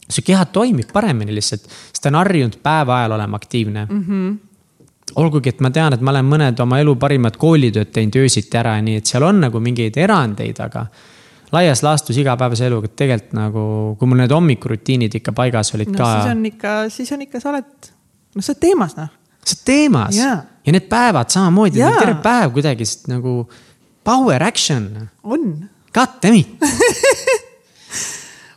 su 0.09 0.22
keha 0.22 0.45
toimib 0.45 0.91
paremini 0.93 1.34
lihtsalt, 1.34 1.61
sest 1.63 2.03
ta 2.03 2.09
on 2.09 2.15
harjunud 2.15 2.59
päeva 2.63 2.99
ajal 2.99 3.11
olema 3.11 3.36
aktiivne 3.36 3.88
mm. 3.89 4.05
-hmm 4.07 4.38
olgugi, 5.15 5.49
et 5.49 5.61
ma 5.61 5.72
tean, 5.74 5.93
et 5.93 6.01
ma 6.01 6.11
olen 6.11 6.28
mõned 6.30 6.59
oma 6.61 6.80
elu 6.80 6.95
parimad 6.95 7.38
koolitööd 7.38 7.91
teinud 7.93 8.15
öösiti 8.22 8.57
ära, 8.59 8.76
nii 8.82 8.99
et 9.01 9.09
seal 9.09 9.26
on 9.26 9.39
nagu 9.41 9.61
mingeid 9.63 9.97
erandeid, 9.97 10.59
aga 10.61 10.86
laias 11.55 11.84
laastus 11.86 12.17
igapäevase 12.22 12.67
eluga 12.70 12.91
tegelikult 13.01 13.34
nagu, 13.38 13.63
kui 13.99 14.09
mul 14.09 14.22
need 14.24 14.36
hommikurutiinid 14.36 15.17
ikka 15.22 15.34
paigas 15.38 15.74
olid 15.78 15.93
no 15.93 15.97
ka 15.97 16.11
siis. 16.13 16.32
on 16.32 16.45
ikka, 16.51 16.76
siis 16.93 17.11
on 17.15 17.26
ikka, 17.26 17.41
sa 17.41 17.53
oled, 17.53 17.89
noh, 18.36 18.44
sa 18.44 18.54
oled 18.54 18.62
teemas 18.62 18.96
noh. 18.98 19.10
sa 19.44 19.56
oled 19.56 19.66
teemas 19.68 20.18
Jaa. 20.18 20.38
ja 20.66 20.76
need 20.76 20.88
päevad 20.92 21.34
samamoodi, 21.34 21.82
Jaa. 21.82 21.98
terve 22.00 22.20
päev 22.24 22.54
kuidagi 22.56 22.88
nagu 23.12 23.44
power 24.04 24.44
action, 24.44 25.10
on 25.24 25.70
god 25.94 26.20
damn 26.24 26.40
it. 26.40 26.50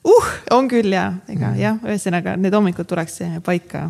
uh, 0.08 0.30
on 0.50 0.68
küll 0.70 0.92
ja, 0.92 1.10
ega 1.28 1.52
mm. 1.52 1.60
jah, 1.60 1.80
ühesõnaga 1.86 2.36
need 2.40 2.54
hommikud 2.56 2.88
tuleks 2.88 3.20
eh, 3.26 3.38
paika, 3.44 3.88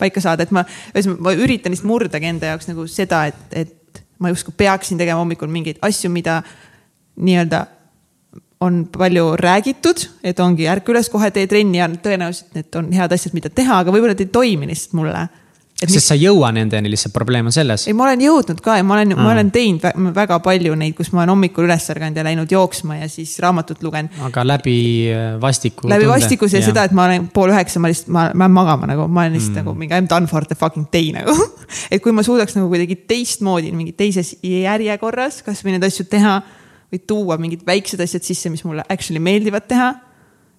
paika 0.00 0.22
saada, 0.24 0.46
et 0.46 0.54
ma, 0.54 0.64
ühesõnaga 0.94 1.28
ma 1.28 1.36
üritan 1.36 1.74
lihtsalt 1.74 1.90
murdagi 1.90 2.30
enda 2.30 2.54
jaoks 2.54 2.70
nagu 2.70 2.86
seda, 2.90 3.26
et, 3.30 3.66
et 3.66 4.02
ma 4.22 4.32
justkui 4.32 4.56
peaksin 4.56 5.00
tegema 5.00 5.20
hommikul 5.20 5.50
mingeid 5.52 5.82
asju, 5.84 6.10
mida 6.12 6.40
nii-öelda 7.16 7.64
on 8.60 8.84
palju 8.92 9.36
räägitud, 9.36 10.06
et 10.24 10.38
ongi 10.40 10.68
ärka 10.70 10.92
üles 10.94 11.10
kohe 11.12 11.30
tee 11.34 11.48
trenni 11.50 11.82
ja 11.82 11.88
tõenäoliselt 11.90 12.54
need 12.56 12.78
on 12.78 12.92
head 12.96 13.12
asjad, 13.12 13.34
mida 13.36 13.52
teha, 13.52 13.82
aga 13.82 13.92
võib-olla 13.92 14.16
need 14.16 14.24
ei 14.24 14.32
toimi 14.32 14.68
lihtsalt 14.70 14.96
mulle. 14.96 15.26
et 15.76 15.90
mis 15.90 15.98
sest 15.98 16.08
sa 16.08 16.16
ei 16.16 16.22
jõua 16.24 16.48
nendeni, 16.56 16.88
lihtsalt 16.88 17.12
probleem 17.12 17.50
on 17.50 17.52
selles 17.52 17.84
ei, 17.84 17.92
ma 17.92 18.06
olen 18.06 18.24
jõudnud 18.24 18.62
ka 18.64 18.78
ja 18.78 18.86
ma 18.86 18.96
olen 18.96 19.12
mm., 19.12 19.20
ma 19.20 19.34
olen 19.34 19.52
teinud 19.52 19.84
vä- 19.84 20.14
väga 20.16 20.40
palju 20.40 20.72
neid, 20.80 20.96
kus 20.96 21.12
ma 21.12 21.20
olen 21.20 21.34
hommikul 21.34 21.68
üles 21.68 21.90
ärganud 21.92 22.16
ja 22.16 22.24
läinud 22.24 22.56
jooksma 22.56 22.96
ja 23.02 23.10
siis 23.12 23.36
raamatut 23.44 23.84
lugenud. 23.84 24.16
aga 24.30 24.46
läbi 24.48 24.78
äh, 25.12 25.36
vastiku. 25.40 25.92
läbi 25.92 26.08
vastikuse 26.08 26.56
ja 26.56 26.64
seda, 26.64 26.88
et 26.88 26.96
ma 26.96 27.10
olen 27.10 27.28
pool 27.28 27.52
üheksa, 27.52 27.82
ma 27.84 27.92
lihtsalt, 27.92 28.08
ma 28.16 28.30
lähen 28.32 28.56
magama 28.56 28.88
nagu, 28.88 29.04
ma 29.04 29.26
olen 29.26 29.36
lihtsalt 29.36 29.52
mm. 29.52 29.66
nagu 29.66 29.76
mingi 29.76 29.92
I 29.92 30.00
m 30.00 30.08
done 30.08 30.32
for 30.32 30.48
the 30.48 30.56
fucking 30.56 30.88
day 30.88 31.12
nagu. 31.12 31.36
et 31.92 32.00
kui 32.00 32.16
ma 32.16 32.24
suudaks 32.24 32.56
nagu 32.56 32.72
kuidagi 32.72 33.02
teistmoodi, 33.04 33.76
mingi 33.76 33.92
teises 33.92 34.38
järjekorras 34.40 35.42
kasvõi 35.44 35.76
neid 35.76 35.84
asju 35.92 36.08
teha 36.08 36.40
või 36.92 37.00
tuua 37.06 37.36
mingid 37.42 37.64
väiksed 37.66 38.00
asjad 38.04 38.26
sisse, 38.26 38.50
mis 38.52 38.62
mulle 38.66 38.84
actually 38.88 39.22
meeldivad 39.22 39.66
teha, 39.68 39.92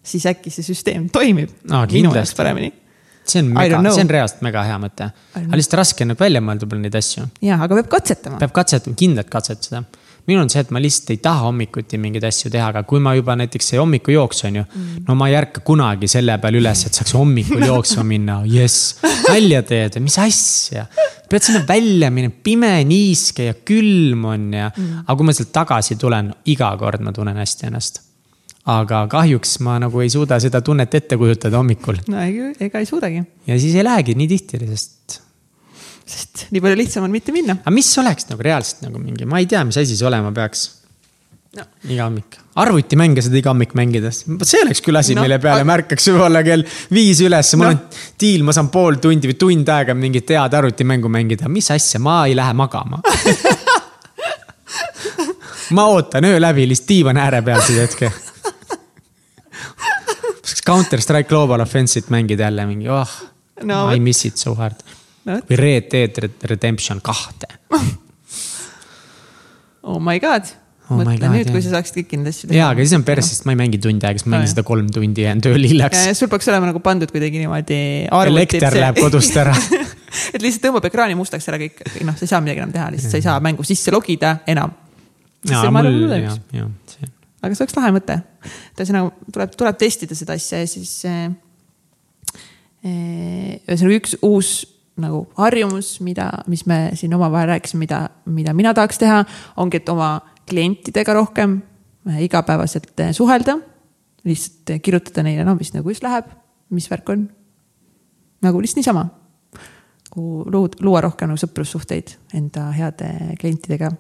siis 0.08 0.26
äkki 0.30 0.52
see 0.54 0.66
süsteem 0.66 1.08
toimib 1.14 1.52
Aa, 1.72 1.86
minu 1.92 2.14
jaoks 2.16 2.34
paremini. 2.38 2.72
see 3.28 3.42
on 3.44 3.52
mega, 3.56 3.82
see 3.92 4.06
on 4.06 4.12
reaalselt 4.16 4.44
mega 4.48 4.64
hea 4.68 4.78
mõte. 4.82 5.10
aga 5.36 5.60
lihtsalt 5.60 5.80
raske 5.82 6.06
on 6.06 6.14
nagu 6.14 6.24
välja 6.24 6.42
mõelda 6.44 6.66
võib-olla 6.66 6.88
neid 6.88 7.00
asju. 7.00 7.28
ja, 7.44 7.60
aga 7.64 7.80
peab 7.82 7.90
katsetama. 7.98 8.40
peab 8.44 8.54
katsetama, 8.56 8.96
kindlalt 9.00 9.32
katsetada. 9.34 9.84
Minul 10.28 10.44
on 10.44 10.52
see, 10.52 10.62
et 10.64 10.72
ma 10.76 10.82
lihtsalt 10.84 11.14
ei 11.14 11.20
taha 11.24 11.46
hommikuti 11.48 12.00
mingeid 12.02 12.26
asju 12.28 12.52
teha, 12.54 12.72
aga 12.74 12.84
kui 12.88 13.02
ma 13.04 13.14
juba 13.16 13.38
näiteks 13.40 13.72
see 13.72 13.80
hommikujooksu 13.80 14.48
on 14.50 14.60
ju 14.60 14.64
mm.. 14.66 15.04
no 15.08 15.16
ma 15.20 15.30
ei 15.32 15.38
ärka 15.40 15.64
kunagi 15.68 16.10
selle 16.12 16.36
peale 16.44 16.60
üles, 16.62 16.84
et 16.88 17.00
saaks 17.00 17.16
hommikul 17.18 17.64
jooksma 17.64 18.04
minna, 18.08 18.42
jess, 18.52 18.98
nalja 19.28 19.64
teed, 19.68 20.00
mis 20.04 20.18
asja. 20.24 20.88
pead 21.30 21.48
sinna 21.48 21.64
välja 21.68 22.12
minema, 22.14 22.36
pime, 22.44 22.74
niiske 22.88 23.48
ja 23.52 23.56
külm 23.68 24.28
on 24.34 24.50
ja 24.56 24.72
mm., 24.74 25.06
aga 25.06 25.18
kui 25.20 25.30
ma 25.30 25.38
sealt 25.38 25.54
tagasi 25.56 26.00
tulen, 26.02 26.34
iga 26.52 26.74
kord 26.80 27.06
ma 27.06 27.16
tunnen 27.16 27.40
hästi 27.40 27.72
ennast 27.72 28.04
aga 28.68 29.06
kahjuks 29.12 29.62
ma 29.64 29.78
nagu 29.80 30.02
ei 30.04 30.12
suuda 30.12 30.42
seda 30.44 30.60
tunnet 30.66 30.96
ette 31.00 31.16
kujutada 31.20 31.60
hommikul. 31.62 32.02
no 32.12 32.20
ega, 32.24 32.52
ega 32.68 32.84
ei 32.84 32.90
suudagi. 32.90 33.24
ja 33.48 33.60
siis 33.60 33.80
ei 33.80 33.88
lähegi 33.88 34.18
nii 34.20 34.28
tihti, 34.34 34.60
sest 34.74 35.22
sest 36.08 36.48
nii 36.54 36.64
palju 36.64 36.80
lihtsam 36.80 37.06
on 37.08 37.14
mitte 37.14 37.36
minna. 37.36 37.58
aga 37.62 37.76
mis 37.76 37.92
oleks 38.02 38.30
nagu 38.32 38.44
reaalselt 38.48 38.84
nagu 38.88 39.02
mingi, 39.02 39.28
ma 39.30 39.42
ei 39.44 39.48
tea, 39.50 39.64
mis 39.68 39.80
asi 39.82 39.98
see 39.98 40.08
olema 40.08 40.34
peaks. 40.36 40.70
No.. 41.58 41.64
iga 41.90 42.06
hommik, 42.06 42.36
arvutimänge 42.60 43.22
saad 43.24 43.38
iga 43.40 43.50
hommik 43.50 43.72
mängida, 43.78 44.12
see 44.12 44.60
oleks 44.62 44.82
küll 44.86 45.00
asi 45.00 45.16
no,, 45.18 45.24
mille 45.26 45.40
peale 45.42 45.64
aga... 45.64 45.70
märkaks 45.72 46.10
võib-olla 46.12 46.44
kell 46.46 46.66
viis 46.94 47.22
üles, 47.26 47.54
mul 47.58 47.70
no. 47.70 47.72
on 47.72 48.04
diil, 48.20 48.44
ma 48.46 48.54
saan 48.54 48.70
pool 48.74 49.00
tundi 49.02 49.32
või 49.32 49.38
tund 49.42 49.72
aega 49.74 49.96
mingit 49.98 50.36
head 50.36 50.58
arvutimängu 50.60 51.10
mängida, 51.10 51.50
mis 51.50 51.72
asja, 51.74 52.04
ma 52.04 52.20
ei 52.28 52.36
lähe 52.38 52.54
magama. 52.58 53.02
Ma 55.76 55.84
ootan 55.92 56.24
öö 56.24 56.42
läbi 56.42 56.64
lihtsalt 56.68 56.88
diivani 56.90 57.20
ääre 57.20 57.42
peal 57.44 57.62
seda 57.62 57.82
hetke. 57.84 58.12
Counter 60.68 61.02
Strike 61.02 61.30
Global 61.30 61.60
Offensive'it 61.64 62.10
mängida 62.10 62.44
jälle 62.44 62.66
mingi, 62.66 62.90
oh 62.90 63.10
no,, 63.64 63.92
I 63.92 64.00
miss 64.00 64.26
it 64.26 64.38
so 64.38 64.56
hard. 64.56 64.76
Või 65.28 65.60
Red 65.60 65.92
Dead 65.92 66.40
Redemption 66.52 67.04
kahte 67.06 67.52
oh 69.88 70.00
my 70.00 70.18
god 70.24 70.48
oh 70.88 71.02
mõtle 71.02 71.32
nüüd, 71.32 71.50
kui 71.52 71.64
sa 71.64 71.76
saaksid 71.76 72.00
kõiki 72.00 72.20
neid 72.20 72.32
asju 72.32 72.50
teha. 72.50 72.60
jaa, 72.62 72.70
aga 72.74 72.86
siis 72.86 72.96
on 72.98 73.04
perse, 73.08 73.30
sest 73.34 73.48
ma 73.48 73.56
ei 73.56 73.60
mängi 73.60 73.80
tundi 73.84 74.08
aega, 74.08 74.22
siis 74.22 74.30
ma 74.30 74.38
mängin 74.38 74.52
seda 74.54 74.64
kolm 74.68 74.90
tundi 74.94 75.24
ja 75.24 75.32
jään 75.32 75.44
tööl 75.44 75.68
hiljaks. 75.68 76.06
sul 76.20 76.32
peaks 76.32 76.48
olema 76.52 76.70
nagu 76.72 76.82
pandud 76.84 77.12
kuidagi 77.12 77.42
niimoodi. 77.44 77.80
elekter 78.08 78.72
see... 78.72 78.84
läheb 78.84 79.02
kodust 79.02 79.40
ära 79.44 79.56
et 80.36 80.42
lihtsalt 80.42 80.64
tõmbab 80.68 80.88
ekraani 80.90 81.18
mustaks 81.20 81.48
ära 81.52 81.60
kõik, 81.62 81.84
noh, 82.08 82.16
sa 82.18 82.28
ei 82.28 82.32
saa 82.32 82.42
midagi 82.44 82.64
enam 82.64 82.74
teha, 82.76 82.90
lihtsalt 82.96 83.16
sa 83.16 83.22
ei 83.22 83.28
saa 83.28 83.38
mängu 83.44 83.68
sisse 83.68 83.94
logida 83.94 84.38
enam. 84.48 84.76
aga 87.44 87.52
see 87.54 87.66
oleks 87.66 87.78
lahe 87.78 87.92
mõte. 88.00 88.22
et 88.72 88.82
ühesõnaga 88.82 89.34
tuleb, 89.34 89.60
tuleb 89.60 89.84
testida 89.84 90.18
seda 90.18 90.40
asja 90.40 90.64
ja 90.64 90.72
siis 90.72 90.96
äh,. 91.10 91.28
ühesõnaga 93.68 94.00
üks 94.00 94.18
uus 94.24 94.56
nagu 95.02 95.24
harjumus, 95.38 95.98
mida, 96.06 96.30
mis 96.50 96.66
me 96.66 96.92
siin 96.98 97.14
omavahel 97.14 97.52
rääkisime, 97.54 97.86
mida, 97.86 98.02
mida 98.26 98.54
mina 98.54 98.74
tahaks 98.74 99.00
teha, 99.02 99.24
ongi, 99.62 99.82
et 99.82 99.90
oma 99.90 100.18
klientidega 100.50 101.14
rohkem 101.14 101.62
äh, 102.10 102.24
igapäevaselt 102.24 103.00
äh, 103.00 103.12
suhelda. 103.12 103.58
lihtsalt 104.24 104.70
äh, 104.70 104.82
kirjutada 104.82 105.24
neile, 105.24 105.46
no 105.46 105.56
mis 105.56 105.74
nagu 105.74 105.90
just 105.90 106.04
läheb, 106.04 106.26
mis 106.70 106.90
värk 106.92 107.10
on. 107.10 107.30
nagu 108.42 108.62
lihtsalt 108.62 108.82
niisama. 108.82 109.08
luua 110.82 111.02
rohkem 111.02 111.30
nagu 111.30 111.38
sõprussuhteid 111.38 112.18
enda 112.34 112.72
heade 112.72 113.36
klientidega. 113.40 113.92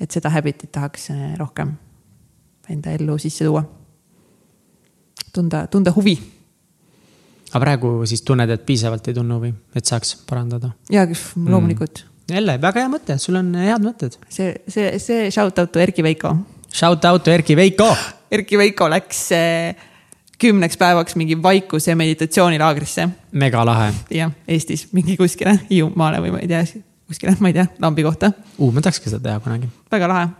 et 0.00 0.10
seda 0.10 0.30
habit'it 0.30 0.72
tahaks 0.72 1.08
rohkem 1.38 1.76
enda 2.68 2.90
ellu 2.90 3.18
sisse 3.18 3.44
tuua. 3.44 3.62
tunda, 5.32 5.66
tunda 5.66 5.92
huvi 5.92 6.35
aga 7.52 7.62
praegu 7.62 7.92
siis 8.08 8.22
tunned, 8.26 8.50
et 8.50 8.66
piisavalt 8.66 9.08
ei 9.08 9.16
tunne 9.16 9.38
huvi, 9.38 9.52
et 9.76 9.88
saaks 9.88 10.16
parandada? 10.28 10.72
jaa, 10.92 11.06
loomulikult 11.36 12.02
mm.. 12.02 12.36
jälle 12.36 12.58
väga 12.62 12.84
hea 12.84 12.92
mõte, 12.92 13.18
sul 13.22 13.38
on 13.40 13.52
head 13.60 13.84
mõtted. 13.84 14.18
see, 14.28 14.54
see, 14.68 14.96
see 15.02 15.30
shout 15.34 15.58
out 15.62 15.72
to 15.72 15.82
Erki 15.82 16.04
Veiko. 16.06 16.34
Shout 16.76 17.04
out 17.08 17.24
to 17.24 17.32
Erki 17.32 17.56
Veiko. 17.56 17.88
Erki 18.32 18.58
Veiko 18.58 18.88
läks 18.90 19.20
eh, 19.32 19.86
kümneks 20.42 20.76
päevaks 20.76 21.16
mingi 21.16 21.38
vaikus- 21.42 21.88
ja 21.88 21.96
meditatsioonilaagrisse. 21.96 23.08
mega 23.32 23.64
lahe. 23.66 23.92
jah, 24.10 24.34
Eestis 24.48 24.88
mingi 24.92 25.16
kuskile 25.16 25.58
Hiiumaale 25.70 26.20
või 26.24 26.34
ma 26.34 26.42
ei 26.42 26.50
tea, 26.50 26.64
kuskile, 27.06 27.36
ma 27.40 27.52
ei 27.52 27.60
tea, 27.60 27.68
lambi 27.80 28.04
kohta 28.06 28.32
uh,. 28.58 28.72
ma 28.72 28.82
tahaks 28.82 29.00
ka 29.00 29.14
seda 29.14 29.28
teha 29.30 29.40
kunagi. 29.44 29.70
väga 29.92 30.10
lahe. 30.10 30.30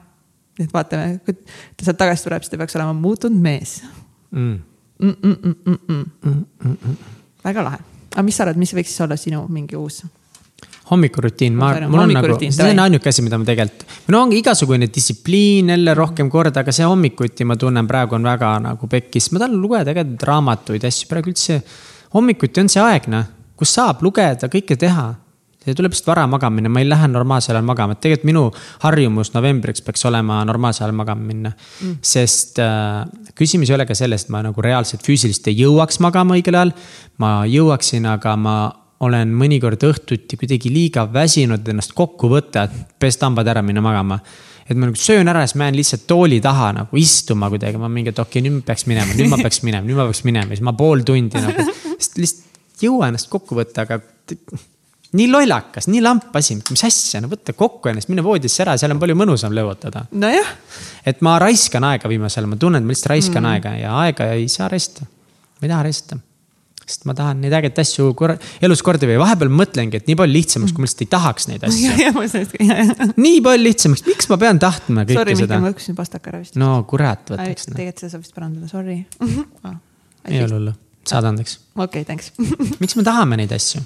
nii 0.58 0.68
et 0.68 0.72
vaatame, 0.72 1.18
kui 1.24 1.36
ta 1.36 1.86
sealt 1.86 2.00
tagasi 2.00 2.26
tuleb, 2.26 2.42
siis 2.42 2.52
ta 2.52 2.60
peaks 2.60 2.76
olema 2.80 2.96
muutunud 2.96 3.42
mees 3.42 3.82
mm 4.30 4.75
väga 7.46 7.62
lahe, 7.62 7.80
aga 8.12 8.22
mis 8.24 8.36
sa 8.36 8.46
arvad, 8.46 8.60
mis 8.60 8.72
võiks 8.76 8.94
olla 9.04 9.16
sinu 9.20 9.44
mingi 9.52 9.76
uus? 9.78 10.04
hommikurutiin, 10.90 11.54
ma, 11.58 11.72
mul 11.90 12.00
on 12.04 12.12
nagu, 12.14 12.36
see 12.40 12.70
on 12.70 12.78
ainuke 12.84 13.10
asi, 13.10 13.22
mida 13.26 13.38
ma 13.40 13.46
tegelikult, 13.48 13.82
no 14.14 14.20
ongi 14.22 14.38
igasugune 14.38 14.86
distsipliin 14.92 15.72
jälle 15.74 15.94
rohkem 15.98 16.30
korda, 16.30 16.62
aga 16.62 16.72
see 16.74 16.86
hommikuti 16.86 17.44
ma 17.44 17.56
tunnen 17.58 17.88
praegu 17.90 18.14
on 18.16 18.28
väga 18.28 18.52
nagu 18.62 18.88
pekkis, 18.90 19.32
ma 19.34 19.42
tahan 19.42 19.58
lugeda 19.58 19.90
tegelikult 19.90 20.26
raamatuid, 20.30 20.86
asju, 20.86 21.08
praegu 21.10 21.32
üldse. 21.34 21.58
hommikuti 22.14 22.62
on 22.62 22.70
see 22.72 22.82
aeg, 22.84 23.10
noh, 23.12 23.26
kus 23.58 23.74
saab 23.74 24.04
lugeda, 24.06 24.48
kõike 24.52 24.78
teha 24.78 25.08
see 25.66 25.74
tuleb 25.76 25.94
lihtsalt 25.94 26.10
vara 26.12 26.26
magamine, 26.30 26.70
ma 26.70 26.82
ei 26.82 26.88
lähe 26.88 27.08
normaalsel 27.10 27.56
ajal 27.56 27.66
magama, 27.66 27.96
et 27.96 28.02
tegelikult 28.04 28.30
minu 28.30 28.44
harjumus 28.84 29.32
novembriks 29.34 29.82
peaks 29.86 30.06
olema 30.06 30.40
normaalsel 30.46 30.86
ajal 30.86 30.96
magama 31.00 31.26
minna 31.26 31.52
mm.. 31.52 31.98
sest 32.06 32.60
äh, 32.62 33.02
küsimus 33.38 33.70
ei 33.70 33.78
ole 33.78 33.86
ka 33.88 33.96
selles, 33.98 34.26
et 34.26 34.34
ma 34.34 34.44
nagu 34.46 34.64
reaalselt 34.64 35.04
füüsiliselt 35.06 35.50
ei 35.50 35.60
jõuaks 35.64 36.00
magama 36.04 36.38
õigel 36.38 36.60
ajal. 36.60 36.74
ma 37.22 37.36
jõuaksin, 37.50 38.06
aga 38.10 38.36
ma 38.38 38.56
olen 39.04 39.32
mõnikord 39.36 39.82
õhtuti 39.84 40.38
kuidagi 40.40 40.70
liiga 40.72 41.04
väsinud 41.12 41.66
ennast 41.68 41.92
kokku 41.96 42.30
võtta, 42.32 42.64
et 42.64 42.94
pesta 43.02 43.28
hambad 43.28 43.48
ära, 43.52 43.62
minna 43.64 43.82
magama. 43.84 44.16
Et 44.66 44.74
ma 44.74 44.88
nagu 44.88 44.98
söön 44.98 45.28
ära 45.30 45.44
ja 45.44 45.50
siis 45.50 45.58
ma 45.60 45.68
jään 45.68 45.76
lihtsalt 45.78 46.06
tooli 46.10 46.40
taha 46.42 46.72
nagu 46.80 46.98
istuma 46.98 47.50
kuidagi, 47.52 47.78
ma 47.78 47.90
mingi, 47.92 48.10
et 48.10 48.18
okei 48.18 48.40
okay,, 48.40 48.48
nüüd 48.48 48.64
peaks 48.66 48.86
minema, 48.90 49.14
nüüd 49.14 49.30
ma 49.30 49.38
peaks 49.38 49.60
minema, 49.62 49.86
nüüd 49.86 49.98
ma 50.00 50.08
peaks 50.08 50.24
minema, 50.26 50.48
siis 50.50 50.64
ma 50.64 50.72
pool 50.78 51.04
tundi 51.06 51.42
nagu. 51.44 51.66
lihtsalt 52.22 52.42
ei 52.82 52.88
jõua 52.88 53.12
ennast 53.12 53.30
kokku 53.32 53.58
võtta, 53.58 53.84
aga 53.86 54.00
nii 55.16 55.30
lollakas, 55.30 55.88
nii 55.90 56.02
lamp 56.04 56.36
asi, 56.38 56.56
mis 56.70 56.84
asja, 56.86 57.22
no 57.22 57.30
võta 57.32 57.54
kokku 57.56 57.90
ennast, 57.90 58.10
mine 58.12 58.24
voodisse 58.26 58.62
ära, 58.64 58.76
seal 58.80 58.94
on 58.94 59.00
palju 59.02 59.16
mõnusam 59.18 59.54
lõuotada. 59.56 60.06
nojah. 60.12 60.52
et 61.06 61.24
ma 61.24 61.36
raiskan 61.42 61.84
aega 61.88 62.10
viimasel 62.10 62.44
ajal, 62.44 62.52
ma 62.52 62.60
tunnen, 62.60 62.82
et 62.82 62.88
ma 62.88 62.94
lihtsalt 62.94 63.12
raiskan 63.14 63.42
mm. 63.42 63.52
aega 63.54 63.74
ja 63.80 63.98
aega 64.04 64.30
ei 64.36 64.48
saa 64.52 64.70
raisata. 64.72 65.06
ma 65.06 65.68
ei 65.68 65.72
taha 65.72 65.82
raisata. 65.86 66.18
sest 66.86 67.06
ma 67.08 67.16
tahan 67.18 67.40
neid 67.42 67.56
ägedaid 67.58 67.82
asju 67.82 68.12
kor 68.18 68.36
elus 68.68 68.84
korda 68.86 69.08
viia, 69.10 69.20
vahepeal 69.22 69.50
mõtlengi, 69.62 70.02
et 70.02 70.10
nii 70.10 70.18
palju 70.20 70.36
lihtsamaks, 70.36 70.74
kui 70.76 70.84
ma 70.84 70.90
lihtsalt 70.90 71.04
ei 71.06 71.10
tahaks 71.16 71.50
neid 71.50 71.66
asju. 71.66 73.10
nii 73.26 73.42
palju 73.46 73.66
lihtsamaks, 73.66 74.06
miks 74.06 74.30
ma 74.32 74.40
pean 74.42 74.62
tahtma 74.62 75.06
kõike 75.08 75.20
sorry, 75.22 75.36
seda. 75.40 75.52
sorry, 75.54 75.64
ma 75.64 75.74
lükkasin 75.74 75.98
pastaka 75.98 76.32
ära 76.34 76.44
vist. 76.44 76.58
no 76.60 76.78
kurat, 76.90 77.26
võtaks. 77.34 77.70
tegelikult 77.72 78.04
seda 78.04 78.14
saab 78.14 78.26
vist 78.26 78.36
parandada, 78.38 78.70
sorry 78.70 79.02
ei 80.30 80.42
ole 80.44 80.60
hullu, 80.60 80.78
saad 81.06 81.30
andeks. 81.32 81.60
okei 81.74 82.04
okay,, 82.04 82.08
thanks 82.08 82.34
miks 82.82 82.98
me 82.98 83.06
tahame 83.06 83.40
neid 83.42 83.54
asju? 83.56 83.82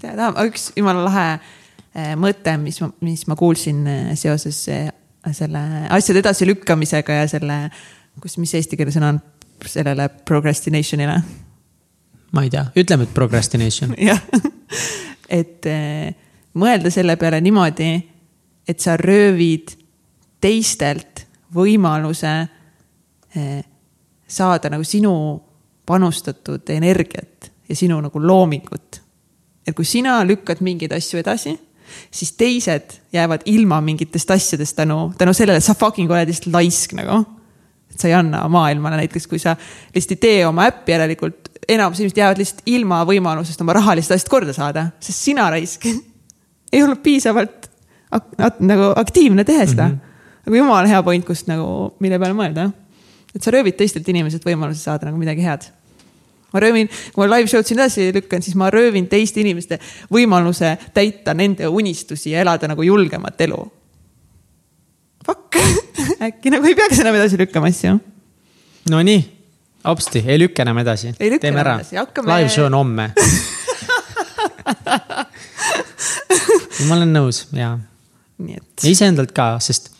Teada, 0.00 0.30
üks 0.46 0.70
jumala 0.76 1.04
lahe 1.06 1.26
eh, 1.36 2.14
mõte, 2.20 2.56
mis 2.60 2.80
ma, 2.82 2.90
mis 3.04 3.24
ma 3.30 3.36
kuulsin 3.38 3.82
eh, 3.90 4.10
seoses 4.18 4.60
eh, 4.72 4.90
selle 5.34 5.62
asjade 5.90 6.22
edasilükkamisega 6.22 7.20
ja 7.20 7.30
selle, 7.30 7.58
kus, 8.22 8.36
mis 8.42 8.54
eesti 8.58 8.78
keeles 8.78 8.98
on 9.00 9.20
sellele 9.66 10.08
procrastination'ile? 10.28 11.16
ma 12.36 12.44
ei 12.44 12.52
tea, 12.52 12.66
ütleme, 12.76 13.06
et 13.06 13.14
procrastination. 13.16 13.94
jah, 14.10 14.20
et 15.32 15.64
mõelda 16.58 16.90
selle 16.92 17.14
peale 17.16 17.40
niimoodi, 17.40 17.88
et 18.68 18.82
sa 18.82 18.98
röövid 19.00 19.72
teistelt 20.42 21.24
võimaluse 21.54 22.34
saada 24.26 24.70
nagu 24.74 24.84
sinu 24.84 25.14
panustatud 25.86 26.68
energiat 26.74 27.48
ja 27.70 27.78
sinu 27.78 28.02
nagu 28.04 28.20
loomingut 28.20 29.00
et 29.66 29.76
kui 29.76 29.84
sina 29.84 30.20
lükkad 30.26 30.62
mingeid 30.64 30.92
asju 30.96 31.20
edasi, 31.20 31.56
siis 32.10 32.32
teised 32.38 32.98
jäävad 33.14 33.46
ilma 33.50 33.80
mingitest 33.80 34.30
asjadest 34.30 34.76
tänu, 34.76 35.12
tänu 35.18 35.34
sellele, 35.34 35.58
et 35.62 35.66
sa 35.66 35.74
fucking 35.74 36.10
oled 36.10 36.28
lihtsalt 36.28 36.54
laisk 36.54 36.96
nagu. 36.98 37.24
et 37.90 38.00
sa 38.00 38.08
ei 38.08 38.14
anna 38.14 38.42
maailmale 38.48 38.98
näiteks, 39.00 39.26
kui 39.30 39.38
sa 39.38 39.56
lihtsalt 39.94 40.16
ei 40.16 40.22
tee 40.24 40.46
oma 40.46 40.66
äppi, 40.68 40.92
järelikult 40.92 41.52
enamus 41.68 42.00
inimesed 42.00 42.18
jäävad 42.18 42.40
lihtsalt 42.42 42.66
ilma 42.66 43.04
võimalusest 43.08 43.62
oma 43.62 43.76
rahalist 43.76 44.12
asjad 44.12 44.30
korda 44.30 44.52
saada, 44.56 44.88
sest 45.00 45.22
sina 45.28 45.48
raisk 45.50 45.86
ei 46.72 46.82
olnud 46.82 47.02
piisavalt 47.02 47.70
ak 48.16 48.34
ak 48.38 48.60
nagu 48.62 48.92
aktiivne 48.96 49.44
tehes 49.44 49.72
seda 49.74 49.88
mm. 49.88 49.94
-hmm. 49.94 50.44
nagu 50.46 50.56
jumala 50.56 50.90
hea 50.90 51.02
point, 51.02 51.24
kust 51.26 51.48
nagu, 51.50 51.94
mille 52.00 52.18
peale 52.18 52.34
mõelda. 52.34 52.70
et 53.34 53.42
sa 53.42 53.50
röövid 53.50 53.76
teistelt 53.76 54.08
inimeselt 54.08 54.44
võimaluse 54.44 54.80
saada 54.80 55.06
nagu 55.06 55.18
midagi 55.18 55.42
head 55.42 55.70
ma 56.52 56.62
röövin, 56.62 56.90
kui 57.14 57.22
ma 57.22 57.28
live 57.36 57.50
show'd 57.50 57.66
siin 57.68 57.80
edasi 57.80 58.10
lükkan, 58.14 58.42
siis 58.44 58.56
ma 58.58 58.70
röövin 58.72 59.08
teiste 59.10 59.42
inimeste 59.42 59.80
võimaluse 60.12 60.76
täita 60.94 61.34
nende 61.34 61.68
unistusi 61.68 62.32
ja 62.34 62.44
elada 62.44 62.70
nagu 62.70 62.82
julgemat 62.86 63.40
elu. 63.48 63.60
Fuck 65.26 65.58
äkki 66.28 66.52
nagu 66.54 66.68
ei 66.68 66.76
peaks 66.78 67.00
enam 67.02 67.18
edasi 67.18 67.40
lükkama 67.40 67.72
asju. 67.72 67.96
Nonii, 68.90 69.20
hopsti, 69.88 70.22
ei 70.26 70.38
lükka 70.38 70.62
enam 70.62 70.78
edasi. 70.84 71.12
teeme 71.18 71.60
ära, 71.64 71.80
hakkame... 71.82 72.30
live 72.36 72.52
show 72.52 72.68
on 72.68 72.74
homme 72.78 73.10
ma 76.86 76.96
olen 76.96 77.12
nõus 77.14 77.46
ja. 77.56 77.74
iseendalt 78.86 79.32
ka, 79.36 79.56
sest 79.64 79.95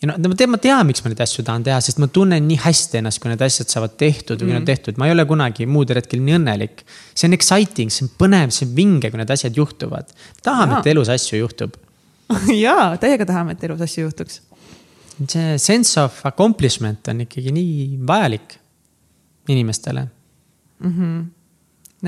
ja 0.00 0.08
no 0.08 0.30
ma 0.32 0.36
tean, 0.36 0.50
ma 0.54 0.58
tean, 0.60 0.86
miks 0.88 1.02
ma 1.04 1.10
neid 1.12 1.20
asju 1.20 1.44
tahan 1.44 1.64
teha, 1.66 1.78
sest 1.84 1.98
ma 2.00 2.08
tunnen 2.12 2.46
nii 2.48 2.60
hästi 2.62 3.00
ennast, 3.02 3.20
kui 3.20 3.32
need 3.32 3.42
asjad 3.44 3.68
saavad 3.72 3.98
tehtud 4.00 4.40
või 4.40 4.54
mm. 4.54 4.60
on 4.62 4.68
tehtud, 4.68 5.00
ma 5.00 5.08
ei 5.08 5.12
ole 5.12 5.26
kunagi 5.28 5.66
muudel 5.68 6.00
hetkel 6.00 6.22
nii 6.24 6.38
õnnelik. 6.38 6.84
see 7.12 7.28
on 7.28 7.36
exciting, 7.36 7.92
see 7.92 8.06
on 8.06 8.12
põnev, 8.22 8.54
see 8.56 8.64
on 8.68 8.72
vinge, 8.78 9.10
kui 9.12 9.20
need 9.20 9.32
asjad 9.34 9.56
juhtuvad. 9.60 10.14
tahame, 10.46 10.78
et 10.80 10.88
elus 10.94 11.10
asju 11.12 11.42
juhtub. 11.42 11.76
jaa, 12.64 12.94
täiega 13.02 13.26
tahame, 13.28 13.56
et 13.58 13.66
elus 13.68 13.84
asju 13.84 14.06
juhtuks. 14.06 14.40
see 15.28 15.58
sense 15.60 16.00
of 16.00 16.22
accomplishment 16.24 17.12
on 17.12 17.20
ikkagi 17.26 17.52
nii 17.52 17.98
vajalik 18.08 18.56
inimestele 19.52 20.06
mm. 20.06 20.94
-hmm. 20.94 21.20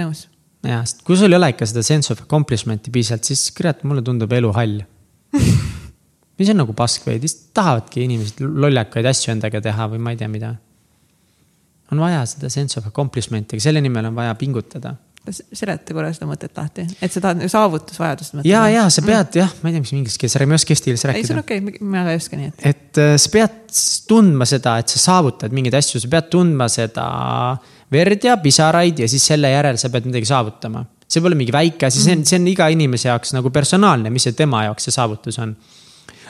nõus. 0.00 0.28
ja, 0.64 0.80
sest 0.80 1.04
kui 1.04 1.16
sul 1.20 1.32
ei 1.32 1.36
ole 1.36 1.52
ikka 1.52 1.68
seda 1.68 1.82
sense 1.84 2.12
of 2.12 2.24
accomplishment'i 2.24 2.90
piisavalt, 2.90 3.28
siis 3.28 3.50
kurat, 3.52 3.84
mulle 3.84 4.00
tundub 4.02 4.32
elu 4.32 4.52
hall 4.56 4.80
mis 6.42 6.50
on 6.52 6.60
nagu 6.62 6.74
pask 6.76 7.06
veidi, 7.06 7.30
siis 7.30 7.48
tahavadki 7.56 8.04
inimesed 8.08 8.42
lollakaid 8.42 9.08
asju 9.12 9.32
endaga 9.36 9.62
teha 9.64 9.88
või 9.94 10.02
ma 10.02 10.14
ei 10.14 10.20
tea, 10.20 10.28
mida. 10.32 10.54
on 11.92 12.02
vaja 12.02 12.24
seda 12.26 12.50
sense 12.52 12.78
of 12.80 12.90
accomplishment'i, 12.90 13.56
aga 13.56 13.68
selle 13.70 13.82
nimel 13.84 14.10
on 14.10 14.18
vaja 14.18 14.34
pingutada 14.40 14.96
seleta 15.30 15.94
korra 15.94 16.08
seda 16.10 16.26
mõtet 16.26 16.56
lahti, 16.58 16.84
et 16.98 17.14
tahad 17.14 17.42
saavutusvajadust 17.50 18.40
ja, 18.46 18.64
ja 18.72 18.88
sa 18.90 19.04
pead 19.06 19.28
mm. 19.28 19.38
jah, 19.38 19.52
ma 19.62 19.70
ei 19.70 19.76
tea, 19.76 19.82
mis 19.84 19.92
inglise 19.94 20.18
keeles, 20.18 20.48
ma 20.50 20.56
oska 20.58 20.74
eesti 20.74 20.90
keeles 20.90 21.04
rääkida. 21.06 21.22
ei, 21.22 21.28
see 21.28 21.36
on 21.36 21.42
okei 21.44 21.60
okay,, 21.62 21.76
mina 21.86 22.02
ka 22.08 22.14
ei 22.14 22.18
oska 22.18 22.38
nii, 22.40 22.48
et. 22.50 22.64
et 22.72 23.00
äh, 23.02 23.12
sa 23.22 23.30
pead 23.36 23.60
tundma 24.10 24.48
seda, 24.50 24.74
et 24.82 24.90
sa 24.90 25.02
saavutad 25.04 25.54
mingeid 25.54 25.76
asju, 25.78 26.02
sa 26.02 26.10
pead 26.10 26.26
tundma 26.32 26.66
seda 26.72 27.06
verd 27.94 28.26
ja 28.26 28.34
pisaraid 28.42 29.04
ja 29.04 29.10
siis 29.10 29.28
selle 29.30 29.52
järel 29.52 29.78
sa 29.78 29.92
pead 29.94 30.10
midagi 30.10 30.26
saavutama. 30.32 30.82
see 31.06 31.22
pole 31.22 31.38
mingi 31.38 31.54
väike 31.54 31.86
asi, 31.86 32.02
see 32.02 32.16
on, 32.18 32.26
see 32.26 32.40
on 32.40 32.50
iga 32.50 32.66
inimese 32.74 33.12
jaoks 33.12 33.36
nagu 33.36 33.54
personaalne, 33.54 34.10
mis 34.10 34.26
see 34.26 34.34
tema 34.34 34.64
jaoks 34.66 34.88
see 34.88 34.96
saavutus 34.96 35.38
on 35.44 35.54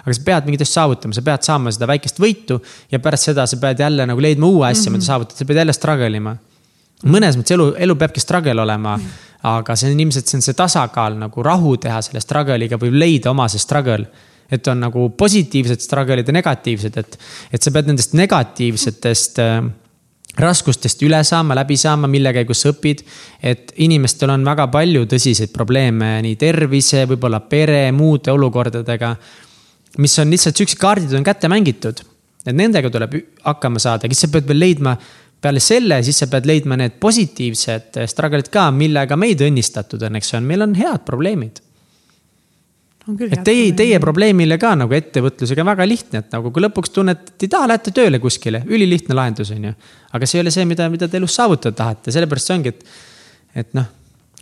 aga 0.02 0.14
sa 0.14 0.24
pead 0.26 0.48
mingit 0.48 0.64
asja 0.64 0.80
saavutama, 0.82 1.14
sa 1.14 1.22
pead 1.26 1.46
saama 1.46 1.72
seda 1.74 1.88
väikest 1.90 2.18
võitu 2.22 2.60
ja 2.92 3.00
pärast 3.02 3.30
seda 3.30 3.46
sa 3.46 3.58
pead 3.62 3.80
jälle 3.80 4.06
nagu 4.06 4.20
leidma 4.20 4.46
uue 4.46 4.66
asja 4.68 4.82
mm, 4.82 4.86
-hmm. 4.86 4.98
mida 4.98 5.10
saavutada, 5.10 5.38
sa 5.38 5.44
pead 5.44 5.62
jälle 5.62 5.72
struggle 5.72 6.16
ima 6.16 6.36
mõnes 7.02 7.36
mõttes 7.38 7.54
elu, 7.56 7.72
elu 7.82 7.96
peabki 7.98 8.22
struggle 8.22 8.62
olema 8.62 8.96
mm., 8.96 9.28
aga 9.52 9.74
see 9.74 9.90
on 9.90 10.00
ilmselt, 10.04 10.28
see 10.28 10.38
on 10.38 10.44
see 10.44 10.54
tasakaal 10.54 11.16
nagu 11.18 11.42
rahu 11.42 11.74
teha 11.82 11.98
selle 12.06 12.20
struggle'iga 12.22 12.78
või 12.78 12.92
leida 12.94 13.32
oma 13.32 13.48
see 13.50 13.58
struggle. 13.58 14.06
et 14.52 14.66
on 14.68 14.82
nagu 14.84 15.06
positiivsed 15.16 15.80
struggle'id 15.80 16.28
ja 16.28 16.32
negatiivsed, 16.32 16.96
et, 16.96 17.14
et 17.52 17.62
sa 17.62 17.70
pead 17.72 17.86
nendest 17.88 18.12
negatiivsetest 18.12 19.38
äh, 19.40 19.62
raskustest 20.38 21.02
üle 21.02 21.22
saama, 21.24 21.56
läbi 21.56 21.76
saama, 21.76 22.08
mille 22.08 22.32
käigus 22.32 22.62
sa 22.62 22.72
õpid. 22.72 23.02
et 23.42 23.72
inimestel 23.84 24.30
on 24.30 24.44
väga 24.44 24.68
palju 24.72 25.06
tõsiseid 25.08 25.52
probleeme 25.52 26.20
nii 26.22 26.36
tervise, 26.36 27.06
võib-olla 27.08 27.40
pere, 27.40 27.90
muude 27.92 28.32
olukordadega. 28.32 29.16
Mis 29.98 30.14
on 30.18 30.30
lihtsalt 30.32 30.56
siuksed 30.56 30.80
kaardid 30.80 31.12
on 31.16 31.26
kätte 31.26 31.50
mängitud, 31.52 32.00
et 32.46 32.56
nendega 32.56 32.90
tuleb 32.92 33.18
hakkama 33.44 33.82
saada, 33.82 34.08
siis 34.08 34.24
sa 34.24 34.32
pead 34.32 34.48
veel 34.48 34.62
leidma 34.62 34.96
peale 35.42 35.60
selle, 35.62 35.98
siis 36.06 36.22
sa 36.22 36.28
pead 36.30 36.46
leidma 36.46 36.78
need 36.78 36.96
positiivsed 37.02 37.98
struggle'id 38.10 38.48
ka, 38.52 38.68
millega 38.74 39.18
meid 39.18 39.42
õnnistatud 39.42 40.02
õnneks 40.06 40.32
on, 40.38 40.46
meil 40.46 40.62
on 40.68 40.74
head 40.78 41.02
probleemid. 41.06 41.58
et 43.26 43.40
teie, 43.42 43.72
teie 43.74 43.98
probleemile 43.98 44.58
ka 44.62 44.76
nagu 44.78 44.94
ettevõtlusega 44.94 45.64
väga 45.66 45.86
lihtne, 45.88 46.22
et 46.22 46.36
nagu 46.36 46.52
kui 46.54 46.62
lõpuks 46.62 46.94
tunned, 46.94 47.24
et 47.34 47.46
ei 47.48 47.50
taha, 47.50 47.72
lähete 47.72 47.94
tööle 47.94 48.22
kuskile, 48.22 48.62
ülilihtne 48.70 49.18
lahendus 49.18 49.50
on 49.50 49.66
ju. 49.66 49.74
aga 50.12 50.28
see 50.28 50.38
ei 50.38 50.46
ole 50.46 50.54
see, 50.54 50.68
mida, 50.70 50.86
mida 50.92 51.10
te 51.10 51.18
elus 51.18 51.34
saavutada 51.34 51.74
tahate, 51.82 52.14
sellepärast 52.14 52.52
see 52.52 52.58
ongi, 52.60 52.74
et, 52.76 52.86
et 53.64 53.74
noh, 53.74 53.90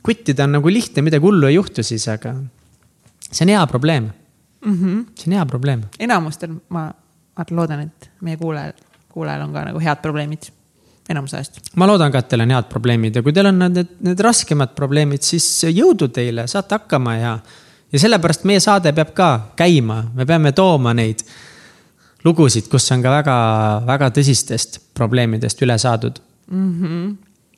quit 0.04 0.28
ida 0.34 0.44
on 0.44 0.58
nagu 0.58 0.68
lihtne, 0.68 1.06
midagi 1.06 1.24
hullu 1.24 1.48
ei 1.48 1.56
juhtu 1.56 1.84
siis, 1.86 2.04
aga 2.12 2.36
see 3.30 3.46
on 3.48 3.56
hea 3.56 3.64
probleem 3.72 4.12
mm. 4.64 4.74
-hmm. 4.74 5.04
see 5.14 5.30
on 5.30 5.38
hea 5.38 5.46
probleem. 5.46 5.82
enamustel 5.98 6.54
ma, 6.68 6.90
ma 7.36 7.44
loodan, 7.50 7.80
et 7.80 8.10
meie 8.20 8.36
kuulajal, 8.36 8.72
kuulajal 9.08 9.42
on 9.48 9.52
ka 9.52 9.64
nagu 9.64 9.80
head 9.80 10.02
probleemid 10.02 10.50
enamus 11.10 11.34
ajast. 11.34 11.60
ma 11.76 11.86
loodan 11.86 12.12
ka, 12.12 12.22
et 12.22 12.28
teil 12.28 12.44
on 12.44 12.54
head 12.54 12.68
probleemid 12.70 13.18
ja 13.18 13.22
kui 13.26 13.34
teil 13.34 13.50
on 13.50 13.58
need, 13.64 13.96
need 14.06 14.24
raskemad 14.24 14.74
probleemid, 14.78 15.24
siis 15.26 15.46
jõudu 15.70 16.10
teile, 16.14 16.46
saate 16.50 16.78
hakkama 16.78 17.16
ja. 17.16 17.36
ja 17.92 18.02
sellepärast 18.04 18.46
meie 18.48 18.60
saade 18.62 18.92
peab 18.96 19.14
ka 19.16 19.30
käima, 19.58 20.02
me 20.14 20.26
peame 20.26 20.52
tooma 20.56 20.94
neid 20.96 21.24
lugusid, 22.24 22.68
kus 22.70 22.90
on 22.94 23.02
ka 23.04 23.14
väga-väga 23.20 24.10
tõsistest 24.18 24.80
probleemidest 24.96 25.62
üle 25.64 25.78
saadud 25.80 26.20
mm. 26.50 26.70
-hmm. 26.80 27.10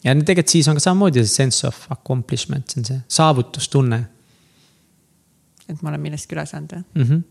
ja 0.04 0.14
tegelikult 0.14 0.56
siis 0.56 0.68
on 0.68 0.78
ka 0.78 0.86
samamoodi 0.88 1.24
see 1.26 1.36
sense 1.36 1.66
of 1.66 1.86
accomplishment, 1.90 2.70
see 2.70 2.80
on 2.80 2.84
see 2.84 3.00
saavutustunne. 3.08 4.04
Et 5.72 5.82
ma 5.82 5.92
olen 5.92 6.02
millestki 6.02 6.36
üle 6.36 6.46
saanud 6.48 6.74
või 6.76 6.82
mm 6.82 7.08
-hmm.? 7.08 7.22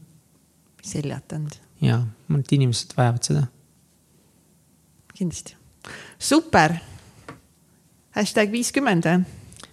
seljatanud. 0.91 1.57
ja, 1.81 2.01
mõned 2.27 2.55
inimesed 2.57 2.95
vajavad 2.97 3.23
seda. 3.23 3.43
kindlasti 5.13 5.55
super. 6.19 6.75
hashtag 8.17 8.51
viiskümmend 8.51 9.05
või? 9.05 9.23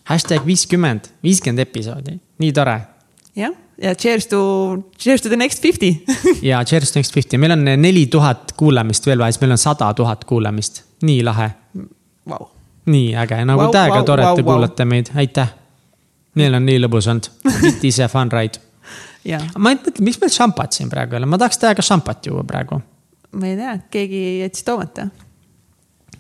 hashtag 0.09 0.47
viiskümmend, 0.47 1.11
viiskümmend 1.23 1.65
episoodi, 1.66 2.19
nii 2.39 2.53
tore. 2.53 2.81
jah, 3.36 3.55
ja 3.82 3.95
cheers 3.95 4.27
to, 4.27 4.40
cheers 4.99 5.23
to 5.23 5.28
the 5.28 5.36
next 5.36 5.62
fifty 5.62 6.05
ja 6.51 6.65
cheers 6.65 6.93
to 6.93 6.99
next 6.99 7.15
fifty, 7.15 7.39
meil 7.39 7.53
on 7.53 7.65
neli 7.65 8.07
tuhat 8.07 8.53
kuulamist 8.57 9.07
veel 9.07 9.19
vaja, 9.19 9.32
siis 9.32 9.45
meil 9.45 9.57
on 9.57 9.65
sada 9.65 9.93
tuhat 9.95 10.24
kuulamist, 10.24 10.85
nii 11.03 11.23
lahe 11.24 11.51
wow.. 12.28 12.49
nii 12.86 13.15
äge, 13.16 13.45
nagu 13.45 13.66
wow, 13.66 13.73
täiega 13.73 14.01
wow, 14.01 14.05
tore, 14.05 14.24
et 14.24 14.40
te 14.40 14.45
wow, 14.45 14.55
kuulate 14.55 14.85
wow. 14.85 14.95
meid, 14.95 15.12
aitäh. 15.15 15.55
Meil 16.34 16.55
on 16.55 16.66
nii 16.66 16.82
lõbus 16.84 17.09
olnud, 17.10 17.30
it 17.68 17.84
is 17.84 18.00
a 18.00 18.09
fun 18.09 18.32
ride 18.34 18.64
Ja. 19.28 19.40
ma 19.59 19.72
ei 19.72 19.76
mõtle, 19.76 20.05
miks 20.05 20.20
meil 20.22 20.30
šampat 20.32 20.76
siin 20.76 20.90
praegu 20.92 21.16
ei 21.16 21.22
ole, 21.22 21.28
ma 21.28 21.38
tahaks 21.40 21.59
täiega 21.60 21.84
šampat 21.84 22.30
juua 22.30 22.44
praegu. 22.48 22.80
ma 23.32 23.46
ei 23.46 23.56
tea, 23.56 23.78
keegi 23.90 24.20
jättis 24.42 24.64
toomata 24.64 25.09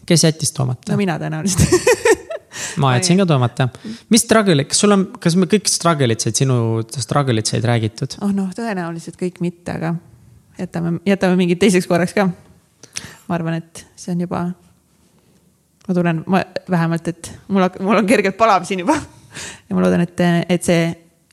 kes 0.08 0.24
jättis 0.24 0.52
toomata? 0.52 0.92
no 0.92 0.98
mina 1.00 1.18
tõenäoliselt 1.20 2.18
ma 2.82 2.94
jätsin 2.96 3.20
ka 3.20 3.26
toomata. 3.28 3.68
mis 4.12 4.24
struggle'id, 4.24 4.68
kas 4.70 4.80
sul 4.84 4.94
on, 4.94 5.04
kas 5.20 5.36
me 5.38 5.48
kõik 5.50 5.68
struggle'id 5.70 6.24
said, 6.24 6.38
sinu 6.38 6.58
struggle'id 6.88 7.48
said 7.48 7.66
räägitud? 7.68 8.18
oh 8.24 8.32
noh, 8.34 8.50
tõenäoliselt 8.56 9.18
kõik 9.20 9.42
mitte, 9.44 9.76
aga 9.76 9.94
jätame, 10.58 10.98
jätame 11.06 11.38
mingid 11.40 11.60
teiseks 11.62 11.88
korraks 11.90 12.16
ka. 12.16 12.28
ma 13.28 13.38
arvan, 13.38 13.60
et 13.60 13.84
see 13.98 14.14
on 14.14 14.24
juba, 14.24 14.42
ma 15.88 15.98
tunnen, 16.00 16.24
ma 16.26 16.42
vähemalt, 16.70 17.12
et 17.12 17.32
mul, 17.48 17.68
mul 17.84 18.02
on 18.02 18.08
kergelt 18.08 18.38
palav 18.40 18.66
siin 18.68 18.84
juba. 18.86 18.96
Ja 19.68 19.76
ma 19.76 19.84
loodan, 19.84 20.04
et, 20.06 20.24
et 20.48 20.64
see 20.64 20.88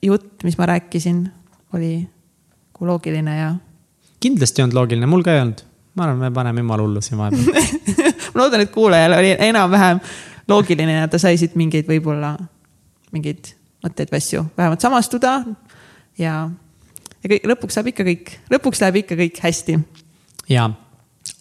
jutt, 0.06 0.44
mis 0.44 0.58
ma 0.58 0.68
rääkisin, 0.72 1.24
oli 1.76 1.94
loogiline 2.80 3.38
ja. 3.38 3.54
kindlasti 4.20 4.60
ei 4.60 4.66
olnud 4.66 4.78
loogiline, 4.80 5.08
mul 5.10 5.24
ka 5.26 5.34
ei 5.34 5.44
olnud 5.44 5.64
ma 5.96 6.04
arvan, 6.04 6.18
me 6.26 6.30
paneme 6.34 6.60
jumala 6.60 6.84
hullu 6.84 7.02
siin 7.04 7.18
vahepeal 7.18 7.46
ma 8.34 8.42
loodan, 8.42 8.64
et 8.66 8.72
kuulajal 8.74 9.16
oli 9.16 9.32
enam-vähem 9.48 10.00
loogiline 10.48 11.00
ja 11.00 11.08
ta 11.10 11.20
sai 11.20 11.38
siit 11.40 11.56
mingeid 11.58 11.88
võib-olla, 11.88 12.34
mingeid 13.14 13.54
mõtteid 13.84 14.12
või 14.12 14.20
asju 14.22 14.44
vähemalt 14.58 14.84
samastuda. 14.84 15.36
ja, 16.20 16.38
ja 17.22 17.32
kõik, 17.32 17.48
lõpuks 17.52 17.78
saab 17.78 17.90
ikka 17.92 18.06
kõik, 18.06 18.32
lõpuks 18.52 18.82
läheb 18.84 19.02
ikka 19.02 19.18
kõik 19.18 19.40
hästi. 19.42 19.78
ja 20.52 20.68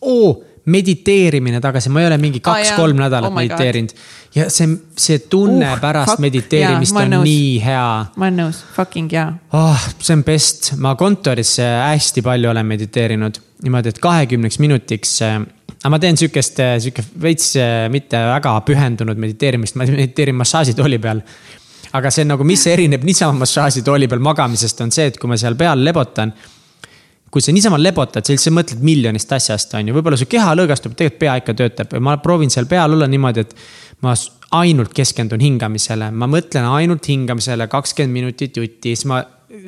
oo 0.02 0.38
mediteerimine 0.66 1.60
tagasi, 1.62 1.92
ma 1.94 2.02
ei 2.02 2.08
ole 2.10 2.18
mingi 2.22 2.42
kaks-kolm 2.44 2.98
ah, 2.98 3.06
nädalat 3.06 3.32
oh 3.32 3.36
mediteerinud. 3.38 3.96
ja 4.36 4.48
see, 4.50 4.70
see 4.98 5.20
tunne 5.30 5.68
uh, 5.72 5.80
pärast 5.82 6.16
fuck, 6.16 6.24
mediteerimist 6.26 6.96
yeah, 6.96 7.06
on 7.06 7.14
nõus. 7.18 7.28
nii 7.30 7.52
hea. 7.66 7.90
ma 8.16 8.30
olen 8.30 8.40
nõus, 8.44 8.62
fucking 8.78 9.14
jaa 9.14 9.28
oh,. 9.54 9.90
see 10.00 10.16
on 10.18 10.24
best, 10.28 10.72
ma 10.82 10.96
kontoris 11.00 11.58
hästi 11.62 12.26
palju 12.26 12.50
olen 12.54 12.66
mediteerinud 12.74 13.42
niimoodi, 13.66 13.94
et 13.94 14.02
kahekümneks 14.04 14.60
minutiks 14.64 15.20
äh, 15.26 15.38
aga 15.86 15.94
ma 15.94 16.00
teen 16.02 16.18
sihukest, 16.18 16.60
äh, 16.64 16.78
sihuke 16.82 17.06
veits 17.22 17.52
äh, 17.62 17.86
mitte 17.94 18.18
väga 18.18 18.56
pühendunud 18.66 19.20
mediteerimist, 19.22 19.78
ma 19.78 19.86
mediteerin 19.86 20.38
massaažitooli 20.40 21.00
peal. 21.02 21.22
aga 21.96 22.10
see 22.12 22.26
on 22.26 22.34
nagu, 22.34 22.44
mis 22.44 22.66
erineb 22.68 23.06
niisama 23.08 23.46
massaažitooli 23.46 24.10
peal 24.12 24.24
magamisest, 24.26 24.82
on 24.84 24.92
see, 24.92 25.06
et 25.12 25.20
kui 25.22 25.30
ma 25.32 25.38
seal 25.40 25.56
peal 25.60 25.84
lebotan 25.86 26.34
kui 27.32 27.44
sa 27.44 27.52
niisama 27.52 27.78
lebotad, 27.82 28.26
sa 28.26 28.52
mõtled 28.54 28.84
miljonist 28.86 29.32
asjast, 29.36 29.74
on 29.76 29.90
ju, 29.90 29.96
võib-olla 29.98 30.20
su 30.20 30.28
keha 30.32 30.54
lõõgastub, 30.56 30.96
tegelikult 30.96 31.20
pea 31.20 31.36
ikka 31.42 31.56
töötab 31.58 31.96
ja 31.96 32.04
ma 32.04 32.16
proovin 32.24 32.54
seal 32.54 32.70
peal 32.70 32.96
olla 32.96 33.10
niimoodi, 33.12 33.46
et. 33.46 33.56
ma 34.06 34.14
ainult 34.56 34.94
keskendun 34.96 35.42
hingamisele, 35.42 36.12
ma 36.12 36.28
mõtlen 36.30 36.68
ainult 36.70 37.08
hingamisele 37.10 37.68
kakskümmend 37.72 38.14
minutit 38.14 38.58
jutti, 38.58 38.94
siis 38.94 39.06
ma 39.10 39.22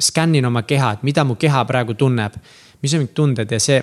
skännin 0.04 0.46
oma 0.46 0.64
keha, 0.68 0.94
et 0.98 1.04
mida 1.08 1.26
mu 1.28 1.36
keha 1.36 1.66
praegu 1.68 1.96
tunneb. 1.98 2.38
mis 2.82 2.94
on 2.94 3.02
mingid 3.02 3.14
tunded 3.18 3.52
ja 3.52 3.60
see, 3.60 3.82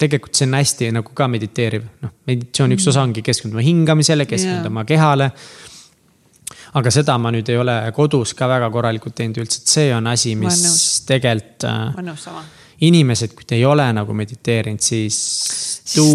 tegelikult 0.00 0.34
see 0.34 0.48
on 0.48 0.54
hästi 0.58 0.92
nagu 0.96 1.12
ka 1.14 1.28
mediteeriv, 1.30 1.84
noh, 2.02 2.14
meditsiooni 2.26 2.74
üks 2.74 2.88
osa 2.90 3.04
ongi 3.06 3.22
keskenduda 3.22 3.62
hingamisele, 3.62 4.26
keskenduda 4.26 4.72
yeah. 4.72 4.86
kehale 4.86 5.30
aga 6.74 6.90
seda 6.90 7.16
ma 7.18 7.30
nüüd 7.34 7.48
ei 7.50 7.58
ole 7.60 7.76
kodus 7.94 8.34
ka 8.34 8.48
väga 8.50 8.70
korralikult 8.70 9.14
teinud 9.14 9.40
üldse, 9.44 9.62
et 9.62 9.76
see 9.76 9.92
on 9.94 10.06
asi, 10.10 10.34
mis 10.38 11.04
tegelikult. 11.06 11.68
ma 11.68 11.92
olen 11.94 12.10
nõus 12.12 12.26
sama 12.26 12.42
inimesed, 12.86 13.34
kui 13.36 13.46
te 13.48 13.58
ei 13.58 13.66
ole 13.68 13.86
nagu 13.96 14.16
mediteerinud, 14.16 14.80
siis. 14.80 15.20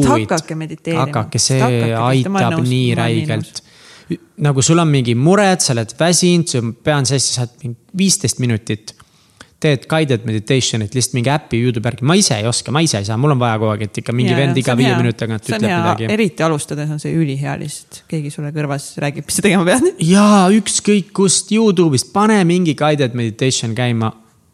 hakake 0.08 0.58
mediteerima. 0.58 1.06
hakake, 1.06 1.42
see 1.42 1.62
aitab 2.00 2.60
nii 2.66 2.92
räigelt. 2.98 3.64
nagu 4.46 4.62
sul 4.62 4.82
on 4.82 4.90
mingi 4.90 5.16
mured, 5.18 5.64
sa 5.66 5.74
oled 5.74 5.96
väsinud, 6.00 6.50
su 6.50 6.62
pea 6.84 7.00
on 7.02 7.10
sassi, 7.10 7.40
saad 7.40 7.58
mingi 7.64 7.98
viisteist 7.98 8.42
minutit. 8.44 8.96
teed 9.66 9.86
guided 9.90 10.26
meditation'it 10.28 10.94
lihtsalt 10.94 11.14
mingi 11.16 11.30
äpi 11.32 11.58
Youtube 11.64 11.88
järgi, 11.88 12.06
ma 12.06 12.14
ise 12.20 12.36
ei 12.38 12.46
oska, 12.46 12.74
ma 12.76 12.82
ise 12.86 13.00
ei 13.00 13.06
saa, 13.08 13.16
mul 13.18 13.34
on 13.34 13.40
vaja 13.42 13.56
kogu 13.58 13.72
aeg, 13.72 13.86
et 13.88 13.98
ikka 14.02 14.14
mingi 14.14 14.34
Jaa, 14.34 14.42
vend 14.42 14.60
iga 14.62 14.76
viie 14.78 14.92
minuti 15.00 15.18
tagant 15.22 15.48
ütleb 15.48 15.64
midagi. 15.64 16.10
eriti 16.14 16.46
alustades 16.46 16.92
on 16.92 17.00
see 17.02 17.16
ülihea 17.16 17.56
lihtsalt, 17.62 18.04
keegi 18.12 18.30
sulle 18.34 18.52
kõrvas 18.54 18.92
räägib, 19.02 19.26
mis 19.26 19.40
sa 19.40 19.46
tegema 19.48 19.66
pead. 19.66 19.88
jaa, 20.06 20.44
ükskõik 20.60 21.10
kust 21.18 21.56
Youtube'ist, 21.56 22.12
pane 22.14 22.38
mingi 22.46 22.76
guided 22.78 23.18
meditation 23.18 23.74
käima. 23.80 24.12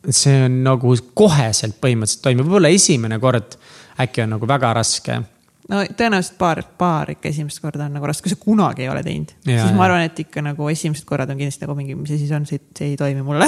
See 0.09 0.39
on 0.47 0.61
nagu 0.65 0.95
koheselt 1.17 1.77
põhimõtteliselt 1.81 2.23
toimib, 2.25 2.47
võib-olla 2.47 2.71
esimene 2.73 3.19
kord 3.21 3.57
äkki 4.01 4.23
on 4.25 4.35
nagu 4.35 4.49
väga 4.49 4.73
raske. 4.79 5.19
no 5.69 5.83
tõenäoliselt 5.85 6.37
paar, 6.41 6.63
paar 6.77 7.13
ikka 7.13 7.29
esimest 7.29 7.61
korda 7.61 7.85
on 7.85 7.95
nagu 7.99 8.09
raske, 8.09 8.25
kui 8.25 8.33
sa 8.33 8.41
kunagi 8.41 8.87
ei 8.87 8.89
ole 8.89 9.03
teinud. 9.05 9.35
Siis 9.45 9.77
ma 9.77 9.85
arvan, 9.87 10.07
et 10.09 10.19
ikka 10.25 10.43
nagu 10.45 10.69
esimesed 10.73 11.05
korrad 11.07 11.29
on 11.29 11.39
kindlasti 11.39 11.67
nagu 11.67 11.77
mingi, 11.77 11.95
mis 11.99 12.15
asi 12.15 12.27
see 12.27 12.37
on, 12.37 12.49
see, 12.49 12.61
see 12.77 12.93
ei 12.93 12.99
toimi 12.99 13.25
mulle. 13.25 13.47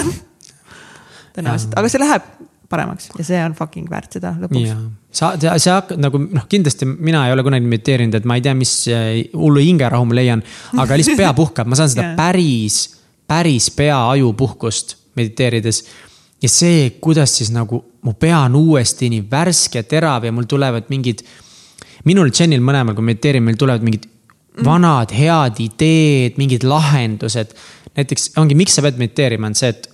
tõenäoliselt, 1.33 1.77
aga 1.79 1.89
see 1.89 2.03
läheb 2.03 2.33
paremaks 2.73 3.09
ja 3.17 3.25
see 3.27 3.41
on 3.43 3.55
fucking 3.57 3.89
väärt 3.91 4.17
seda 4.17 4.33
lõpuks. 4.39 4.73
sa, 5.13 5.33
sa, 5.41 5.77
hakkad 5.79 6.01
nagu 6.01 6.21
noh, 6.23 6.47
kindlasti 6.49 6.87
mina 6.89 7.25
ei 7.27 7.35
ole 7.35 7.45
kunagi 7.45 7.69
mediteerinud, 7.69 8.17
et 8.17 8.29
ma 8.29 8.37
ei 8.39 8.45
tea, 8.45 8.55
mis 8.57 8.73
äh, 8.91 9.11
hullu 9.37 9.61
hingerahu 9.63 10.07
ma 10.09 10.17
leian, 10.17 10.43
aga 10.81 10.97
lihtsalt 10.99 11.19
pea 11.19 11.33
puhkab, 11.37 11.69
ma 11.69 11.79
saan 11.79 11.91
seda 11.93 12.11
päris, 12.21 12.83
päris 13.29 13.69
pea-aju 13.75 14.33
puhkust 14.37 14.97
mediteerides. 15.19 15.83
Ja 16.43 16.51
see, 16.51 16.89
kuidas 17.03 17.37
siis 17.37 17.53
nagu 17.55 17.79
mu 18.03 18.13
pea 18.19 18.43
on 18.49 18.57
uuesti 18.59 19.09
nii 19.13 19.23
värske, 19.31 19.85
terav 19.87 20.25
ja 20.27 20.33
mul 20.35 20.47
tulevad 20.49 20.89
mingid, 20.91 21.23
minul, 22.09 22.33
Jenil 22.35 22.63
mõlemal, 22.63 22.97
kui 22.97 23.07
mediteerime, 23.07 23.51
meil 23.51 23.59
tulevad 23.59 23.85
mingid 23.85 24.09
vanad 24.63 25.13
head 25.15 25.61
ideed, 25.63 26.37
mingid 26.37 26.67
lahendused. 26.67 27.55
näiteks 27.95 28.33
ongi, 28.41 28.57
miks 28.57 28.75
sa 28.75 28.83
pead 28.85 28.99
mediteerima, 29.01 29.49
on 29.49 29.57
see, 29.57 29.71
et 29.71 29.89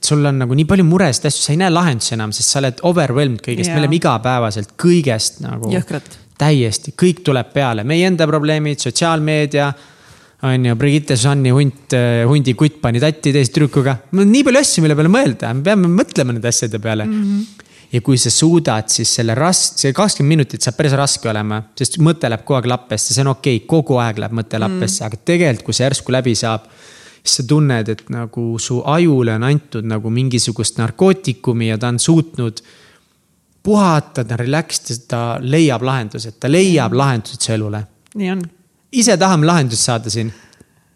et 0.00 0.08
sul 0.08 0.24
on 0.24 0.38
nagu 0.40 0.56
nii 0.56 0.64
palju 0.64 0.84
muresid 0.88 1.26
asju, 1.28 1.42
sa 1.44 1.52
ei 1.52 1.58
näe 1.60 1.68
lahendusi 1.74 2.14
enam, 2.16 2.30
sest 2.32 2.54
sa 2.54 2.60
oled 2.62 2.78
overwhelmed 2.88 3.42
kõigest 3.44 3.68
me 3.74 3.82
oleme 3.82 3.98
igapäevaselt 3.98 4.72
kõigest 4.80 5.42
nagu. 5.44 5.68
Jõhkralt. 5.74 6.16
täiesti, 6.40 6.94
kõik 6.96 7.20
tuleb 7.26 7.50
peale, 7.52 7.84
meie 7.84 8.06
enda 8.08 8.24
probleemid, 8.30 8.80
sotsiaalmeedia. 8.80 9.66
On 10.42 10.64
ju, 10.64 10.76
Brigitte 10.76 11.16
Susanni 11.16 11.52
hunt, 11.52 11.96
hundi 12.28 12.54
kutt 12.58 12.80
pani 12.80 13.00
tatti 13.02 13.32
teise 13.34 13.52
tüdrukuga. 13.52 13.96
mul 14.12 14.24
on 14.24 14.30
nii 14.32 14.44
palju 14.46 14.60
asju, 14.60 14.84
mille 14.84 14.96
peale 14.98 15.12
mõelda, 15.12 15.54
me 15.56 15.66
peame 15.66 15.90
mõtlema 15.92 16.36
nende 16.36 16.48
asjade 16.48 16.80
peale 16.80 17.04
mm. 17.06 17.24
-hmm. 17.24 17.66
ja 17.92 18.00
kui 18.06 18.18
sa 18.18 18.32
suudad, 18.32 18.88
siis 18.88 19.14
selle 19.20 19.34
ras-, 19.36 19.74
see 19.80 19.92
kakskümmend 19.96 20.36
minutit 20.36 20.62
saab 20.62 20.78
päris 20.78 20.96
raske 20.96 21.28
olema, 21.28 21.62
sest 21.76 21.98
mõte 21.98 22.30
läheb 22.30 22.44
kogu 22.44 22.60
aeg 22.60 22.70
lappesse, 22.72 23.14
see 23.14 23.24
on 23.26 23.34
okei 23.34 23.56
okay,, 23.56 23.66
kogu 23.68 24.00
aeg 24.00 24.22
läheb 24.22 24.38
mõte 24.40 24.60
lappesse 24.60 25.04
mm., 25.04 25.06
aga 25.06 25.24
tegelikult, 25.32 25.66
kui 25.66 25.76
see 25.76 25.86
järsku 25.88 26.16
läbi 26.16 26.34
saab 26.34 26.70
siis 27.20 27.36
sa 27.36 27.42
tunned, 27.48 27.88
et 27.88 28.06
nagu 28.08 28.44
su 28.58 28.80
ajule 28.86 29.34
on 29.36 29.44
antud 29.44 29.84
nagu 29.84 30.10
mingisugust 30.10 30.78
narkootikumi 30.80 31.68
ja 31.68 31.78
ta 31.78 31.90
on 31.92 31.98
suutnud 31.98 32.62
puhata, 33.62 34.24
ta 34.24 34.34
on 34.34 34.40
relaxed, 34.40 35.04
ta 35.08 35.20
leiab 35.40 35.84
lahendused, 35.84 36.38
ta 36.40 36.48
leiab 36.48 36.96
lahendused 36.96 37.44
su 37.44 37.52
elule. 37.52 37.84
nii 38.14 38.30
on. 38.32 38.42
Ise 38.92 39.16
tahame 39.20 39.46
lahendust 39.46 39.86
saada 39.86 40.10
siin. 40.10 40.32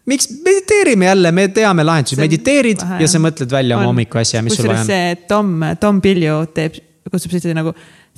miks 0.05 0.27
mediteerime 0.45 1.05
jälle, 1.05 1.31
me 1.31 1.47
teame 1.47 1.83
lahendusi, 1.83 2.17
mediteerid 2.21 2.77
vähe, 2.81 3.01
ja 3.01 3.07
sa 3.09 3.19
mõtled 3.19 3.49
välja 3.51 3.75
oma 3.77 3.87
On. 3.87 3.93
hommikuasja, 3.93 4.41
mis 4.45 4.53
sul 4.59 4.67
vaja 4.69 4.79
on. 4.83 4.85
see 4.85 5.15
Tom, 5.27 5.55
Tom 5.79 6.01
Pilju 6.01 6.41
teeb, 6.53 6.75
kutsub 7.11 7.31
seda 7.33 7.55
nagu 7.57 7.73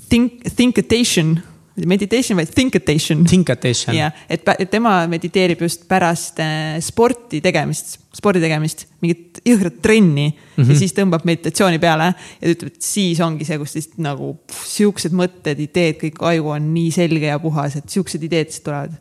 think, 0.10 0.42
thinkatation, 0.56 1.38
meditation, 1.86 2.36
vaid 2.40 2.50
thinkatation. 2.56 3.24
Thinkatation. 3.30 3.96
jah, 3.96 4.12
et 4.30 4.42
et 4.60 4.70
tema 4.72 4.98
mediteerib 5.08 5.62
just 5.62 5.86
pärast 5.88 6.40
äh, 6.44 6.80
sporti 6.84 7.40
tegemist, 7.46 8.00
spordi 8.18 8.42
tegemist, 8.42 8.88
mingit 9.02 9.40
jõhkrat 9.46 9.78
trenni 9.82 10.28
mm 10.28 10.34
Mhm. 10.58 10.64
-hmm. 10.66 10.74
ja 10.74 10.80
siis 10.80 10.94
tõmbab 10.98 11.24
meditatsiooni 11.24 11.80
peale 11.80 12.08
ja 12.42 12.48
ta 12.48 12.52
ütleb, 12.52 12.74
et 12.74 12.82
siis 12.82 13.20
ongi 13.22 13.46
see, 13.46 13.58
kus 13.62 13.72
siis 13.78 13.90
nagu 13.98 14.40
siuksed 14.50 15.14
mõtted, 15.14 15.60
ideed, 15.60 16.00
kõik 16.02 16.18
aju 16.20 16.48
on 16.50 16.74
nii 16.74 16.92
selge 16.92 17.26
ja 17.30 17.38
puhas, 17.40 17.76
et 17.78 17.90
siuksed 17.90 18.24
ideed 18.24 18.50
siis 18.50 18.64
tulevad. 18.66 18.92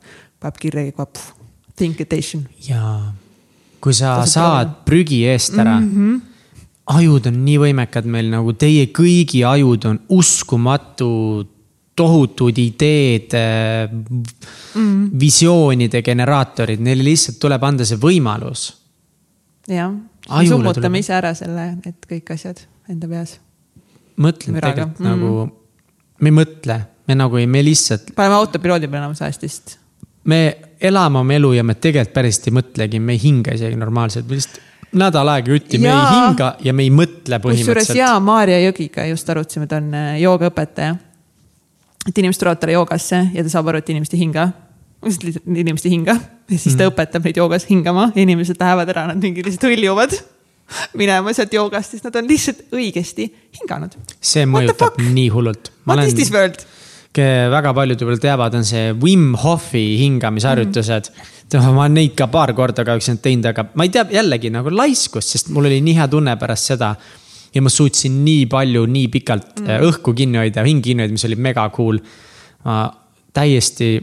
Paneb 0.46 0.62
kirja 0.62 0.86
kõik, 0.86 1.10
pff, 1.12 1.34
thinkatation. 1.76 2.46
jaa, 2.68 3.12
kui 3.82 3.94
sa 3.94 4.16
Tasub 4.20 4.32
saad 4.32 4.70
proovida. 4.70 4.84
prügi 4.88 5.20
eest 5.28 5.58
ära 5.58 5.76
mm. 5.80 5.90
-hmm. 5.92 6.20
ajud 6.96 7.26
on 7.26 7.44
nii 7.44 7.58
võimekad 7.64 8.06
meil 8.06 8.30
nagu 8.32 8.52
teie 8.52 8.86
kõigi 8.94 9.44
ajud 9.46 9.84
on 9.90 10.00
uskumatu, 10.08 11.46
tohutud 11.96 12.58
ideed 12.58 13.32
mm. 13.32 14.14
-hmm. 14.74 15.10
visioonide 15.20 16.02
generaatorid, 16.02 16.80
neile 16.80 17.04
lihtsalt 17.04 17.38
tuleb 17.38 17.64
anda 17.64 17.84
see 17.84 17.96
võimalus. 17.96 18.74
jah, 19.68 19.92
Ajule 20.28 20.48
summutame 20.48 20.98
ise 20.98 21.12
ära 21.14 21.34
selle, 21.34 21.76
need 21.84 22.06
kõik 22.10 22.32
asjad 22.34 22.60
enda 22.88 23.08
peas. 23.08 23.38
mõtlen 24.16 24.56
Müraga. 24.56 24.74
tegelikult 24.74 25.00
mm. 25.00 25.06
-hmm. 25.06 25.16
nagu, 25.16 25.50
me 26.20 26.28
ei 26.28 26.36
mõtle, 26.44 26.80
me 27.08 27.14
nagu 27.14 27.36
ei, 27.36 27.46
me 27.46 27.64
lihtsalt, 27.64 28.14
paneme 28.14 28.34
autopiloodi 28.34 28.88
peale 28.88 29.04
enamus 29.04 29.22
ajast 29.22 29.42
vist. 29.42 29.78
Me 30.26 30.40
elame 30.80 31.20
oma 31.22 31.34
elu 31.36 31.52
ja 31.56 31.64
me 31.64 31.76
tegelikult 31.78 32.14
päriselt 32.14 32.50
ei 32.50 32.56
mõtlegi, 32.58 33.00
me 33.00 33.16
ei 33.16 33.22
hinga 33.22 33.54
isegi 33.56 33.78
normaalselt, 33.80 34.28
me 34.28 34.38
lihtsalt 34.38 34.62
nädal 34.96 35.28
aega 35.32 35.52
jutti, 35.54 35.80
me 35.82 35.90
ei 35.90 36.04
hinga 36.12 36.52
ja 36.64 36.74
me 36.76 36.86
ei 36.86 36.92
mõtle 36.94 37.40
kusjuures 37.40 37.64
põhimõtteliselt. 37.64 37.98
jaa, 37.98 38.20
Maarja 38.22 38.60
Jõgiga 38.64 39.08
just 39.10 39.32
arutasime, 39.32 39.66
ta 39.70 39.80
on 39.80 39.90
äh, 39.96 40.12
joogaõpetaja. 40.22 40.94
et 42.06 42.22
inimesed 42.22 42.42
tulevad 42.42 42.62
talle 42.62 42.76
joogasse 42.76 43.26
ja 43.34 43.44
ta 43.44 43.52
saab 43.52 43.72
aru, 43.72 43.82
et 43.82 43.92
inimesed 43.94 44.14
ei 44.14 44.22
hinga. 44.22 44.46
lihtsalt 45.06 45.42
inimesed 45.46 45.90
ei 45.90 45.96
hinga 45.96 46.16
ja 46.50 46.58
siis 46.58 46.78
ta 46.78 46.88
õpetab 46.88 47.26
neid 47.26 47.36
joogas 47.36 47.66
hingama 47.70 48.10
ja 48.14 48.22
inimesed 48.22 48.60
lähevad 48.60 48.94
ära, 48.94 49.06
nad 49.12 49.20
mingi 49.22 49.44
lihtsalt 49.46 49.68
hõljuvad 49.70 50.16
minema 50.98 51.34
sealt 51.34 51.52
joogast, 51.54 51.94
sest 51.94 52.06
nad 52.08 52.16
on 52.18 52.30
lihtsalt 52.30 52.64
õigesti 52.74 53.28
hinganud. 53.60 53.94
see 54.20 54.46
mõjutab 54.50 54.98
nii 55.02 55.28
hullult. 55.34 55.70
What 55.86 56.06
is 56.06 56.16
this 56.18 56.32
world? 56.34 56.64
Väga 57.22 57.72
paljud 57.76 58.02
võib-olla 58.02 58.22
teavad, 58.22 58.56
on 58.58 58.66
see 58.66 58.90
Wim 59.02 59.34
Hofi 59.40 59.84
hingamisharjutused 60.00 61.10
mm.. 61.12 61.68
ma 61.76 61.84
olen 61.86 61.96
neid 62.00 62.16
ka 62.18 62.28
paar 62.32 62.52
korda 62.56 62.84
kahjuks 62.86 63.12
teinud, 63.22 63.46
aga 63.52 63.68
ma 63.74 63.86
ei 63.86 63.92
tea, 63.94 64.06
jällegi 64.18 64.50
nagu 64.54 64.72
laiskust, 64.72 65.36
sest 65.36 65.52
mul 65.54 65.68
oli 65.70 65.80
nii 65.84 65.96
hea 66.00 66.08
tunne 66.12 66.36
pärast 66.40 66.72
seda. 66.72 66.94
ja 67.54 67.62
ma 67.62 67.72
suutsin 67.72 68.18
nii 68.24 68.46
palju, 68.52 68.84
nii 68.90 69.08
pikalt 69.12 69.62
mm. 69.62 69.86
õhku 69.88 70.14
kinni 70.16 70.42
hoida, 70.42 70.64
hinge 70.66 70.90
kinni 70.90 71.06
hoida, 71.06 71.16
mis 71.16 71.24
oli 71.28 71.38
mega 71.40 71.68
cool. 71.74 72.00
ma 72.64 72.84
täiesti 73.36 73.94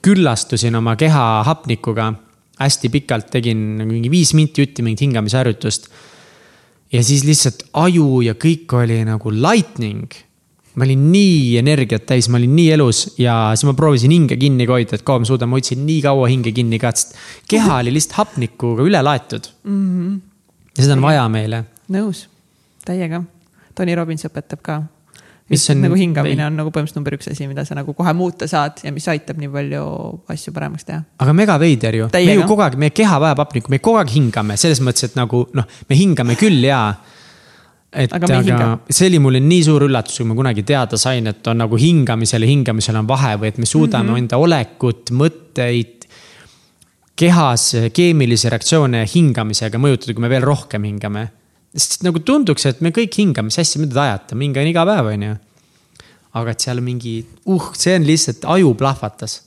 küllastusin 0.00 0.76
oma 0.76 0.96
keha 0.96 1.24
hapnikuga 1.44 2.12
hästi 2.60 2.90
pikalt, 2.92 3.30
tegin 3.32 3.58
mingi 3.86 4.10
viis 4.12 4.34
minti 4.36 4.64
jutti 4.64 4.84
mingit 4.84 5.06
hingamisharjutust. 5.06 5.88
ja 6.92 7.04
siis 7.04 7.24
lihtsalt 7.24 7.62
aju 7.72 8.20
ja 8.26 8.34
kõik 8.34 8.72
oli 8.74 8.98
nagu 9.06 9.30
lightning 9.30 10.10
ma 10.78 10.86
olin 10.86 11.08
nii 11.12 11.58
energiat 11.58 12.06
täis, 12.06 12.28
ma 12.30 12.38
olin 12.38 12.52
nii 12.54 12.68
elus 12.76 13.02
ja 13.18 13.34
siis 13.54 13.66
ma 13.68 13.74
proovisin 13.78 14.14
hinge 14.14 14.38
kinni 14.40 14.68
hoida, 14.70 14.98
et 14.98 15.06
kaua 15.06 15.22
ma 15.22 15.28
suudan, 15.28 15.50
ma 15.50 15.58
hoidsin 15.58 15.82
nii 15.86 15.98
kaua 16.04 16.28
hinge 16.30 16.52
kinni 16.56 16.78
ka, 16.82 16.92
sest 16.94 17.18
keha 17.50 17.80
oli 17.80 17.94
lihtsalt 17.96 18.20
hapnikuga 18.20 18.86
üle 18.86 19.02
laetud 19.02 19.50
mm. 19.64 19.82
-hmm. 19.82 20.16
ja 20.76 20.86
seda 20.86 20.96
on 20.98 21.04
vaja 21.08 21.26
meile. 21.32 21.64
nõus, 21.90 22.28
täiega. 22.86 23.24
Tony 23.74 23.94
Robbins 23.94 24.26
õpetab 24.26 24.60
ka. 24.62 24.82
Mis 25.50 25.64
on- 25.70 25.80
nagu 25.82 25.96
hingamine 25.98 26.44
on 26.46 26.56
nagu 26.58 26.70
põhimõtteliselt 26.70 26.98
number 27.00 27.16
üks 27.16 27.30
asi, 27.32 27.46
mida 27.50 27.64
sa 27.66 27.74
nagu 27.74 27.94
kohe 27.94 28.12
muuta 28.14 28.46
saad 28.46 28.82
ja 28.84 28.92
mis 28.94 29.08
aitab 29.10 29.38
nii 29.40 29.48
palju 29.50 29.84
asju 30.30 30.52
paremaks 30.54 30.86
teha. 30.86 31.02
aga 31.18 31.32
mega 31.34 31.56
veider 31.58 31.96
ju, 31.96 32.10
me 32.12 32.34
ju 32.34 32.44
kogu 32.46 32.62
aeg, 32.62 32.76
meie 32.78 32.94
keha 32.94 33.18
vajab 33.18 33.42
hapnikku, 33.42 33.70
me 33.70 33.80
kogu 33.82 33.98
aeg 33.98 34.12
hingame, 34.14 34.56
selles 34.56 34.78
mõttes, 34.80 35.08
et 35.10 35.16
nagu 35.18 35.48
noh, 35.52 35.66
me 35.88 35.98
hingame 35.98 36.38
küll 36.38 36.62
ja. 36.62 36.94
Et 37.90 38.12
Aga 38.14 38.28
ei 38.36 38.46
hinga. 38.46 38.68
see 38.86 39.08
oli 39.10 39.18
mulle 39.22 39.40
nii 39.42 39.62
suur 39.66 39.84
üllatus, 39.88 40.20
kui 40.20 40.28
ma 40.30 40.36
kunagi 40.38 40.62
teada 40.66 40.98
sain, 41.00 41.26
et 41.30 41.46
on 41.50 41.58
nagu 41.58 41.78
hingamisel 41.80 42.46
ja 42.46 42.50
hingamisel 42.50 43.00
on 43.00 43.08
vahe 43.08 43.34
või 43.40 43.50
et 43.50 43.58
me 43.58 43.66
suudame 43.66 44.04
mm 44.04 44.14
-hmm. 44.14 44.22
enda 44.24 44.38
olekut, 44.38 45.10
mõtteid. 45.10 45.96
kehas 47.20 47.74
keemilisi 47.92 48.48
reaktsioone 48.48 49.04
hingamisega 49.14 49.78
mõjutada, 49.78 50.14
kui 50.14 50.22
me 50.22 50.30
veel 50.30 50.42
rohkem 50.42 50.84
hingame. 50.84 51.28
sest 51.76 52.02
nagu 52.02 52.18
tunduks, 52.18 52.66
et 52.66 52.80
me 52.80 52.90
kõik 52.90 53.14
hingame, 53.18 53.46
mis 53.46 53.58
asja, 53.58 53.80
mida 53.80 53.94
te 53.94 54.00
ajate, 54.00 54.34
ma 54.34 54.42
hingan 54.42 54.66
iga 54.66 54.86
päev, 54.86 55.06
on 55.06 55.22
ju. 55.22 55.36
aga 56.32 56.50
et 56.50 56.60
seal 56.60 56.80
mingi, 56.80 57.26
uh, 57.46 57.70
see 57.74 57.96
on 57.96 58.04
lihtsalt, 58.06 58.44
aju 58.44 58.74
plahvatas. 58.74 59.42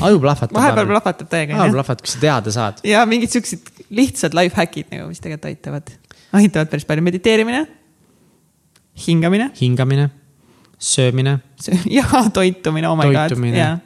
aju 0.00 0.20
plahvatab. 0.20 0.56
vahepeal 0.56 0.86
plahvatab 0.86 1.28
täiega, 1.28 1.62
onju. 1.62 1.72
plahvatab, 1.72 2.04
kui 2.04 2.12
sa 2.12 2.20
teada 2.20 2.50
saad. 2.50 2.80
ja 2.84 3.04
mingid 3.06 3.30
siuksed 3.30 3.60
lihtsad 3.90 4.34
life 4.34 4.56
hack'id 4.56 4.88
nagu, 4.90 5.08
mis 5.08 5.20
tegelikult 5.20 5.44
aitavad, 5.52 5.99
aitavad 6.32 6.70
päris 6.70 6.84
palju, 6.88 7.02
mediteerimine. 7.02 7.66
hingamine 9.06 9.50
hingamine, 9.60 10.10
söömine, 10.78 11.38
ja 11.98 12.04
toitumine, 12.34 12.88
oh 12.88 12.96
my 12.98 13.08
god, 13.10 13.28
Toitumine. 13.28 13.56
jaa. 13.58 13.78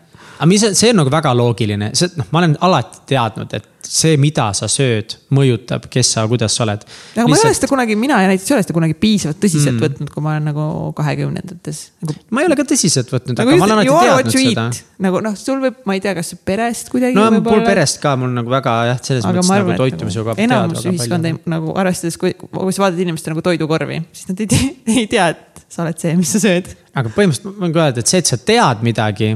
Aga 0.45 0.51
mis, 0.51 0.65
see 0.77 0.93
on 0.93 1.01
nagu 1.01 1.13
väga 1.13 1.33
loogiline, 1.37 1.91
see, 1.97 2.11
noh, 2.21 2.29
ma 2.35 2.43
olen 2.43 2.59
alati 2.67 3.01
teadnud, 3.15 3.55
et 3.57 3.71
see, 3.85 4.17
mida 4.21 4.47
sa 4.57 4.69
sööd, 4.71 5.17
mõjutab, 5.35 5.87
kes 5.93 6.15
sa, 6.17 6.25
kuidas 6.29 6.55
sa 6.57 6.65
oled. 6.65 6.85
aga 7.17 7.27
ma 7.29 7.37
ei 7.37 7.45
ole 7.45 7.57
seda 7.57 7.69
kunagi, 7.71 7.97
mina 8.01 8.21
ja 8.23 8.31
näiteks 8.31 8.51
ei 8.51 8.57
ole 8.57 8.65
seda 8.65 8.77
kunagi 8.77 8.97
piisavalt 9.01 9.41
tõsiselt 9.43 9.77
mm. 9.77 9.83
võtnud, 9.85 10.13
kui 10.13 10.25
ma 10.25 10.35
olen 10.35 10.49
nagu 10.51 10.67
kahekümnendates 10.99 11.81
nagu 12.05 12.17
ma 12.35 12.45
ei 12.45 12.49
ole 12.49 12.59
ka 12.61 12.67
tõsiselt 12.75 13.13
võtnud, 13.13 13.37
nagu 13.39 13.55
aga 13.55 13.61
ma 13.61 13.69
olen 13.69 13.83
alati 13.83 14.37
teadnud 14.37 14.79
seda 14.79 15.05
nagu 15.05 15.23
noh, 15.25 15.37
sul 15.39 15.61
võib, 15.63 15.81
ma 15.89 15.97
ei 15.99 16.05
tea, 16.05 16.15
kas 16.17 16.35
perest 16.49 16.93
kuidagi 16.93 17.19
no 17.19 17.27
mul 17.29 17.41
võib-olla- 17.41 17.69
perest 17.69 18.01
ka, 18.03 18.15
mul 18.21 18.35
nagu 18.37 18.53
väga 18.53 18.77
jah, 18.91 19.01
selles 19.05 19.25
aga 19.29 19.41
mõttes 19.41 19.53
nagu 19.53 19.65
arvan, 19.65 19.81
toitumise 19.85 20.21
et 20.21 20.29
koha 20.29 20.37
nagu, 20.37 20.41
pealt 20.41 20.51
enamus 20.51 20.87
ühiskond 20.93 21.31
ei 21.31 21.39
nagu 21.57 21.75
arvestades, 21.85 22.21
kui, 22.21 22.37
kui 22.37 22.77
sa 22.77 22.87
vaatad 22.87 23.03
inimeste 23.05 23.33
nagu 23.33 23.45
toidukorvi, 23.45 24.01
siis 24.17 24.31
nad 24.31 24.45
ei 24.45 24.53
tea, 24.53 24.71
ei 25.01 25.09
tea, 25.11 25.33
et 25.35 25.67
sa 25.69 25.85
oled 25.85 26.01
see, 26.01 26.15
mis 26.19 26.33
sa 26.37 26.41
sööd. 26.43 26.71
aga 26.95 27.13
põhimõtteliselt 27.13 27.51
ma 27.51 27.67
võin 27.67 27.75
ka 27.75 27.89
öelda, 27.89 28.05
et 28.05 28.13
see, 28.13 28.23
et 28.23 28.33
sa 28.33 28.41
tead 28.41 28.87
midagi, 28.87 29.35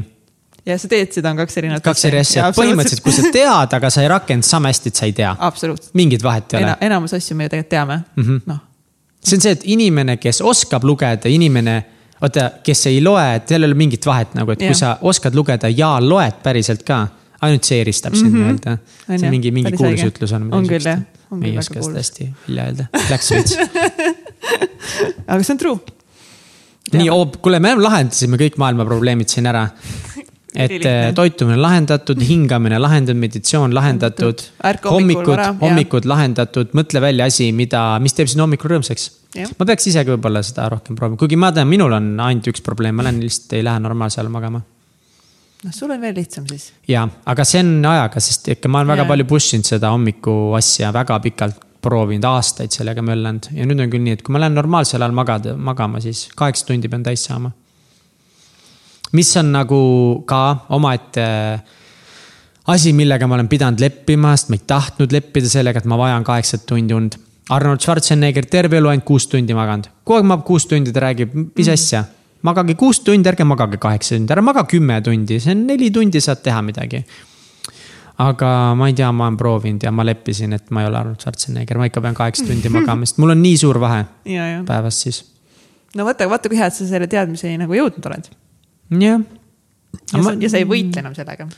ja 0.68 0.76
sa 0.78 0.88
teed 0.90 1.12
seda, 1.16 1.32
on 1.32 1.40
kaks 1.40 1.58
erinevat 1.60 1.84
kaks 1.86 2.04
eri 2.10 2.20
asja, 2.20 2.48
põhimõtteliselt, 2.56 3.02
kui 3.04 3.14
sa 3.16 3.28
tead, 3.34 3.76
aga 3.78 3.90
sa 3.92 4.04
ei 4.04 4.08
rakenda 4.12 4.46
sama 4.46 4.72
hästi, 4.72 4.92
et 4.92 5.00
sa 5.00 5.08
ei 5.08 5.14
tea. 5.16 5.34
mingit 5.98 6.24
vahet 6.24 6.54
ei 6.54 6.64
ole. 6.64 6.74
enamus 6.88 7.14
asju 7.18 7.36
me 7.36 7.48
ju 7.48 7.54
tegelikult 7.54 7.70
teame 7.74 8.00
mm. 8.16 8.24
-hmm., 8.24 8.40
noh. 8.46 8.58
see 9.24 9.36
on 9.38 9.46
see, 9.46 9.52
et 9.56 9.64
inimene, 9.64 10.16
kes 10.22 10.40
oskab 10.40 10.84
lugeda, 10.84 11.28
inimene, 11.28 11.76
oota, 12.22 12.50
kes 12.64 12.86
ei 12.90 13.00
loe, 13.04 13.24
et 13.36 13.48
seal 13.48 13.62
ei 13.62 13.70
ole 13.70 13.78
mingit 13.78 14.06
vahet 14.06 14.34
nagu, 14.38 14.52
et 14.52 14.58
kui 14.58 14.74
Jah. 14.74 14.76
sa 14.76 14.98
oskad 15.02 15.34
lugeda 15.34 15.68
ja 15.68 15.96
loed 16.00 16.42
päriselt 16.42 16.82
ka, 16.86 17.06
ainult 17.40 17.64
see 17.64 17.80
eristab 17.80 18.14
sind 18.18 18.32
Mhm. 18.32 18.42
nii-öelda. 18.42 18.78
On 19.08 19.18
see 19.18 19.28
on 19.28 19.30
mingi, 19.30 19.50
mingi 19.54 19.72
kuulus 19.72 20.00
õige. 20.00 20.10
ütlus 20.10 20.32
on. 20.34 20.48
On 20.54 20.66
küll, 20.66 20.82
jah. 20.84 21.00
Ei 21.44 21.58
oska 21.58 21.82
seda 21.82 22.00
hästi 22.00 22.30
välja 22.48 22.64
öelda, 22.64 22.86
läks 23.10 23.30
veits. 23.30 23.56
aga 25.28 25.42
see 25.42 25.52
on 25.54 25.58
true. 25.58 25.78
nii, 26.92 27.08
kuule, 27.42 27.60
me 27.60 27.74
lahendasime 27.76 28.36
kõik 28.40 28.56
maailma 28.58 28.84
probleemid 28.88 29.28
siin 29.28 29.46
ära. 29.46 29.68
et 30.54 30.72
eh, 30.80 31.10
toitumine 31.16 31.58
lahendatud, 31.60 32.20
hingamine 32.24 32.78
lahendatud, 32.80 33.20
meditsioon 33.20 33.74
lahendatud. 33.76 34.46
Hommikud 34.88 35.44
hommikud 35.60 36.08
lahendatud, 36.08 36.72
mõtle 36.78 37.02
välja 37.04 37.28
asi, 37.28 37.50
mida, 37.52 37.90
mis 38.02 38.16
teeb 38.16 38.30
sinu 38.32 38.46
hommikul 38.46 38.76
rõõmsaks 38.76 39.10
ma 39.36 39.68
peaks 39.68 39.90
isegi 39.90 40.14
võib-olla 40.14 40.42
seda 40.46 40.66
rohkem 40.72 40.96
proovima, 40.96 41.20
kuigi 41.20 41.38
ma 41.40 41.52
tean, 41.54 41.68
minul 41.68 41.92
on 41.94 42.10
ainult 42.24 42.48
üks 42.52 42.64
probleem, 42.64 42.96
ma 42.96 43.06
lähen 43.06 43.20
lihtsalt 43.22 43.54
ei 43.58 43.64
lähe 43.66 43.80
normaalse 43.84 44.20
ajal 44.20 44.32
magama. 44.32 44.62
noh, 45.64 45.74
sul 45.74 45.92
on 45.92 46.00
veel 46.00 46.16
lihtsam 46.16 46.46
siis. 46.48 46.70
ja, 46.88 47.04
aga 47.28 47.44
see 47.44 47.62
on 47.64 47.84
ajaga, 47.92 48.22
sest 48.24 48.48
ikka 48.54 48.72
ma 48.72 48.80
olen 48.82 48.94
väga 48.94 49.04
Jaa. 49.04 49.12
palju 49.12 49.28
push 49.28 49.58
inud 49.58 49.68
seda 49.68 49.92
hommiku 49.92 50.34
asja 50.58 50.92
väga 50.96 51.20
pikalt 51.28 51.64
proovinud, 51.84 52.24
aastaid 52.26 52.74
sellega 52.74 53.04
möllanud 53.04 53.50
ja 53.54 53.66
nüüd 53.68 53.84
on 53.84 53.92
küll 53.92 54.06
nii, 54.06 54.16
et 54.18 54.24
kui 54.26 54.34
ma 54.34 54.42
lähen 54.42 54.56
normaalsel 54.58 55.02
ajal 55.02 55.14
magada, 55.14 55.56
magama, 55.56 56.00
siis 56.04 56.26
kaheksa 56.38 56.70
tundi 56.70 56.90
pean 56.90 57.04
täis 57.06 57.28
saama. 57.28 57.52
Mis 59.12 59.30
on 59.40 59.52
nagu 59.54 59.80
ka 60.28 60.42
omaette 60.76 61.24
asi, 62.68 62.92
millega 62.92 63.26
ma 63.26 63.38
olen 63.38 63.48
pidanud 63.48 63.80
leppima, 63.80 64.34
sest 64.36 64.52
ma 64.52 64.58
ei 64.58 64.66
tahtnud 64.68 65.14
leppida 65.14 65.48
sellega, 65.48 65.80
et 65.80 65.88
ma 65.88 65.98
vajan 66.00 66.26
kaheksat 66.26 66.66
tundi 66.68 66.96
und. 66.96 67.18
Arnold 67.48 67.80
Schwarzenegger 67.80 68.44
terve 68.44 68.76
elu 68.76 68.90
ainult 68.90 69.06
kuus 69.08 69.24
tundi 69.32 69.54
maganud, 69.56 69.86
kogu 70.04 70.18
aeg 70.18 70.26
magab 70.28 70.44
kuus 70.44 70.66
tundi, 70.68 70.92
ta 70.92 71.00
räägib, 71.06 71.32
mis 71.56 71.70
asja. 71.72 72.04
magage 72.44 72.74
kuus 72.76 73.00
tundi, 73.00 73.24
ärge 73.30 73.46
magage 73.48 73.80
kaheksa 73.80 74.18
tundi, 74.18 74.34
ära 74.34 74.44
maga 74.44 74.66
kümme 74.68 75.00
tundi, 75.02 75.40
see 75.40 75.54
on 75.56 75.64
neli 75.66 75.88
tundi, 75.90 76.20
saad 76.20 76.42
teha 76.44 76.60
midagi 76.62 77.00
aga 78.18 78.74
ma 78.74 78.88
ei 78.90 78.96
tea, 78.98 79.08
ma 79.14 79.28
olen 79.28 79.38
proovinud 79.38 79.84
ja 79.86 79.92
ma 79.94 80.04
leppisin, 80.06 80.52
et 80.56 80.70
ma 80.74 80.82
ei 80.82 80.90
ole 80.90 80.98
Arnold 80.98 81.22
Schwarzenegger, 81.22 81.78
ma 81.78 81.86
ikka 81.88 82.02
pean 82.02 82.18
kaheksa 82.18 82.46
tundi 82.48 82.70
magama, 82.74 83.06
sest 83.06 83.20
mul 83.22 83.34
on 83.34 83.42
nii 83.42 83.56
suur 83.60 83.78
vahe 83.80 84.02
ja, 84.26 84.48
ja. 84.56 84.60
päevas 84.66 85.00
siis. 85.04 85.22
no 85.96 86.06
vaata, 86.08 86.28
vaata, 86.30 86.50
kui 86.50 86.58
hea, 86.58 86.68
et 86.68 86.74
sa 86.74 86.86
selle 86.88 87.08
teadmiseni 87.10 87.60
nagu 87.62 87.78
jõudnud 87.78 88.10
oled. 88.10 88.30
jah. 88.90 89.20
ja 90.12 90.22
sa, 90.24 90.34
ja 90.40 90.50
sa 90.52 90.60
ei 90.60 90.66
võitle 90.68 91.02
enam 91.02 91.14
sellega. 91.16 91.48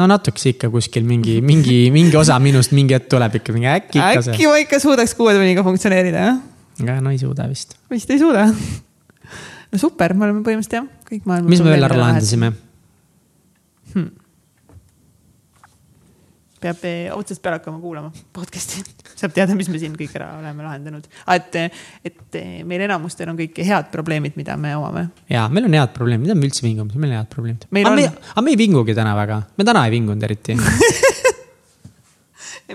no 0.00 0.08
natukese 0.10 0.54
ikka 0.54 0.70
kuskil 0.72 1.06
mingi, 1.08 1.38
mingi, 1.44 1.78
mingi 1.94 2.18
osa 2.20 2.38
minust 2.42 2.74
mingi 2.76 2.96
hetk 2.96 3.10
tuleb 3.12 3.38
ikka 3.40 3.54
mingi 3.56 3.70
äkki 3.70 4.00
ikka 4.00 4.24
äkki 4.24 4.42
see. 4.42 4.50
ma 4.50 4.58
ikka 4.64 4.82
suudaks 4.82 5.16
kuue 5.18 5.36
tunniga 5.36 5.64
funktsioneerida, 5.66 6.26
jah? 6.30 6.42
aga 6.82 6.98
no 7.04 7.14
ei 7.14 7.20
suuda 7.22 7.48
vist. 7.50 7.76
vist 7.92 8.10
ei 8.10 8.20
suuda. 8.22 8.48
no 8.50 9.80
super, 9.80 10.16
me 10.16 10.28
oleme 10.28 10.44
põhimõtteliselt 10.46 10.80
jah, 10.80 10.90
kõik 11.10 11.30
maailma. 11.30 11.52
mis 11.52 11.64
me 11.64 11.74
veel 11.74 11.90
ära 11.90 12.00
lahendasime? 12.00 12.54
Peab 16.64 16.84
eh, 16.88 17.08
otsast 17.12 17.42
peale 17.44 17.58
hakkama 17.58 17.80
kuulama 17.82 18.10
podcast'i, 18.34 18.82
saab 19.14 19.34
teada, 19.36 19.56
mis 19.58 19.68
me 19.72 19.80
siin 19.80 19.96
kõik 19.98 20.14
ära 20.16 20.30
oleme 20.38 20.64
lahendanud. 20.64 21.06
et, 21.34 21.58
et 22.08 22.38
eh, 22.40 22.62
meil 22.66 22.86
enamustel 22.86 23.30
on 23.32 23.38
kõik 23.38 23.60
head 23.66 23.90
probleemid, 23.92 24.38
mida 24.40 24.56
me 24.60 24.74
omame. 24.78 25.06
jaa, 25.30 25.46
meil 25.52 25.68
on 25.68 25.76
head 25.78 25.92
probleemid, 25.96 26.28
mida 26.28 26.38
me 26.38 26.48
üldse 26.48 26.64
vingume, 26.64 26.96
meil 26.96 27.12
on 27.12 27.20
head 27.20 27.30
probleemid. 27.32 27.68
Aga 27.68 27.92
on. 27.92 28.00
me, 28.00 28.08
aga 28.32 28.46
me 28.46 28.54
ei 28.54 28.60
vingugi 28.60 28.96
täna 28.96 29.14
väga, 29.18 29.40
me 29.58 29.68
täna 29.68 29.84
ei 29.88 29.94
vingunud 29.94 30.28
eriti. 30.28 30.56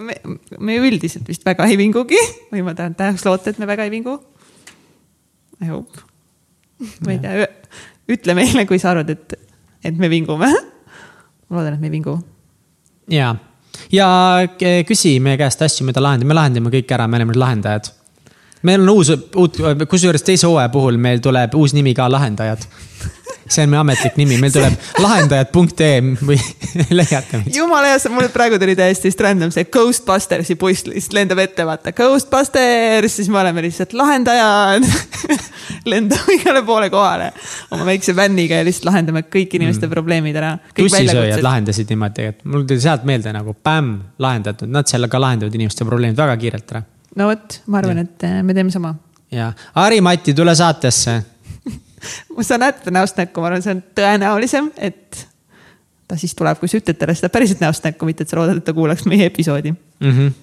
me, 0.08 0.20
me 0.60 0.80
üldiselt 0.86 1.30
vist 1.30 1.46
väga 1.48 1.68
ei 1.70 1.80
vingugi 1.80 2.22
või 2.54 2.64
ma 2.66 2.76
tahan, 2.78 2.98
tahaks 3.00 3.26
loota, 3.26 3.54
et 3.54 3.62
me 3.62 3.70
väga 3.70 3.90
ei 3.90 3.94
vingu. 3.94 4.20
I 5.60 5.74
hope. 5.74 6.06
ma 7.04 7.16
ei 7.16 7.20
tea, 7.20 7.50
ütle 8.10 8.36
meile, 8.38 8.64
kui 8.70 8.80
sa 8.80 8.94
arvad, 8.94 9.10
et, 9.12 9.40
et 9.84 9.98
me 9.98 10.08
vingume. 10.12 10.54
ma 10.54 11.58
loodan, 11.58 11.76
et 11.76 11.82
me 11.82 11.90
ei 11.90 11.98
vingu. 11.98 12.20
jaa, 13.10 13.34
ja 13.92 14.08
k- 14.58 14.84
küsi 14.88 15.20
meie 15.20 15.38
käest 15.38 15.62
asju, 15.62 15.86
mida 15.86 16.02
lahendada, 16.04 16.28
me 16.28 16.38
lahendame 16.38 16.70
kõik 16.74 16.92
ära, 16.96 17.08
me 17.08 17.18
oleme 17.18 17.36
lahendajad. 17.36 17.92
meil 18.64 18.82
on 18.82 18.90
uus, 18.90 19.10
uut, 19.36 19.58
kusjuures 19.90 20.24
teise 20.24 20.48
hooaja 20.48 20.70
puhul 20.70 20.98
meil 20.98 21.20
tuleb 21.24 21.54
uus 21.56 21.74
nimi 21.74 21.94
ka, 21.94 22.10
lahendajad. 22.12 22.66
See 23.54 23.66
on 23.66 23.74
meie 23.74 23.82
ametlik 23.82 24.18
nimi, 24.20 24.38
meil 24.42 24.54
tuleb 24.54 24.76
lahendajad.ee 25.06 26.00
või 26.22 26.38
leiate 27.00 27.42
meid. 27.42 27.56
jumala 27.56 27.94
hea, 27.94 28.14
mul 28.14 28.30
praegu 28.34 28.60
tuli 28.62 28.76
täiesti 28.80 29.12
random 29.24 29.54
see 29.54 29.68
Ghostbustersi 29.74 30.58
buss 30.60 30.88
lihtsalt 30.88 31.18
lendab 31.18 31.42
ette, 31.44 31.66
vaata 31.68 31.94
Ghostbusters, 31.98 33.16
siis 33.20 33.30
me 33.32 33.42
oleme 33.42 33.64
lihtsalt 33.66 33.96
lahendajad. 33.98 34.86
lendame 35.92 36.36
igale 36.36 36.62
poole 36.66 36.90
kohale 36.94 37.32
oma 37.72 37.86
väikse 37.88 38.16
vänniga 38.16 38.60
ja 38.60 38.68
lihtsalt 38.68 38.90
lahendame 38.90 39.26
kõik 39.28 39.58
inimeste 39.60 39.88
mm. 39.88 39.94
probleemid 39.94 40.40
ära. 40.40 40.54
bussisööjad 40.78 41.44
lahendasid 41.46 41.92
niimoodi, 41.94 42.30
et 42.34 42.46
mul 42.46 42.66
tuli 42.70 42.82
sealt 42.84 43.06
meelde 43.08 43.34
nagu 43.36 43.56
pämm, 43.64 44.00
lahendatud, 44.22 44.72
nad 44.72 44.90
seal 44.90 45.08
ka 45.12 45.22
lahendavad 45.22 45.56
inimeste 45.56 45.88
probleemid 45.88 46.20
väga 46.20 46.38
kiirelt 46.42 46.74
ära. 46.76 46.84
no 47.20 47.30
vot, 47.32 47.60
ma 47.68 47.82
arvan, 47.82 48.04
et 48.06 48.28
eh, 48.28 48.40
me 48.46 48.56
teeme 48.58 48.74
sama. 48.74 48.94
ja 49.34 49.52
Harri-Mati, 49.76 50.36
tule 50.38 50.56
saatesse. 50.56 51.20
Sa 52.46 52.58
näed 52.62 52.80
teda 52.84 52.96
näost 53.00 53.18
näkku, 53.20 53.42
ma 53.42 53.52
arvan, 53.52 53.64
see 53.66 53.76
on 53.76 53.82
tõenäolisem, 53.98 54.72
et 54.78 55.26
ta 56.10 56.18
siis 56.18 56.34
tuleb, 56.38 56.60
kui 56.60 56.72
sa 56.72 56.80
ütled 56.80 56.98
talle 57.00 57.16
seda 57.18 57.30
päriselt 57.34 57.62
näost 57.64 57.86
näkku, 57.86 58.08
mitte 58.10 58.26
et 58.26 58.32
sa 58.32 58.40
loodad, 58.40 58.62
et 58.62 58.66
ta 58.66 58.74
kuulaks 58.74 59.06
meie 59.10 59.30
episoodi. 59.30 59.74
Mhm. 60.04 60.34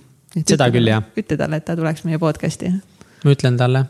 seda 0.47 0.69
küll 0.71 0.91
jah, 0.91 1.05
ütle 1.17 1.39
talle, 1.39 1.61
et 1.61 1.65
ta 1.65 1.77
tuleks 1.79 2.05
meie 2.05 2.21
podcast'i. 2.23 2.73
ma 3.25 3.35
ütlen 3.35 3.59
talle. 3.59 3.87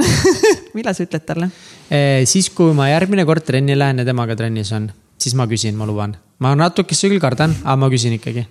millal 0.76 0.96
sa 0.96 1.04
ütled 1.04 1.26
talle? 1.26 1.50
siis, 2.24 2.50
kui 2.54 2.72
ma 2.76 2.88
järgmine 2.92 3.26
kord 3.28 3.44
trenni 3.44 3.76
lähen 3.78 4.00
ja 4.00 4.06
temaga 4.08 4.36
trennis 4.38 4.72
on, 4.76 4.88
siis 5.20 5.34
ma 5.36 5.46
küsin, 5.50 5.76
ma 5.76 5.88
luban. 5.88 6.16
ma 6.38 6.54
natukese 6.56 7.10
küll 7.10 7.20
kardan, 7.22 7.56
aga 7.64 7.76
ma 7.76 7.90
küsin 7.92 8.16
ikkagi. 8.16 8.46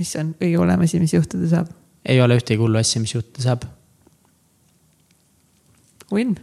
mis 0.00 0.14
on 0.16 0.34
kõige 0.40 0.62
hullem 0.62 0.86
asi, 0.86 1.02
mis 1.02 1.14
juhtuda 1.14 1.50
saab? 1.50 1.74
ei 2.06 2.20
ole 2.22 2.38
ühtegi 2.40 2.60
hullu 2.60 2.80
asja, 2.80 3.02
mis 3.02 3.12
juhtuda 3.14 3.44
saab. 3.44 3.66
Win. 6.10 6.38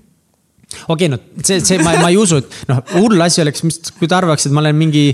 Okei 0.88 1.08
okay,, 1.08 1.08
no 1.08 1.44
see, 1.44 1.60
see, 1.64 1.80
ma, 1.84 1.94
ma 2.02 2.10
ei 2.12 2.18
usu, 2.20 2.42
et 2.42 2.58
noh, 2.70 2.82
hull 2.98 3.24
asi 3.24 3.42
oleks, 3.44 3.64
mis, 3.64 3.80
kui 3.98 4.10
ta 4.10 4.20
arvaks, 4.20 4.48
et 4.48 4.56
ma 4.56 4.62
olen 4.64 4.76
mingi, 4.78 5.06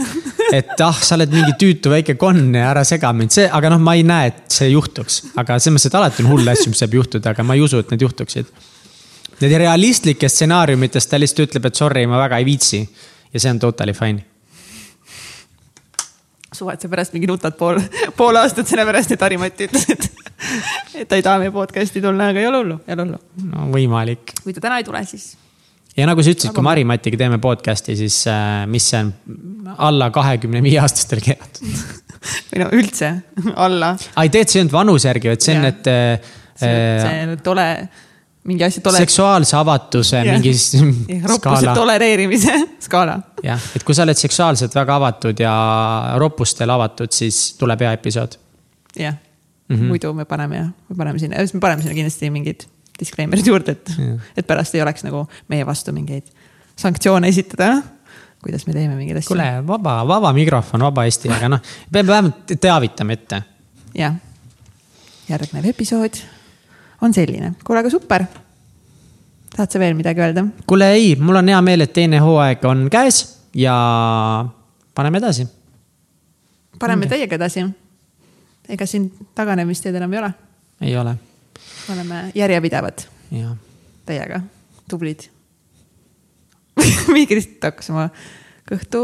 et 0.53 0.81
ah, 0.85 0.97
sa 0.97 1.17
oled 1.17 1.33
mingi 1.33 1.53
tüütu 1.61 1.93
väike 1.93 2.15
konn 2.19 2.55
ja 2.57 2.71
ära 2.71 2.83
sega 2.87 3.13
mind, 3.15 3.33
see, 3.35 3.45
aga 3.59 3.73
noh, 3.73 3.81
ma 3.83 3.95
ei 3.97 4.05
näe, 4.07 4.31
et 4.31 4.43
see 4.53 4.71
juhtuks. 4.73 5.21
aga 5.37 5.59
selles 5.59 5.77
mõttes, 5.77 5.89
et 5.91 5.97
alati 5.99 6.25
on 6.25 6.31
hulle 6.33 6.55
asju, 6.55 6.73
mis 6.73 6.83
saab 6.83 6.97
juhtuda, 6.97 7.35
aga 7.35 7.45
ma 7.45 7.57
ei 7.57 7.65
usu, 7.65 7.83
et 7.83 7.93
need 7.93 8.05
juhtuksid. 8.05 8.49
Need 9.43 9.55
realistlikest 9.59 10.39
stsenaariumitest 10.39 11.09
ta 11.11 11.19
lihtsalt 11.19 11.47
ütleb, 11.47 11.69
et 11.69 11.79
sorry, 11.79 12.05
ma 12.09 12.21
väga 12.21 12.41
ei 12.41 12.47
viitsi. 12.47 12.83
ja 13.33 13.41
see 13.41 13.49
on 13.49 13.59
totally 13.59 13.93
fine. 13.97 14.25
sa 16.53 16.89
pärast 16.89 17.13
mingi 17.13 17.27
nutad 17.27 17.57
pool, 17.57 17.81
pool 18.17 18.37
aastat 18.41 18.69
sellepärast, 18.69 19.13
et 19.13 19.21
Harimati 19.21 19.69
ütles, 19.69 19.87
et, 19.89 20.09
et 21.01 21.07
ta 21.09 21.17
ei 21.17 21.25
taha 21.25 21.41
meie 21.41 21.53
podcast'i 21.53 22.01
tulla, 22.01 22.29
aga 22.29 22.41
ei 22.41 22.47
ole 22.47 22.61
hullu, 22.61 22.81
ei 22.87 22.93
ole 22.93 23.07
hullu. 23.07 23.21
no 23.49 23.71
võimalik. 23.73 24.37
kui 24.43 24.53
ta 24.53 24.61
täna 24.61 24.77
ei 24.81 24.85
tule, 24.85 25.01
siis 25.09 25.33
ja 25.97 26.07
nagu 26.09 26.23
sa 26.25 26.33
ütlesid, 26.33 26.53
kui 26.55 26.65
Mari-Matiga 26.65 27.19
teeme 27.23 27.37
podcast'i, 27.43 27.95
siis 27.99 28.21
äh, 28.31 28.63
mis 28.69 28.87
see 28.93 29.01
on 29.03 29.11
alla 29.77 30.09
kahekümne 30.13 30.61
viie 30.65 30.79
aastastel 30.81 31.21
keelatud. 31.23 31.67
või 32.53 32.61
no 32.63 32.69
üldse 32.77 33.11
alla. 33.55 33.93
ai, 34.15 34.29
tegelikult 34.31 34.53
see 34.53 34.59
ei 34.59 34.63
olnud 34.65 34.77
vanuse 34.77 35.09
järgi, 35.11 35.31
vaid 35.33 35.45
see 35.45 35.57
on, 35.59 35.67
et 35.69 35.91
äh, 35.91 36.31
see 36.63 37.37
tole, 37.43 37.67
mingi 38.49 38.65
asi 38.67 38.81
tole. 38.85 38.99
seksuaalse 39.03 39.55
avatuse 39.59 40.21
Jah. 40.23 40.37
mingi 40.37 40.53
skaala. 40.57 41.75
tolereerimise 41.77 42.55
skaala. 42.87 43.17
jah, 43.43 43.69
et 43.75 43.83
kui 43.87 43.95
sa 43.97 44.05
oled 44.07 44.19
seksuaalselt 44.19 44.75
väga 44.75 44.97
avatud 45.01 45.39
ja 45.43 45.53
roppustel 46.21 46.69
avatud, 46.73 47.11
siis 47.15 47.53
tuleb 47.59 47.85
hea 47.85 47.93
episood. 47.99 48.39
jah, 48.99 49.19
Mhm. 49.71 49.85
muidu 49.89 50.09
me 50.13 50.25
paneme 50.27 50.57
jah, 50.59 50.71
me 50.89 50.95
paneme 50.99 51.19
sinna, 51.21 51.39
me 51.39 51.59
paneme 51.63 51.81
sinna 51.81 51.95
kindlasti 51.95 52.27
mingid 52.29 52.65
disclaimer'id 52.99 53.47
juurde, 53.47 53.77
et 53.77 53.93
Jah., 53.97 54.31
et 54.37 54.47
pärast 54.47 54.75
ei 54.75 54.81
oleks 54.83 55.05
nagu 55.05 55.25
meie 55.51 55.65
vastu 55.65 55.93
mingeid 55.95 56.29
sanktsioone 56.75 57.27
esitada. 57.27 57.81
kuidas 58.43 58.67
me 58.67 58.73
teeme 58.73 58.95
mingeid 58.95 59.17
asju. 59.17 59.27
kuule, 59.27 59.67
vaba, 59.67 60.01
vaba 60.07 60.33
mikrofon, 60.33 60.81
vaba 60.83 61.05
Eesti, 61.07 61.31
aga 61.31 61.49
noh, 61.55 61.73
peame 61.91 62.11
vähemalt 62.11 62.55
teavitama 62.61 63.13
ette. 63.13 63.41
jah, 63.95 64.15
järgnev 65.29 65.65
episood 65.73 66.19
on 67.01 67.13
selline, 67.13 67.53
kuule 67.63 67.79
aga 67.79 67.89
super. 67.89 68.25
tahad 69.55 69.71
sa 69.71 69.79
veel 69.79 69.95
midagi 69.97 70.21
öelda? 70.21 70.45
kuule, 70.67 70.91
ei, 70.97 71.15
mul 71.15 71.41
on 71.41 71.53
hea 71.53 71.61
meel, 71.61 71.87
et 71.87 71.93
teine 71.93 72.19
hooaeg 72.23 72.65
on 72.65 72.87
käes 72.91 73.23
ja 73.55 73.75
paneme 74.95 75.17
edasi. 75.17 75.47
paneme 76.79 77.07
täiega 77.07 77.35
edasi. 77.35 77.65
ega 78.69 78.85
siin 78.85 79.11
taganemisteed 79.35 79.95
enam 79.95 80.13
ei 80.13 80.19
ole, 80.19 80.33
ei 80.81 80.97
ole, 80.97 81.15
oleme 81.91 82.31
järjepidevad 82.35 83.05
jah. 83.33 83.57
täiega, 84.05 84.41
tublid. 84.89 85.27
mingi 87.13 87.37
lihtsalt 87.37 87.69
hakkas 87.69 87.91
oma 87.93 88.07
kõhtu 88.63 89.01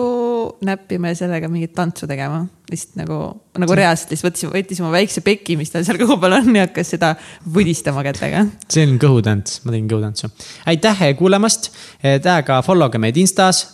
näppima 0.66 1.12
ja 1.12 1.18
sellega 1.20 1.50
mingit 1.52 1.74
tantsu 1.76 2.08
tegema, 2.10 2.46
lihtsalt 2.72 3.02
nagu, 3.02 3.18
nagu 3.60 3.76
reaalselt 3.78 4.14
lihtsalt 4.14 4.30
võttis, 4.30 4.48
võttis 4.54 4.80
oma 4.82 4.92
väikse 4.94 5.24
peki, 5.26 5.58
mis 5.60 5.74
tal 5.74 5.84
seal 5.88 6.00
kõhu 6.00 6.16
peal 6.22 6.38
on 6.40 6.56
ja 6.56 6.64
hakkas 6.68 6.94
seda 6.96 7.12
vudistama 7.54 8.04
kätega. 8.08 8.46
see 8.72 8.88
on 8.88 8.96
kõhutants, 9.02 9.60
ma 9.66 9.76
tegin 9.76 9.90
kõhutantsu. 9.92 10.32
aitäh 10.72 11.04
kuulamast, 11.20 11.74
tähega 12.02 12.62
follow 12.66 12.92
ge 12.92 13.04
meid 13.04 13.20
Instas 13.20 13.66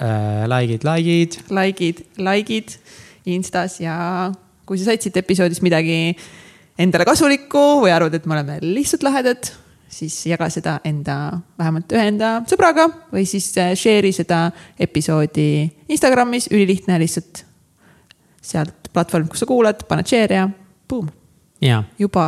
äh,. 0.00 0.46
Like'id, 0.48 0.86
like'id, 0.86 1.40
likeid, 1.52 2.04
likeid 2.16 2.76
Instas 3.28 3.80
ja 3.82 4.32
kui 4.64 4.78
sa 4.80 4.88
said 4.88 5.04
siit 5.04 5.16
episoodist 5.20 5.64
midagi 5.66 6.16
endale 6.80 7.06
kasulikku 7.08 7.64
või 7.84 7.92
arvad, 7.94 8.16
et 8.16 8.26
me 8.28 8.36
oleme 8.36 8.58
lihtsalt 8.64 9.04
lahedad, 9.06 9.50
siis 9.90 10.14
jaga 10.30 10.48
seda 10.52 10.78
enda, 10.86 11.16
vähemalt 11.58 11.92
ühe 11.94 12.06
enda 12.12 12.32
sõbraga 12.50 12.86
või 13.12 13.26
siis 13.28 13.50
äh, 13.60 13.72
share'i 13.78 14.12
seda 14.16 14.46
episoodi 14.80 15.48
Instagramis, 15.90 16.48
ülilihtne 16.52 16.98
lihtsalt 17.02 17.44
sealt 18.40 18.90
platvorm, 18.94 19.28
kus 19.30 19.42
sa 19.42 19.48
kuulad, 19.48 19.84
paned 19.88 20.08
share 20.08 20.40
ja 20.40 20.46
boom, 20.88 21.10
juba, 22.00 22.26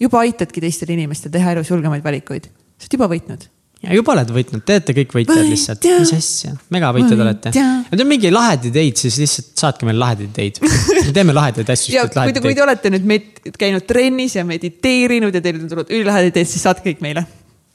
juba 0.00 0.24
aitadki 0.24 0.64
teistel 0.64 0.94
inimestel 0.96 1.32
teha 1.34 1.54
elus 1.54 1.70
julgemaid 1.70 2.04
valikuid. 2.04 2.50
sa 2.78 2.88
oled 2.88 2.98
juba 2.98 3.10
võitnud. 3.12 3.46
Ja 3.84 3.98
juba 3.98 4.14
oled 4.14 4.32
võitnud, 4.34 4.64
te 4.66 4.78
olete 4.78 4.96
kõik 4.96 5.14
võitjad 5.18 5.44
lihtsalt, 5.48 5.86
mis 6.00 6.12
asja, 6.16 6.54
megavõitjad 6.74 7.22
olete. 7.26 7.52
Teil 7.54 8.02
on 8.04 8.10
mingi 8.10 8.32
lahedaid 8.32 8.68
ideid, 8.72 8.98
siis 9.00 9.20
lihtsalt 9.22 9.64
saatke 9.64 9.88
meile 9.88 10.00
lahedaid 10.02 10.32
ideid. 10.32 10.60
me 10.64 11.14
teeme 11.14 11.36
lahedaid 11.36 11.72
asju, 11.76 11.94
ja 11.94 12.08
kui 12.08 12.32
te, 12.32 12.40
kui 12.40 12.52
te 12.52 12.56
ideid. 12.56 12.64
olete 12.66 12.92
nüüd 12.96 13.08
med- 13.12 13.54
käinud 13.60 13.86
trennis 13.88 14.36
ja 14.38 14.44
mediteerinud 14.48 15.34
ja 15.34 15.42
teil 15.44 15.60
on 15.60 15.70
tulnud 15.70 15.90
ülilahedad 15.92 16.32
ideed, 16.32 16.50
siis 16.50 16.64
saatke 16.66 16.90
kõik 16.90 17.02
meile 17.04 17.26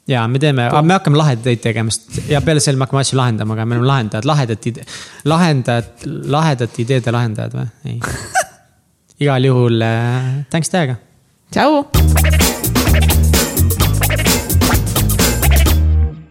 ja 0.10 0.28
me 0.28 0.40
teeme, 0.42 0.68
me 0.82 0.96
hakkame 0.98 1.20
lahedaid 1.20 1.46
ideid 1.46 1.64
tegema, 1.64 1.94
sest 1.94 2.30
ja 2.32 2.42
peale 2.46 2.64
selle 2.64 2.82
me 2.82 2.88
hakkame 2.88 3.04
asju 3.06 3.20
lahendama, 3.20 3.58
aga 3.58 3.66
me 3.66 3.78
oleme 3.78 3.90
lahendajad, 3.92 4.30
lahedad 4.30 4.70
ide-, 4.72 4.88
lahendajad, 5.30 6.08
lahedate 6.36 6.86
ideede 6.86 7.14
lahendajad 7.16 7.60
või? 7.60 7.68
ei. 7.86 8.00
igal 9.26 9.52
juhul 9.52 9.84
äh, 9.86 10.32
thanks 10.50 10.74
täiega 10.74 10.98
tšau. 11.52 12.58